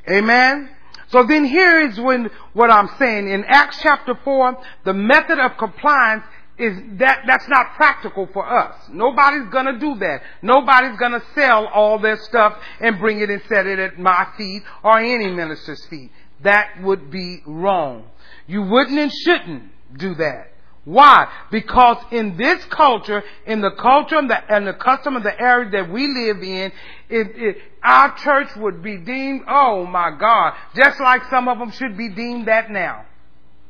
Amen. 0.09 0.69
So 1.09 1.23
then 1.23 1.45
here 1.45 1.81
is 1.81 1.99
when 1.99 2.29
what 2.53 2.71
I'm 2.71 2.89
saying 2.97 3.29
in 3.29 3.43
Acts 3.45 3.79
chapter 3.81 4.15
4, 4.23 4.57
the 4.85 4.93
method 4.93 5.39
of 5.39 5.57
compliance 5.57 6.23
is 6.57 6.77
that 6.99 7.23
that's 7.27 7.47
not 7.49 7.73
practical 7.75 8.27
for 8.31 8.47
us. 8.47 8.75
Nobody's 8.91 9.49
gonna 9.51 9.79
do 9.79 9.95
that. 9.95 10.21
Nobody's 10.41 10.97
gonna 10.97 11.23
sell 11.33 11.67
all 11.67 11.99
their 11.99 12.17
stuff 12.17 12.57
and 12.79 12.99
bring 12.99 13.19
it 13.19 13.29
and 13.29 13.41
set 13.49 13.65
it 13.65 13.79
at 13.79 13.99
my 13.99 14.27
feet 14.37 14.63
or 14.83 14.99
any 14.99 15.29
minister's 15.31 15.83
feet. 15.87 16.11
That 16.43 16.81
would 16.81 17.11
be 17.11 17.41
wrong. 17.45 18.05
You 18.47 18.63
wouldn't 18.63 18.97
and 18.97 19.11
shouldn't 19.11 19.63
do 19.97 20.15
that. 20.15 20.50
Why? 20.83 21.31
Because 21.51 21.97
in 22.11 22.37
this 22.37 22.63
culture, 22.65 23.23
in 23.45 23.61
the 23.61 23.71
culture 23.71 24.17
and 24.17 24.29
the, 24.29 24.53
and 24.53 24.65
the 24.65 24.73
custom 24.73 25.15
of 25.15 25.21
the 25.21 25.39
area 25.39 25.69
that 25.71 25.91
we 25.91 26.07
live 26.07 26.41
in, 26.41 26.71
it, 27.07 27.27
it, 27.35 27.57
our 27.83 28.15
church 28.17 28.55
would 28.55 28.81
be 28.81 28.97
deemed, 28.97 29.43
oh 29.47 29.85
my 29.85 30.11
God, 30.19 30.53
just 30.75 30.99
like 30.99 31.23
some 31.29 31.47
of 31.47 31.59
them 31.59 31.71
should 31.71 31.97
be 31.97 32.09
deemed 32.09 32.47
that 32.47 32.71
now. 32.71 33.05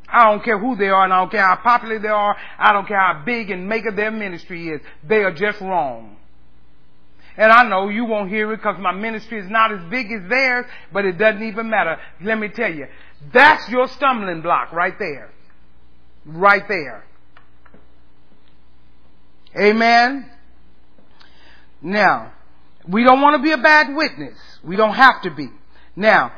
I 0.07 0.30
don't 0.30 0.43
care 0.43 0.57
who 0.57 0.76
they 0.76 0.89
are 0.89 1.03
and 1.03 1.14
I 1.14 1.20
don't 1.20 1.32
care 1.32 1.45
how 1.45 1.57
popular 1.57 1.99
they 1.99 2.07
are. 2.07 2.36
I 2.57 2.74
don't 2.74 2.88
care 2.88 2.99
how 2.99 3.24
big 3.26 3.49
and 3.49 3.68
mega 3.68 3.91
their 3.91 4.12
ministry 4.12 4.70
is. 4.70 4.82
They 5.07 5.24
are 5.24 5.34
just 5.34 5.59
wrong. 5.62 6.18
And 7.38 7.51
I 7.51 7.64
know 7.64 7.89
you 7.89 8.05
won't 8.05 8.30
hear 8.30 8.51
it 8.51 8.57
because 8.57 8.76
my 8.80 8.91
ministry 8.91 9.39
is 9.39 9.49
not 9.49 9.72
as 9.72 9.89
big 9.89 10.12
as 10.12 10.30
theirs, 10.30 10.66
but 10.91 11.05
it 11.05 11.18
doesn't 11.18 11.43
even 11.43 11.70
matter. 11.70 11.97
Let 12.22 12.39
me 12.39 12.49
tell 12.49 12.74
you, 12.74 12.88
that's 13.34 13.70
your 13.70 13.88
stumbling 13.88 14.41
block 14.41 14.74
right 14.74 14.97
there. 14.99 15.32
Right 16.26 16.67
there. 16.67 17.05
Amen. 19.59 20.30
Now, 21.82 22.34
we 22.88 23.03
don't 23.03 23.22
want 23.22 23.38
to 23.38 23.43
be 23.43 23.51
a 23.51 23.57
bad 23.57 23.95
witness. 23.95 24.38
We 24.63 24.76
don't 24.76 24.93
have 24.93 25.22
to 25.24 25.32
be. 25.32 25.49
Now, 25.95 26.32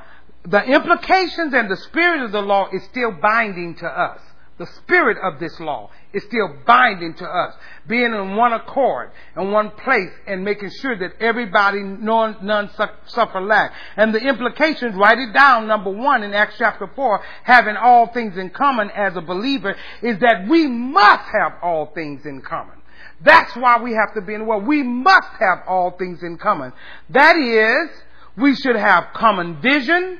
the 0.45 0.63
implications 0.63 1.53
and 1.53 1.69
the 1.69 1.77
spirit 1.77 2.23
of 2.23 2.31
the 2.31 2.41
law 2.41 2.69
is 2.71 2.83
still 2.85 3.11
binding 3.11 3.75
to 3.75 3.87
us. 3.87 4.19
The 4.59 4.67
spirit 4.67 5.17
of 5.17 5.39
this 5.39 5.59
law 5.59 5.89
is 6.13 6.23
still 6.23 6.57
binding 6.67 7.15
to 7.15 7.25
us. 7.25 7.55
Being 7.87 8.13
in 8.13 8.35
one 8.35 8.53
accord, 8.53 9.09
in 9.35 9.51
one 9.51 9.71
place, 9.71 10.11
and 10.27 10.45
making 10.45 10.69
sure 10.79 10.95
that 10.95 11.13
everybody, 11.19 11.81
none, 11.81 12.37
none 12.43 12.69
suffer 13.07 13.41
lack. 13.41 13.73
And 13.97 14.13
the 14.13 14.19
implications, 14.19 14.95
write 14.95 15.17
it 15.17 15.33
down, 15.33 15.67
number 15.67 15.89
one 15.89 16.21
in 16.21 16.33
Acts 16.33 16.55
chapter 16.59 16.87
4, 16.95 17.23
having 17.43 17.75
all 17.75 18.07
things 18.13 18.37
in 18.37 18.51
common 18.51 18.91
as 18.91 19.15
a 19.15 19.21
believer, 19.21 19.75
is 20.03 20.19
that 20.19 20.47
we 20.47 20.67
must 20.67 21.29
have 21.31 21.53
all 21.63 21.87
things 21.87 22.23
in 22.25 22.41
common. 22.41 22.77
That's 23.21 23.55
why 23.55 23.81
we 23.81 23.93
have 23.93 24.13
to 24.13 24.21
be 24.21 24.35
in 24.35 24.41
the 24.41 24.45
world. 24.45 24.67
We 24.67 24.83
must 24.83 25.29
have 25.39 25.63
all 25.67 25.91
things 25.97 26.21
in 26.21 26.37
common. 26.37 26.73
That 27.09 27.37
is, 27.37 27.89
we 28.37 28.55
should 28.55 28.75
have 28.75 29.13
common 29.13 29.61
vision, 29.61 30.19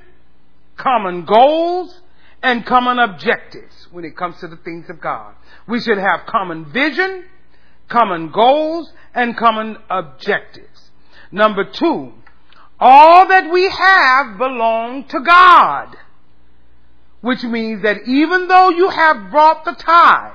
common 0.76 1.26
goals, 1.26 2.02
and 2.42 2.66
common 2.66 2.98
objectives 2.98 3.73
when 3.94 4.04
it 4.04 4.18
comes 4.18 4.40
to 4.40 4.48
the 4.48 4.58
things 4.58 4.90
of 4.90 5.00
God. 5.00 5.36
We 5.68 5.80
should 5.80 6.00
have 6.00 6.26
common 6.26 6.66
vision, 6.74 7.26
common 7.88 8.32
goals, 8.32 8.92
and 9.14 9.38
common 9.38 9.78
objectives. 9.88 10.90
Number 11.32 11.64
two, 11.64 12.12
all 12.80 13.28
that 13.28 13.52
we 13.52 13.70
have 13.70 14.38
belong 14.40 15.06
to 15.10 15.20
God. 15.20 15.96
Which 17.22 17.44
means 17.44 17.84
that 17.84 18.00
even 18.08 18.48
though 18.48 18.70
you 18.70 18.90
have 18.90 19.30
brought 19.30 19.64
the 19.64 19.74
tithe, 19.74 20.34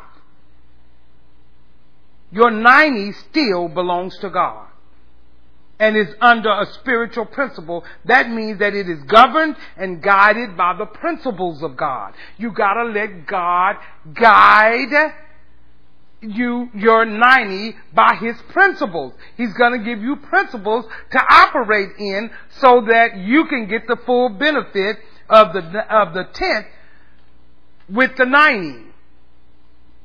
your 2.30 2.50
90 2.52 3.12
still 3.12 3.68
belongs 3.68 4.16
to 4.18 4.30
God. 4.30 4.67
And 5.78 5.96
is 5.96 6.08
under 6.20 6.50
a 6.50 6.66
spiritual 6.74 7.26
principle, 7.26 7.84
that 8.04 8.30
means 8.30 8.58
that 8.58 8.74
it 8.74 8.88
is 8.88 9.02
governed 9.04 9.56
and 9.76 10.02
guided 10.02 10.56
by 10.56 10.74
the 10.76 10.86
principles 10.86 11.62
of 11.62 11.76
God. 11.76 12.14
You 12.36 12.50
gotta 12.52 12.84
let 12.84 13.26
God 13.26 13.76
guide 14.12 15.14
you, 16.20 16.68
your 16.74 17.04
90 17.04 17.76
by 17.94 18.16
His 18.20 18.36
principles. 18.48 19.12
He's 19.36 19.52
gonna 19.54 19.78
give 19.78 20.02
you 20.02 20.16
principles 20.16 20.84
to 21.12 21.18
operate 21.18 21.90
in 21.98 22.30
so 22.60 22.84
that 22.88 23.16
you 23.18 23.46
can 23.46 23.68
get 23.68 23.86
the 23.86 23.96
full 24.04 24.30
benefit 24.30 24.98
of 25.28 25.52
the, 25.52 25.60
of 25.94 26.14
the 26.14 26.24
tenth 26.32 26.66
with 27.88 28.16
the 28.16 28.24
90. 28.24 28.86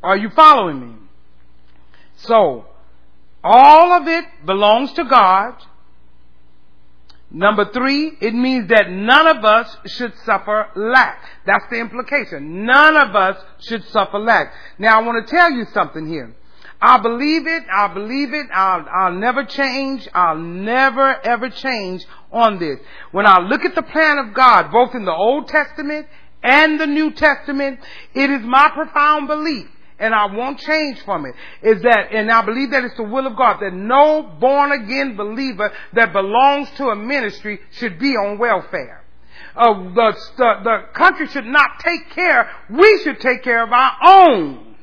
Are 0.03 0.17
you 0.17 0.29
following 0.29 0.81
me? 0.81 0.95
So, 2.17 2.65
all 3.43 3.91
of 3.93 4.07
it 4.07 4.25
belongs 4.45 4.93
to 4.93 5.03
God. 5.03 5.55
Number 7.29 7.71
three, 7.71 8.15
it 8.21 8.33
means 8.33 8.69
that 8.69 8.91
none 8.91 9.27
of 9.27 9.43
us 9.43 9.75
should 9.87 10.13
suffer 10.19 10.67
lack. 10.75 11.19
That's 11.47 11.65
the 11.71 11.79
implication. 11.79 12.63
None 12.65 12.95
of 12.95 13.15
us 13.15 13.43
should 13.59 13.83
suffer 13.85 14.19
lack. 14.19 14.53
Now 14.77 14.99
I 14.99 15.03
want 15.03 15.27
to 15.27 15.35
tell 15.35 15.51
you 15.51 15.65
something 15.73 16.07
here. 16.07 16.35
I 16.79 16.99
believe 16.99 17.47
it. 17.47 17.63
I 17.73 17.87
believe 17.87 18.33
it. 18.33 18.47
I'll, 18.53 18.85
I'll 18.87 19.13
never 19.13 19.45
change. 19.45 20.07
I'll 20.13 20.37
never 20.37 21.19
ever 21.25 21.49
change 21.49 22.05
on 22.31 22.59
this. 22.59 22.77
When 23.11 23.25
I 23.25 23.39
look 23.39 23.65
at 23.65 23.73
the 23.73 23.83
plan 23.83 24.19
of 24.19 24.33
God, 24.35 24.71
both 24.71 24.93
in 24.93 25.05
the 25.05 25.13
Old 25.13 25.47
Testament 25.47 26.07
and 26.43 26.79
the 26.79 26.87
New 26.87 27.11
Testament, 27.13 27.79
it 28.13 28.29
is 28.29 28.41
my 28.43 28.69
profound 28.75 29.27
belief 29.27 29.67
and 30.03 30.13
I 30.13 30.25
won't 30.25 30.59
change 30.59 31.01
from 31.03 31.25
it, 31.25 31.33
is 31.61 31.81
that, 31.83 32.11
and 32.11 32.29
I 32.29 32.43
believe 32.45 32.71
that 32.71 32.83
it's 32.83 32.97
the 32.97 33.03
will 33.03 33.25
of 33.25 33.37
God, 33.37 33.59
that 33.61 33.73
no 33.73 34.23
born 34.37 34.73
again 34.73 35.15
believer 35.15 35.71
that 35.93 36.11
belongs 36.11 36.69
to 36.71 36.89
a 36.89 36.95
ministry 36.95 37.59
should 37.71 37.97
be 37.99 38.11
on 38.17 38.37
welfare. 38.37 39.01
Uh, 39.55 39.73
the, 39.73 40.13
the, 40.37 40.53
the 40.63 40.77
country 40.93 41.27
should 41.27 41.45
not 41.45 41.79
take 41.79 42.09
care, 42.09 42.51
we 42.69 42.99
should 43.03 43.21
take 43.21 43.43
care 43.43 43.63
of 43.63 43.71
our 43.71 43.93
own. 44.03 44.75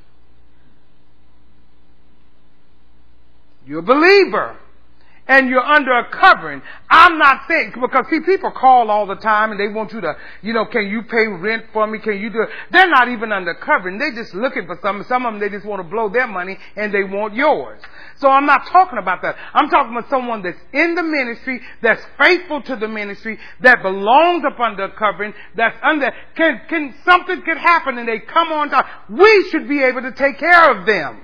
You're 3.67 3.81
a 3.81 3.83
believer 3.83 4.57
and 5.31 5.49
you're 5.49 5.65
under 5.65 5.93
a 5.93 6.11
covering. 6.11 6.61
I'm 6.91 7.17
not 7.17 7.43
saying, 7.47 7.75
because 7.81 8.07
see, 8.11 8.19
people 8.19 8.51
call 8.51 8.91
all 8.91 9.07
the 9.07 9.15
time 9.15 9.53
and 9.53 9.61
they 9.61 9.69
want 9.69 9.93
you 9.93 10.01
to, 10.01 10.17
you 10.43 10.53
know, 10.53 10.67
can 10.67 10.89
you 10.89 11.03
pay 11.03 11.29
rent 11.29 11.67
for 11.73 11.87
me? 11.87 12.01
Can 12.01 12.21
you 12.21 12.31
do 12.31 12.43
it? 12.43 12.49
They're 12.73 12.91
not 12.91 13.09
even 13.09 13.31
under 13.31 13.55
covering. 13.55 13.99
They're 13.99 14.13
just 14.13 14.35
looking 14.35 14.67
for 14.67 14.77
something. 14.83 15.07
Some 15.07 15.25
of 15.25 15.33
them, 15.33 15.41
they 15.41 15.49
just 15.49 15.65
want 15.65 15.81
to 15.85 15.89
blow 15.89 16.09
their 16.09 16.27
money 16.27 16.59
and 16.75 16.93
they 16.93 17.05
want 17.05 17.35
yours. 17.35 17.81
So 18.17 18.29
I'm 18.29 18.45
not 18.45 18.67
talking 18.67 18.99
about 18.99 19.23
that. 19.23 19.37
I'm 19.55 19.71
talking 19.71 19.97
about 19.97 20.11
someone 20.11 20.43
that's 20.43 20.59
in 20.73 20.97
the 20.97 21.05
ministry, 21.05 21.61
that's 21.81 22.03
faithful 22.19 22.63
to 22.63 22.75
the 22.75 22.89
ministry, 22.89 23.39
that 23.61 23.83
belongs 23.83 24.45
up 24.45 24.59
under 24.59 24.89
covering, 24.89 25.33
that's 25.55 25.79
under, 25.81 26.11
can, 26.35 26.61
can, 26.69 26.95
something 27.05 27.41
could 27.43 27.57
happen 27.57 27.99
and 27.99 28.09
they 28.09 28.19
come 28.19 28.51
on 28.51 28.69
top. 28.71 28.85
We 29.09 29.49
should 29.53 29.69
be 29.69 29.81
able 29.85 30.03
to 30.03 30.13
take 30.13 30.41
care 30.41 30.77
of 30.77 30.87
them. 30.87 31.21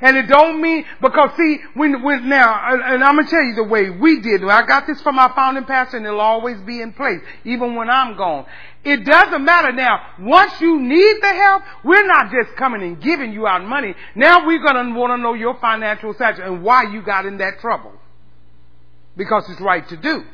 And 0.00 0.16
it 0.16 0.26
don't 0.28 0.60
mean, 0.60 0.84
because 1.00 1.30
see, 1.36 1.58
when, 1.74 2.02
when 2.02 2.28
now, 2.28 2.72
and, 2.72 3.04
I'm 3.04 3.16
gonna 3.16 3.28
tell 3.28 3.42
you 3.42 3.54
the 3.54 3.64
way 3.64 3.90
we 3.90 4.20
did, 4.20 4.44
I 4.44 4.66
got 4.66 4.86
this 4.86 5.00
from 5.02 5.18
our 5.18 5.34
founding 5.34 5.64
pastor 5.64 5.98
and 5.98 6.06
it'll 6.06 6.20
always 6.20 6.60
be 6.62 6.80
in 6.80 6.92
place, 6.92 7.20
even 7.44 7.74
when 7.74 7.88
I'm 7.88 8.16
gone. 8.16 8.46
It 8.84 9.04
doesn't 9.04 9.44
matter 9.44 9.72
now, 9.72 10.00
once 10.20 10.60
you 10.60 10.80
need 10.80 11.16
the 11.22 11.28
help, 11.28 11.62
we're 11.84 12.06
not 12.06 12.30
just 12.30 12.56
coming 12.56 12.82
and 12.82 13.00
giving 13.00 13.32
you 13.32 13.46
out 13.46 13.64
money. 13.64 13.94
Now 14.14 14.46
we're 14.46 14.62
gonna 14.62 14.94
wanna 14.98 15.18
know 15.18 15.34
your 15.34 15.58
financial 15.58 16.12
situation 16.12 16.42
and 16.42 16.62
why 16.62 16.84
you 16.84 17.02
got 17.02 17.26
in 17.26 17.38
that 17.38 17.60
trouble. 17.60 17.92
Because 19.16 19.48
it's 19.48 19.60
right 19.60 19.88
to 19.88 19.96
do. 19.96 20.24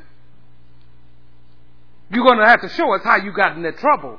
You're 2.10 2.24
gonna 2.24 2.48
have 2.48 2.62
to 2.62 2.68
show 2.68 2.92
us 2.94 3.02
how 3.04 3.16
you 3.16 3.32
got 3.32 3.56
in 3.56 3.62
that 3.62 3.78
trouble. 3.78 4.18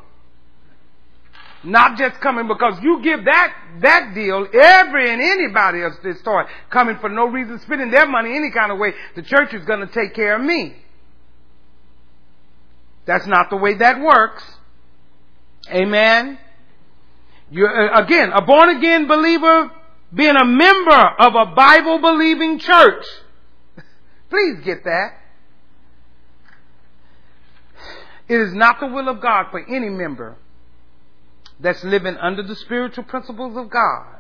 Not 1.64 1.98
just 1.98 2.20
coming 2.22 2.48
because 2.48 2.82
you 2.82 3.02
give 3.04 3.26
that, 3.26 3.54
that 3.82 4.16
deal, 4.16 4.48
every 4.52 5.12
and 5.12 5.22
anybody 5.22 5.84
else 5.84 5.96
that 6.04 6.18
start 6.18 6.48
coming 6.72 6.98
for 7.00 7.10
no 7.10 7.28
reason, 7.28 7.60
spending 7.60 7.92
their 7.92 8.08
money 8.08 8.36
any 8.36 8.50
kind 8.52 8.72
of 8.72 8.80
way, 8.80 8.94
the 9.16 9.22
church 9.22 9.54
is 9.54 9.64
going 9.66 9.80
to 9.80 9.94
take 9.94 10.16
care 10.16 10.38
of 10.38 10.42
me. 10.42 10.76
That's 13.06 13.28
not 13.28 13.50
the 13.52 13.58
way 13.58 13.76
that 13.76 14.00
works. 14.00 14.44
Amen. 15.70 16.40
You 17.52 17.68
uh, 17.68 18.02
again, 18.02 18.32
a 18.32 18.42
born 18.42 18.70
again 18.78 19.08
believer 19.08 19.70
being 20.14 20.36
a 20.36 20.46
member 20.46 21.10
of 21.20 21.36
a 21.36 21.54
Bible 21.54 22.00
believing 22.00 22.58
church. 22.58 23.06
Please 24.30 24.64
get 24.64 24.84
that. 24.86 25.18
It 28.28 28.40
is 28.40 28.54
not 28.54 28.80
the 28.80 28.88
will 28.88 29.10
of 29.10 29.22
God 29.22 29.48
for 29.52 29.60
any 29.60 29.90
member 29.90 30.38
that's 31.62 31.84
living 31.84 32.18
under 32.18 32.44
the 32.44 32.56
spiritual 32.56 33.04
principles 33.06 33.56
of 33.56 33.70
God 33.70 34.18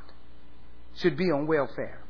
should 0.95 1.17
be 1.17 1.31
on 1.31 1.47
welfare. 1.47 2.01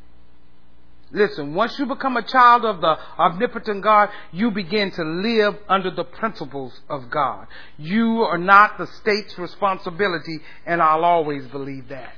Listen, 1.13 1.53
once 1.53 1.77
you 1.77 1.85
become 1.85 2.15
a 2.15 2.23
child 2.23 2.63
of 2.63 2.79
the 2.79 2.97
omnipotent 3.19 3.83
God, 3.83 4.09
you 4.31 4.49
begin 4.51 4.91
to 4.91 5.03
live 5.03 5.57
under 5.67 5.91
the 5.91 6.05
principles 6.05 6.79
of 6.89 7.09
God. 7.09 7.47
You 7.77 8.21
are 8.21 8.37
not 8.37 8.77
the 8.77 8.87
state's 8.87 9.37
responsibility, 9.37 10.39
and 10.65 10.81
I'll 10.81 11.03
always 11.03 11.45
believe 11.47 11.89
that. 11.89 12.13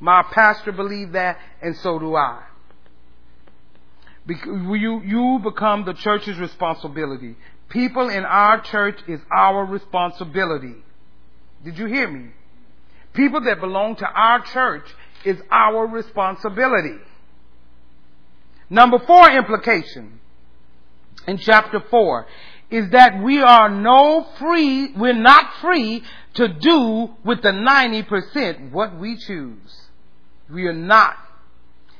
My 0.00 0.22
pastor 0.22 0.72
believed 0.72 1.12
that, 1.12 1.38
and 1.62 1.76
so 1.76 1.98
do 1.98 2.16
I. 2.16 2.42
You, 4.26 5.02
you 5.04 5.40
become 5.42 5.84
the 5.84 5.94
church's 5.94 6.38
responsibility. 6.38 7.36
People 7.68 8.08
in 8.08 8.24
our 8.24 8.60
church 8.60 8.98
is 9.06 9.20
our 9.32 9.64
responsibility. 9.64 10.76
Did 11.64 11.78
you 11.78 11.86
hear 11.86 12.08
me? 12.08 12.30
People 13.12 13.42
that 13.42 13.60
belong 13.60 13.96
to 13.96 14.06
our 14.06 14.40
church 14.40 14.88
is 15.24 15.36
our 15.50 15.86
responsibility. 15.86 16.98
Number 18.68 18.98
four 19.00 19.30
implication 19.30 20.20
in 21.26 21.38
chapter 21.38 21.82
four 21.90 22.26
is 22.70 22.90
that 22.90 23.20
we 23.22 23.42
are 23.42 23.68
no 23.68 24.26
free, 24.38 24.92
we're 24.92 25.12
not 25.12 25.54
free 25.60 26.04
to 26.34 26.48
do 26.48 27.10
with 27.24 27.42
the 27.42 27.50
90% 27.50 28.70
what 28.70 28.96
we 28.96 29.16
choose. 29.16 29.88
We 30.48 30.66
are 30.66 30.72
not. 30.72 31.16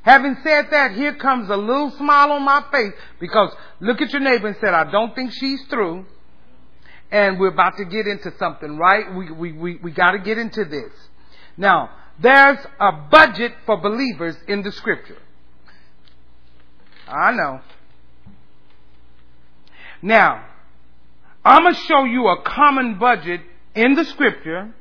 Having 0.03 0.39
said 0.45 0.69
that, 0.71 0.93
here 0.93 1.15
comes 1.17 1.51
a 1.51 1.57
little 1.57 1.91
smile 1.91 2.33
on 2.33 2.45
my 2.45 2.65
face 2.73 2.93
because 3.19 3.53
look 3.81 4.01
at 4.01 4.13
your 4.13 4.23
neighbor 4.23 4.47
and 4.47 4.57
said, 4.61 4.73
I 4.73 4.91
don't 4.91 5.15
think 5.15 5.33
she's 5.33 5.63
through 5.69 6.07
and 7.11 7.39
we're 7.41 7.49
about 7.49 7.77
to 7.79 7.85
get 7.85 8.07
into 8.07 8.33
something, 8.39 8.77
right? 8.77 9.15
We, 9.15 9.31
we, 9.31 9.53
we, 9.53 9.77
we 9.77 9.91
got 9.91 10.13
to 10.13 10.19
get 10.19 10.39
into 10.39 10.65
this. 10.65 10.93
Now, 11.57 11.91
there's 12.21 12.59
a 12.79 12.93
budget 13.11 13.53
for 13.67 13.77
believers 13.79 14.37
in 14.47 14.63
the 14.63 14.73
scripture. 14.73 15.19
I 17.09 17.33
know. 17.33 17.61
Now, 20.03 20.45
I'm 21.45 21.63
going 21.63 21.75
to 21.75 21.81
show 21.81 22.05
you 22.05 22.29
a 22.29 22.43
common 22.43 22.99
budget 22.99 23.41
in 23.75 23.95
the 23.95 24.05
scripture 24.05 24.75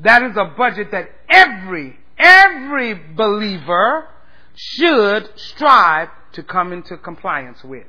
that 0.00 0.22
is 0.22 0.36
a 0.36 0.52
budget 0.56 0.90
that 0.90 1.08
every, 1.28 1.96
every 2.18 2.94
believer 3.14 4.08
should 4.54 5.28
strive 5.36 6.08
to 6.32 6.42
come 6.42 6.72
into 6.72 6.96
compliance 6.96 7.62
with. 7.64 7.86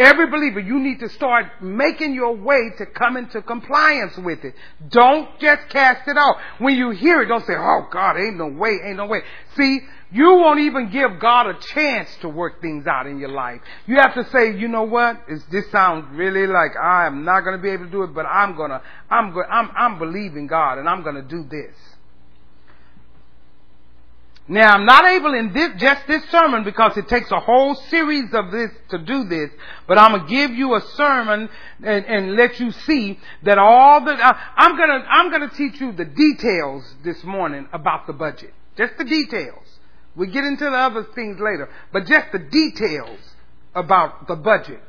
Every 0.00 0.30
believer, 0.30 0.60
you 0.60 0.78
need 0.78 1.00
to 1.00 1.10
start 1.10 1.60
making 1.60 2.14
your 2.14 2.34
way 2.34 2.70
to 2.78 2.86
come 2.86 3.18
into 3.18 3.42
compliance 3.42 4.16
with 4.16 4.42
it. 4.44 4.54
Don't 4.88 5.38
just 5.38 5.68
cast 5.68 6.08
it 6.08 6.16
off. 6.16 6.36
When 6.56 6.74
you 6.74 6.88
hear 6.88 7.20
it, 7.20 7.26
don't 7.26 7.44
say, 7.44 7.52
oh 7.54 7.86
God, 7.92 8.16
ain't 8.16 8.38
no 8.38 8.46
way, 8.46 8.78
ain't 8.82 8.96
no 8.96 9.04
way. 9.04 9.20
See, 9.58 9.80
you 10.10 10.24
won't 10.24 10.60
even 10.60 10.90
give 10.90 11.20
God 11.20 11.48
a 11.48 11.58
chance 11.74 12.08
to 12.22 12.30
work 12.30 12.62
things 12.62 12.86
out 12.86 13.06
in 13.06 13.18
your 13.18 13.28
life. 13.28 13.60
You 13.86 13.96
have 13.96 14.14
to 14.14 14.24
say, 14.30 14.56
you 14.56 14.68
know 14.68 14.84
what? 14.84 15.20
It's, 15.28 15.44
this 15.52 15.70
sounds 15.70 16.06
really 16.12 16.46
like 16.46 16.70
I 16.82 17.06
am 17.06 17.26
not 17.26 17.42
going 17.42 17.58
to 17.58 17.62
be 17.62 17.68
able 17.68 17.84
to 17.84 17.90
do 17.90 18.02
it, 18.04 18.14
but 18.14 18.24
I'm 18.24 18.56
gonna, 18.56 18.80
I'm, 19.10 19.34
go, 19.34 19.42
I'm, 19.42 19.70
I'm 19.76 19.98
believing 19.98 20.46
God 20.46 20.78
and 20.78 20.88
I'm 20.88 21.02
going 21.02 21.16
to 21.16 21.22
do 21.22 21.44
this. 21.44 21.76
Now, 24.50 24.72
I'm 24.72 24.84
not 24.84 25.04
able 25.04 25.32
in 25.34 25.52
this, 25.52 25.80
just 25.80 26.08
this 26.08 26.24
sermon 26.28 26.64
because 26.64 26.96
it 26.96 27.06
takes 27.06 27.30
a 27.30 27.38
whole 27.38 27.76
series 27.88 28.34
of 28.34 28.50
this 28.50 28.72
to 28.88 28.98
do 28.98 29.22
this, 29.22 29.48
but 29.86 29.96
I'm 29.96 30.10
gonna 30.10 30.28
give 30.28 30.50
you 30.50 30.74
a 30.74 30.80
sermon 30.96 31.48
and, 31.84 32.04
and 32.04 32.34
let 32.34 32.58
you 32.58 32.72
see 32.72 33.20
that 33.44 33.58
all 33.58 34.04
the, 34.04 34.10
uh, 34.10 34.38
I'm 34.56 34.76
gonna, 34.76 35.06
I'm 35.08 35.30
gonna 35.30 35.50
teach 35.50 35.80
you 35.80 35.92
the 35.92 36.04
details 36.04 36.82
this 37.04 37.22
morning 37.22 37.68
about 37.72 38.08
the 38.08 38.12
budget. 38.12 38.52
Just 38.76 38.98
the 38.98 39.04
details. 39.04 39.62
We 40.16 40.26
get 40.26 40.42
into 40.42 40.64
the 40.64 40.76
other 40.76 41.06
things 41.14 41.38
later, 41.38 41.68
but 41.92 42.06
just 42.06 42.32
the 42.32 42.40
details 42.40 43.20
about 43.72 44.26
the 44.26 44.34
budget 44.34 44.82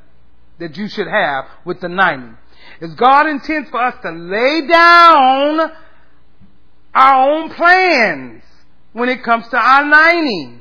that 0.57 0.75
you 0.75 0.87
should 0.87 1.07
have 1.07 1.45
with 1.65 1.81
the 1.81 1.87
90. 1.87 2.35
Is 2.81 2.95
God 2.95 3.27
intends 3.27 3.69
for 3.69 3.79
us 3.79 3.93
to 4.01 4.09
lay 4.09 4.65
down 4.65 5.71
our 6.95 7.29
own 7.29 7.53
plans 7.53 8.41
when 8.93 9.09
it 9.09 9.23
comes 9.23 9.47
to 9.49 9.55
90. 9.55 10.59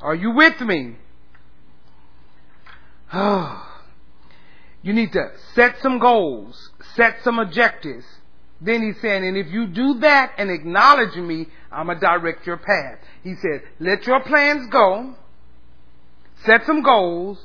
Are 0.00 0.14
you 0.14 0.32
with 0.32 0.60
me? 0.60 0.96
you 4.82 4.92
need 4.92 5.12
to 5.12 5.30
set 5.54 5.76
some 5.80 5.98
goals, 5.98 6.70
set 6.94 7.16
some 7.22 7.38
objectives. 7.38 8.04
Then 8.60 8.82
he's 8.82 9.00
saying, 9.00 9.26
and 9.26 9.36
if 9.36 9.48
you 9.48 9.66
do 9.66 10.00
that 10.00 10.32
and 10.38 10.50
acknowledge 10.50 11.14
me, 11.16 11.46
I'm 11.70 11.86
going 11.86 11.98
to 11.98 12.06
direct 12.06 12.46
your 12.46 12.56
path. 12.56 12.98
He 13.22 13.34
said, 13.36 13.62
let 13.78 14.06
your 14.06 14.20
plans 14.20 14.68
go, 14.70 15.14
set 16.44 16.64
some 16.64 16.82
goals, 16.82 17.38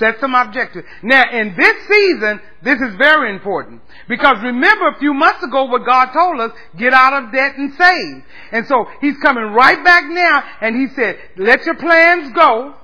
set 0.00 0.18
some 0.18 0.34
objectives. 0.34 0.84
Now, 1.04 1.30
in 1.30 1.54
this 1.56 1.76
season, 1.86 2.40
this 2.62 2.80
is 2.80 2.96
very 2.96 3.32
important. 3.32 3.82
Because 4.08 4.42
remember 4.42 4.88
a 4.88 4.98
few 4.98 5.14
months 5.14 5.44
ago 5.44 5.66
what 5.66 5.86
God 5.86 6.06
told 6.12 6.40
us, 6.40 6.50
get 6.76 6.92
out 6.92 7.22
of 7.22 7.32
debt 7.32 7.56
and 7.56 7.72
save. 7.74 8.24
And 8.50 8.66
so, 8.66 8.86
He's 9.00 9.16
coming 9.18 9.44
right 9.44 9.84
back 9.84 10.04
now, 10.08 10.42
and 10.60 10.74
He 10.74 10.88
said, 10.96 11.18
let 11.36 11.64
your 11.64 11.76
plans 11.76 12.32
go. 12.32 12.74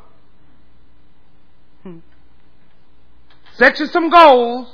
Set 3.55 3.81
you 3.81 3.87
some 3.87 4.11
goals, 4.11 4.69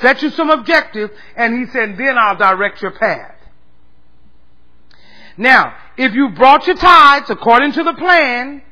set 0.00 0.22
you 0.22 0.30
some 0.30 0.50
objectives, 0.50 1.12
and 1.36 1.60
He 1.60 1.70
said, 1.70 1.96
then 1.98 2.16
I'll 2.18 2.36
direct 2.36 2.80
your 2.82 2.92
path. 2.92 3.36
Now, 5.36 5.74
if 5.96 6.14
you 6.14 6.30
brought 6.30 6.66
your 6.66 6.76
tithes 6.76 7.28
according 7.28 7.72
to 7.72 7.84
the 7.84 7.94
plan, 7.94 8.62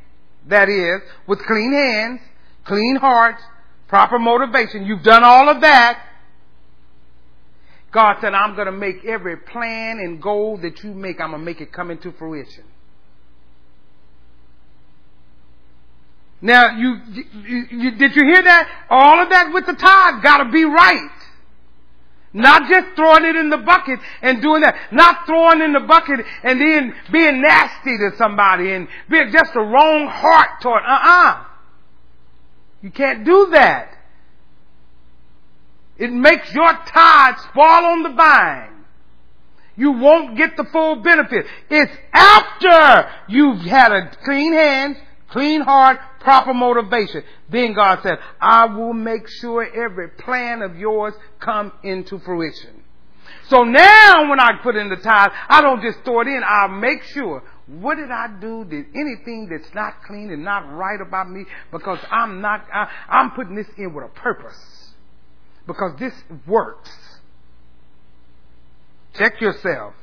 that 0.47 0.69
is, 0.69 1.03
with 1.27 1.39
clean 1.41 1.73
hands, 1.73 2.21
clean 2.71 2.97
hearts, 2.97 3.43
proper 3.89 4.19
motivation. 4.19 4.87
You've 4.87 5.03
done 5.03 5.25
all 5.25 5.49
of 5.49 5.61
that. 5.63 6.07
God 7.93 8.19
said, 8.21 8.33
I'm 8.33 8.55
going 8.55 8.67
to 8.67 8.73
make 8.73 9.05
every 9.05 9.37
plan 9.37 9.99
and 9.99 10.23
goal 10.23 10.59
that 10.59 10.85
you 10.85 10.93
make, 10.93 11.21
I'm 11.21 11.31
going 11.31 11.41
to 11.41 11.45
make 11.45 11.61
it 11.61 11.73
come 11.73 11.91
into 11.91 12.13
fruition. 12.13 12.63
Now, 16.41 16.79
you, 16.79 16.97
you, 17.13 17.65
you, 17.71 17.91
did 17.99 18.15
you 18.15 18.25
hear 18.25 18.43
that? 18.43 18.87
All 18.89 19.21
of 19.21 19.29
that 19.31 19.53
with 19.53 19.67
the 19.67 19.75
tithe 19.75 20.23
got 20.23 20.45
to 20.45 20.51
be 20.51 20.65
right. 20.65 21.11
Not 22.33 22.71
just 22.71 22.95
throwing 22.95 23.25
it 23.25 23.35
in 23.35 23.51
the 23.51 23.59
bucket 23.59 23.99
and 24.23 24.41
doing 24.41 24.63
that. 24.63 24.77
Not 24.93 25.27
throwing 25.27 25.61
in 25.61 25.73
the 25.73 25.81
bucket 25.81 26.21
and 26.45 26.61
then 26.61 26.95
being 27.13 27.43
nasty 27.43 27.99
to 27.99 28.13
somebody 28.17 28.73
and 28.73 28.87
being 29.11 29.33
just 29.33 29.51
a 29.57 29.61
wrong 29.61 30.07
heart 30.07 30.63
toward, 30.63 30.83
uh-uh. 30.87 31.50
You 32.83 32.91
can't 32.91 33.25
do 33.25 33.49
that. 33.53 33.97
It 35.99 36.13
makes 36.13 36.53
your 36.55 36.73
tithe 36.73 37.37
spoil 37.51 37.85
on 37.85 38.03
the 38.03 38.11
vine. 38.11 38.85
You 39.77 39.93
won't 39.93 40.37
get 40.37 40.57
the 40.57 40.65
full 40.65 40.97
benefit. 40.97 41.47
It's 41.69 41.93
after 42.13 43.11
you've 43.29 43.61
had 43.61 43.93
a 43.93 44.11
clean 44.25 44.53
hands, 44.53 44.97
clean 45.29 45.61
heart, 45.61 45.99
proper 46.21 46.55
motivation. 46.55 47.23
Then 47.51 47.75
God 47.75 48.01
said, 48.03 48.19
I 48.41 48.67
will 48.67 48.93
make 48.93 49.29
sure 49.29 49.63
every 49.63 50.09
plan 50.09 50.63
of 50.63 50.77
yours 50.77 51.15
come 51.39 51.73
into 51.83 52.19
fruition. 52.19 52.83
So 53.49 53.65
now 53.65 54.29
when 54.29 54.41
I 54.41 54.59
put 54.63 54.77
in 54.77 54.89
the 54.89 54.97
tithe, 54.97 55.33
I 55.49 55.61
don't 55.61 55.83
just 55.83 55.99
throw 56.05 56.21
it 56.21 56.29
in, 56.29 56.43
I'll 56.47 56.69
make 56.69 57.03
sure 57.03 57.43
what 57.79 57.97
did 57.97 58.11
I 58.11 58.29
do? 58.41 58.65
Did 58.65 58.87
anything 58.95 59.49
that's 59.51 59.73
not 59.75 60.03
clean 60.07 60.31
and 60.31 60.45
not 60.45 60.73
right 60.73 61.01
about 61.01 61.31
me? 61.31 61.45
Because 61.71 61.99
I'm 62.11 62.41
not, 62.41 62.67
I, 62.73 62.89
I'm 63.09 63.31
putting 63.33 63.55
this 63.55 63.69
in 63.77 63.95
with 63.95 64.05
a 64.05 64.09
purpose. 64.09 64.93
Because 65.67 65.93
this 65.99 66.15
works. 66.47 66.91
Check 69.15 69.41
yourself. 69.41 69.95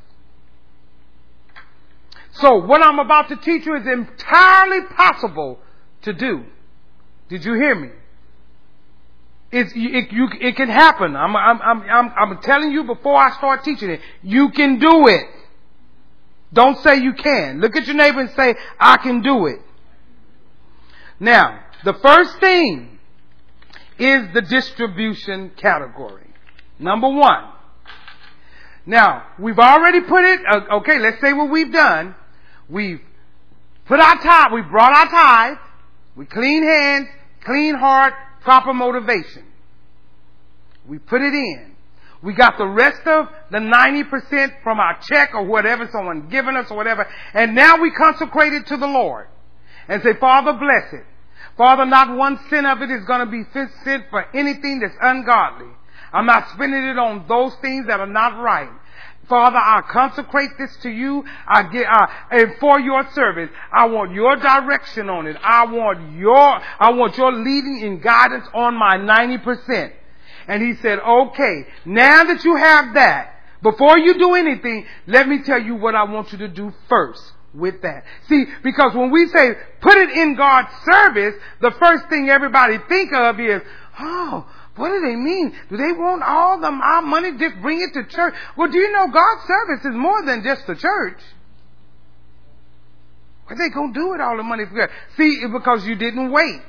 So 2.34 2.57
what 2.65 2.82
I'm 2.82 2.99
about 2.99 3.30
to 3.30 3.36
teach 3.36 3.65
you 3.65 3.76
is 3.76 3.86
entirely 3.86 4.88
possible 4.95 5.59
to 6.03 6.13
do. 6.13 6.45
Did 7.30 7.43
you 7.43 7.53
hear 7.55 7.76
me? 7.76 7.89
It's, 9.51 9.72
it, 9.76 10.11
you, 10.11 10.30
it 10.39 10.55
can 10.55 10.70
happen. 10.70 11.15
I'm, 11.15 11.36
I'm, 11.36 11.61
I'm, 11.61 12.13
I'm 12.15 12.41
telling 12.41 12.72
you 12.72 12.84
before 12.84 13.18
I 13.18 13.32
start 13.38 13.63
teaching 13.63 13.89
it. 13.89 14.01
You 14.22 14.51
can 14.51 14.78
do 14.80 15.07
it. 15.07 15.26
Don't 16.53 16.81
say 16.83 16.97
you 16.97 17.13
can. 17.13 17.59
Look 17.59 17.75
at 17.75 17.85
your 17.87 17.95
neighbor 17.95 18.21
and 18.21 18.29
say, 18.31 18.55
I 18.79 18.97
can 18.97 19.21
do 19.21 19.47
it. 19.47 19.59
Now, 21.19 21.59
the 21.83 21.93
first 21.93 22.39
thing 22.39 22.99
is 23.99 24.33
the 24.33 24.41
distribution 24.41 25.51
category. 25.57 26.27
Number 26.79 27.09
one. 27.09 27.51
Now, 28.85 29.23
we've 29.37 29.59
already 29.59 30.01
put 30.01 30.23
it, 30.23 30.39
uh, 30.49 30.77
okay, 30.77 30.99
let's 30.99 31.19
say 31.19 31.33
what 31.33 31.49
we've 31.49 31.73
done. 31.73 32.15
We've 32.69 33.01
put 33.85 33.99
our 33.99 34.15
tithe, 34.21 34.53
we 34.53 34.61
brought 34.61 34.93
our 34.93 35.09
tithe, 35.09 35.57
we 36.15 36.25
clean 36.25 36.63
hands, 36.63 37.07
clean 37.43 37.75
heart, 37.75 38.13
proper 38.41 38.73
motivation. 38.73 39.43
We 40.87 40.99
put 40.99 41.21
it 41.21 41.33
in. 41.33 41.75
We 42.24 42.34
got 42.34 42.57
the 42.57 42.68
rest 42.68 43.05
of 43.05 43.28
the 43.51 43.59
90% 43.59 44.63
from 44.63 44.80
our 44.80 44.99
check 45.01 45.36
or 45.36 45.45
whatever 45.45 45.88
someone 45.91 46.30
given 46.30 46.55
us 46.55 46.72
or 46.72 46.78
whatever. 46.78 47.07
And 47.34 47.53
now 47.53 47.78
we 47.78 47.91
consecrate 47.91 48.53
it 48.53 48.68
to 48.68 48.78
the 48.78 48.88
Lord 48.88 49.28
and 49.88 50.01
say, 50.01 50.13
Father, 50.13 50.53
bless 50.53 50.93
it. 50.93 51.05
Father, 51.57 51.86
not 51.86 52.15
one 52.15 52.39
cent 52.49 52.68
of 52.68 52.82
it 52.82 52.91
is 52.91 53.05
going 53.05 53.20
to 53.20 53.32
be 53.32 53.43
sent 53.53 54.09
for 54.09 54.26
anything 54.36 54.80
that's 54.80 54.95
ungodly. 55.01 55.68
I'm 56.13 56.26
not 56.26 56.49
spending 56.53 56.84
it 56.84 56.97
on 56.97 57.26
those 57.28 57.53
things 57.61 57.88
that 57.88 57.99
are 57.99 58.07
not 58.07 58.41
right. 58.41 58.70
Father, 59.28 59.57
I 59.57 59.82
consecrate 59.91 60.51
this 60.57 60.76
to 60.84 60.89
you. 60.89 61.26
I 61.47 61.63
get, 61.63 61.86
and 62.32 62.55
for 62.59 62.80
your 62.80 63.05
service, 63.11 63.49
I 63.74 63.88
want 63.88 64.13
your 64.13 64.38
direction 64.38 65.09
on 65.09 65.28
it. 65.28 65.36
I 65.43 65.65
want 65.65 66.18
your, 66.18 66.38
I 66.38 66.91
want 66.91 67.18
your 67.18 67.34
leading 67.34 67.84
and 67.84 68.01
guidance 68.01 68.47
on 68.53 68.76
my 68.76 68.97
90%. 68.97 69.91
And 70.47 70.63
he 70.63 70.75
said, 70.81 70.99
okay, 70.99 71.67
now 71.85 72.23
that 72.23 72.43
you 72.43 72.55
have 72.55 72.93
that, 72.93 73.33
before 73.61 73.97
you 73.97 74.17
do 74.17 74.35
anything, 74.35 74.85
let 75.07 75.27
me 75.27 75.43
tell 75.43 75.61
you 75.61 75.75
what 75.75 75.95
I 75.95 76.03
want 76.03 76.31
you 76.31 76.37
to 76.39 76.47
do 76.47 76.73
first 76.87 77.21
with 77.53 77.81
that. 77.81 78.03
See, 78.29 78.45
because 78.63 78.93
when 78.93 79.11
we 79.11 79.27
say 79.27 79.53
put 79.81 79.97
it 79.97 80.11
in 80.11 80.35
God's 80.35 80.69
service, 80.85 81.33
the 81.61 81.71
first 81.79 82.07
thing 82.09 82.29
everybody 82.29 82.77
think 82.87 83.11
of 83.13 83.39
is, 83.39 83.61
oh, 83.99 84.47
what 84.75 84.89
do 84.89 85.01
they 85.01 85.15
mean? 85.15 85.55
Do 85.69 85.77
they 85.77 85.91
want 85.91 86.21
all 86.23 86.59
the 86.59 86.67
our 86.67 87.01
money? 87.01 87.31
Just 87.37 87.59
bring 87.61 87.81
it 87.81 87.93
to 87.93 88.07
church? 88.07 88.35
Well, 88.55 88.71
do 88.71 88.77
you 88.77 88.91
know 88.91 89.07
God's 89.07 89.47
service 89.47 89.85
is 89.85 89.95
more 89.95 90.23
than 90.23 90.43
just 90.43 90.67
the 90.67 90.75
church? 90.75 91.19
What 93.47 93.57
they 93.57 93.69
gonna 93.69 93.93
do 93.93 94.09
with 94.09 94.21
all 94.21 94.37
the 94.37 94.43
money? 94.43 94.65
See, 95.17 95.41
because 95.51 95.87
you 95.87 95.95
didn't 95.95 96.31
wait. 96.31 96.61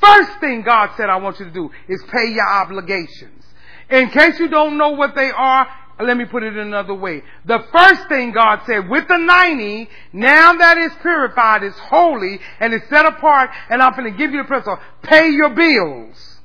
First 0.00 0.40
thing 0.40 0.62
God 0.62 0.90
said 0.96 1.08
I 1.10 1.16
want 1.16 1.38
you 1.38 1.46
to 1.46 1.50
do 1.50 1.70
is 1.88 2.02
pay 2.10 2.30
your 2.32 2.48
obligations. 2.48 3.44
In 3.90 4.10
case 4.10 4.38
you 4.38 4.48
don't 4.48 4.78
know 4.78 4.90
what 4.90 5.14
they 5.14 5.30
are, 5.30 5.66
let 6.00 6.16
me 6.16 6.24
put 6.24 6.42
it 6.42 6.56
another 6.56 6.94
way. 6.94 7.22
The 7.44 7.58
first 7.72 8.08
thing 8.08 8.32
God 8.32 8.60
said 8.66 8.88
with 8.88 9.06
the 9.08 9.18
90, 9.18 9.88
now 10.14 10.54
that 10.54 10.78
it's 10.78 10.94
purified, 11.02 11.62
it's 11.62 11.78
holy, 11.78 12.38
and 12.58 12.72
it's 12.72 12.88
set 12.88 13.04
apart, 13.04 13.50
and 13.68 13.82
I'm 13.82 13.92
going 13.92 14.10
to 14.10 14.16
give 14.16 14.30
you 14.32 14.42
the 14.42 14.46
principle, 14.46 14.78
pay 15.02 15.28
your 15.28 15.50
bills. 15.50 16.38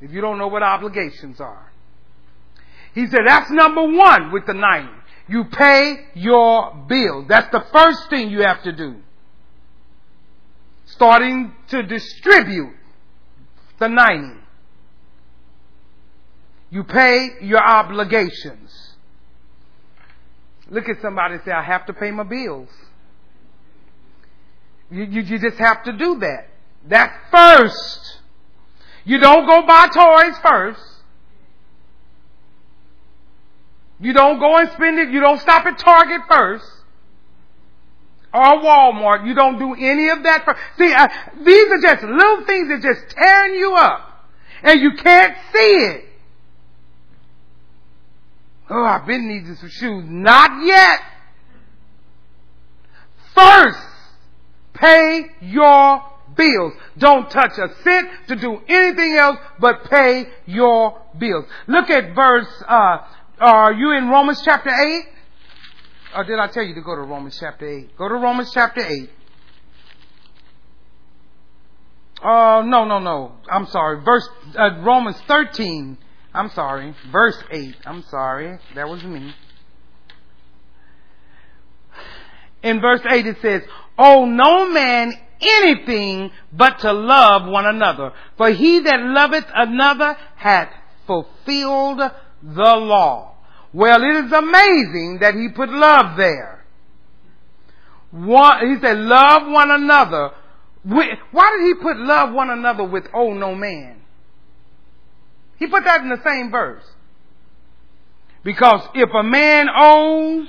If 0.00 0.12
you 0.12 0.20
don't 0.20 0.38
know 0.38 0.48
what 0.48 0.62
obligations 0.62 1.40
are. 1.40 1.72
He 2.94 3.06
said 3.06 3.20
that's 3.26 3.50
number 3.50 3.82
one 3.82 4.32
with 4.32 4.46
the 4.46 4.54
90. 4.54 4.88
You 5.28 5.44
pay 5.44 5.96
your 6.14 6.74
bills. 6.86 7.26
That's 7.28 7.50
the 7.50 7.64
first 7.72 8.10
thing 8.10 8.30
you 8.30 8.42
have 8.42 8.62
to 8.64 8.72
do 8.72 8.96
starting 10.96 11.52
to 11.68 11.82
distribute 11.82 12.74
the 13.78 13.88
90. 13.88 14.40
You 16.70 16.84
pay 16.84 17.28
your 17.42 17.62
obligations. 17.62 18.94
Look 20.68 20.88
at 20.88 21.00
somebody 21.00 21.34
and 21.34 21.42
say, 21.44 21.52
I 21.52 21.62
have 21.62 21.86
to 21.86 21.92
pay 21.92 22.10
my 22.10 22.24
bills. 22.24 22.68
You, 24.90 25.04
you, 25.04 25.22
you 25.22 25.38
just 25.38 25.58
have 25.58 25.84
to 25.84 25.92
do 25.92 26.18
that. 26.20 26.48
That 26.88 27.12
first. 27.30 28.18
You 29.04 29.18
don't 29.18 29.46
go 29.46 29.64
buy 29.66 29.88
toys 29.88 30.38
first. 30.42 30.80
You 34.00 34.12
don't 34.12 34.38
go 34.38 34.56
and 34.56 34.70
spend 34.72 34.98
it. 34.98 35.10
You 35.10 35.20
don't 35.20 35.40
stop 35.40 35.64
at 35.66 35.78
Target 35.78 36.22
first 36.28 36.75
or 38.36 38.60
Walmart. 38.60 39.26
You 39.26 39.34
don't 39.34 39.58
do 39.58 39.74
any 39.74 40.10
of 40.10 40.22
that. 40.24 40.44
For, 40.44 40.54
see, 40.76 40.92
uh, 40.92 41.08
these 41.42 41.68
are 41.70 41.80
just 41.80 42.02
little 42.02 42.44
things 42.44 42.68
that 42.68 42.82
just 42.82 43.16
tearing 43.16 43.54
you 43.54 43.74
up. 43.74 44.28
And 44.62 44.80
you 44.80 44.92
can't 45.02 45.36
see 45.52 45.58
it. 45.58 46.04
Oh, 48.68 48.84
I've 48.84 49.06
been 49.06 49.26
needing 49.28 49.54
some 49.54 49.70
shoes. 49.70 50.04
Not 50.06 50.66
yet. 50.66 51.00
First, 53.34 53.78
pay 54.74 55.26
your 55.40 56.02
bills. 56.36 56.72
Don't 56.98 57.30
touch 57.30 57.52
a 57.58 57.68
cent 57.82 58.08
to 58.28 58.36
do 58.36 58.60
anything 58.68 59.14
else 59.16 59.38
but 59.60 59.88
pay 59.88 60.26
your 60.46 61.00
bills. 61.18 61.46
Look 61.68 61.88
at 61.88 62.14
verse, 62.14 62.48
uh, 62.68 62.98
are 63.40 63.72
you 63.72 63.92
in 63.92 64.08
Romans 64.08 64.42
chapter 64.44 64.70
8? 64.70 65.15
Or 66.16 66.24
did 66.24 66.38
I 66.38 66.46
tell 66.46 66.62
you 66.62 66.74
to 66.74 66.80
go 66.80 66.96
to 66.96 67.02
Romans 67.02 67.36
chapter 67.38 67.68
8? 67.68 67.98
Go 67.98 68.08
to 68.08 68.14
Romans 68.14 68.50
chapter 68.54 68.80
8. 68.80 69.10
Uh, 72.22 72.62
no, 72.64 72.86
no, 72.86 72.98
no. 72.98 73.32
I'm 73.50 73.66
sorry. 73.66 74.02
Verse 74.02 74.26
uh, 74.58 74.80
Romans 74.80 75.20
13. 75.28 75.98
I'm 76.32 76.48
sorry. 76.50 76.94
Verse 77.12 77.36
8. 77.50 77.76
I'm 77.84 78.02
sorry. 78.04 78.58
That 78.74 78.88
was 78.88 79.04
me. 79.04 79.34
In 82.62 82.80
verse 82.80 83.02
8 83.08 83.26
it 83.26 83.36
says, 83.42 83.62
"Oh, 83.98 84.24
no 84.24 84.70
man 84.70 85.12
anything 85.40 86.30
but 86.50 86.78
to 86.78 86.92
love 86.94 87.46
one 87.46 87.66
another. 87.66 88.12
For 88.38 88.50
he 88.50 88.80
that 88.80 89.00
loveth 89.00 89.46
another 89.54 90.16
hath 90.36 90.70
fulfilled 91.06 92.00
the 92.42 92.74
law." 92.76 93.35
Well, 93.76 94.02
it 94.02 94.24
is 94.24 94.32
amazing 94.32 95.18
that 95.20 95.34
he 95.34 95.50
put 95.54 95.68
love 95.68 96.16
there. 96.16 96.64
One, 98.10 98.70
he 98.70 98.80
said, 98.80 98.96
love 98.96 99.42
one 99.52 99.70
another. 99.70 100.30
Why 100.82 101.58
did 101.58 101.66
he 101.66 101.74
put 101.82 101.98
love 101.98 102.32
one 102.32 102.48
another 102.48 102.84
with 102.84 103.04
oh 103.12 103.34
no 103.34 103.54
man? 103.54 104.00
He 105.58 105.66
put 105.66 105.84
that 105.84 106.00
in 106.00 106.08
the 106.08 106.22
same 106.24 106.50
verse. 106.50 106.84
Because 108.42 108.80
if 108.94 109.10
a 109.12 109.22
man 109.22 109.66
owes 109.68 110.48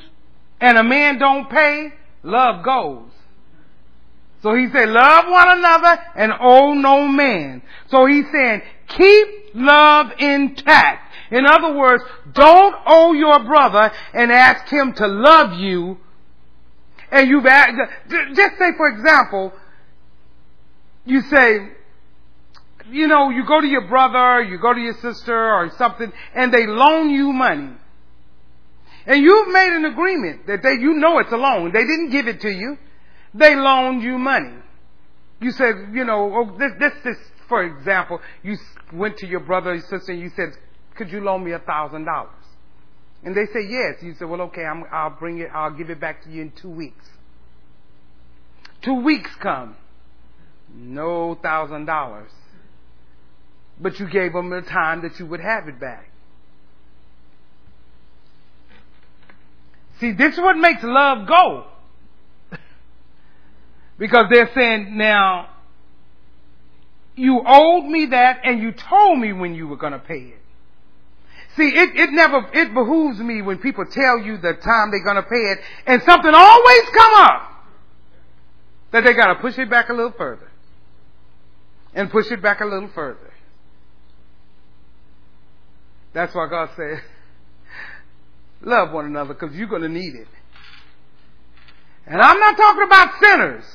and 0.62 0.78
a 0.78 0.84
man 0.86 1.20
don't 1.20 1.50
pay, 1.50 1.90
love 2.24 2.64
goes. 2.64 3.12
So 4.42 4.56
he 4.56 4.68
said, 4.72 4.88
love 4.88 5.26
one 5.28 5.58
another 5.58 6.02
and 6.16 6.32
owe 6.40 6.74
no 6.76 7.10
man. 7.10 7.62
So 7.90 8.06
he's 8.06 8.26
saying, 8.32 8.62
keep 8.88 9.28
love 9.54 10.12
intact. 10.18 11.07
In 11.32 11.46
other 11.46 11.74
words, 11.74 12.04
don't 12.34 12.76
owe 12.86 13.14
your 13.14 13.44
brother 13.44 13.92
and 14.14 14.32
ask 14.32 14.72
him 14.72 14.94
to 14.94 15.08
love 15.08 15.60
you. 15.60 15.98
And 17.12 17.30
you've 17.30 17.46
asked, 17.46 17.78
just 18.10 18.58
say 18.58 18.72
for 18.76 18.90
example, 18.90 19.54
you 21.06 21.22
say, 21.22 21.70
you 22.90 23.08
know, 23.08 23.30
you 23.30 23.46
go 23.46 23.60
to 23.60 23.68
your 23.68 23.88
brother, 23.88 24.44
you 24.44 24.58
go 24.60 24.74
to 24.74 24.80
your 24.80 24.94
sister 24.96 25.36
or 25.36 25.70
something, 25.78 26.12
and 26.34 26.54
they 26.54 26.66
loan 26.68 27.10
you 27.10 27.34
money. 27.34 27.74
And 29.06 29.24
you've 29.24 29.48
made 29.50 29.74
an 29.74 29.86
agreement 29.86 30.48
that 30.48 30.62
they, 30.64 30.74
you 30.74 30.94
know 30.94 31.20
it's 31.20 31.32
a 31.32 31.38
loan. 31.38 31.72
They 31.72 31.82
didn't 31.82 32.10
give 32.10 32.28
it 32.28 32.42
to 32.42 32.50
you. 32.50 32.78
They 33.34 33.56
loaned 33.56 34.04
you 34.04 34.18
money. 34.18 34.56
You 35.40 35.52
said, 35.52 35.76
you 35.94 36.04
know, 36.04 36.34
oh, 36.34 36.58
this, 36.58 36.72
this, 36.80 36.94
this, 37.04 37.18
for 37.48 37.64
example, 37.64 38.20
you 38.44 38.58
went 38.92 39.18
to 39.18 39.28
your 39.28 39.40
brother 39.42 39.72
or 39.72 39.80
sister 39.80 40.12
and 40.12 40.20
you 40.20 40.30
said, 40.36 40.50
could 40.98 41.12
you 41.12 41.22
loan 41.22 41.44
me 41.44 41.52
a 41.52 41.60
thousand 41.60 42.06
dollars? 42.06 42.32
And 43.24 43.36
they 43.36 43.46
say 43.46 43.68
yes. 43.68 43.96
You 44.02 44.14
say, 44.16 44.26
well, 44.26 44.42
okay, 44.42 44.64
I'm, 44.64 44.84
I'll 44.92 45.10
bring 45.12 45.40
it, 45.40 45.50
I'll 45.54 45.72
give 45.72 45.90
it 45.90 46.00
back 46.00 46.24
to 46.24 46.30
you 46.30 46.42
in 46.44 46.52
two 46.52 46.70
weeks. 46.70 47.06
Two 48.82 49.02
weeks 49.02 49.32
come. 49.42 49.76
No 50.74 51.36
thousand 51.36 51.86
dollars. 51.86 52.32
But 53.80 54.00
you 54.00 54.10
gave 54.10 54.34
them 54.34 54.50
the 54.50 54.62
time 54.62 55.02
that 55.04 55.20
you 55.20 55.26
would 55.26 55.40
have 55.40 55.68
it 55.68 55.80
back. 55.80 56.10
See, 60.00 60.12
this 60.12 60.34
is 60.34 60.40
what 60.40 60.58
makes 60.58 60.84
love 60.84 61.28
go. 61.28 61.66
because 63.98 64.26
they're 64.32 64.52
saying, 64.54 64.96
now, 64.98 65.50
you 67.16 67.42
owed 67.46 67.86
me 67.86 68.08
that 68.12 68.42
and 68.44 68.62
you 68.62 68.72
told 68.72 69.20
me 69.20 69.34
when 69.34 69.56
you 69.56 69.68
were 69.68 69.78
going 69.78 69.94
to 69.94 70.00
pay 70.00 70.20
it. 70.20 70.42
See, 71.58 71.70
it, 71.70 71.96
it 71.96 72.12
never, 72.12 72.48
it 72.54 72.74
behooves 72.74 73.20
me 73.20 73.42
when 73.42 73.58
people 73.58 73.86
tell 73.86 74.20
you 74.20 74.38
the 74.38 74.54
time 74.54 74.92
they're 74.92 75.04
going 75.04 75.16
to 75.16 75.24
pay 75.24 75.36
it 75.36 75.60
and 75.88 76.04
something 76.04 76.32
always 76.34 76.84
come 76.94 77.14
up 77.16 77.52
that 78.92 79.04
they 79.04 79.14
got 79.14 79.34
to 79.34 79.36
push 79.42 79.58
it 79.58 79.68
back 79.68 79.90
a 79.90 79.94
little 79.94 80.14
further 80.16 80.52
and 81.96 82.12
push 82.12 82.30
it 82.30 82.44
back 82.44 82.62
a 82.62 82.66
little 82.66 82.90
further. 82.94 83.34
That's 86.14 86.34
why 86.36 86.48
God 86.48 86.70
said, 86.76 87.02
love 88.62 88.92
one 88.92 89.06
another 89.06 89.34
because 89.34 89.56
you're 89.56 89.68
going 89.68 89.82
to 89.82 89.90
need 89.90 90.14
it. 90.14 90.28
And 92.06 92.22
I'm 92.22 92.40
not 92.40 92.56
talking 92.56 92.84
about 92.84 93.14
sinners. 93.20 93.66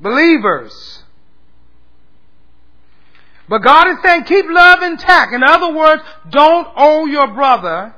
Believers. 0.00 1.02
But 3.50 3.64
God 3.64 3.88
is 3.88 3.96
saying 4.04 4.24
keep 4.24 4.46
love 4.48 4.80
intact. 4.80 5.34
In 5.34 5.42
other 5.42 5.74
words, 5.74 6.02
don't 6.30 6.68
owe 6.76 7.06
your 7.06 7.26
brother 7.34 7.92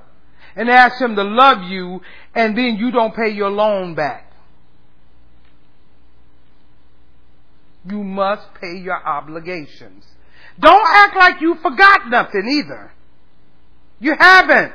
and 0.57 0.70
ask 0.70 0.98
him 0.98 1.14
to 1.14 1.22
love 1.22 1.64
you 1.70 2.00
and 2.34 2.57
then 2.57 2.76
you 2.76 2.90
don't 2.90 3.14
pay 3.14 3.28
your 3.28 3.50
loan 3.50 3.94
back. 3.94 4.32
You 7.86 8.03
must 8.03 8.55
pay 8.62 8.78
your 8.78 8.96
obligations. 8.96 10.07
Don't 10.59 10.86
act 10.88 11.16
like 11.16 11.42
you 11.42 11.57
forgot 11.57 12.09
nothing 12.09 12.48
either. 12.48 12.90
You 14.00 14.14
haven't. 14.18 14.72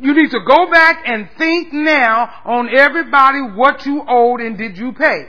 You 0.00 0.14
need 0.14 0.32
to 0.32 0.40
go 0.44 0.68
back 0.68 1.04
and 1.06 1.28
think 1.38 1.72
now 1.72 2.42
on 2.44 2.74
everybody 2.74 3.38
what 3.54 3.86
you 3.86 4.02
owed 4.08 4.40
and 4.40 4.58
did 4.58 4.76
you 4.76 4.92
pay. 4.94 5.28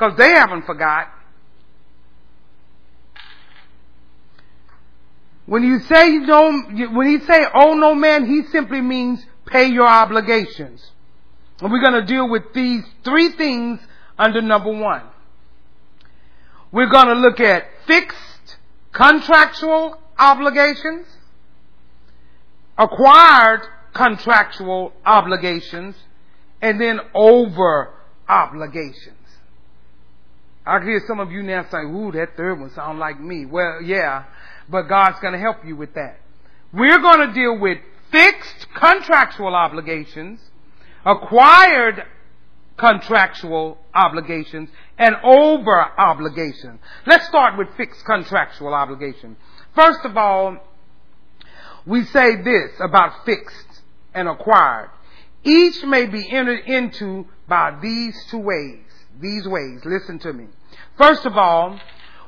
Because 0.00 0.16
they 0.16 0.30
haven't 0.30 0.64
forgot. 0.64 1.08
When 5.44 5.62
you 5.62 5.80
say 5.80 6.24
don't, 6.24 6.94
when 6.94 7.06
he 7.06 7.18
say 7.26 7.44
owe 7.54 7.74
no 7.74 7.94
man, 7.94 8.24
he 8.24 8.44
simply 8.44 8.80
means 8.80 9.22
pay 9.44 9.66
your 9.66 9.86
obligations. 9.86 10.90
And 11.60 11.70
we're 11.70 11.82
going 11.82 12.00
to 12.00 12.06
deal 12.06 12.26
with 12.30 12.54
these 12.54 12.82
three 13.04 13.32
things 13.32 13.78
under 14.18 14.40
number 14.40 14.72
one. 14.72 15.02
We're 16.72 16.88
going 16.88 17.08
to 17.08 17.14
look 17.14 17.38
at 17.38 17.64
fixed 17.86 18.56
contractual 18.92 20.00
obligations, 20.18 21.08
acquired 22.78 23.66
contractual 23.92 24.94
obligations, 25.04 25.94
and 26.62 26.80
then 26.80 27.00
over 27.14 27.92
obligations. 28.26 29.19
I 30.66 30.80
hear 30.80 31.02
some 31.06 31.20
of 31.20 31.32
you 31.32 31.42
now 31.42 31.64
say, 31.70 31.78
ooh, 31.78 32.12
that 32.12 32.36
third 32.36 32.60
one 32.60 32.70
sounds 32.70 32.98
like 32.98 33.18
me. 33.20 33.46
Well, 33.46 33.80
yeah, 33.82 34.24
but 34.68 34.82
God's 34.82 35.18
going 35.20 35.32
to 35.32 35.38
help 35.38 35.64
you 35.64 35.74
with 35.74 35.94
that. 35.94 36.20
We're 36.72 37.00
going 37.00 37.28
to 37.28 37.34
deal 37.34 37.58
with 37.58 37.78
fixed 38.12 38.66
contractual 38.74 39.54
obligations, 39.54 40.40
acquired 41.04 42.04
contractual 42.76 43.78
obligations, 43.94 44.68
and 44.98 45.16
over 45.24 45.80
obligations. 45.98 46.80
Let's 47.06 47.26
start 47.26 47.58
with 47.58 47.68
fixed 47.76 48.04
contractual 48.04 48.74
obligations. 48.74 49.36
First 49.74 50.00
of 50.04 50.16
all, 50.16 50.58
we 51.86 52.04
say 52.04 52.36
this 52.42 52.70
about 52.80 53.24
fixed 53.24 53.82
and 54.14 54.28
acquired. 54.28 54.90
Each 55.42 55.82
may 55.84 56.06
be 56.06 56.30
entered 56.30 56.64
into 56.66 57.26
by 57.48 57.78
these 57.80 58.14
two 58.30 58.38
ways 58.38 58.89
these 59.20 59.46
ways. 59.46 59.80
Listen 59.84 60.18
to 60.20 60.32
me. 60.32 60.46
First 60.96 61.26
of 61.26 61.36
all, 61.36 61.78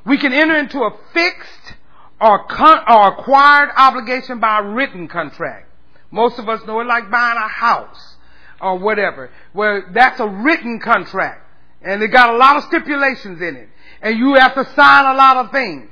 we 0.07 0.19
can 0.19 0.33
enter 0.33 0.57
into 0.57 0.79
a 0.79 0.91
fixed 1.13 1.75
or, 2.21 2.45
con- 2.47 2.85
or 2.89 3.19
acquired 3.19 3.71
obligation 3.77 4.41
by 4.41 4.61
a 4.61 4.63
written 4.63 5.09
contract. 5.09 5.69
Most 6.11 6.39
of 6.39 6.49
us 6.49 6.61
know 6.67 6.81
it 6.81 6.87
like 6.87 7.11
buying 7.11 7.39
a 7.39 7.49
house 7.49 8.17
or 8.61 8.79
whatever, 8.79 9.31
where 9.53 9.91
that's 9.93 10.21
a 10.21 10.29
written 10.29 10.79
contract. 10.81 11.41
And 11.83 12.03
it 12.03 12.09
got 12.09 12.33
a 12.33 12.37
lot 12.37 12.57
of 12.57 12.65
stipulations 12.65 13.41
in 13.41 13.57
it. 13.57 13.69
And 14.01 14.19
you 14.19 14.35
have 14.35 14.55
to 14.55 14.65
sign 14.75 15.05
a 15.07 15.15
lot 15.15 15.37
of 15.39 15.51
things. 15.51 15.89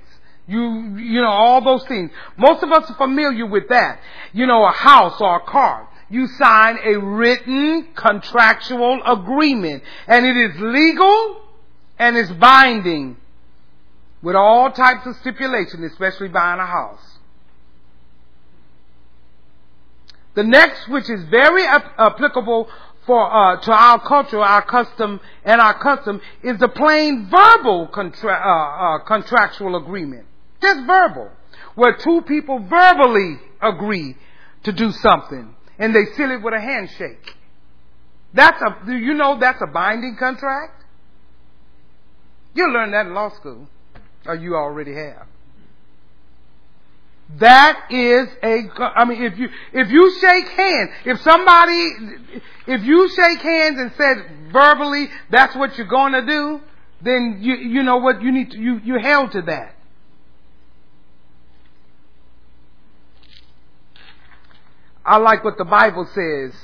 You, 0.47 0.97
you 0.97 1.21
know, 1.21 1.29
all 1.29 1.63
those 1.63 1.85
things. 1.87 2.11
Most 2.37 2.63
of 2.63 2.71
us 2.71 2.91
are 2.91 2.97
familiar 2.97 3.47
with 3.47 3.69
that. 3.69 4.01
You 4.33 4.47
know, 4.47 4.65
a 4.65 4.73
house 4.73 5.21
or 5.21 5.37
a 5.37 5.41
car 5.41 5.89
you 6.11 6.27
sign 6.27 6.79
a 6.85 6.99
written 6.99 7.89
contractual 7.95 9.01
agreement. 9.07 9.83
And 10.09 10.27
it 10.27 10.37
is 10.37 10.61
legal 10.61 11.41
and 11.99 12.17
it's 12.17 12.33
binding 12.33 13.17
with 14.21 14.35
all 14.37 14.71
types 14.73 15.07
of 15.07 15.17
stipulation, 15.17 15.85
especially 15.85 16.29
buying 16.29 16.61
a 16.61 16.67
house. 16.67 17.19
The 20.35 20.43
next, 20.43 20.89
which 20.89 21.09
is 21.09 21.25
very 21.25 21.65
applicable 21.65 22.69
for 23.07 23.33
uh, 23.33 23.61
to 23.61 23.73
our 23.73 24.01
culture, 24.01 24.41
our 24.41 24.65
custom, 24.65 25.21
and 25.45 25.61
our 25.61 25.79
custom, 25.79 26.21
is 26.43 26.59
the 26.59 26.69
plain 26.69 27.29
verbal 27.31 27.89
contra- 27.89 28.33
uh, 28.33 28.97
uh, 28.97 28.99
contractual 29.05 29.77
agreement. 29.77 30.27
Just 30.61 30.87
verbal, 30.87 31.31
where 31.75 31.97
two 31.97 32.23
people 32.23 32.59
verbally 32.59 33.41
agree 33.61 34.17
to 34.65 34.73
do 34.73 34.93
something 34.93 35.55
and 35.81 35.95
they 35.95 36.05
seal 36.17 36.31
it 36.31 36.43
with 36.43 36.55
a 36.55 36.61
handshake. 36.61 37.35
That's 38.33 38.61
a, 38.63 38.87
do 38.87 38.95
you 38.95 39.15
know 39.15 39.41
that's 39.41 39.61
a 39.61 39.67
binding 39.67 40.17
contract? 40.17 40.85
You'll 42.55 42.73
learn 42.73 42.93
that 42.93 43.07
in 43.07 43.15
law 43.15 43.31
school, 43.31 43.67
or 44.27 44.37
you 44.37 44.55
already 44.55 44.95
have. 44.95 45.27
That 47.39 47.87
is 47.91 48.29
a, 48.43 48.69
I 48.81 49.05
mean, 49.05 49.23
if 49.23 49.39
you, 49.39 49.49
if 49.73 49.91
you 49.91 50.19
shake 50.21 50.49
hands, 50.49 50.91
if 51.07 51.21
somebody, 51.23 51.95
if 52.67 52.83
you 52.83 53.09
shake 53.09 53.41
hands 53.41 53.79
and 53.79 53.93
said 53.97 54.53
verbally 54.53 55.09
that's 55.31 55.55
what 55.57 55.79
you're 55.79 55.87
going 55.87 56.13
to 56.13 56.27
do, 56.27 56.61
then 57.03 57.39
you 57.41 57.55
you 57.55 57.83
know 57.85 57.99
what 57.99 58.21
you 58.21 58.33
need 58.33 58.51
to, 58.51 58.59
you 58.59 58.81
you 58.85 58.99
held 58.99 59.33
to 59.33 59.43
that. 59.43 59.77
I 65.11 65.17
like 65.17 65.43
what 65.43 65.59
the 65.59 65.65
Bible 65.65 66.05
says. 66.15 66.55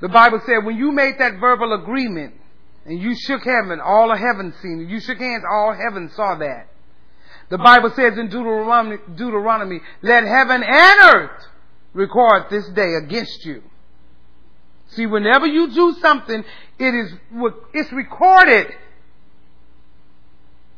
The 0.00 0.08
Bible 0.08 0.40
said 0.46 0.64
when 0.64 0.76
you 0.76 0.92
made 0.92 1.14
that 1.18 1.40
verbal 1.40 1.72
agreement 1.72 2.34
and 2.84 3.00
you 3.00 3.16
shook 3.16 3.42
heaven, 3.42 3.80
all 3.80 4.12
of 4.12 4.18
heaven 4.18 4.54
seen. 4.62 4.86
You 4.88 5.00
shook 5.00 5.18
hands, 5.18 5.42
all 5.50 5.74
heaven 5.74 6.08
saw 6.14 6.36
that. 6.36 6.68
The 7.48 7.58
Bible 7.58 7.90
says 7.96 8.16
in 8.16 8.28
Deuteronomy, 8.28 8.98
Deuteronomy, 9.16 9.80
let 10.02 10.22
heaven 10.22 10.62
and 10.62 11.14
earth 11.14 11.46
record 11.94 12.44
this 12.48 12.68
day 12.68 12.94
against 13.04 13.44
you. 13.44 13.64
See, 14.90 15.06
whenever 15.06 15.46
you 15.46 15.68
do 15.74 15.96
something, 16.00 16.44
it 16.78 16.94
is, 16.94 17.12
it's 17.74 17.92
recorded 17.92 18.68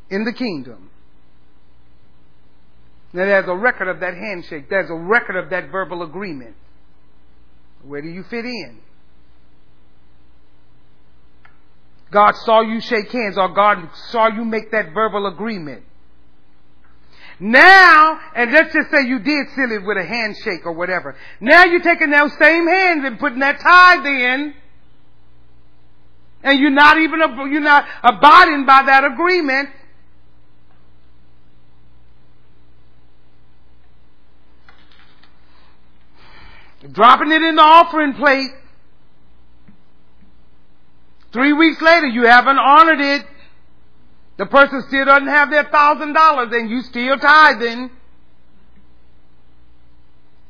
in 0.09 0.25
the 0.25 0.33
kingdom. 0.33 0.89
Now 3.13 3.27
there's 3.27 3.49
a 3.49 3.55
record 3.55 3.89
of 3.89 4.01
that 4.01 4.15
handshake. 4.15 4.71
There's 4.71 4.91
a 4.91 4.95
record 4.95 5.37
of 5.37 5.51
that 5.51 5.71
verbal 5.71 6.03
agreement. 6.03 6.57
Where 7.83 8.01
do 8.01 8.09
you 8.09 8.23
fit 8.25 8.45
in? 8.45 8.79
God 12.11 12.33
saw 12.45 12.61
you 12.61 12.81
shake 12.81 13.11
hands 13.11 13.39
or 13.39 13.49
God 13.49 13.89
saw 14.11 14.29
you 14.29 14.45
make 14.45 14.71
that 14.71 14.93
verbal 14.93 15.27
agreement. 15.27 15.83
Now, 17.41 18.21
and 18.37 18.53
let's 18.53 18.73
just 18.73 18.91
say 18.91 19.07
you 19.07 19.19
did 19.19 19.47
seal 19.57 19.73
it 19.73 19.85
with 19.85 19.97
a 19.97 20.05
handshake 20.05 20.65
or 20.65 20.73
whatever. 20.73 21.17
Now 21.41 21.65
you're 21.65 21.81
taking 21.81 22.11
those 22.11 22.33
same 22.39 22.69
hands 22.69 23.05
and 23.05 23.19
putting 23.19 23.41
that 23.41 23.59
tithe 23.59 24.07
in, 24.07 24.55
and 26.45 26.61
you're 26.61 26.71
not 26.71 26.99
even 26.99 27.19
you're 27.51 27.61
not 27.61 27.85
abiding 28.05 28.65
by 28.67 28.85
that 28.87 29.05
agreement. 29.05 29.71
Dropping 36.91 37.31
it 37.31 37.43
in 37.43 37.57
the 37.57 37.63
offering 37.63 38.15
plate. 38.15 38.51
Three 41.33 41.53
weeks 41.53 41.81
later, 41.81 42.07
you 42.09 42.27
haven't 42.27 42.59
honored 42.59 43.01
it. 43.01 43.27
The 44.39 44.47
person 44.47 44.83
still 44.89 45.05
doesn't 45.05 45.29
have 45.29 45.51
their 45.51 45.65
thousand 45.65 46.15
dollars 46.15 46.49
and 46.53 46.69
you 46.69 46.83
still 46.83 47.17
tithing. 47.19 47.91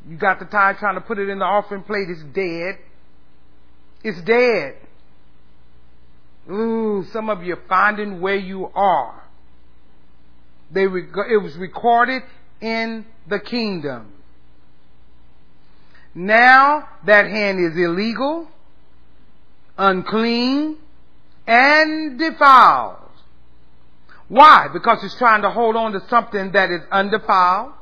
You 0.09 0.17
got 0.17 0.39
the 0.39 0.47
tithe 0.47 0.79
trying 0.79 0.95
to 0.95 1.01
put 1.01 1.19
it 1.19 1.29
in 1.29 1.39
the 1.39 1.45
offering 1.45 1.83
plate. 1.83 2.09
It's 2.09 2.23
dead. 2.35 2.79
It's 4.03 4.21
dead. 4.23 4.77
Ooh, 6.51 7.05
some 7.13 7.31
of 7.31 7.45
you 7.45 7.55
are 7.55 7.63
finding 7.69 8.21
where 8.21 8.37
you 8.37 8.69
are. 8.75 9.23
They, 10.73 10.85
it 10.85 11.43
was 11.43 11.55
recorded 11.57 12.23
in 12.61 13.05
the 13.29 13.39
kingdom. 13.39 14.13
Now 16.15 16.89
that 17.07 17.27
hand 17.27 17.59
is 17.59 17.77
illegal, 17.77 18.49
unclean, 19.79 20.77
and 21.47 22.19
defiled. 22.19 22.99
Why? 24.29 24.69
Because 24.73 25.03
it's 25.05 25.17
trying 25.17 25.43
to 25.43 25.51
hold 25.51 25.77
on 25.77 25.93
to 25.93 26.01
something 26.09 26.53
that 26.53 26.71
is 26.71 26.81
undefiled 26.91 27.73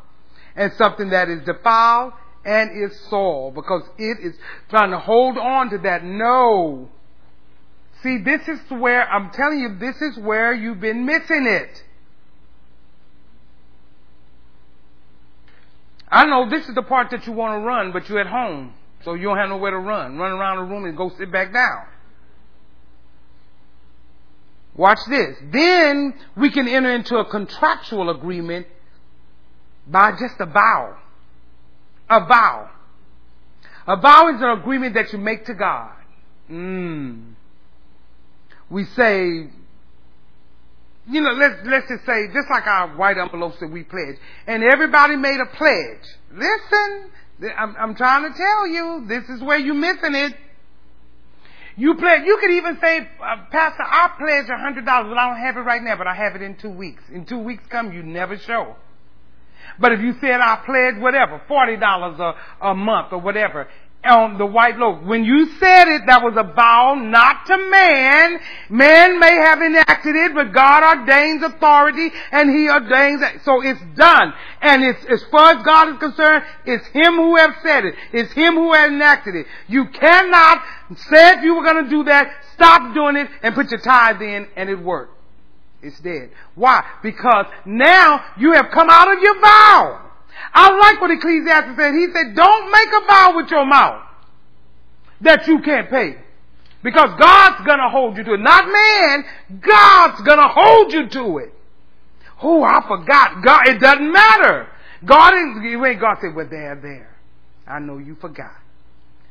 and 0.57 0.73
something 0.75 1.11
that 1.11 1.29
is 1.29 1.45
defiled 1.45 2.13
and 2.45 2.71
is 2.85 2.99
soiled 3.09 3.55
because 3.55 3.83
it 3.99 4.19
is 4.21 4.35
trying 4.69 4.91
to 4.91 4.99
hold 4.99 5.37
on 5.39 5.71
to 5.71 5.79
that. 5.79 6.05
No. 6.05 6.89
See, 8.03 8.19
this 8.19 8.49
is 8.49 8.59
where, 8.71 9.09
I'm 9.09 9.31
telling 9.31 9.61
you, 9.61 9.77
this 9.79 10.01
is 10.01 10.19
where 10.19 10.53
you've 10.55 10.81
been 10.81 11.05
missing 11.05 11.47
it. 11.47 11.85
I 16.11 16.27
know 16.27 16.51
this 16.51 16.69
is 16.69 16.75
the 16.75 16.83
part 16.83 17.11
that 17.11 17.27
you 17.27 17.33
want 17.33 17.61
to 17.61 17.67
run, 17.67 17.93
but 17.93 18.09
you're 18.09 18.21
at 18.21 18.27
home, 18.27 18.75
so 19.05 19.15
you 19.15 19.25
don't 19.25 19.37
have 19.37 19.49
nowhere 19.49 19.71
to 19.71 19.79
run. 19.79 20.19
Run 20.19 20.33
around 20.33 20.57
the 20.57 20.75
room 20.75 20.85
and 20.85 20.97
go 20.97 21.11
sit 21.17 21.31
back 21.31 21.53
down. 21.53 21.87
Watch 24.75 24.99
this. 25.09 25.37
Then 25.53 26.15
we 26.37 26.51
can 26.51 26.67
enter 26.67 26.91
into 26.95 27.17
a 27.17 27.25
contractual 27.25 28.11
agreement 28.11 28.67
by 29.87 30.13
just 30.13 30.35
a 30.41 30.47
vow. 30.47 30.97
A 32.09 32.21
vow. 32.27 32.71
A 33.87 33.97
vow 33.97 34.35
is 34.35 34.41
an 34.41 34.59
agreement 34.59 34.95
that 34.95 35.13
you 35.13 35.19
make 35.19 35.45
to 35.47 35.55
God. 35.55 35.93
Mm. 36.51 37.35
We 38.69 38.85
say, 38.85 39.51
you 41.11 41.21
know, 41.21 41.33
let's, 41.33 41.61
let's 41.65 41.89
just 41.89 42.07
say, 42.07 42.27
just 42.33 42.49
like 42.51 42.67
our 42.67 42.97
white 42.97 43.19
envelopes 43.19 43.59
that 43.61 43.71
we 43.71 43.83
pledge, 43.83 44.17
and 44.47 44.63
everybody 44.63 45.17
made 45.17 45.39
a 45.41 45.57
pledge. 45.57 46.07
Listen, 46.33 47.11
I'm, 47.57 47.75
I'm 47.77 47.95
trying 47.95 48.31
to 48.31 48.37
tell 48.37 48.67
you, 48.69 49.05
this 49.09 49.29
is 49.29 49.43
where 49.43 49.59
you're 49.59 49.75
missing 49.75 50.15
it. 50.15 50.35
You 51.77 51.95
pledge, 51.95 52.23
you 52.27 52.37
could 52.41 52.51
even 52.51 52.79
say, 52.81 52.99
uh, 52.99 53.37
Pastor, 53.51 53.83
I 53.83 54.11
pledge 54.19 54.49
a 54.51 54.59
hundred 54.61 54.85
dollars, 54.85 55.09
but 55.11 55.19
I 55.19 55.29
don't 55.29 55.41
have 55.41 55.57
it 55.57 55.61
right 55.61 55.83
now, 55.83 55.97
but 55.97 56.07
I 56.07 56.15
have 56.15 56.37
it 56.37 56.43
in 56.43 56.57
two 56.57 56.71
weeks. 56.71 57.03
In 57.13 57.25
two 57.25 57.39
weeks 57.39 57.65
come, 57.71 57.93
you 57.93 58.03
never 58.03 58.37
show. 58.39 58.77
But 59.79 59.93
if 59.93 60.01
you 60.01 60.15
said 60.21 60.41
I 60.41 60.63
pledge 60.67 61.01
whatever, 61.01 61.41
forty 61.49 61.77
dollars 61.77 62.19
a, 62.19 62.35
a 62.67 62.75
month 62.75 63.13
or 63.13 63.19
whatever, 63.19 63.69
on 64.05 64.39
the 64.39 64.47
white 64.47 64.79
loaf. 64.79 65.03
When 65.03 65.25
you 65.25 65.47
said 65.59 65.89
it, 65.89 66.03
that 66.07 66.23
was 66.23 66.35
a 66.37 66.43
vow 66.55 66.95
not 66.95 67.47
to 67.47 67.57
man. 67.71 68.41
Man 68.71 69.21
may 69.21 69.35
have 69.35 69.61
enacted 69.61 70.17
it, 70.17 70.35
but 70.35 70.53
God 70.53 70.83
ordains 70.83 71.43
authority 71.43 72.11
and 72.33 72.51
He 72.51 72.71
ordains 72.71 73.23
it. 73.23 73.43
So 73.45 73.63
it's 73.63 73.81
done. 73.97 74.33
And 74.63 74.83
it's, 74.85 75.05
as 75.05 75.23
far 75.31 75.59
as 75.59 75.65
God 75.65 75.91
is 75.91 75.99
concerned, 75.99 76.45
it's 76.65 76.87
Him 76.89 77.17
who 77.17 77.37
has 77.37 77.51
said 77.63 77.85
it. 77.85 77.95
It's 78.13 78.33
Him 78.33 78.55
who 78.55 78.73
has 78.73 78.91
enacted 78.91 79.35
it. 79.35 79.47
You 79.69 79.89
cannot 79.89 80.63
say 80.97 81.33
if 81.39 81.45
you 81.45 81.55
were 81.57 81.65
going 81.65 81.85
to 81.85 81.91
do 81.91 82.05
that, 82.05 82.33
stop 82.55 82.95
doing 82.95 83.17
it 83.17 83.29
and 83.43 83.55
put 83.55 83.71
your 83.71 83.81
tithe 83.81 84.23
in 84.23 84.49
and 84.57 84.71
it 84.71 84.81
worked. 84.81 85.17
It's 85.83 85.99
dead. 86.01 86.31
Why? 86.55 86.85
Because 87.03 87.47
now 87.65 88.25
you 88.39 88.53
have 88.53 88.67
come 88.73 88.89
out 88.91 89.15
of 89.15 89.23
your 89.23 89.41
vow. 89.41 90.10
I 90.53 90.77
like 90.77 91.01
what 91.01 91.11
Ecclesiastes 91.11 91.77
said. 91.77 91.95
He 91.95 92.07
said, 92.13 92.35
don't 92.35 92.71
make 92.71 92.89
a 92.89 93.07
vow 93.07 93.33
with 93.37 93.51
your 93.51 93.67
mouth 93.67 94.03
that 95.21 95.47
you 95.47 95.61
can't 95.61 95.91
pay. 95.91 96.17
Because 96.83 97.11
God's 97.19 97.67
gonna 97.67 97.91
hold 97.91 98.17
you 98.17 98.25
to 98.25 98.35
it. 98.35 98.41
Not 98.41 98.67
man. 98.67 99.25
God's 99.61 100.23
gonna 100.23 100.49
hold 100.49 100.93
you 100.93 101.09
to 101.09 101.39
it. 101.39 101.55
Oh, 102.43 102.63
I 102.63 102.81
forgot. 102.89 103.45
God, 103.45 103.69
it 103.69 103.81
doesn't 103.81 104.13
matter. 104.13 104.67
God 105.05 105.35
is, 105.35 105.79
when 105.79 105.99
God 105.99 106.19
said, 106.21 106.35
well, 106.35 106.49
there, 106.49 106.79
there. 106.81 107.17
I 107.67 107.79
know 107.79 107.99
you 107.99 108.17
forgot. 108.17 108.57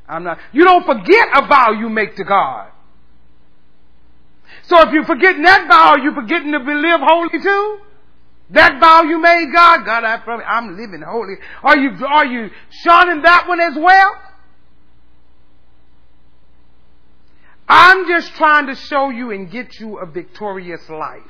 I'm 0.08 0.24
not, 0.24 0.40
you 0.52 0.64
don't 0.64 0.86
forget 0.86 1.28
a 1.34 1.48
vow 1.48 1.72
you 1.72 1.90
make 1.90 2.16
to 2.16 2.24
God. 2.24 2.72
So 4.64 4.80
if 4.82 4.94
you're 4.94 5.06
forgetting 5.06 5.44
that 5.44 5.68
vow, 5.68 5.96
you're 6.02 6.16
forgetting 6.16 6.52
to 6.52 6.58
live 6.58 7.02
holy 7.04 7.40
too? 7.42 7.80
That 8.52 8.80
vow 8.80 9.04
you 9.04 9.22
made, 9.22 9.52
God, 9.54 9.86
God, 9.86 10.04
I 10.04 10.18
promise, 10.18 10.46
I'm 10.50 10.76
living 10.76 11.02
holy. 11.02 11.36
Are 11.62 11.78
you, 11.78 11.92
are 12.06 12.26
you 12.26 12.50
shunning 12.70 13.22
that 13.22 13.48
one 13.48 13.60
as 13.60 13.76
well? 13.76 14.16
I'm 17.68 18.08
just 18.08 18.34
trying 18.34 18.66
to 18.66 18.76
show 18.76 19.10
you 19.10 19.30
and 19.30 19.52
get 19.52 19.80
you 19.80 20.00
a 20.00 20.08
victorious 20.08 20.90
life. 20.90 21.22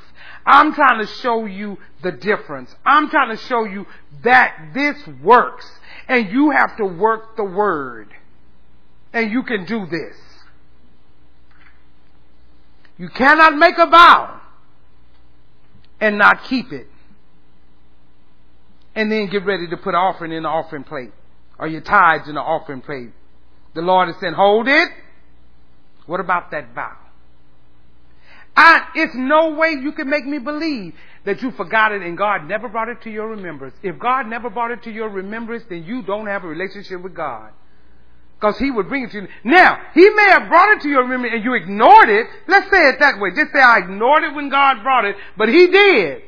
I'm 0.45 0.73
trying 0.73 1.05
to 1.05 1.07
show 1.15 1.45
you 1.45 1.77
the 2.01 2.13
difference. 2.13 2.73
I'm 2.85 3.09
trying 3.09 3.35
to 3.35 3.43
show 3.43 3.65
you 3.65 3.85
that 4.23 4.71
this 4.73 4.95
works. 5.21 5.69
And 6.07 6.31
you 6.31 6.51
have 6.51 6.77
to 6.77 6.85
work 6.85 7.35
the 7.35 7.43
word. 7.43 8.07
And 9.11 9.29
you 9.29 9.43
can 9.43 9.65
do 9.65 9.85
this. 9.87 10.15
You 12.97 13.09
cannot 13.09 13.57
make 13.57 13.77
a 13.77 13.87
vow 13.87 14.39
and 15.99 16.17
not 16.17 16.45
keep 16.45 16.71
it 16.71 16.87
and 18.95 19.11
then 19.11 19.27
get 19.27 19.45
ready 19.45 19.67
to 19.67 19.77
put 19.77 19.95
offering 19.95 20.31
in 20.31 20.43
the 20.43 20.49
offering 20.49 20.83
plate 20.83 21.11
or 21.57 21.67
your 21.67 21.81
tithes 21.81 22.27
in 22.27 22.35
the 22.35 22.41
offering 22.41 22.81
plate. 22.81 23.09
The 23.75 23.81
Lord 23.81 24.09
is 24.09 24.15
saying, 24.19 24.33
hold 24.33 24.67
it. 24.67 24.89
What 26.05 26.19
about 26.19 26.51
that 26.51 26.73
vow? 26.73 26.97
I, 28.55 28.87
it's 28.95 29.13
no 29.15 29.51
way 29.51 29.75
you 29.81 29.91
can 29.91 30.09
make 30.09 30.25
me 30.25 30.39
believe 30.39 30.93
that 31.25 31.41
you 31.41 31.51
forgot 31.51 31.91
it 31.91 32.01
and 32.01 32.17
God 32.17 32.47
never 32.47 32.67
brought 32.67 32.89
it 32.89 33.01
to 33.03 33.09
your 33.09 33.29
remembrance. 33.29 33.75
If 33.83 33.99
God 33.99 34.27
never 34.27 34.49
brought 34.49 34.71
it 34.71 34.83
to 34.83 34.91
your 34.91 35.09
remembrance, 35.09 35.63
then 35.69 35.83
you 35.83 36.01
don't 36.01 36.27
have 36.27 36.43
a 36.43 36.47
relationship 36.47 37.01
with 37.01 37.13
God. 37.13 37.51
Because 38.39 38.57
He 38.57 38.71
would 38.71 38.89
bring 38.89 39.03
it 39.03 39.11
to 39.11 39.21
you. 39.21 39.27
Now, 39.43 39.77
He 39.93 40.09
may 40.09 40.29
have 40.31 40.49
brought 40.49 40.77
it 40.77 40.81
to 40.81 40.89
your 40.89 41.03
remembrance 41.03 41.35
and 41.35 41.43
you 41.43 41.53
ignored 41.53 42.09
it. 42.09 42.27
Let's 42.47 42.71
say 42.71 42.89
it 42.89 42.99
that 42.99 43.19
way. 43.19 43.29
Just 43.35 43.51
say 43.53 43.61
I 43.61 43.79
ignored 43.79 44.23
it 44.23 44.33
when 44.33 44.49
God 44.49 44.81
brought 44.81 45.05
it, 45.05 45.15
but 45.37 45.49
He 45.49 45.67
did. 45.67 46.21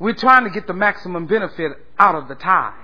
We're 0.00 0.14
trying 0.14 0.44
to 0.44 0.50
get 0.50 0.66
the 0.66 0.72
maximum 0.72 1.26
benefit 1.26 1.72
out 1.98 2.16
of 2.16 2.26
the 2.26 2.34
tithe. 2.34 2.74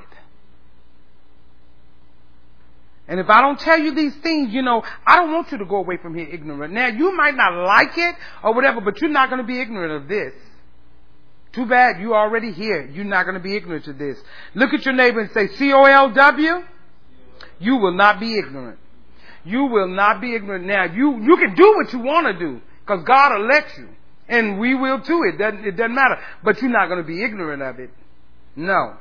And 3.09 3.20
if 3.20 3.30
I 3.30 3.40
don't 3.40 3.59
tell 3.59 3.78
you 3.78 3.94
these 3.94 4.14
things, 4.16 4.52
you 4.52 4.62
know, 4.62 4.82
I 5.06 5.16
don't 5.16 5.32
want 5.32 5.51
you 5.52 5.59
to 5.59 5.64
go 5.64 5.76
away 5.76 5.97
from 5.97 6.14
here 6.14 6.28
ignorant. 6.28 6.74
Now, 6.74 6.88
you 6.88 7.16
might 7.16 7.36
not 7.36 7.55
like 7.64 7.97
it 7.97 8.14
or 8.43 8.52
whatever, 8.52 8.80
but 8.80 9.01
you're 9.01 9.10
not 9.10 9.30
going 9.30 9.40
to 9.40 9.47
be 9.47 9.60
ignorant 9.60 10.02
of 10.02 10.09
this. 10.09 10.34
Too 11.52 11.66
bad 11.66 12.01
you're 12.01 12.16
already 12.16 12.52
here. 12.52 12.86
You're 12.86 13.05
not 13.05 13.22
going 13.22 13.34
to 13.36 13.40
be 13.40 13.56
ignorant 13.56 13.86
of 13.86 13.97
this. 13.97 14.18
Look 14.55 14.74
at 14.74 14.84
your 14.84 14.94
neighbor 14.94 15.20
and 15.20 15.30
say, 15.30 15.47
C-O-L-W. 15.56 16.64
You 17.60 17.76
will 17.76 17.94
not 17.94 18.20
be 18.20 18.36
ignorant. 18.36 18.78
You 19.44 19.66
will 19.66 19.88
not 19.88 20.20
be 20.20 20.34
ignorant. 20.34 20.66
Now, 20.66 20.84
you, 20.84 21.22
you 21.22 21.36
can 21.36 21.55
do 21.55 21.76
what 21.76 21.93
you 21.93 22.01
want 22.01 22.26
to 22.26 22.38
do 22.38 22.60
because 22.80 23.05
God 23.05 23.40
let 23.40 23.78
you. 23.78 23.88
And 24.28 24.59
we 24.59 24.74
will 24.74 25.01
too. 25.01 25.23
It 25.32 25.39
doesn't, 25.39 25.65
it 25.65 25.77
doesn't 25.77 25.94
matter. 25.94 26.19
But 26.43 26.61
you're 26.61 26.70
not 26.70 26.89
going 26.89 27.01
to 27.01 27.07
be 27.07 27.23
ignorant 27.23 27.62
of 27.62 27.78
it. 27.78 27.90
No. 28.57 28.97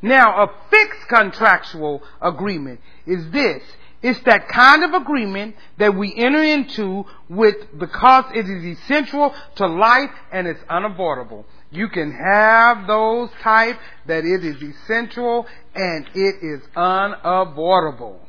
Now, 0.00 0.44
a 0.44 0.48
fixed 0.70 1.08
contractual 1.08 2.02
agreement 2.20 2.80
is 3.06 3.30
this. 3.30 3.62
It's 4.00 4.20
that 4.26 4.48
kind 4.48 4.84
of 4.84 4.94
agreement 4.94 5.56
that 5.78 5.96
we 5.96 6.14
enter 6.14 6.42
into 6.42 7.04
with 7.28 7.56
because 7.76 8.26
it 8.32 8.48
is 8.48 8.78
essential 8.78 9.34
to 9.56 9.66
life 9.66 10.10
and 10.30 10.46
it's 10.46 10.62
unavoidable. 10.70 11.44
You 11.72 11.88
can 11.88 12.12
have 12.12 12.86
those 12.86 13.28
type 13.42 13.78
that 14.06 14.24
it 14.24 14.44
is 14.44 14.62
essential 14.62 15.46
and 15.74 16.08
it 16.14 16.36
is 16.42 16.62
unavoidable. 16.76 18.20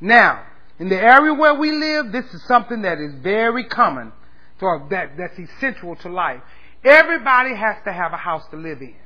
Now, 0.00 0.42
in 0.80 0.88
the 0.88 0.96
area 0.96 1.34
where 1.34 1.54
we 1.54 1.70
live, 1.72 2.10
this 2.10 2.24
is 2.32 2.42
something 2.44 2.82
that 2.82 2.98
is 2.98 3.12
very 3.22 3.64
common, 3.64 4.12
to, 4.60 4.86
that, 4.88 5.10
that's 5.18 5.38
essential 5.38 5.94
to 5.96 6.08
life. 6.08 6.40
Everybody 6.82 7.54
has 7.54 7.76
to 7.84 7.92
have 7.92 8.14
a 8.14 8.16
house 8.16 8.42
to 8.50 8.56
live 8.56 8.80
in. 8.80 8.96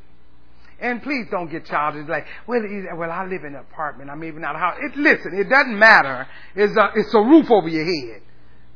And 0.81 1.03
please 1.03 1.27
don't 1.33 1.51
get 1.51 1.67
childish 1.67 2.09
like, 2.09 2.27
well, 2.47 2.63
well, 2.97 3.11
I 3.11 3.25
live 3.25 3.43
in 3.43 3.55
an 3.55 3.61
apartment. 3.61 4.09
I'm 4.09 4.23
even 4.23 4.43
not 4.43 4.55
a 4.55 4.59
house. 4.59 4.77
It, 4.83 4.97
listen, 4.97 5.35
it 5.35 5.51
doesn't 5.51 5.77
matter. 5.77 6.29
It's 6.55 6.77
a, 6.77 6.91
it's 6.95 7.13
a 7.13 7.21
roof 7.21 7.51
over 7.51 7.69
your 7.69 7.85
head. 7.85 8.23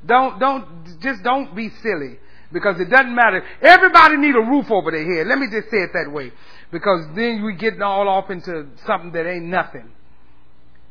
Don't, 0.04 0.40
don't, 0.40 1.00
just 1.00 1.22
don't 1.22 1.54
be 1.54 1.70
silly 1.82 2.18
because 2.52 2.80
it 2.80 2.90
doesn't 2.90 3.14
matter. 3.14 3.44
Everybody 3.62 4.16
need 4.16 4.34
a 4.34 4.42
roof 4.50 4.70
over 4.72 4.90
their 4.90 5.04
head. 5.04 5.28
Let 5.28 5.38
me 5.38 5.46
just 5.52 5.70
say 5.70 5.78
it 5.78 5.90
that 5.92 6.10
way 6.12 6.32
because 6.72 7.06
then 7.14 7.44
we 7.44 7.54
get 7.54 7.80
all 7.80 8.08
off 8.08 8.28
into 8.30 8.66
something 8.86 9.12
that 9.12 9.28
ain't 9.28 9.46
nothing. 9.46 9.92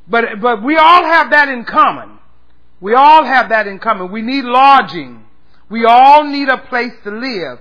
But, 0.10 0.40
but 0.42 0.64
we 0.64 0.78
all 0.78 1.04
have 1.04 1.32
that 1.32 1.50
in 1.50 1.66
common. 1.66 2.18
We 2.80 2.94
all 2.94 3.24
have 3.24 3.50
that 3.50 3.68
in 3.68 3.80
common. 3.80 4.12
We 4.12 4.22
need 4.22 4.46
lodging. 4.46 5.26
We 5.70 5.86
all 5.86 6.24
need 6.24 6.48
a 6.48 6.58
place 6.58 6.94
to 7.04 7.12
live. 7.12 7.60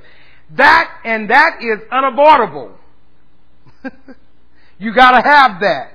That, 0.50 1.00
and 1.04 1.30
that 1.30 1.58
is 1.60 1.80
unavoidable. 1.90 2.72
you 4.78 4.94
gotta 4.94 5.26
have 5.26 5.60
that. 5.60 5.92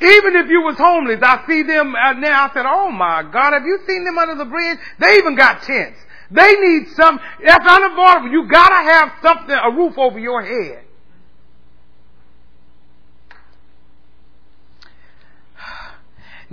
Even 0.00 0.36
if 0.36 0.50
you 0.50 0.62
was 0.62 0.76
homeless, 0.76 1.20
I 1.22 1.44
see 1.46 1.62
them 1.62 1.94
uh, 1.94 2.14
now. 2.14 2.48
I 2.50 2.50
said, 2.52 2.66
"Oh 2.66 2.90
my 2.90 3.22
God, 3.22 3.52
have 3.52 3.64
you 3.64 3.78
seen 3.86 4.04
them 4.04 4.18
under 4.18 4.34
the 4.34 4.44
bridge? 4.44 4.78
They 4.98 5.16
even 5.18 5.36
got 5.36 5.62
tents. 5.62 5.98
They 6.30 6.52
need 6.54 6.88
some. 6.96 7.20
That's 7.44 7.66
unavoidable. 7.66 8.30
You 8.30 8.48
gotta 8.48 8.90
have 8.90 9.12
something, 9.22 9.54
a 9.54 9.70
roof 9.70 9.96
over 9.96 10.18
your 10.18 10.42
head." 10.42 10.83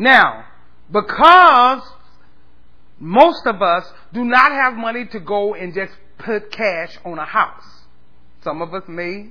Now, 0.01 0.45
because 0.91 1.83
most 2.99 3.45
of 3.45 3.61
us 3.61 3.85
do 4.11 4.23
not 4.23 4.51
have 4.51 4.73
money 4.73 5.05
to 5.11 5.19
go 5.19 5.53
and 5.53 5.75
just 5.75 5.93
put 6.17 6.51
cash 6.51 6.97
on 7.05 7.19
a 7.19 7.25
house. 7.25 7.63
Some 8.43 8.63
of 8.63 8.73
us 8.73 8.81
may, 8.87 9.29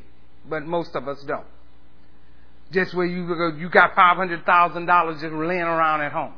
but 0.49 0.65
most 0.65 0.95
of 0.95 1.09
us 1.09 1.25
don't. 1.27 1.47
Just 2.71 2.95
where 2.95 3.05
you 3.05 3.27
you 3.59 3.69
got 3.69 3.97
five 3.97 4.17
hundred 4.17 4.47
thousand 4.47 4.87
dollars 4.87 5.21
just 5.21 5.35
laying 5.35 5.61
around 5.61 6.03
at 6.03 6.13
home, 6.13 6.35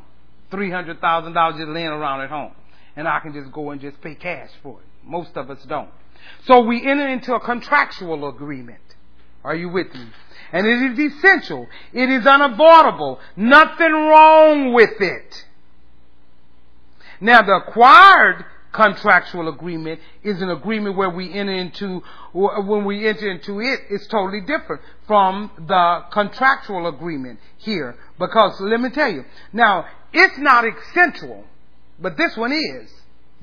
three 0.51 0.71
hundred 0.71 0.99
thousand 1.03 1.35
dollars 1.35 1.57
just 1.59 1.69
laying 1.69 1.89
around 1.89 2.23
at 2.23 2.31
home, 2.31 2.53
and 2.97 3.07
I 3.07 3.21
can 3.21 3.35
just 3.35 3.53
go 3.53 3.69
and 3.69 3.83
just 3.83 4.01
pay 4.01 4.15
cash 4.15 4.49
for 4.63 4.81
it. 4.81 4.87
Most 5.05 5.37
of 5.37 5.51
us 5.51 5.63
don't. 5.69 5.91
So 6.47 6.63
we 6.63 6.79
enter 6.89 7.07
into 7.07 7.35
a 7.35 7.41
contractual 7.41 8.27
agreement. 8.31 8.81
Are 9.45 9.55
you 9.55 9.69
with 9.69 9.93
me? 9.95 10.07
And 10.53 10.67
it 10.67 10.99
is 10.99 11.15
essential. 11.15 11.67
It 11.93 12.11
is 12.11 12.27
unavoidable. 12.27 13.21
Nothing 13.37 13.93
wrong 13.93 14.73
with 14.73 15.01
it. 15.01 15.45
Now 17.21 17.43
the 17.43 17.53
acquired 17.53 18.45
contractual 18.73 19.49
agreement 19.49 20.01
is 20.23 20.41
an 20.41 20.51
agreement 20.51 20.97
where 20.97 21.11
we 21.11 21.33
enter 21.33 21.53
into, 21.53 22.03
when 22.33 22.85
we 22.85 23.07
enter 23.07 23.31
into 23.31 23.61
it, 23.61 23.81
it's 23.91 24.07
totally 24.09 24.41
different 24.41 24.83
from 25.07 25.51
the 25.59 26.05
contractual 26.11 26.87
agreement 26.89 27.39
here. 27.59 27.97
Because 28.19 28.61
let 28.61 28.81
me 28.81 28.91
tell 28.91 29.11
you, 29.11 29.25
now, 29.53 29.87
it's 30.13 30.39
not 30.39 30.65
essential, 30.65 31.45
but 31.99 32.17
this 32.17 32.37
one 32.37 32.53
is. 32.53 32.91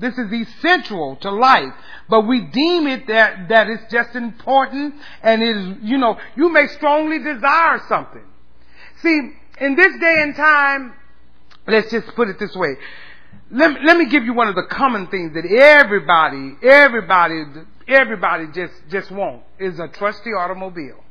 This 0.00 0.16
is 0.16 0.32
essential 0.32 1.16
to 1.16 1.30
life, 1.30 1.74
but 2.08 2.22
we 2.22 2.40
deem 2.40 2.86
it 2.86 3.06
that, 3.08 3.50
that 3.50 3.68
it's 3.68 3.92
just 3.92 4.16
important 4.16 4.94
and 5.22 5.42
it 5.42 5.56
is, 5.56 5.76
you 5.82 5.98
know, 5.98 6.18
you 6.36 6.50
may 6.50 6.68
strongly 6.68 7.18
desire 7.18 7.82
something. 7.86 8.24
See, 9.02 9.32
in 9.60 9.76
this 9.76 9.92
day 10.00 10.22
and 10.22 10.34
time, 10.34 10.94
let's 11.66 11.90
just 11.90 12.06
put 12.16 12.28
it 12.28 12.38
this 12.38 12.56
way. 12.56 12.76
Let, 13.50 13.84
let 13.84 13.98
me 13.98 14.06
give 14.06 14.24
you 14.24 14.32
one 14.32 14.48
of 14.48 14.54
the 14.54 14.66
common 14.70 15.08
things 15.08 15.34
that 15.34 15.44
everybody, 15.44 16.56
everybody, 16.62 17.44
everybody 17.86 18.46
just, 18.54 18.72
just 18.90 19.10
want 19.10 19.42
is 19.58 19.78
a 19.78 19.88
trusty 19.88 20.30
automobile. 20.30 21.04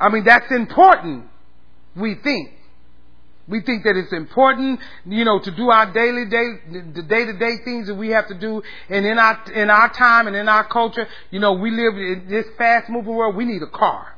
I 0.00 0.08
mean, 0.08 0.24
that's 0.24 0.50
important, 0.50 1.26
we 1.94 2.16
think. 2.16 2.50
We 3.48 3.60
think 3.60 3.82
that 3.84 3.96
it's 3.96 4.12
important, 4.12 4.80
you 5.04 5.24
know, 5.24 5.40
to 5.40 5.50
do 5.50 5.70
our 5.70 5.92
daily 5.92 6.26
day, 6.26 6.92
the 6.94 7.02
day 7.02 7.24
to 7.26 7.32
day 7.38 7.56
things 7.64 7.88
that 7.88 7.96
we 7.96 8.10
have 8.10 8.28
to 8.28 8.34
do. 8.34 8.62
And 8.88 9.04
in 9.04 9.18
our, 9.18 9.52
in 9.52 9.68
our 9.68 9.92
time 9.92 10.28
and 10.28 10.36
in 10.36 10.48
our 10.48 10.66
culture, 10.68 11.08
you 11.30 11.40
know, 11.40 11.54
we 11.54 11.70
live 11.70 11.94
in 11.94 12.26
this 12.28 12.46
fast 12.56 12.88
moving 12.88 13.14
world. 13.14 13.34
We 13.34 13.44
need 13.44 13.62
a 13.62 13.70
car. 13.70 14.14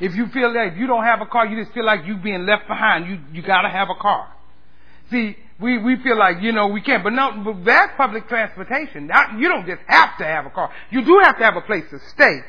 If 0.00 0.16
you 0.16 0.28
feel 0.28 0.52
like 0.52 0.72
if 0.72 0.78
you 0.78 0.86
don't 0.86 1.04
have 1.04 1.20
a 1.20 1.26
car, 1.26 1.46
you 1.46 1.62
just 1.62 1.74
feel 1.74 1.84
like 1.84 2.06
you're 2.06 2.16
being 2.16 2.46
left 2.46 2.66
behind. 2.66 3.06
You, 3.06 3.20
you 3.32 3.42
gotta 3.42 3.68
have 3.68 3.88
a 3.90 4.00
car. 4.00 4.34
See, 5.10 5.36
we, 5.60 5.78
we 5.78 5.96
feel 6.02 6.18
like, 6.18 6.40
you 6.40 6.52
know, 6.52 6.68
we 6.68 6.80
can't, 6.80 7.04
but 7.04 7.12
no, 7.12 7.42
but 7.44 7.64
that's 7.64 7.92
public 7.96 8.26
transportation. 8.28 9.10
You 9.38 9.48
don't 9.48 9.66
just 9.66 9.82
have 9.86 10.16
to 10.18 10.24
have 10.24 10.46
a 10.46 10.50
car. 10.50 10.72
You 10.90 11.04
do 11.04 11.20
have 11.22 11.36
to 11.38 11.44
have 11.44 11.56
a 11.56 11.60
place 11.60 11.84
to 11.90 11.98
stay. 12.14 12.40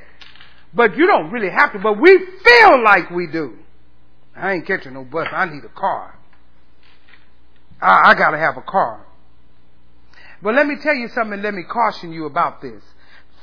But 0.74 0.96
you 0.96 1.06
don't 1.08 1.32
really 1.32 1.50
have 1.50 1.74
to, 1.74 1.80
but 1.80 2.00
we 2.00 2.18
feel 2.44 2.84
like 2.84 3.10
we 3.10 3.28
do. 3.28 3.58
I 4.36 4.54
ain't 4.54 4.66
catching 4.66 4.94
no 4.94 5.04
bus. 5.04 5.28
I 5.32 5.46
need 5.46 5.64
a 5.64 5.70
car. 5.70 6.18
I, 7.82 8.12
I 8.12 8.16
gotta 8.16 8.38
have 8.38 8.58
a 8.58 8.62
car. 8.62 9.06
But 10.42 10.56
let 10.56 10.66
me 10.66 10.76
tell 10.82 10.96
you 10.96 11.08
something, 11.10 11.42
let 11.42 11.54
me 11.54 11.64
caution 11.64 12.12
you 12.12 12.26
about 12.26 12.62
this. 12.62 12.82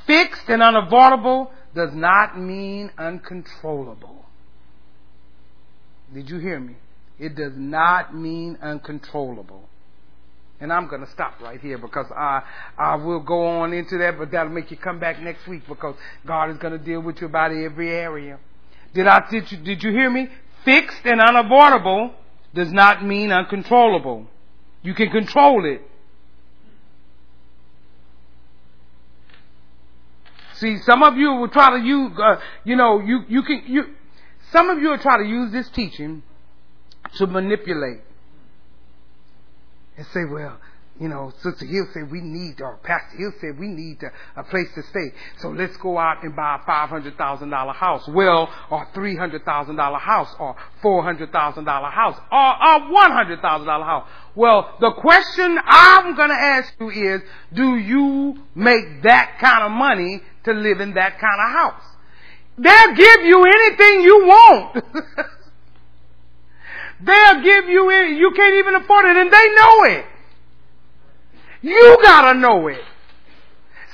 Fixed 0.07 0.49
and 0.49 0.63
unavoidable 0.63 1.53
does 1.75 1.95
not 1.95 2.39
mean 2.39 2.91
uncontrollable. 2.99 4.25
Did 6.13 6.31
you 6.31 6.39
hear 6.39 6.59
me? 6.59 6.77
It 7.19 7.35
does 7.37 7.53
not 7.57 8.15
mean 8.15 8.59
uncontrollable. 8.63 9.68
And 10.61 10.73
I'm 10.73 10.89
going 10.89 11.05
to 11.05 11.11
stop 11.11 11.41
right 11.41 11.61
here 11.61 11.79
because 11.79 12.07
I, 12.11 12.43
I 12.77 12.97
will 12.97 13.21
go 13.21 13.47
on 13.61 13.73
into 13.73 13.97
that, 13.99 14.19
but 14.19 14.33
that'll 14.33 14.53
make 14.53 14.71
you 14.71 14.77
come 14.77 14.99
back 14.99 15.21
next 15.21 15.47
week 15.47 15.63
because 15.69 15.95
God 16.27 16.51
is 16.51 16.59
going 16.59 16.77
to 16.77 16.85
deal 16.85 17.01
with 17.01 17.21
you 17.21 17.29
about 17.29 17.53
every 17.53 17.91
area. 17.91 18.39
Did 18.93 19.07
I, 19.07 19.29
did 19.31 19.53
you, 19.53 19.59
did 19.59 19.83
you 19.85 19.93
hear 19.93 20.11
me? 20.11 20.29
Fixed 20.65 21.05
and 21.05 21.21
unavoidable 21.21 22.13
does 22.55 22.73
not 22.73 23.05
mean 23.05 23.31
uncontrollable. 23.31 24.27
You 24.83 24.95
can 24.95 25.11
control 25.11 25.65
it. 25.65 25.83
See, 30.55 30.79
some 30.79 31.05
of 31.05 31.17
you 31.17 31.35
will 31.35 31.49
try 31.49 31.79
to 31.79 31.85
use, 31.85 32.11
uh, 32.19 32.37
you 32.65 32.75
know, 32.75 32.99
you, 32.99 33.21
you 33.29 33.43
can, 33.45 33.63
you, 33.69 33.85
some 34.51 34.71
of 34.71 34.79
you 34.81 34.89
will 34.89 34.99
try 34.99 35.19
to 35.19 35.25
use 35.25 35.53
this 35.53 35.69
teaching 35.69 36.25
to 37.17 37.29
manipulate 37.29 38.01
and 39.99 40.07
say, 40.15 40.25
well, 40.25 40.59
you 41.01 41.09
know, 41.09 41.33
Sister 41.43 41.65
Hill 41.65 41.87
said 41.93 42.11
we 42.11 42.21
need, 42.21 42.61
or 42.61 42.77
Pastor 42.83 43.17
Hill 43.17 43.33
said 43.41 43.59
we 43.59 43.69
need 43.69 44.03
a, 44.03 44.41
a 44.41 44.45
place 44.45 44.67
to 44.75 44.83
stay. 44.83 45.13
So 45.39 45.51
let's 45.51 45.77
go 45.77 45.97
out 45.97 46.25
and 46.25 46.35
buy 46.35 46.57
a 46.57 46.71
$500,000 46.71 47.75
house. 47.75 48.09
Well, 48.09 48.51
or 48.71 48.87
$300,000 48.95 50.01
house, 50.01 50.35
or 50.41 50.57
$400,000 50.83 51.93
house, 51.93 52.17
or 52.33 52.39
a 52.39 52.81
$100,000 53.41 53.85
house. 53.85 54.09
Well, 54.35 54.77
the 54.81 54.93
question 54.93 55.59
I'm 55.65 56.17
gonna 56.17 56.35
ask 56.35 56.73
you 56.81 56.91
is, 56.91 57.23
do 57.53 57.77
you 57.77 58.37
make 58.57 59.03
that 59.03 59.39
kind 59.41 59.65
of 59.65 59.71
money 59.73 60.21
to 60.45 60.53
live 60.53 60.81
in 60.81 60.95
that 60.95 61.21
kind 61.21 61.41
of 61.41 61.53
house? 61.53 61.85
They'll 62.57 62.95
give 62.95 63.23
you 63.23 63.45
anything 63.45 64.03
you 64.03 64.19
want. 64.27 64.85
they'll 67.01 67.43
give 67.43 67.69
you 67.69 67.91
it. 67.91 68.19
you 68.19 68.33
can't 68.35 68.55
even 68.55 68.75
afford 68.77 69.05
it, 69.07 69.17
and 69.17 69.33
they 69.33 69.55
know 69.55 69.85
it. 69.85 70.05
You 71.63 71.99
gotta 72.03 72.39
know 72.39 72.69
it. 72.69 72.81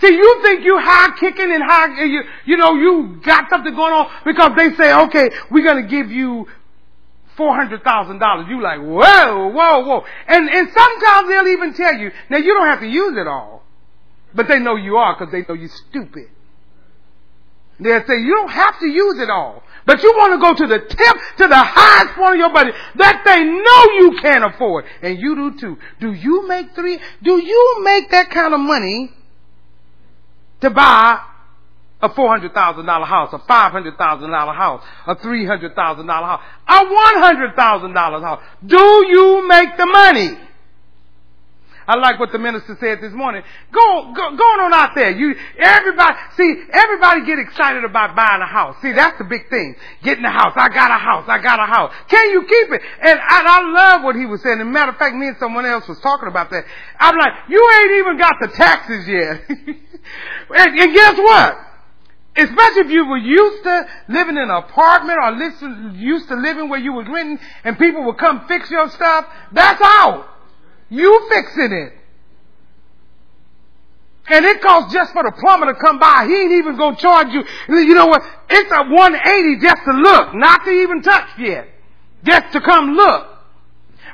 See, 0.01 0.09
you 0.15 0.41
think 0.43 0.65
you 0.65 0.79
high 0.79 1.17
kicking 1.19 1.53
and 1.53 1.63
high, 1.63 2.05
you, 2.05 2.23
you 2.45 2.57
know, 2.57 2.75
you 2.75 3.21
got 3.25 3.49
something 3.49 3.75
going 3.75 3.93
on 3.93 4.11
because 4.25 4.53
they 4.57 4.75
say, 4.75 4.93
okay, 4.93 5.31
we're 5.51 5.65
gonna 5.65 5.87
give 5.89 6.11
you 6.11 6.47
four 7.37 7.55
hundred 7.55 7.83
thousand 7.83 8.19
dollars. 8.19 8.47
You 8.49 8.61
like, 8.61 8.81
whoa, 8.81 9.49
whoa, 9.49 9.81
whoa. 9.81 10.05
And 10.29 10.49
and 10.49 10.69
sometimes 10.73 11.29
they'll 11.29 11.49
even 11.49 11.75
tell 11.75 11.95
you, 11.95 12.11
now 12.29 12.39
you 12.39 12.55
don't 12.55 12.69
have 12.69 12.81
to 12.81 12.89
use 12.89 13.17
it 13.17 13.27
all. 13.27 13.63
But 14.35 14.49
they 14.49 14.59
know 14.59 14.77
you 14.77 14.97
are 14.97 15.17
because 15.17 15.33
they 15.33 15.43
know 15.49 15.59
you're 15.59 15.71
stupid. 15.89 16.29
They'll 17.81 18.07
say, 18.07 18.19
you 18.19 18.35
don't 18.35 18.51
have 18.51 18.79
to 18.81 18.87
use 18.87 19.19
it 19.19 19.31
all. 19.31 19.63
But 19.87 20.03
you 20.03 20.13
want 20.17 20.33
to 20.33 20.41
go 20.41 20.55
to 20.55 20.73
the 20.73 20.79
tip, 20.79 21.17
to 21.39 21.49
the 21.49 21.57
highest 21.57 22.15
point 22.15 22.35
of 22.35 22.39
your 22.39 22.53
budget 22.53 22.75
that 22.97 23.23
they 23.25 23.45
know 23.45 23.93
you 23.99 24.19
can't 24.23 24.45
afford. 24.45 24.87
And 25.03 25.19
you 25.19 25.35
do 25.35 25.59
too. 25.59 25.79
Do 26.01 26.13
you 26.13 26.49
make 26.49 26.75
three? 26.75 26.99
Do 27.23 27.37
you 27.37 27.83
make 27.85 28.11
that 28.11 28.31
kind 28.31 28.55
of 28.55 28.61
money 28.61 29.13
to 30.61 30.71
buy 30.71 31.21
a 32.01 32.09
$400,000 32.09 33.07
house, 33.07 33.33
a 33.33 33.39
$500,000 33.39 34.57
house, 34.57 34.85
a 35.07 35.17
$300,000 35.17 36.07
house, 36.07 36.43
a 36.67 36.85
$100,000 36.85 38.23
house? 38.23 38.43
Do 38.65 39.07
you 39.09 39.47
make 39.49 39.77
the 39.77 39.87
money? 39.87 40.39
I 41.87 41.97
like 41.97 42.19
what 42.19 42.33
the 42.33 42.39
minister 42.39 42.77
said 42.81 43.01
this 43.01 43.13
morning. 43.13 43.43
Go, 43.73 44.13
go, 44.15 44.37
going 44.37 44.61
on 44.61 44.73
out 44.73 44.95
there. 44.95 45.11
You, 45.11 45.35
everybody, 45.59 46.17
see, 46.37 46.63
everybody 46.73 47.27
get 47.27 47.39
excited 47.39 47.85
about 47.85 48.17
buying 48.17 48.41
a 48.41 48.47
house. 48.47 48.77
See, 48.81 48.93
that's 48.93 49.19
the 49.19 49.25
big 49.25 49.51
thing. 49.51 49.77
Getting 50.03 50.25
a 50.25 50.31
house. 50.31 50.55
I 50.57 50.69
got 50.69 50.91
a 50.91 50.99
house. 50.99 51.25
I 51.29 51.43
got 51.43 51.61
a 51.61 51.67
house. 51.67 51.93
Can 52.09 52.31
you 52.31 52.43
keep 52.43 52.73
it? 52.73 52.83
And 53.03 53.21
I, 53.21 53.43
I 53.45 53.71
love 53.71 54.05
what 54.05 54.17
he 54.17 54.27
was 54.27 54.43
saying. 54.43 54.61
As 54.61 54.63
a 54.63 54.71
matter 54.71 54.93
of 54.93 54.99
fact, 54.99 55.15
me 55.15 55.29
and 55.29 55.37
someone 55.39 55.67
else 55.67 55.87
was 55.87 56.01
talking 56.01 56.29
about 56.29 56.51
that. 56.51 56.65
I'm 56.99 57.19
like, 57.19 57.33
you 57.49 57.61
ain't 57.81 57.93
even 57.99 58.19
got 58.19 58.35
the 58.41 58.49
taxes 58.49 59.07
yet. 59.07 59.43
and, 59.49 60.79
and 60.79 60.95
guess 60.95 61.19
what? 61.19 61.59
Especially 62.37 62.81
if 62.81 62.91
you 62.91 63.07
were 63.07 63.19
used 63.19 63.63
to 63.63 63.87
living 64.09 64.37
in 64.37 64.43
an 64.43 64.51
apartment 64.51 65.19
or 65.23 65.33
listen, 65.33 65.95
used 65.97 66.27
to 66.29 66.35
living 66.35 66.69
where 66.69 66.81
you 66.81 66.93
was 66.93 67.07
renting 67.09 67.39
and 67.63 67.79
people 67.79 68.05
would 68.05 68.19
come 68.19 68.47
fix 68.49 68.71
your 68.71 68.89
stuff, 68.91 69.27
that's 69.53 69.81
out. 69.81 70.34
You 70.95 71.29
fixing 71.29 71.73
it. 71.73 71.93
And 74.27 74.45
it 74.47 74.63
costs 74.63 74.95
just 74.95 75.13
for 75.13 75.23
the 75.23 75.33
plumber 75.33 75.67
to 75.67 75.79
come 75.79 75.99
by. 75.99 76.25
He 76.27 76.35
ain't 76.35 76.53
even 76.53 76.77
gonna 76.77 76.97
charge 76.97 77.29
you. 77.33 77.45
You 77.69 77.95
know 77.95 78.07
what? 78.07 78.23
It's 78.49 78.71
a 78.71 78.85
180 78.89 79.61
just 79.61 79.83
to 79.85 79.93
look, 79.93 80.35
not 80.35 80.65
to 80.65 80.71
even 80.71 81.03
touch 81.03 81.29
yet. 81.39 81.69
Just 82.25 82.53
to 82.53 82.61
come 82.61 82.93
look. 82.95 83.29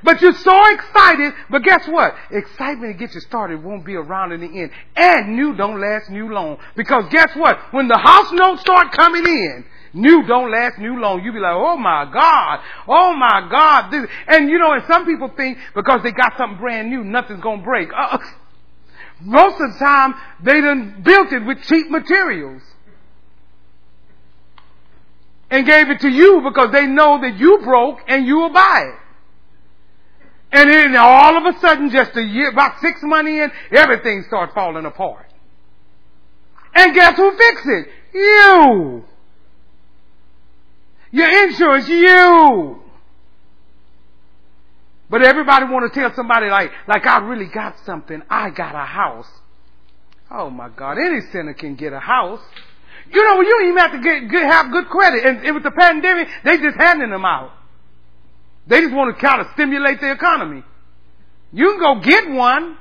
But 0.02 0.22
you're 0.22 0.32
so 0.32 0.72
excited, 0.72 1.34
but 1.50 1.62
guess 1.62 1.86
what? 1.86 2.14
Excitement 2.30 2.94
to 2.94 2.98
get 2.98 3.14
you 3.14 3.20
started 3.20 3.62
won't 3.62 3.84
be 3.84 3.94
around 3.94 4.32
in 4.32 4.40
the 4.40 4.46
end. 4.46 4.70
And 4.96 5.36
new 5.36 5.54
don't 5.54 5.78
last 5.80 6.08
new 6.08 6.32
long. 6.32 6.56
Because 6.74 7.04
guess 7.10 7.36
what? 7.36 7.58
When 7.72 7.86
the 7.86 7.98
house 7.98 8.32
notes 8.32 8.62
start 8.62 8.92
coming 8.92 9.26
in, 9.26 9.64
New 9.92 10.24
don't 10.26 10.52
last 10.52 10.78
new 10.78 11.00
long. 11.00 11.24
You 11.24 11.32
be 11.32 11.40
like, 11.40 11.54
oh 11.54 11.76
my 11.76 12.08
God, 12.12 12.60
oh 12.86 13.14
my 13.16 13.48
God. 13.50 13.90
This, 13.90 14.08
and 14.28 14.48
you 14.48 14.58
know, 14.58 14.72
and 14.72 14.84
some 14.86 15.04
people 15.04 15.30
think 15.36 15.58
because 15.74 16.00
they 16.02 16.12
got 16.12 16.36
something 16.38 16.58
brand 16.58 16.90
new, 16.90 17.02
nothing's 17.02 17.40
gonna 17.40 17.62
break. 17.62 17.88
Uh, 17.96 18.18
most 19.20 19.60
of 19.60 19.72
the 19.72 19.78
time, 19.78 20.14
they 20.42 20.60
done 20.60 21.02
built 21.04 21.32
it 21.32 21.44
with 21.44 21.62
cheap 21.62 21.90
materials. 21.90 22.62
And 25.50 25.66
gave 25.66 25.90
it 25.90 26.00
to 26.00 26.08
you 26.08 26.42
because 26.48 26.70
they 26.72 26.86
know 26.86 27.20
that 27.20 27.36
you 27.36 27.58
broke 27.64 27.98
and 28.06 28.24
you 28.24 28.36
will 28.36 28.52
buy 28.52 28.84
it. 28.86 29.00
And 30.52 30.70
then 30.70 30.96
all 30.96 31.36
of 31.36 31.54
a 31.54 31.58
sudden, 31.58 31.90
just 31.90 32.16
a 32.16 32.22
year, 32.22 32.50
about 32.50 32.80
six 32.80 33.00
months 33.02 33.28
in, 33.28 33.50
everything 33.76 34.24
starts 34.28 34.54
falling 34.54 34.84
apart. 34.84 35.26
And 36.74 36.94
guess 36.94 37.16
who 37.16 37.36
fixed 37.36 37.66
it? 37.66 37.88
You! 38.14 39.04
Your 41.12 41.44
insurance, 41.44 41.88
you. 41.88 42.80
But 45.08 45.22
everybody 45.22 45.64
want 45.66 45.92
to 45.92 46.00
tell 46.00 46.14
somebody 46.14 46.48
like, 46.48 46.70
like 46.86 47.04
I 47.04 47.18
really 47.18 47.46
got 47.52 47.76
something. 47.84 48.22
I 48.30 48.50
got 48.50 48.76
a 48.76 48.86
house. 48.86 49.28
Oh 50.30 50.50
my 50.50 50.68
God, 50.68 50.98
any 50.98 51.20
sinner 51.32 51.54
can 51.54 51.74
get 51.74 51.92
a 51.92 51.98
house. 51.98 52.40
You 53.12 53.24
know, 53.24 53.40
you 53.40 53.66
even 53.66 53.78
have 53.78 53.92
to 53.92 53.98
get, 53.98 54.30
get 54.30 54.42
have 54.42 54.70
good 54.70 54.86
credit. 54.86 55.26
And, 55.26 55.44
and 55.44 55.54
with 55.56 55.64
the 55.64 55.72
pandemic, 55.72 56.28
they 56.44 56.58
just 56.58 56.76
handing 56.78 57.10
them 57.10 57.24
out. 57.24 57.50
They 58.68 58.80
just 58.82 58.94
want 58.94 59.16
to 59.16 59.20
kind 59.20 59.40
of 59.40 59.48
stimulate 59.54 60.00
the 60.00 60.12
economy. 60.12 60.62
You 61.52 61.70
can 61.70 61.80
go 61.80 62.00
get 62.00 62.30
one. 62.30 62.76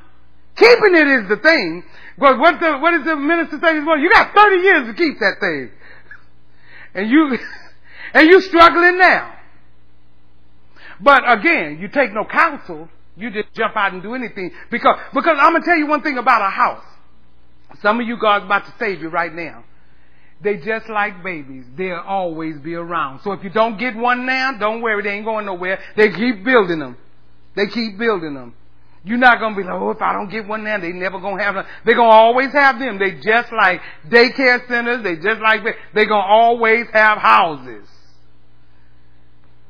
Keeping 0.55 0.93
it 0.93 1.07
is 1.07 1.29
the 1.29 1.37
thing. 1.37 1.83
But 2.19 2.37
what 2.37 2.59
the, 2.59 2.77
what 2.77 2.91
does 2.91 3.05
the 3.05 3.15
minister 3.15 3.57
say 3.63 3.73
this 3.73 3.83
morning? 3.83 4.03
You 4.03 4.11
got 4.11 4.35
30 4.35 4.55
years 4.57 4.87
to 4.87 4.93
keep 4.93 5.17
that 5.19 5.37
thing. 5.39 5.71
And 6.93 7.09
you, 7.09 7.37
And 8.13 8.29
you're 8.29 8.41
struggling 8.41 8.97
now. 8.97 9.35
But 11.01 11.23
again, 11.31 11.79
you 11.79 11.87
take 11.87 12.13
no 12.13 12.25
counsel. 12.25 12.89
You 13.15 13.31
just 13.31 13.53
jump 13.53 13.75
out 13.75 13.93
and 13.93 14.01
do 14.01 14.15
anything. 14.15 14.51
Because, 14.71 14.97
because 15.13 15.37
I'm 15.39 15.51
going 15.51 15.61
to 15.61 15.65
tell 15.65 15.77
you 15.77 15.87
one 15.87 16.01
thing 16.01 16.17
about 16.17 16.41
a 16.41 16.49
house. 16.49 16.83
Some 17.81 17.99
of 17.99 18.07
you 18.07 18.17
God's 18.19 18.45
about 18.45 18.65
to 18.65 18.73
save 18.79 19.01
you 19.01 19.09
right 19.09 19.33
now. 19.33 19.63
They 20.41 20.57
just 20.57 20.87
like 20.89 21.21
babies. 21.23 21.65
They'll 21.77 21.97
always 21.97 22.57
be 22.59 22.73
around. 22.75 23.21
So 23.23 23.33
if 23.33 23.43
you 23.43 23.49
don't 23.49 23.77
get 23.77 23.95
one 23.95 24.25
now, 24.25 24.53
don't 24.57 24.81
worry. 24.81 25.03
They 25.03 25.09
ain't 25.09 25.25
going 25.25 25.45
nowhere. 25.45 25.79
They 25.97 26.11
keep 26.11 26.45
building 26.45 26.79
them. 26.79 26.97
They 27.55 27.67
keep 27.67 27.97
building 27.97 28.33
them. 28.33 28.55
You're 29.03 29.17
not 29.17 29.39
gonna 29.39 29.55
be 29.55 29.63
like, 29.63 29.73
oh, 29.73 29.91
if 29.91 30.01
I 30.01 30.13
don't 30.13 30.29
get 30.29 30.47
one 30.47 30.63
now, 30.63 30.77
they 30.77 30.91
never 30.91 31.19
gonna 31.19 31.41
have 31.41 31.55
them. 31.55 31.65
They're 31.85 31.95
gonna 31.95 32.09
always 32.09 32.51
have 32.51 32.79
them. 32.79 32.99
They 32.99 33.19
just 33.21 33.51
like 33.51 33.81
daycare 34.07 34.67
centers. 34.67 35.03
They 35.03 35.15
just 35.15 35.41
like, 35.41 35.61
they're 35.93 36.05
gonna 36.05 36.27
always 36.27 36.85
have 36.91 37.17
houses. 37.17 37.87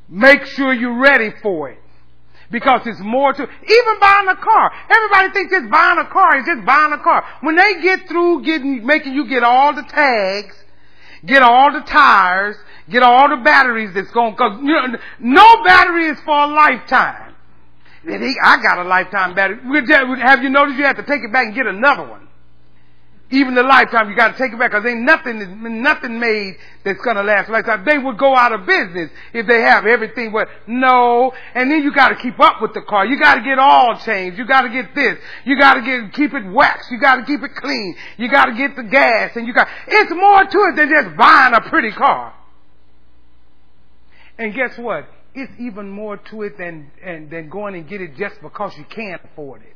Make 0.09 0.45
sure 0.45 0.73
you're 0.73 0.99
ready 0.99 1.31
for 1.41 1.69
it. 1.69 1.79
Because 2.51 2.81
it's 2.87 2.99
more 2.99 3.31
to, 3.31 3.43
even 3.43 3.99
buying 3.99 4.27
a 4.27 4.35
car. 4.35 4.71
Everybody 4.89 5.33
thinks 5.33 5.53
just 5.53 5.69
buying 5.69 5.99
a 5.99 6.09
car 6.09 6.39
is 6.39 6.45
just 6.45 6.65
buying 6.65 6.93
a 6.93 6.97
car. 6.97 7.23
When 7.41 7.55
they 7.55 7.79
get 7.81 8.07
through 8.07 8.43
getting, 8.43 8.85
making 8.85 9.13
you 9.13 9.27
get 9.27 9.43
all 9.43 9.75
the 9.75 9.83
tags, 9.83 10.55
get 11.23 11.43
all 11.43 11.71
the 11.71 11.81
tires, 11.81 12.55
get 12.89 13.03
all 13.03 13.29
the 13.29 13.43
batteries 13.43 13.93
that's 13.93 14.09
going, 14.11 14.35
cause 14.35 14.59
you 14.63 14.73
know, 14.73 14.97
no 15.19 15.63
battery 15.63 16.07
is 16.07 16.19
for 16.21 16.43
a 16.43 16.47
lifetime. 16.47 17.35
I 18.07 18.57
got 18.63 18.79
a 18.79 18.87
lifetime 18.87 19.35
battery. 19.35 19.59
Have 20.21 20.41
you 20.41 20.49
noticed 20.49 20.79
you 20.79 20.85
have 20.85 20.97
to 20.97 21.03
take 21.03 21.21
it 21.23 21.31
back 21.31 21.47
and 21.47 21.55
get 21.55 21.67
another 21.67 22.09
one? 22.09 22.28
Even 23.31 23.53
the 23.53 23.61
lifetime, 23.61 24.09
you 24.09 24.15
got 24.15 24.31
to 24.31 24.37
take 24.37 24.53
it 24.53 24.57
back 24.57 24.71
because 24.71 24.85
ain't 24.85 25.01
nothing, 25.01 25.83
nothing 25.83 26.19
made 26.19 26.57
that's 26.83 26.99
going 27.01 27.15
to 27.15 27.21
last 27.21 27.47
a 27.47 27.51
lifetime. 27.51 27.85
They 27.85 27.99
would 27.99 28.17
go 28.17 28.35
out 28.35 28.51
of 28.53 28.65
business 28.65 29.11
if 29.33 29.45
they 29.45 29.61
have 29.61 29.85
everything. 29.85 30.31
But 30.31 30.47
no, 30.65 31.31
and 31.53 31.69
then 31.69 31.83
you 31.83 31.93
got 31.93 32.09
to 32.09 32.15
keep 32.15 32.39
up 32.39 32.59
with 32.59 32.73
the 32.73 32.81
car. 32.81 33.05
You 33.05 33.19
got 33.19 33.35
to 33.35 33.41
get 33.41 33.59
all 33.59 33.99
changed. 33.99 34.39
You 34.39 34.47
got 34.47 34.61
to 34.61 34.69
get 34.69 34.95
this. 34.95 35.19
You 35.45 35.59
got 35.59 35.75
to 35.75 35.81
get 35.81 36.13
keep 36.13 36.33
it 36.33 36.45
waxed. 36.51 36.89
You 36.89 36.99
got 36.99 37.17
to 37.17 37.25
keep 37.25 37.43
it 37.43 37.53
clean. 37.55 37.95
You 38.17 38.31
got 38.31 38.45
to 38.45 38.53
get 38.53 38.75
the 38.75 38.83
gas, 38.83 39.35
and 39.35 39.45
you 39.45 39.53
got. 39.53 39.67
It's 39.87 40.11
more 40.11 40.43
to 40.43 40.57
it 40.71 40.75
than 40.75 40.89
just 40.89 41.15
buying 41.15 41.53
a 41.53 41.61
pretty 41.69 41.91
car. 41.91 42.33
And 44.39 44.55
guess 44.55 44.75
what? 44.79 45.07
It's 45.35 45.53
even 45.59 45.91
more 45.91 46.17
to 46.17 46.41
it 46.41 46.57
than 46.57 46.89
and 47.03 47.29
than 47.29 47.49
going 47.49 47.75
and 47.75 47.87
get 47.87 48.01
it 48.01 48.17
just 48.17 48.41
because 48.41 48.75
you 48.75 48.85
can't 48.85 49.21
afford 49.23 49.61
it. 49.61 49.75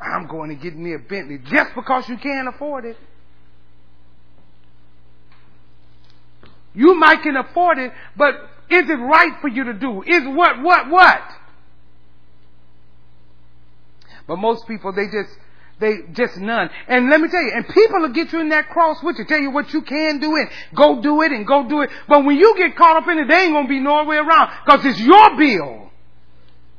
I'm 0.00 0.26
going 0.28 0.50
to 0.50 0.56
get 0.56 0.76
me 0.76 0.94
a 0.94 0.98
Bentley 0.98 1.38
just 1.38 1.74
because 1.74 2.08
you 2.08 2.16
can't 2.18 2.48
afford 2.48 2.84
it. 2.84 2.96
You 6.74 6.94
might 6.94 7.22
can 7.22 7.36
afford 7.36 7.78
it, 7.78 7.92
but 8.16 8.34
is 8.70 8.88
it 8.88 8.94
right 8.94 9.32
for 9.40 9.48
you 9.48 9.64
to 9.64 9.72
do? 9.72 10.02
Is 10.02 10.22
what, 10.26 10.62
what, 10.62 10.88
what? 10.90 11.22
But 14.28 14.36
most 14.36 14.68
people, 14.68 14.92
they 14.92 15.06
just, 15.06 15.36
they 15.80 16.12
just 16.12 16.36
none. 16.36 16.70
And 16.86 17.08
let 17.10 17.20
me 17.20 17.28
tell 17.28 17.42
you, 17.42 17.52
and 17.54 17.66
people 17.66 18.00
will 18.00 18.12
get 18.12 18.32
you 18.32 18.40
in 18.40 18.50
that 18.50 18.68
cross 18.68 19.02
with 19.02 19.16
you, 19.18 19.24
tell 19.24 19.40
you 19.40 19.50
what 19.50 19.72
you 19.72 19.82
can 19.82 20.20
do 20.20 20.36
and 20.36 20.48
go 20.76 21.00
do 21.00 21.22
it 21.22 21.32
and 21.32 21.46
go 21.46 21.68
do 21.68 21.80
it. 21.80 21.90
But 22.06 22.24
when 22.24 22.36
you 22.36 22.54
get 22.56 22.76
caught 22.76 23.02
up 23.02 23.08
in 23.08 23.18
it, 23.18 23.26
they 23.26 23.44
ain't 23.44 23.54
gonna 23.54 23.68
be 23.68 23.80
no 23.80 24.04
way 24.04 24.16
around 24.16 24.50
because 24.64 24.84
it's 24.84 25.00
your 25.00 25.36
bill. 25.36 25.90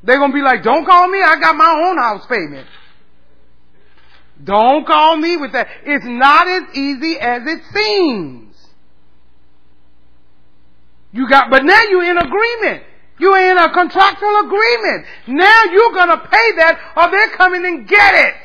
They're 0.04 0.20
gonna 0.20 0.34
be 0.34 0.42
like, 0.42 0.64
don't 0.64 0.86
call 0.86 1.10
me, 1.10 1.22
I 1.22 1.40
got 1.40 1.56
my 1.56 1.90
own 1.90 1.98
house 1.98 2.26
payment. 2.28 2.68
Don't 4.44 4.86
call 4.88 5.18
me 5.18 5.38
with 5.38 5.52
that. 5.54 5.68
It's 5.86 6.06
not 6.06 6.48
as 6.48 6.64
easy 6.76 7.20
as 7.20 7.42
it 7.46 7.62
seems. 7.74 8.56
You 11.12 11.28
got, 11.28 11.50
but 11.50 11.64
now 11.64 11.82
you're 11.90 12.10
in 12.10 12.18
agreement. 12.18 12.84
You're 13.20 13.52
in 13.52 13.58
a 13.58 13.74
contractual 13.74 14.40
agreement. 14.46 15.06
Now 15.28 15.64
you're 15.66 15.94
gonna 15.94 16.20
pay 16.20 16.52
that 16.58 16.80
or 16.96 17.12
they're 17.12 17.36
coming 17.36 17.66
and 17.66 17.88
get 17.88 18.14
it. 18.16 18.36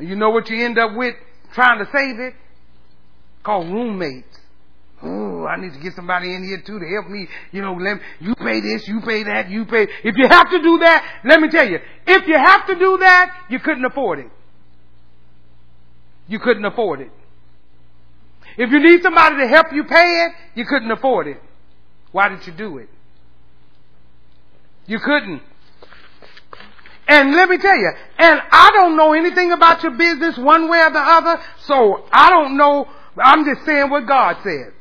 You 0.00 0.16
know 0.16 0.30
what 0.30 0.48
you 0.48 0.64
end 0.64 0.78
up 0.78 0.94
with 0.94 1.14
trying 1.52 1.78
to 1.78 1.86
save 1.92 2.20
it? 2.20 2.34
called 3.46 3.68
roommates. 3.72 4.35
Oh, 5.02 5.44
I 5.44 5.60
need 5.60 5.74
to 5.74 5.78
get 5.78 5.94
somebody 5.94 6.34
in 6.34 6.42
here 6.42 6.62
too 6.64 6.78
to 6.78 6.86
help 6.86 7.08
me. 7.08 7.28
You 7.52 7.62
know, 7.62 7.74
let 7.74 8.00
you 8.20 8.34
pay 8.34 8.60
this, 8.60 8.88
you 8.88 9.00
pay 9.00 9.24
that, 9.24 9.50
you 9.50 9.66
pay. 9.66 9.86
If 10.04 10.16
you 10.16 10.26
have 10.26 10.50
to 10.50 10.62
do 10.62 10.78
that, 10.78 11.20
let 11.24 11.40
me 11.40 11.48
tell 11.48 11.68
you, 11.68 11.78
if 12.06 12.26
you 12.26 12.36
have 12.36 12.66
to 12.66 12.74
do 12.74 12.98
that, 12.98 13.44
you 13.50 13.58
couldn't 13.58 13.84
afford 13.84 14.20
it. 14.20 14.30
You 16.28 16.38
couldn't 16.38 16.64
afford 16.64 17.00
it. 17.00 17.10
If 18.56 18.70
you 18.70 18.80
need 18.80 19.02
somebody 19.02 19.36
to 19.36 19.48
help 19.48 19.66
you 19.72 19.84
pay 19.84 20.26
it, 20.26 20.32
you 20.54 20.64
couldn't 20.64 20.90
afford 20.90 21.28
it. 21.28 21.42
Why 22.12 22.28
did 22.28 22.46
you 22.46 22.52
do 22.54 22.78
it? 22.78 22.88
You 24.86 24.98
couldn't. 24.98 25.42
And 27.08 27.32
let 27.34 27.48
me 27.48 27.58
tell 27.58 27.76
you, 27.76 27.90
and 28.18 28.40
I 28.50 28.70
don't 28.72 28.96
know 28.96 29.12
anything 29.12 29.52
about 29.52 29.82
your 29.82 29.92
business 29.92 30.38
one 30.38 30.68
way 30.68 30.80
or 30.80 30.90
the 30.90 30.98
other, 30.98 31.40
so 31.60 32.04
I 32.10 32.30
don't 32.30 32.56
know, 32.56 32.88
I'm 33.16 33.44
just 33.44 33.64
saying 33.64 33.90
what 33.90 34.06
God 34.06 34.38
said. 34.42 34.72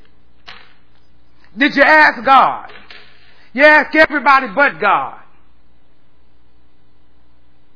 Did 1.58 1.76
you 1.76 1.84
ask 1.84 2.24
God? 2.24 2.72
You 3.54 3.64
ask 3.64 3.96
everybody 3.96 4.48
but 4.54 4.80
God. 4.80 5.22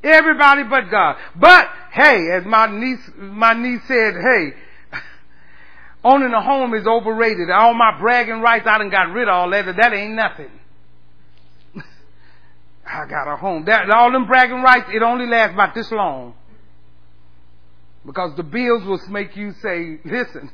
Everybody 0.02 0.62
but 0.64 0.90
God. 0.90 1.16
But, 1.36 1.66
hey, 1.92 2.30
as 2.32 2.44
my 2.44 2.66
niece, 2.66 3.10
my 3.16 3.54
niece 3.54 3.82
said, 3.86 4.14
hey, 4.14 4.52
owning 6.04 6.32
a 6.32 6.42
home 6.42 6.74
is 6.74 6.86
overrated. 6.86 7.50
All 7.50 7.74
my 7.74 7.98
bragging 7.98 8.40
rights, 8.40 8.66
I 8.66 8.78
done 8.78 8.90
got 8.90 9.12
rid 9.12 9.28
of 9.28 9.34
all 9.34 9.50
that. 9.50 9.64
That 9.76 9.92
ain't 9.92 10.14
nothing. 10.14 10.50
I 12.86 13.06
got 13.08 13.32
a 13.32 13.36
home. 13.36 13.64
That, 13.66 13.90
all 13.90 14.10
them 14.12 14.26
bragging 14.26 14.62
rights, 14.62 14.88
it 14.92 15.02
only 15.02 15.26
lasts 15.26 15.54
about 15.54 15.74
this 15.74 15.90
long. 15.90 16.34
Because 18.04 18.34
the 18.36 18.42
bills 18.42 18.84
will 18.84 19.00
make 19.10 19.36
you 19.36 19.52
say, 19.62 19.98
listen, 20.04 20.50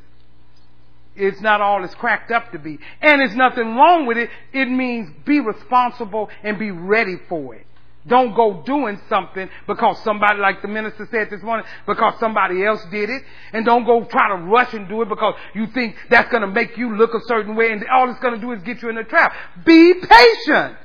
it's 1.16 1.40
not 1.40 1.60
all 1.60 1.84
it's 1.84 1.94
cracked 1.94 2.30
up 2.30 2.52
to 2.52 2.58
be. 2.58 2.78
And 3.00 3.20
there's 3.20 3.36
nothing 3.36 3.76
wrong 3.76 4.06
with 4.06 4.18
it. 4.18 4.30
It 4.52 4.66
means 4.66 5.10
be 5.24 5.40
responsible 5.40 6.30
and 6.42 6.58
be 6.58 6.70
ready 6.70 7.16
for 7.28 7.54
it. 7.54 7.66
Don't 8.06 8.36
go 8.36 8.62
doing 8.64 9.00
something 9.08 9.48
because 9.66 10.00
somebody, 10.04 10.38
like 10.38 10.62
the 10.62 10.68
minister 10.68 11.08
said 11.10 11.28
this 11.28 11.42
morning, 11.42 11.66
because 11.86 12.14
somebody 12.20 12.64
else 12.64 12.80
did 12.90 13.10
it. 13.10 13.22
And 13.52 13.64
don't 13.64 13.84
go 13.84 14.04
try 14.04 14.28
to 14.28 14.44
rush 14.44 14.72
and 14.74 14.88
do 14.88 15.02
it 15.02 15.08
because 15.08 15.34
you 15.54 15.66
think 15.68 15.96
that's 16.08 16.30
going 16.30 16.42
to 16.42 16.48
make 16.48 16.76
you 16.76 16.96
look 16.96 17.14
a 17.14 17.20
certain 17.26 17.56
way 17.56 17.72
and 17.72 17.84
all 17.92 18.08
it's 18.08 18.20
going 18.20 18.34
to 18.34 18.40
do 18.40 18.52
is 18.52 18.62
get 18.62 18.80
you 18.80 18.90
in 18.90 18.98
a 18.98 19.04
trap. 19.04 19.34
Be 19.64 19.94
patient 19.94 20.76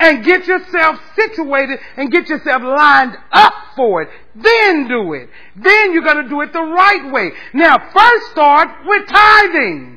and 0.00 0.24
get 0.24 0.46
yourself 0.46 1.00
situated 1.16 1.80
and 1.96 2.10
get 2.10 2.28
yourself 2.28 2.62
lined 2.62 3.16
up 3.32 3.54
for 3.74 4.02
it. 4.02 4.08
Then 4.34 4.86
do 4.88 5.12
it. 5.14 5.28
Then 5.56 5.92
you're 5.92 6.04
going 6.04 6.22
to 6.22 6.28
do 6.28 6.40
it 6.42 6.52
the 6.52 6.62
right 6.62 7.12
way. 7.12 7.30
Now, 7.52 7.78
first 7.92 8.30
start 8.30 8.68
with 8.86 9.08
tithing. 9.08 9.96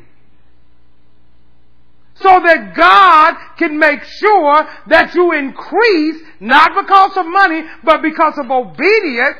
So 2.15 2.29
that 2.29 2.75
God 2.75 3.35
can 3.57 3.79
make 3.79 4.03
sure 4.03 4.67
that 4.87 5.15
you 5.15 5.31
increase, 5.33 6.21
not 6.39 6.71
because 6.83 7.17
of 7.17 7.25
money, 7.25 7.63
but 7.83 8.01
because 8.01 8.37
of 8.37 8.51
obedience. 8.51 9.37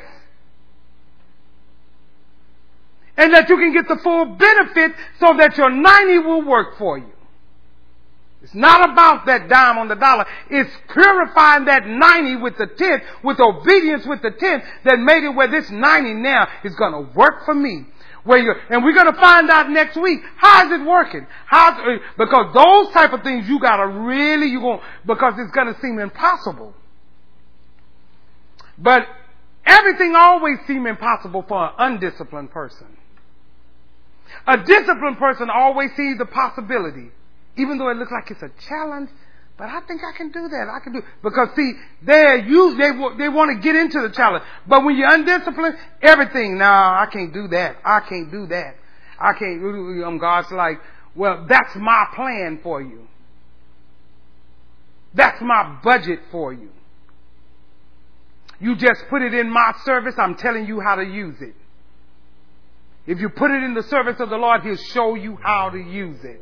And 3.18 3.34
that 3.34 3.50
you 3.50 3.58
can 3.58 3.74
get 3.74 3.88
the 3.88 4.00
full 4.02 4.26
benefit 4.26 4.94
so 5.20 5.36
that 5.38 5.58
your 5.58 5.70
90 5.70 6.20
will 6.20 6.44
work 6.44 6.78
for 6.78 6.98
you. 6.98 7.11
It's 8.44 8.56
not 8.56 8.90
about 8.90 9.28
that 9.28 9.50
dime 9.50 9.78
on 9.78 9.88
the 9.88 9.96
dollar. 9.96 10.26
It's 10.50 10.72
purifying 10.92 11.66
that 11.66 11.86
90 11.86 12.38
with 12.38 12.58
the 12.58 12.66
10, 12.66 13.02
with 13.24 13.40
obedience 13.40 14.06
with 14.08 14.22
the 14.24 14.32
10 14.32 14.64
that 14.86 15.00
made 15.00 15.24
it 15.24 15.36
where 15.36 15.48
this 15.48 15.70
90 15.70 16.14
now 16.16 16.48
is 16.64 16.74
going 16.76 16.94
to 16.94 17.14
work 17.14 17.46
for 17.46 17.54
me. 17.54 17.86
Where 18.24 18.38
you 18.38 18.54
and 18.70 18.84
we're 18.84 18.94
going 18.94 19.12
to 19.12 19.20
find 19.20 19.50
out 19.50 19.72
next 19.72 20.00
week 20.00 20.20
how 20.38 20.68
is 20.68 20.80
it 20.80 20.86
working? 20.86 21.26
How 21.48 21.72
uh, 21.72 21.98
because 22.20 22.54
those 22.54 22.94
type 22.94 23.14
of 23.14 23.24
things 23.24 23.50
you 23.50 23.60
got 23.60 23.78
to 23.78 23.88
really 23.88 24.48
you 24.48 24.60
going 24.60 24.80
because 25.08 25.34
it's 25.40 25.52
going 25.52 25.74
to 25.74 25.82
seem 25.82 25.98
impossible. 25.98 26.76
But 28.78 29.08
everything 29.66 30.14
always 30.16 30.60
seems 30.68 30.88
impossible 30.88 31.46
for 31.48 31.66
an 31.66 31.72
undisciplined 31.80 32.52
person. 32.52 32.96
A 34.46 34.58
disciplined 34.58 35.18
person 35.18 35.50
always 35.52 35.90
sees 35.98 36.20
the 36.20 36.26
possibility 36.26 37.12
even 37.62 37.78
though 37.78 37.90
it 37.90 37.98
looks 37.98 38.12
like 38.12 38.30
it's 38.32 38.42
a 38.42 38.52
challenge, 38.68 39.10
but 39.58 39.70
I 39.70 39.82
think 39.82 40.02
I 40.04 40.18
can 40.18 40.32
do 40.32 40.48
that. 40.48 40.68
I 40.74 40.80
can 40.84 40.94
do 40.94 41.02
because 41.22 41.50
see, 41.56 41.74
they're 42.02 42.38
used, 42.38 42.80
they 42.80 42.90
they 43.18 43.30
want 43.30 43.56
to 43.56 43.62
get 43.62 43.76
into 43.76 44.02
the 44.02 44.10
challenge. 44.10 44.44
But 44.68 44.84
when 44.84 44.98
you're 44.98 45.14
undisciplined, 45.14 45.78
everything. 46.02 46.58
Nah, 46.58 47.00
I 47.02 47.06
can't 47.06 47.32
do 47.32 47.48
that. 47.50 47.78
I 47.86 48.00
can't 48.00 48.32
do 48.32 48.48
that. 48.48 48.76
I 49.20 49.34
can't. 49.34 49.64
Um, 50.04 50.18
God's 50.18 50.52
like, 50.52 50.80
well, 51.16 51.46
that's 51.48 51.76
my 51.76 52.06
plan 52.16 52.60
for 52.64 52.82
you. 52.82 53.08
That's 55.14 55.40
my 55.42 55.78
budget 55.84 56.22
for 56.32 56.54
you. 56.54 56.70
You 58.60 58.76
just 58.76 59.04
put 59.10 59.22
it 59.22 59.34
in 59.34 59.50
my 59.50 59.74
service. 59.86 60.16
I'm 60.18 60.36
telling 60.36 60.66
you 60.66 60.80
how 60.80 60.96
to 60.96 61.04
use 61.04 61.40
it. 61.42 61.56
If 63.06 63.20
you 63.20 63.30
put 63.30 63.52
it 63.52 63.64
in 63.64 63.74
the 63.74 63.84
service 63.84 64.20
of 64.20 64.30
the 64.30 64.38
Lord, 64.38 64.62
He'll 64.62 64.76
show 64.76 65.16
you 65.16 65.38
how 65.42 65.70
to 65.70 65.78
use 65.78 66.24
it. 66.24 66.42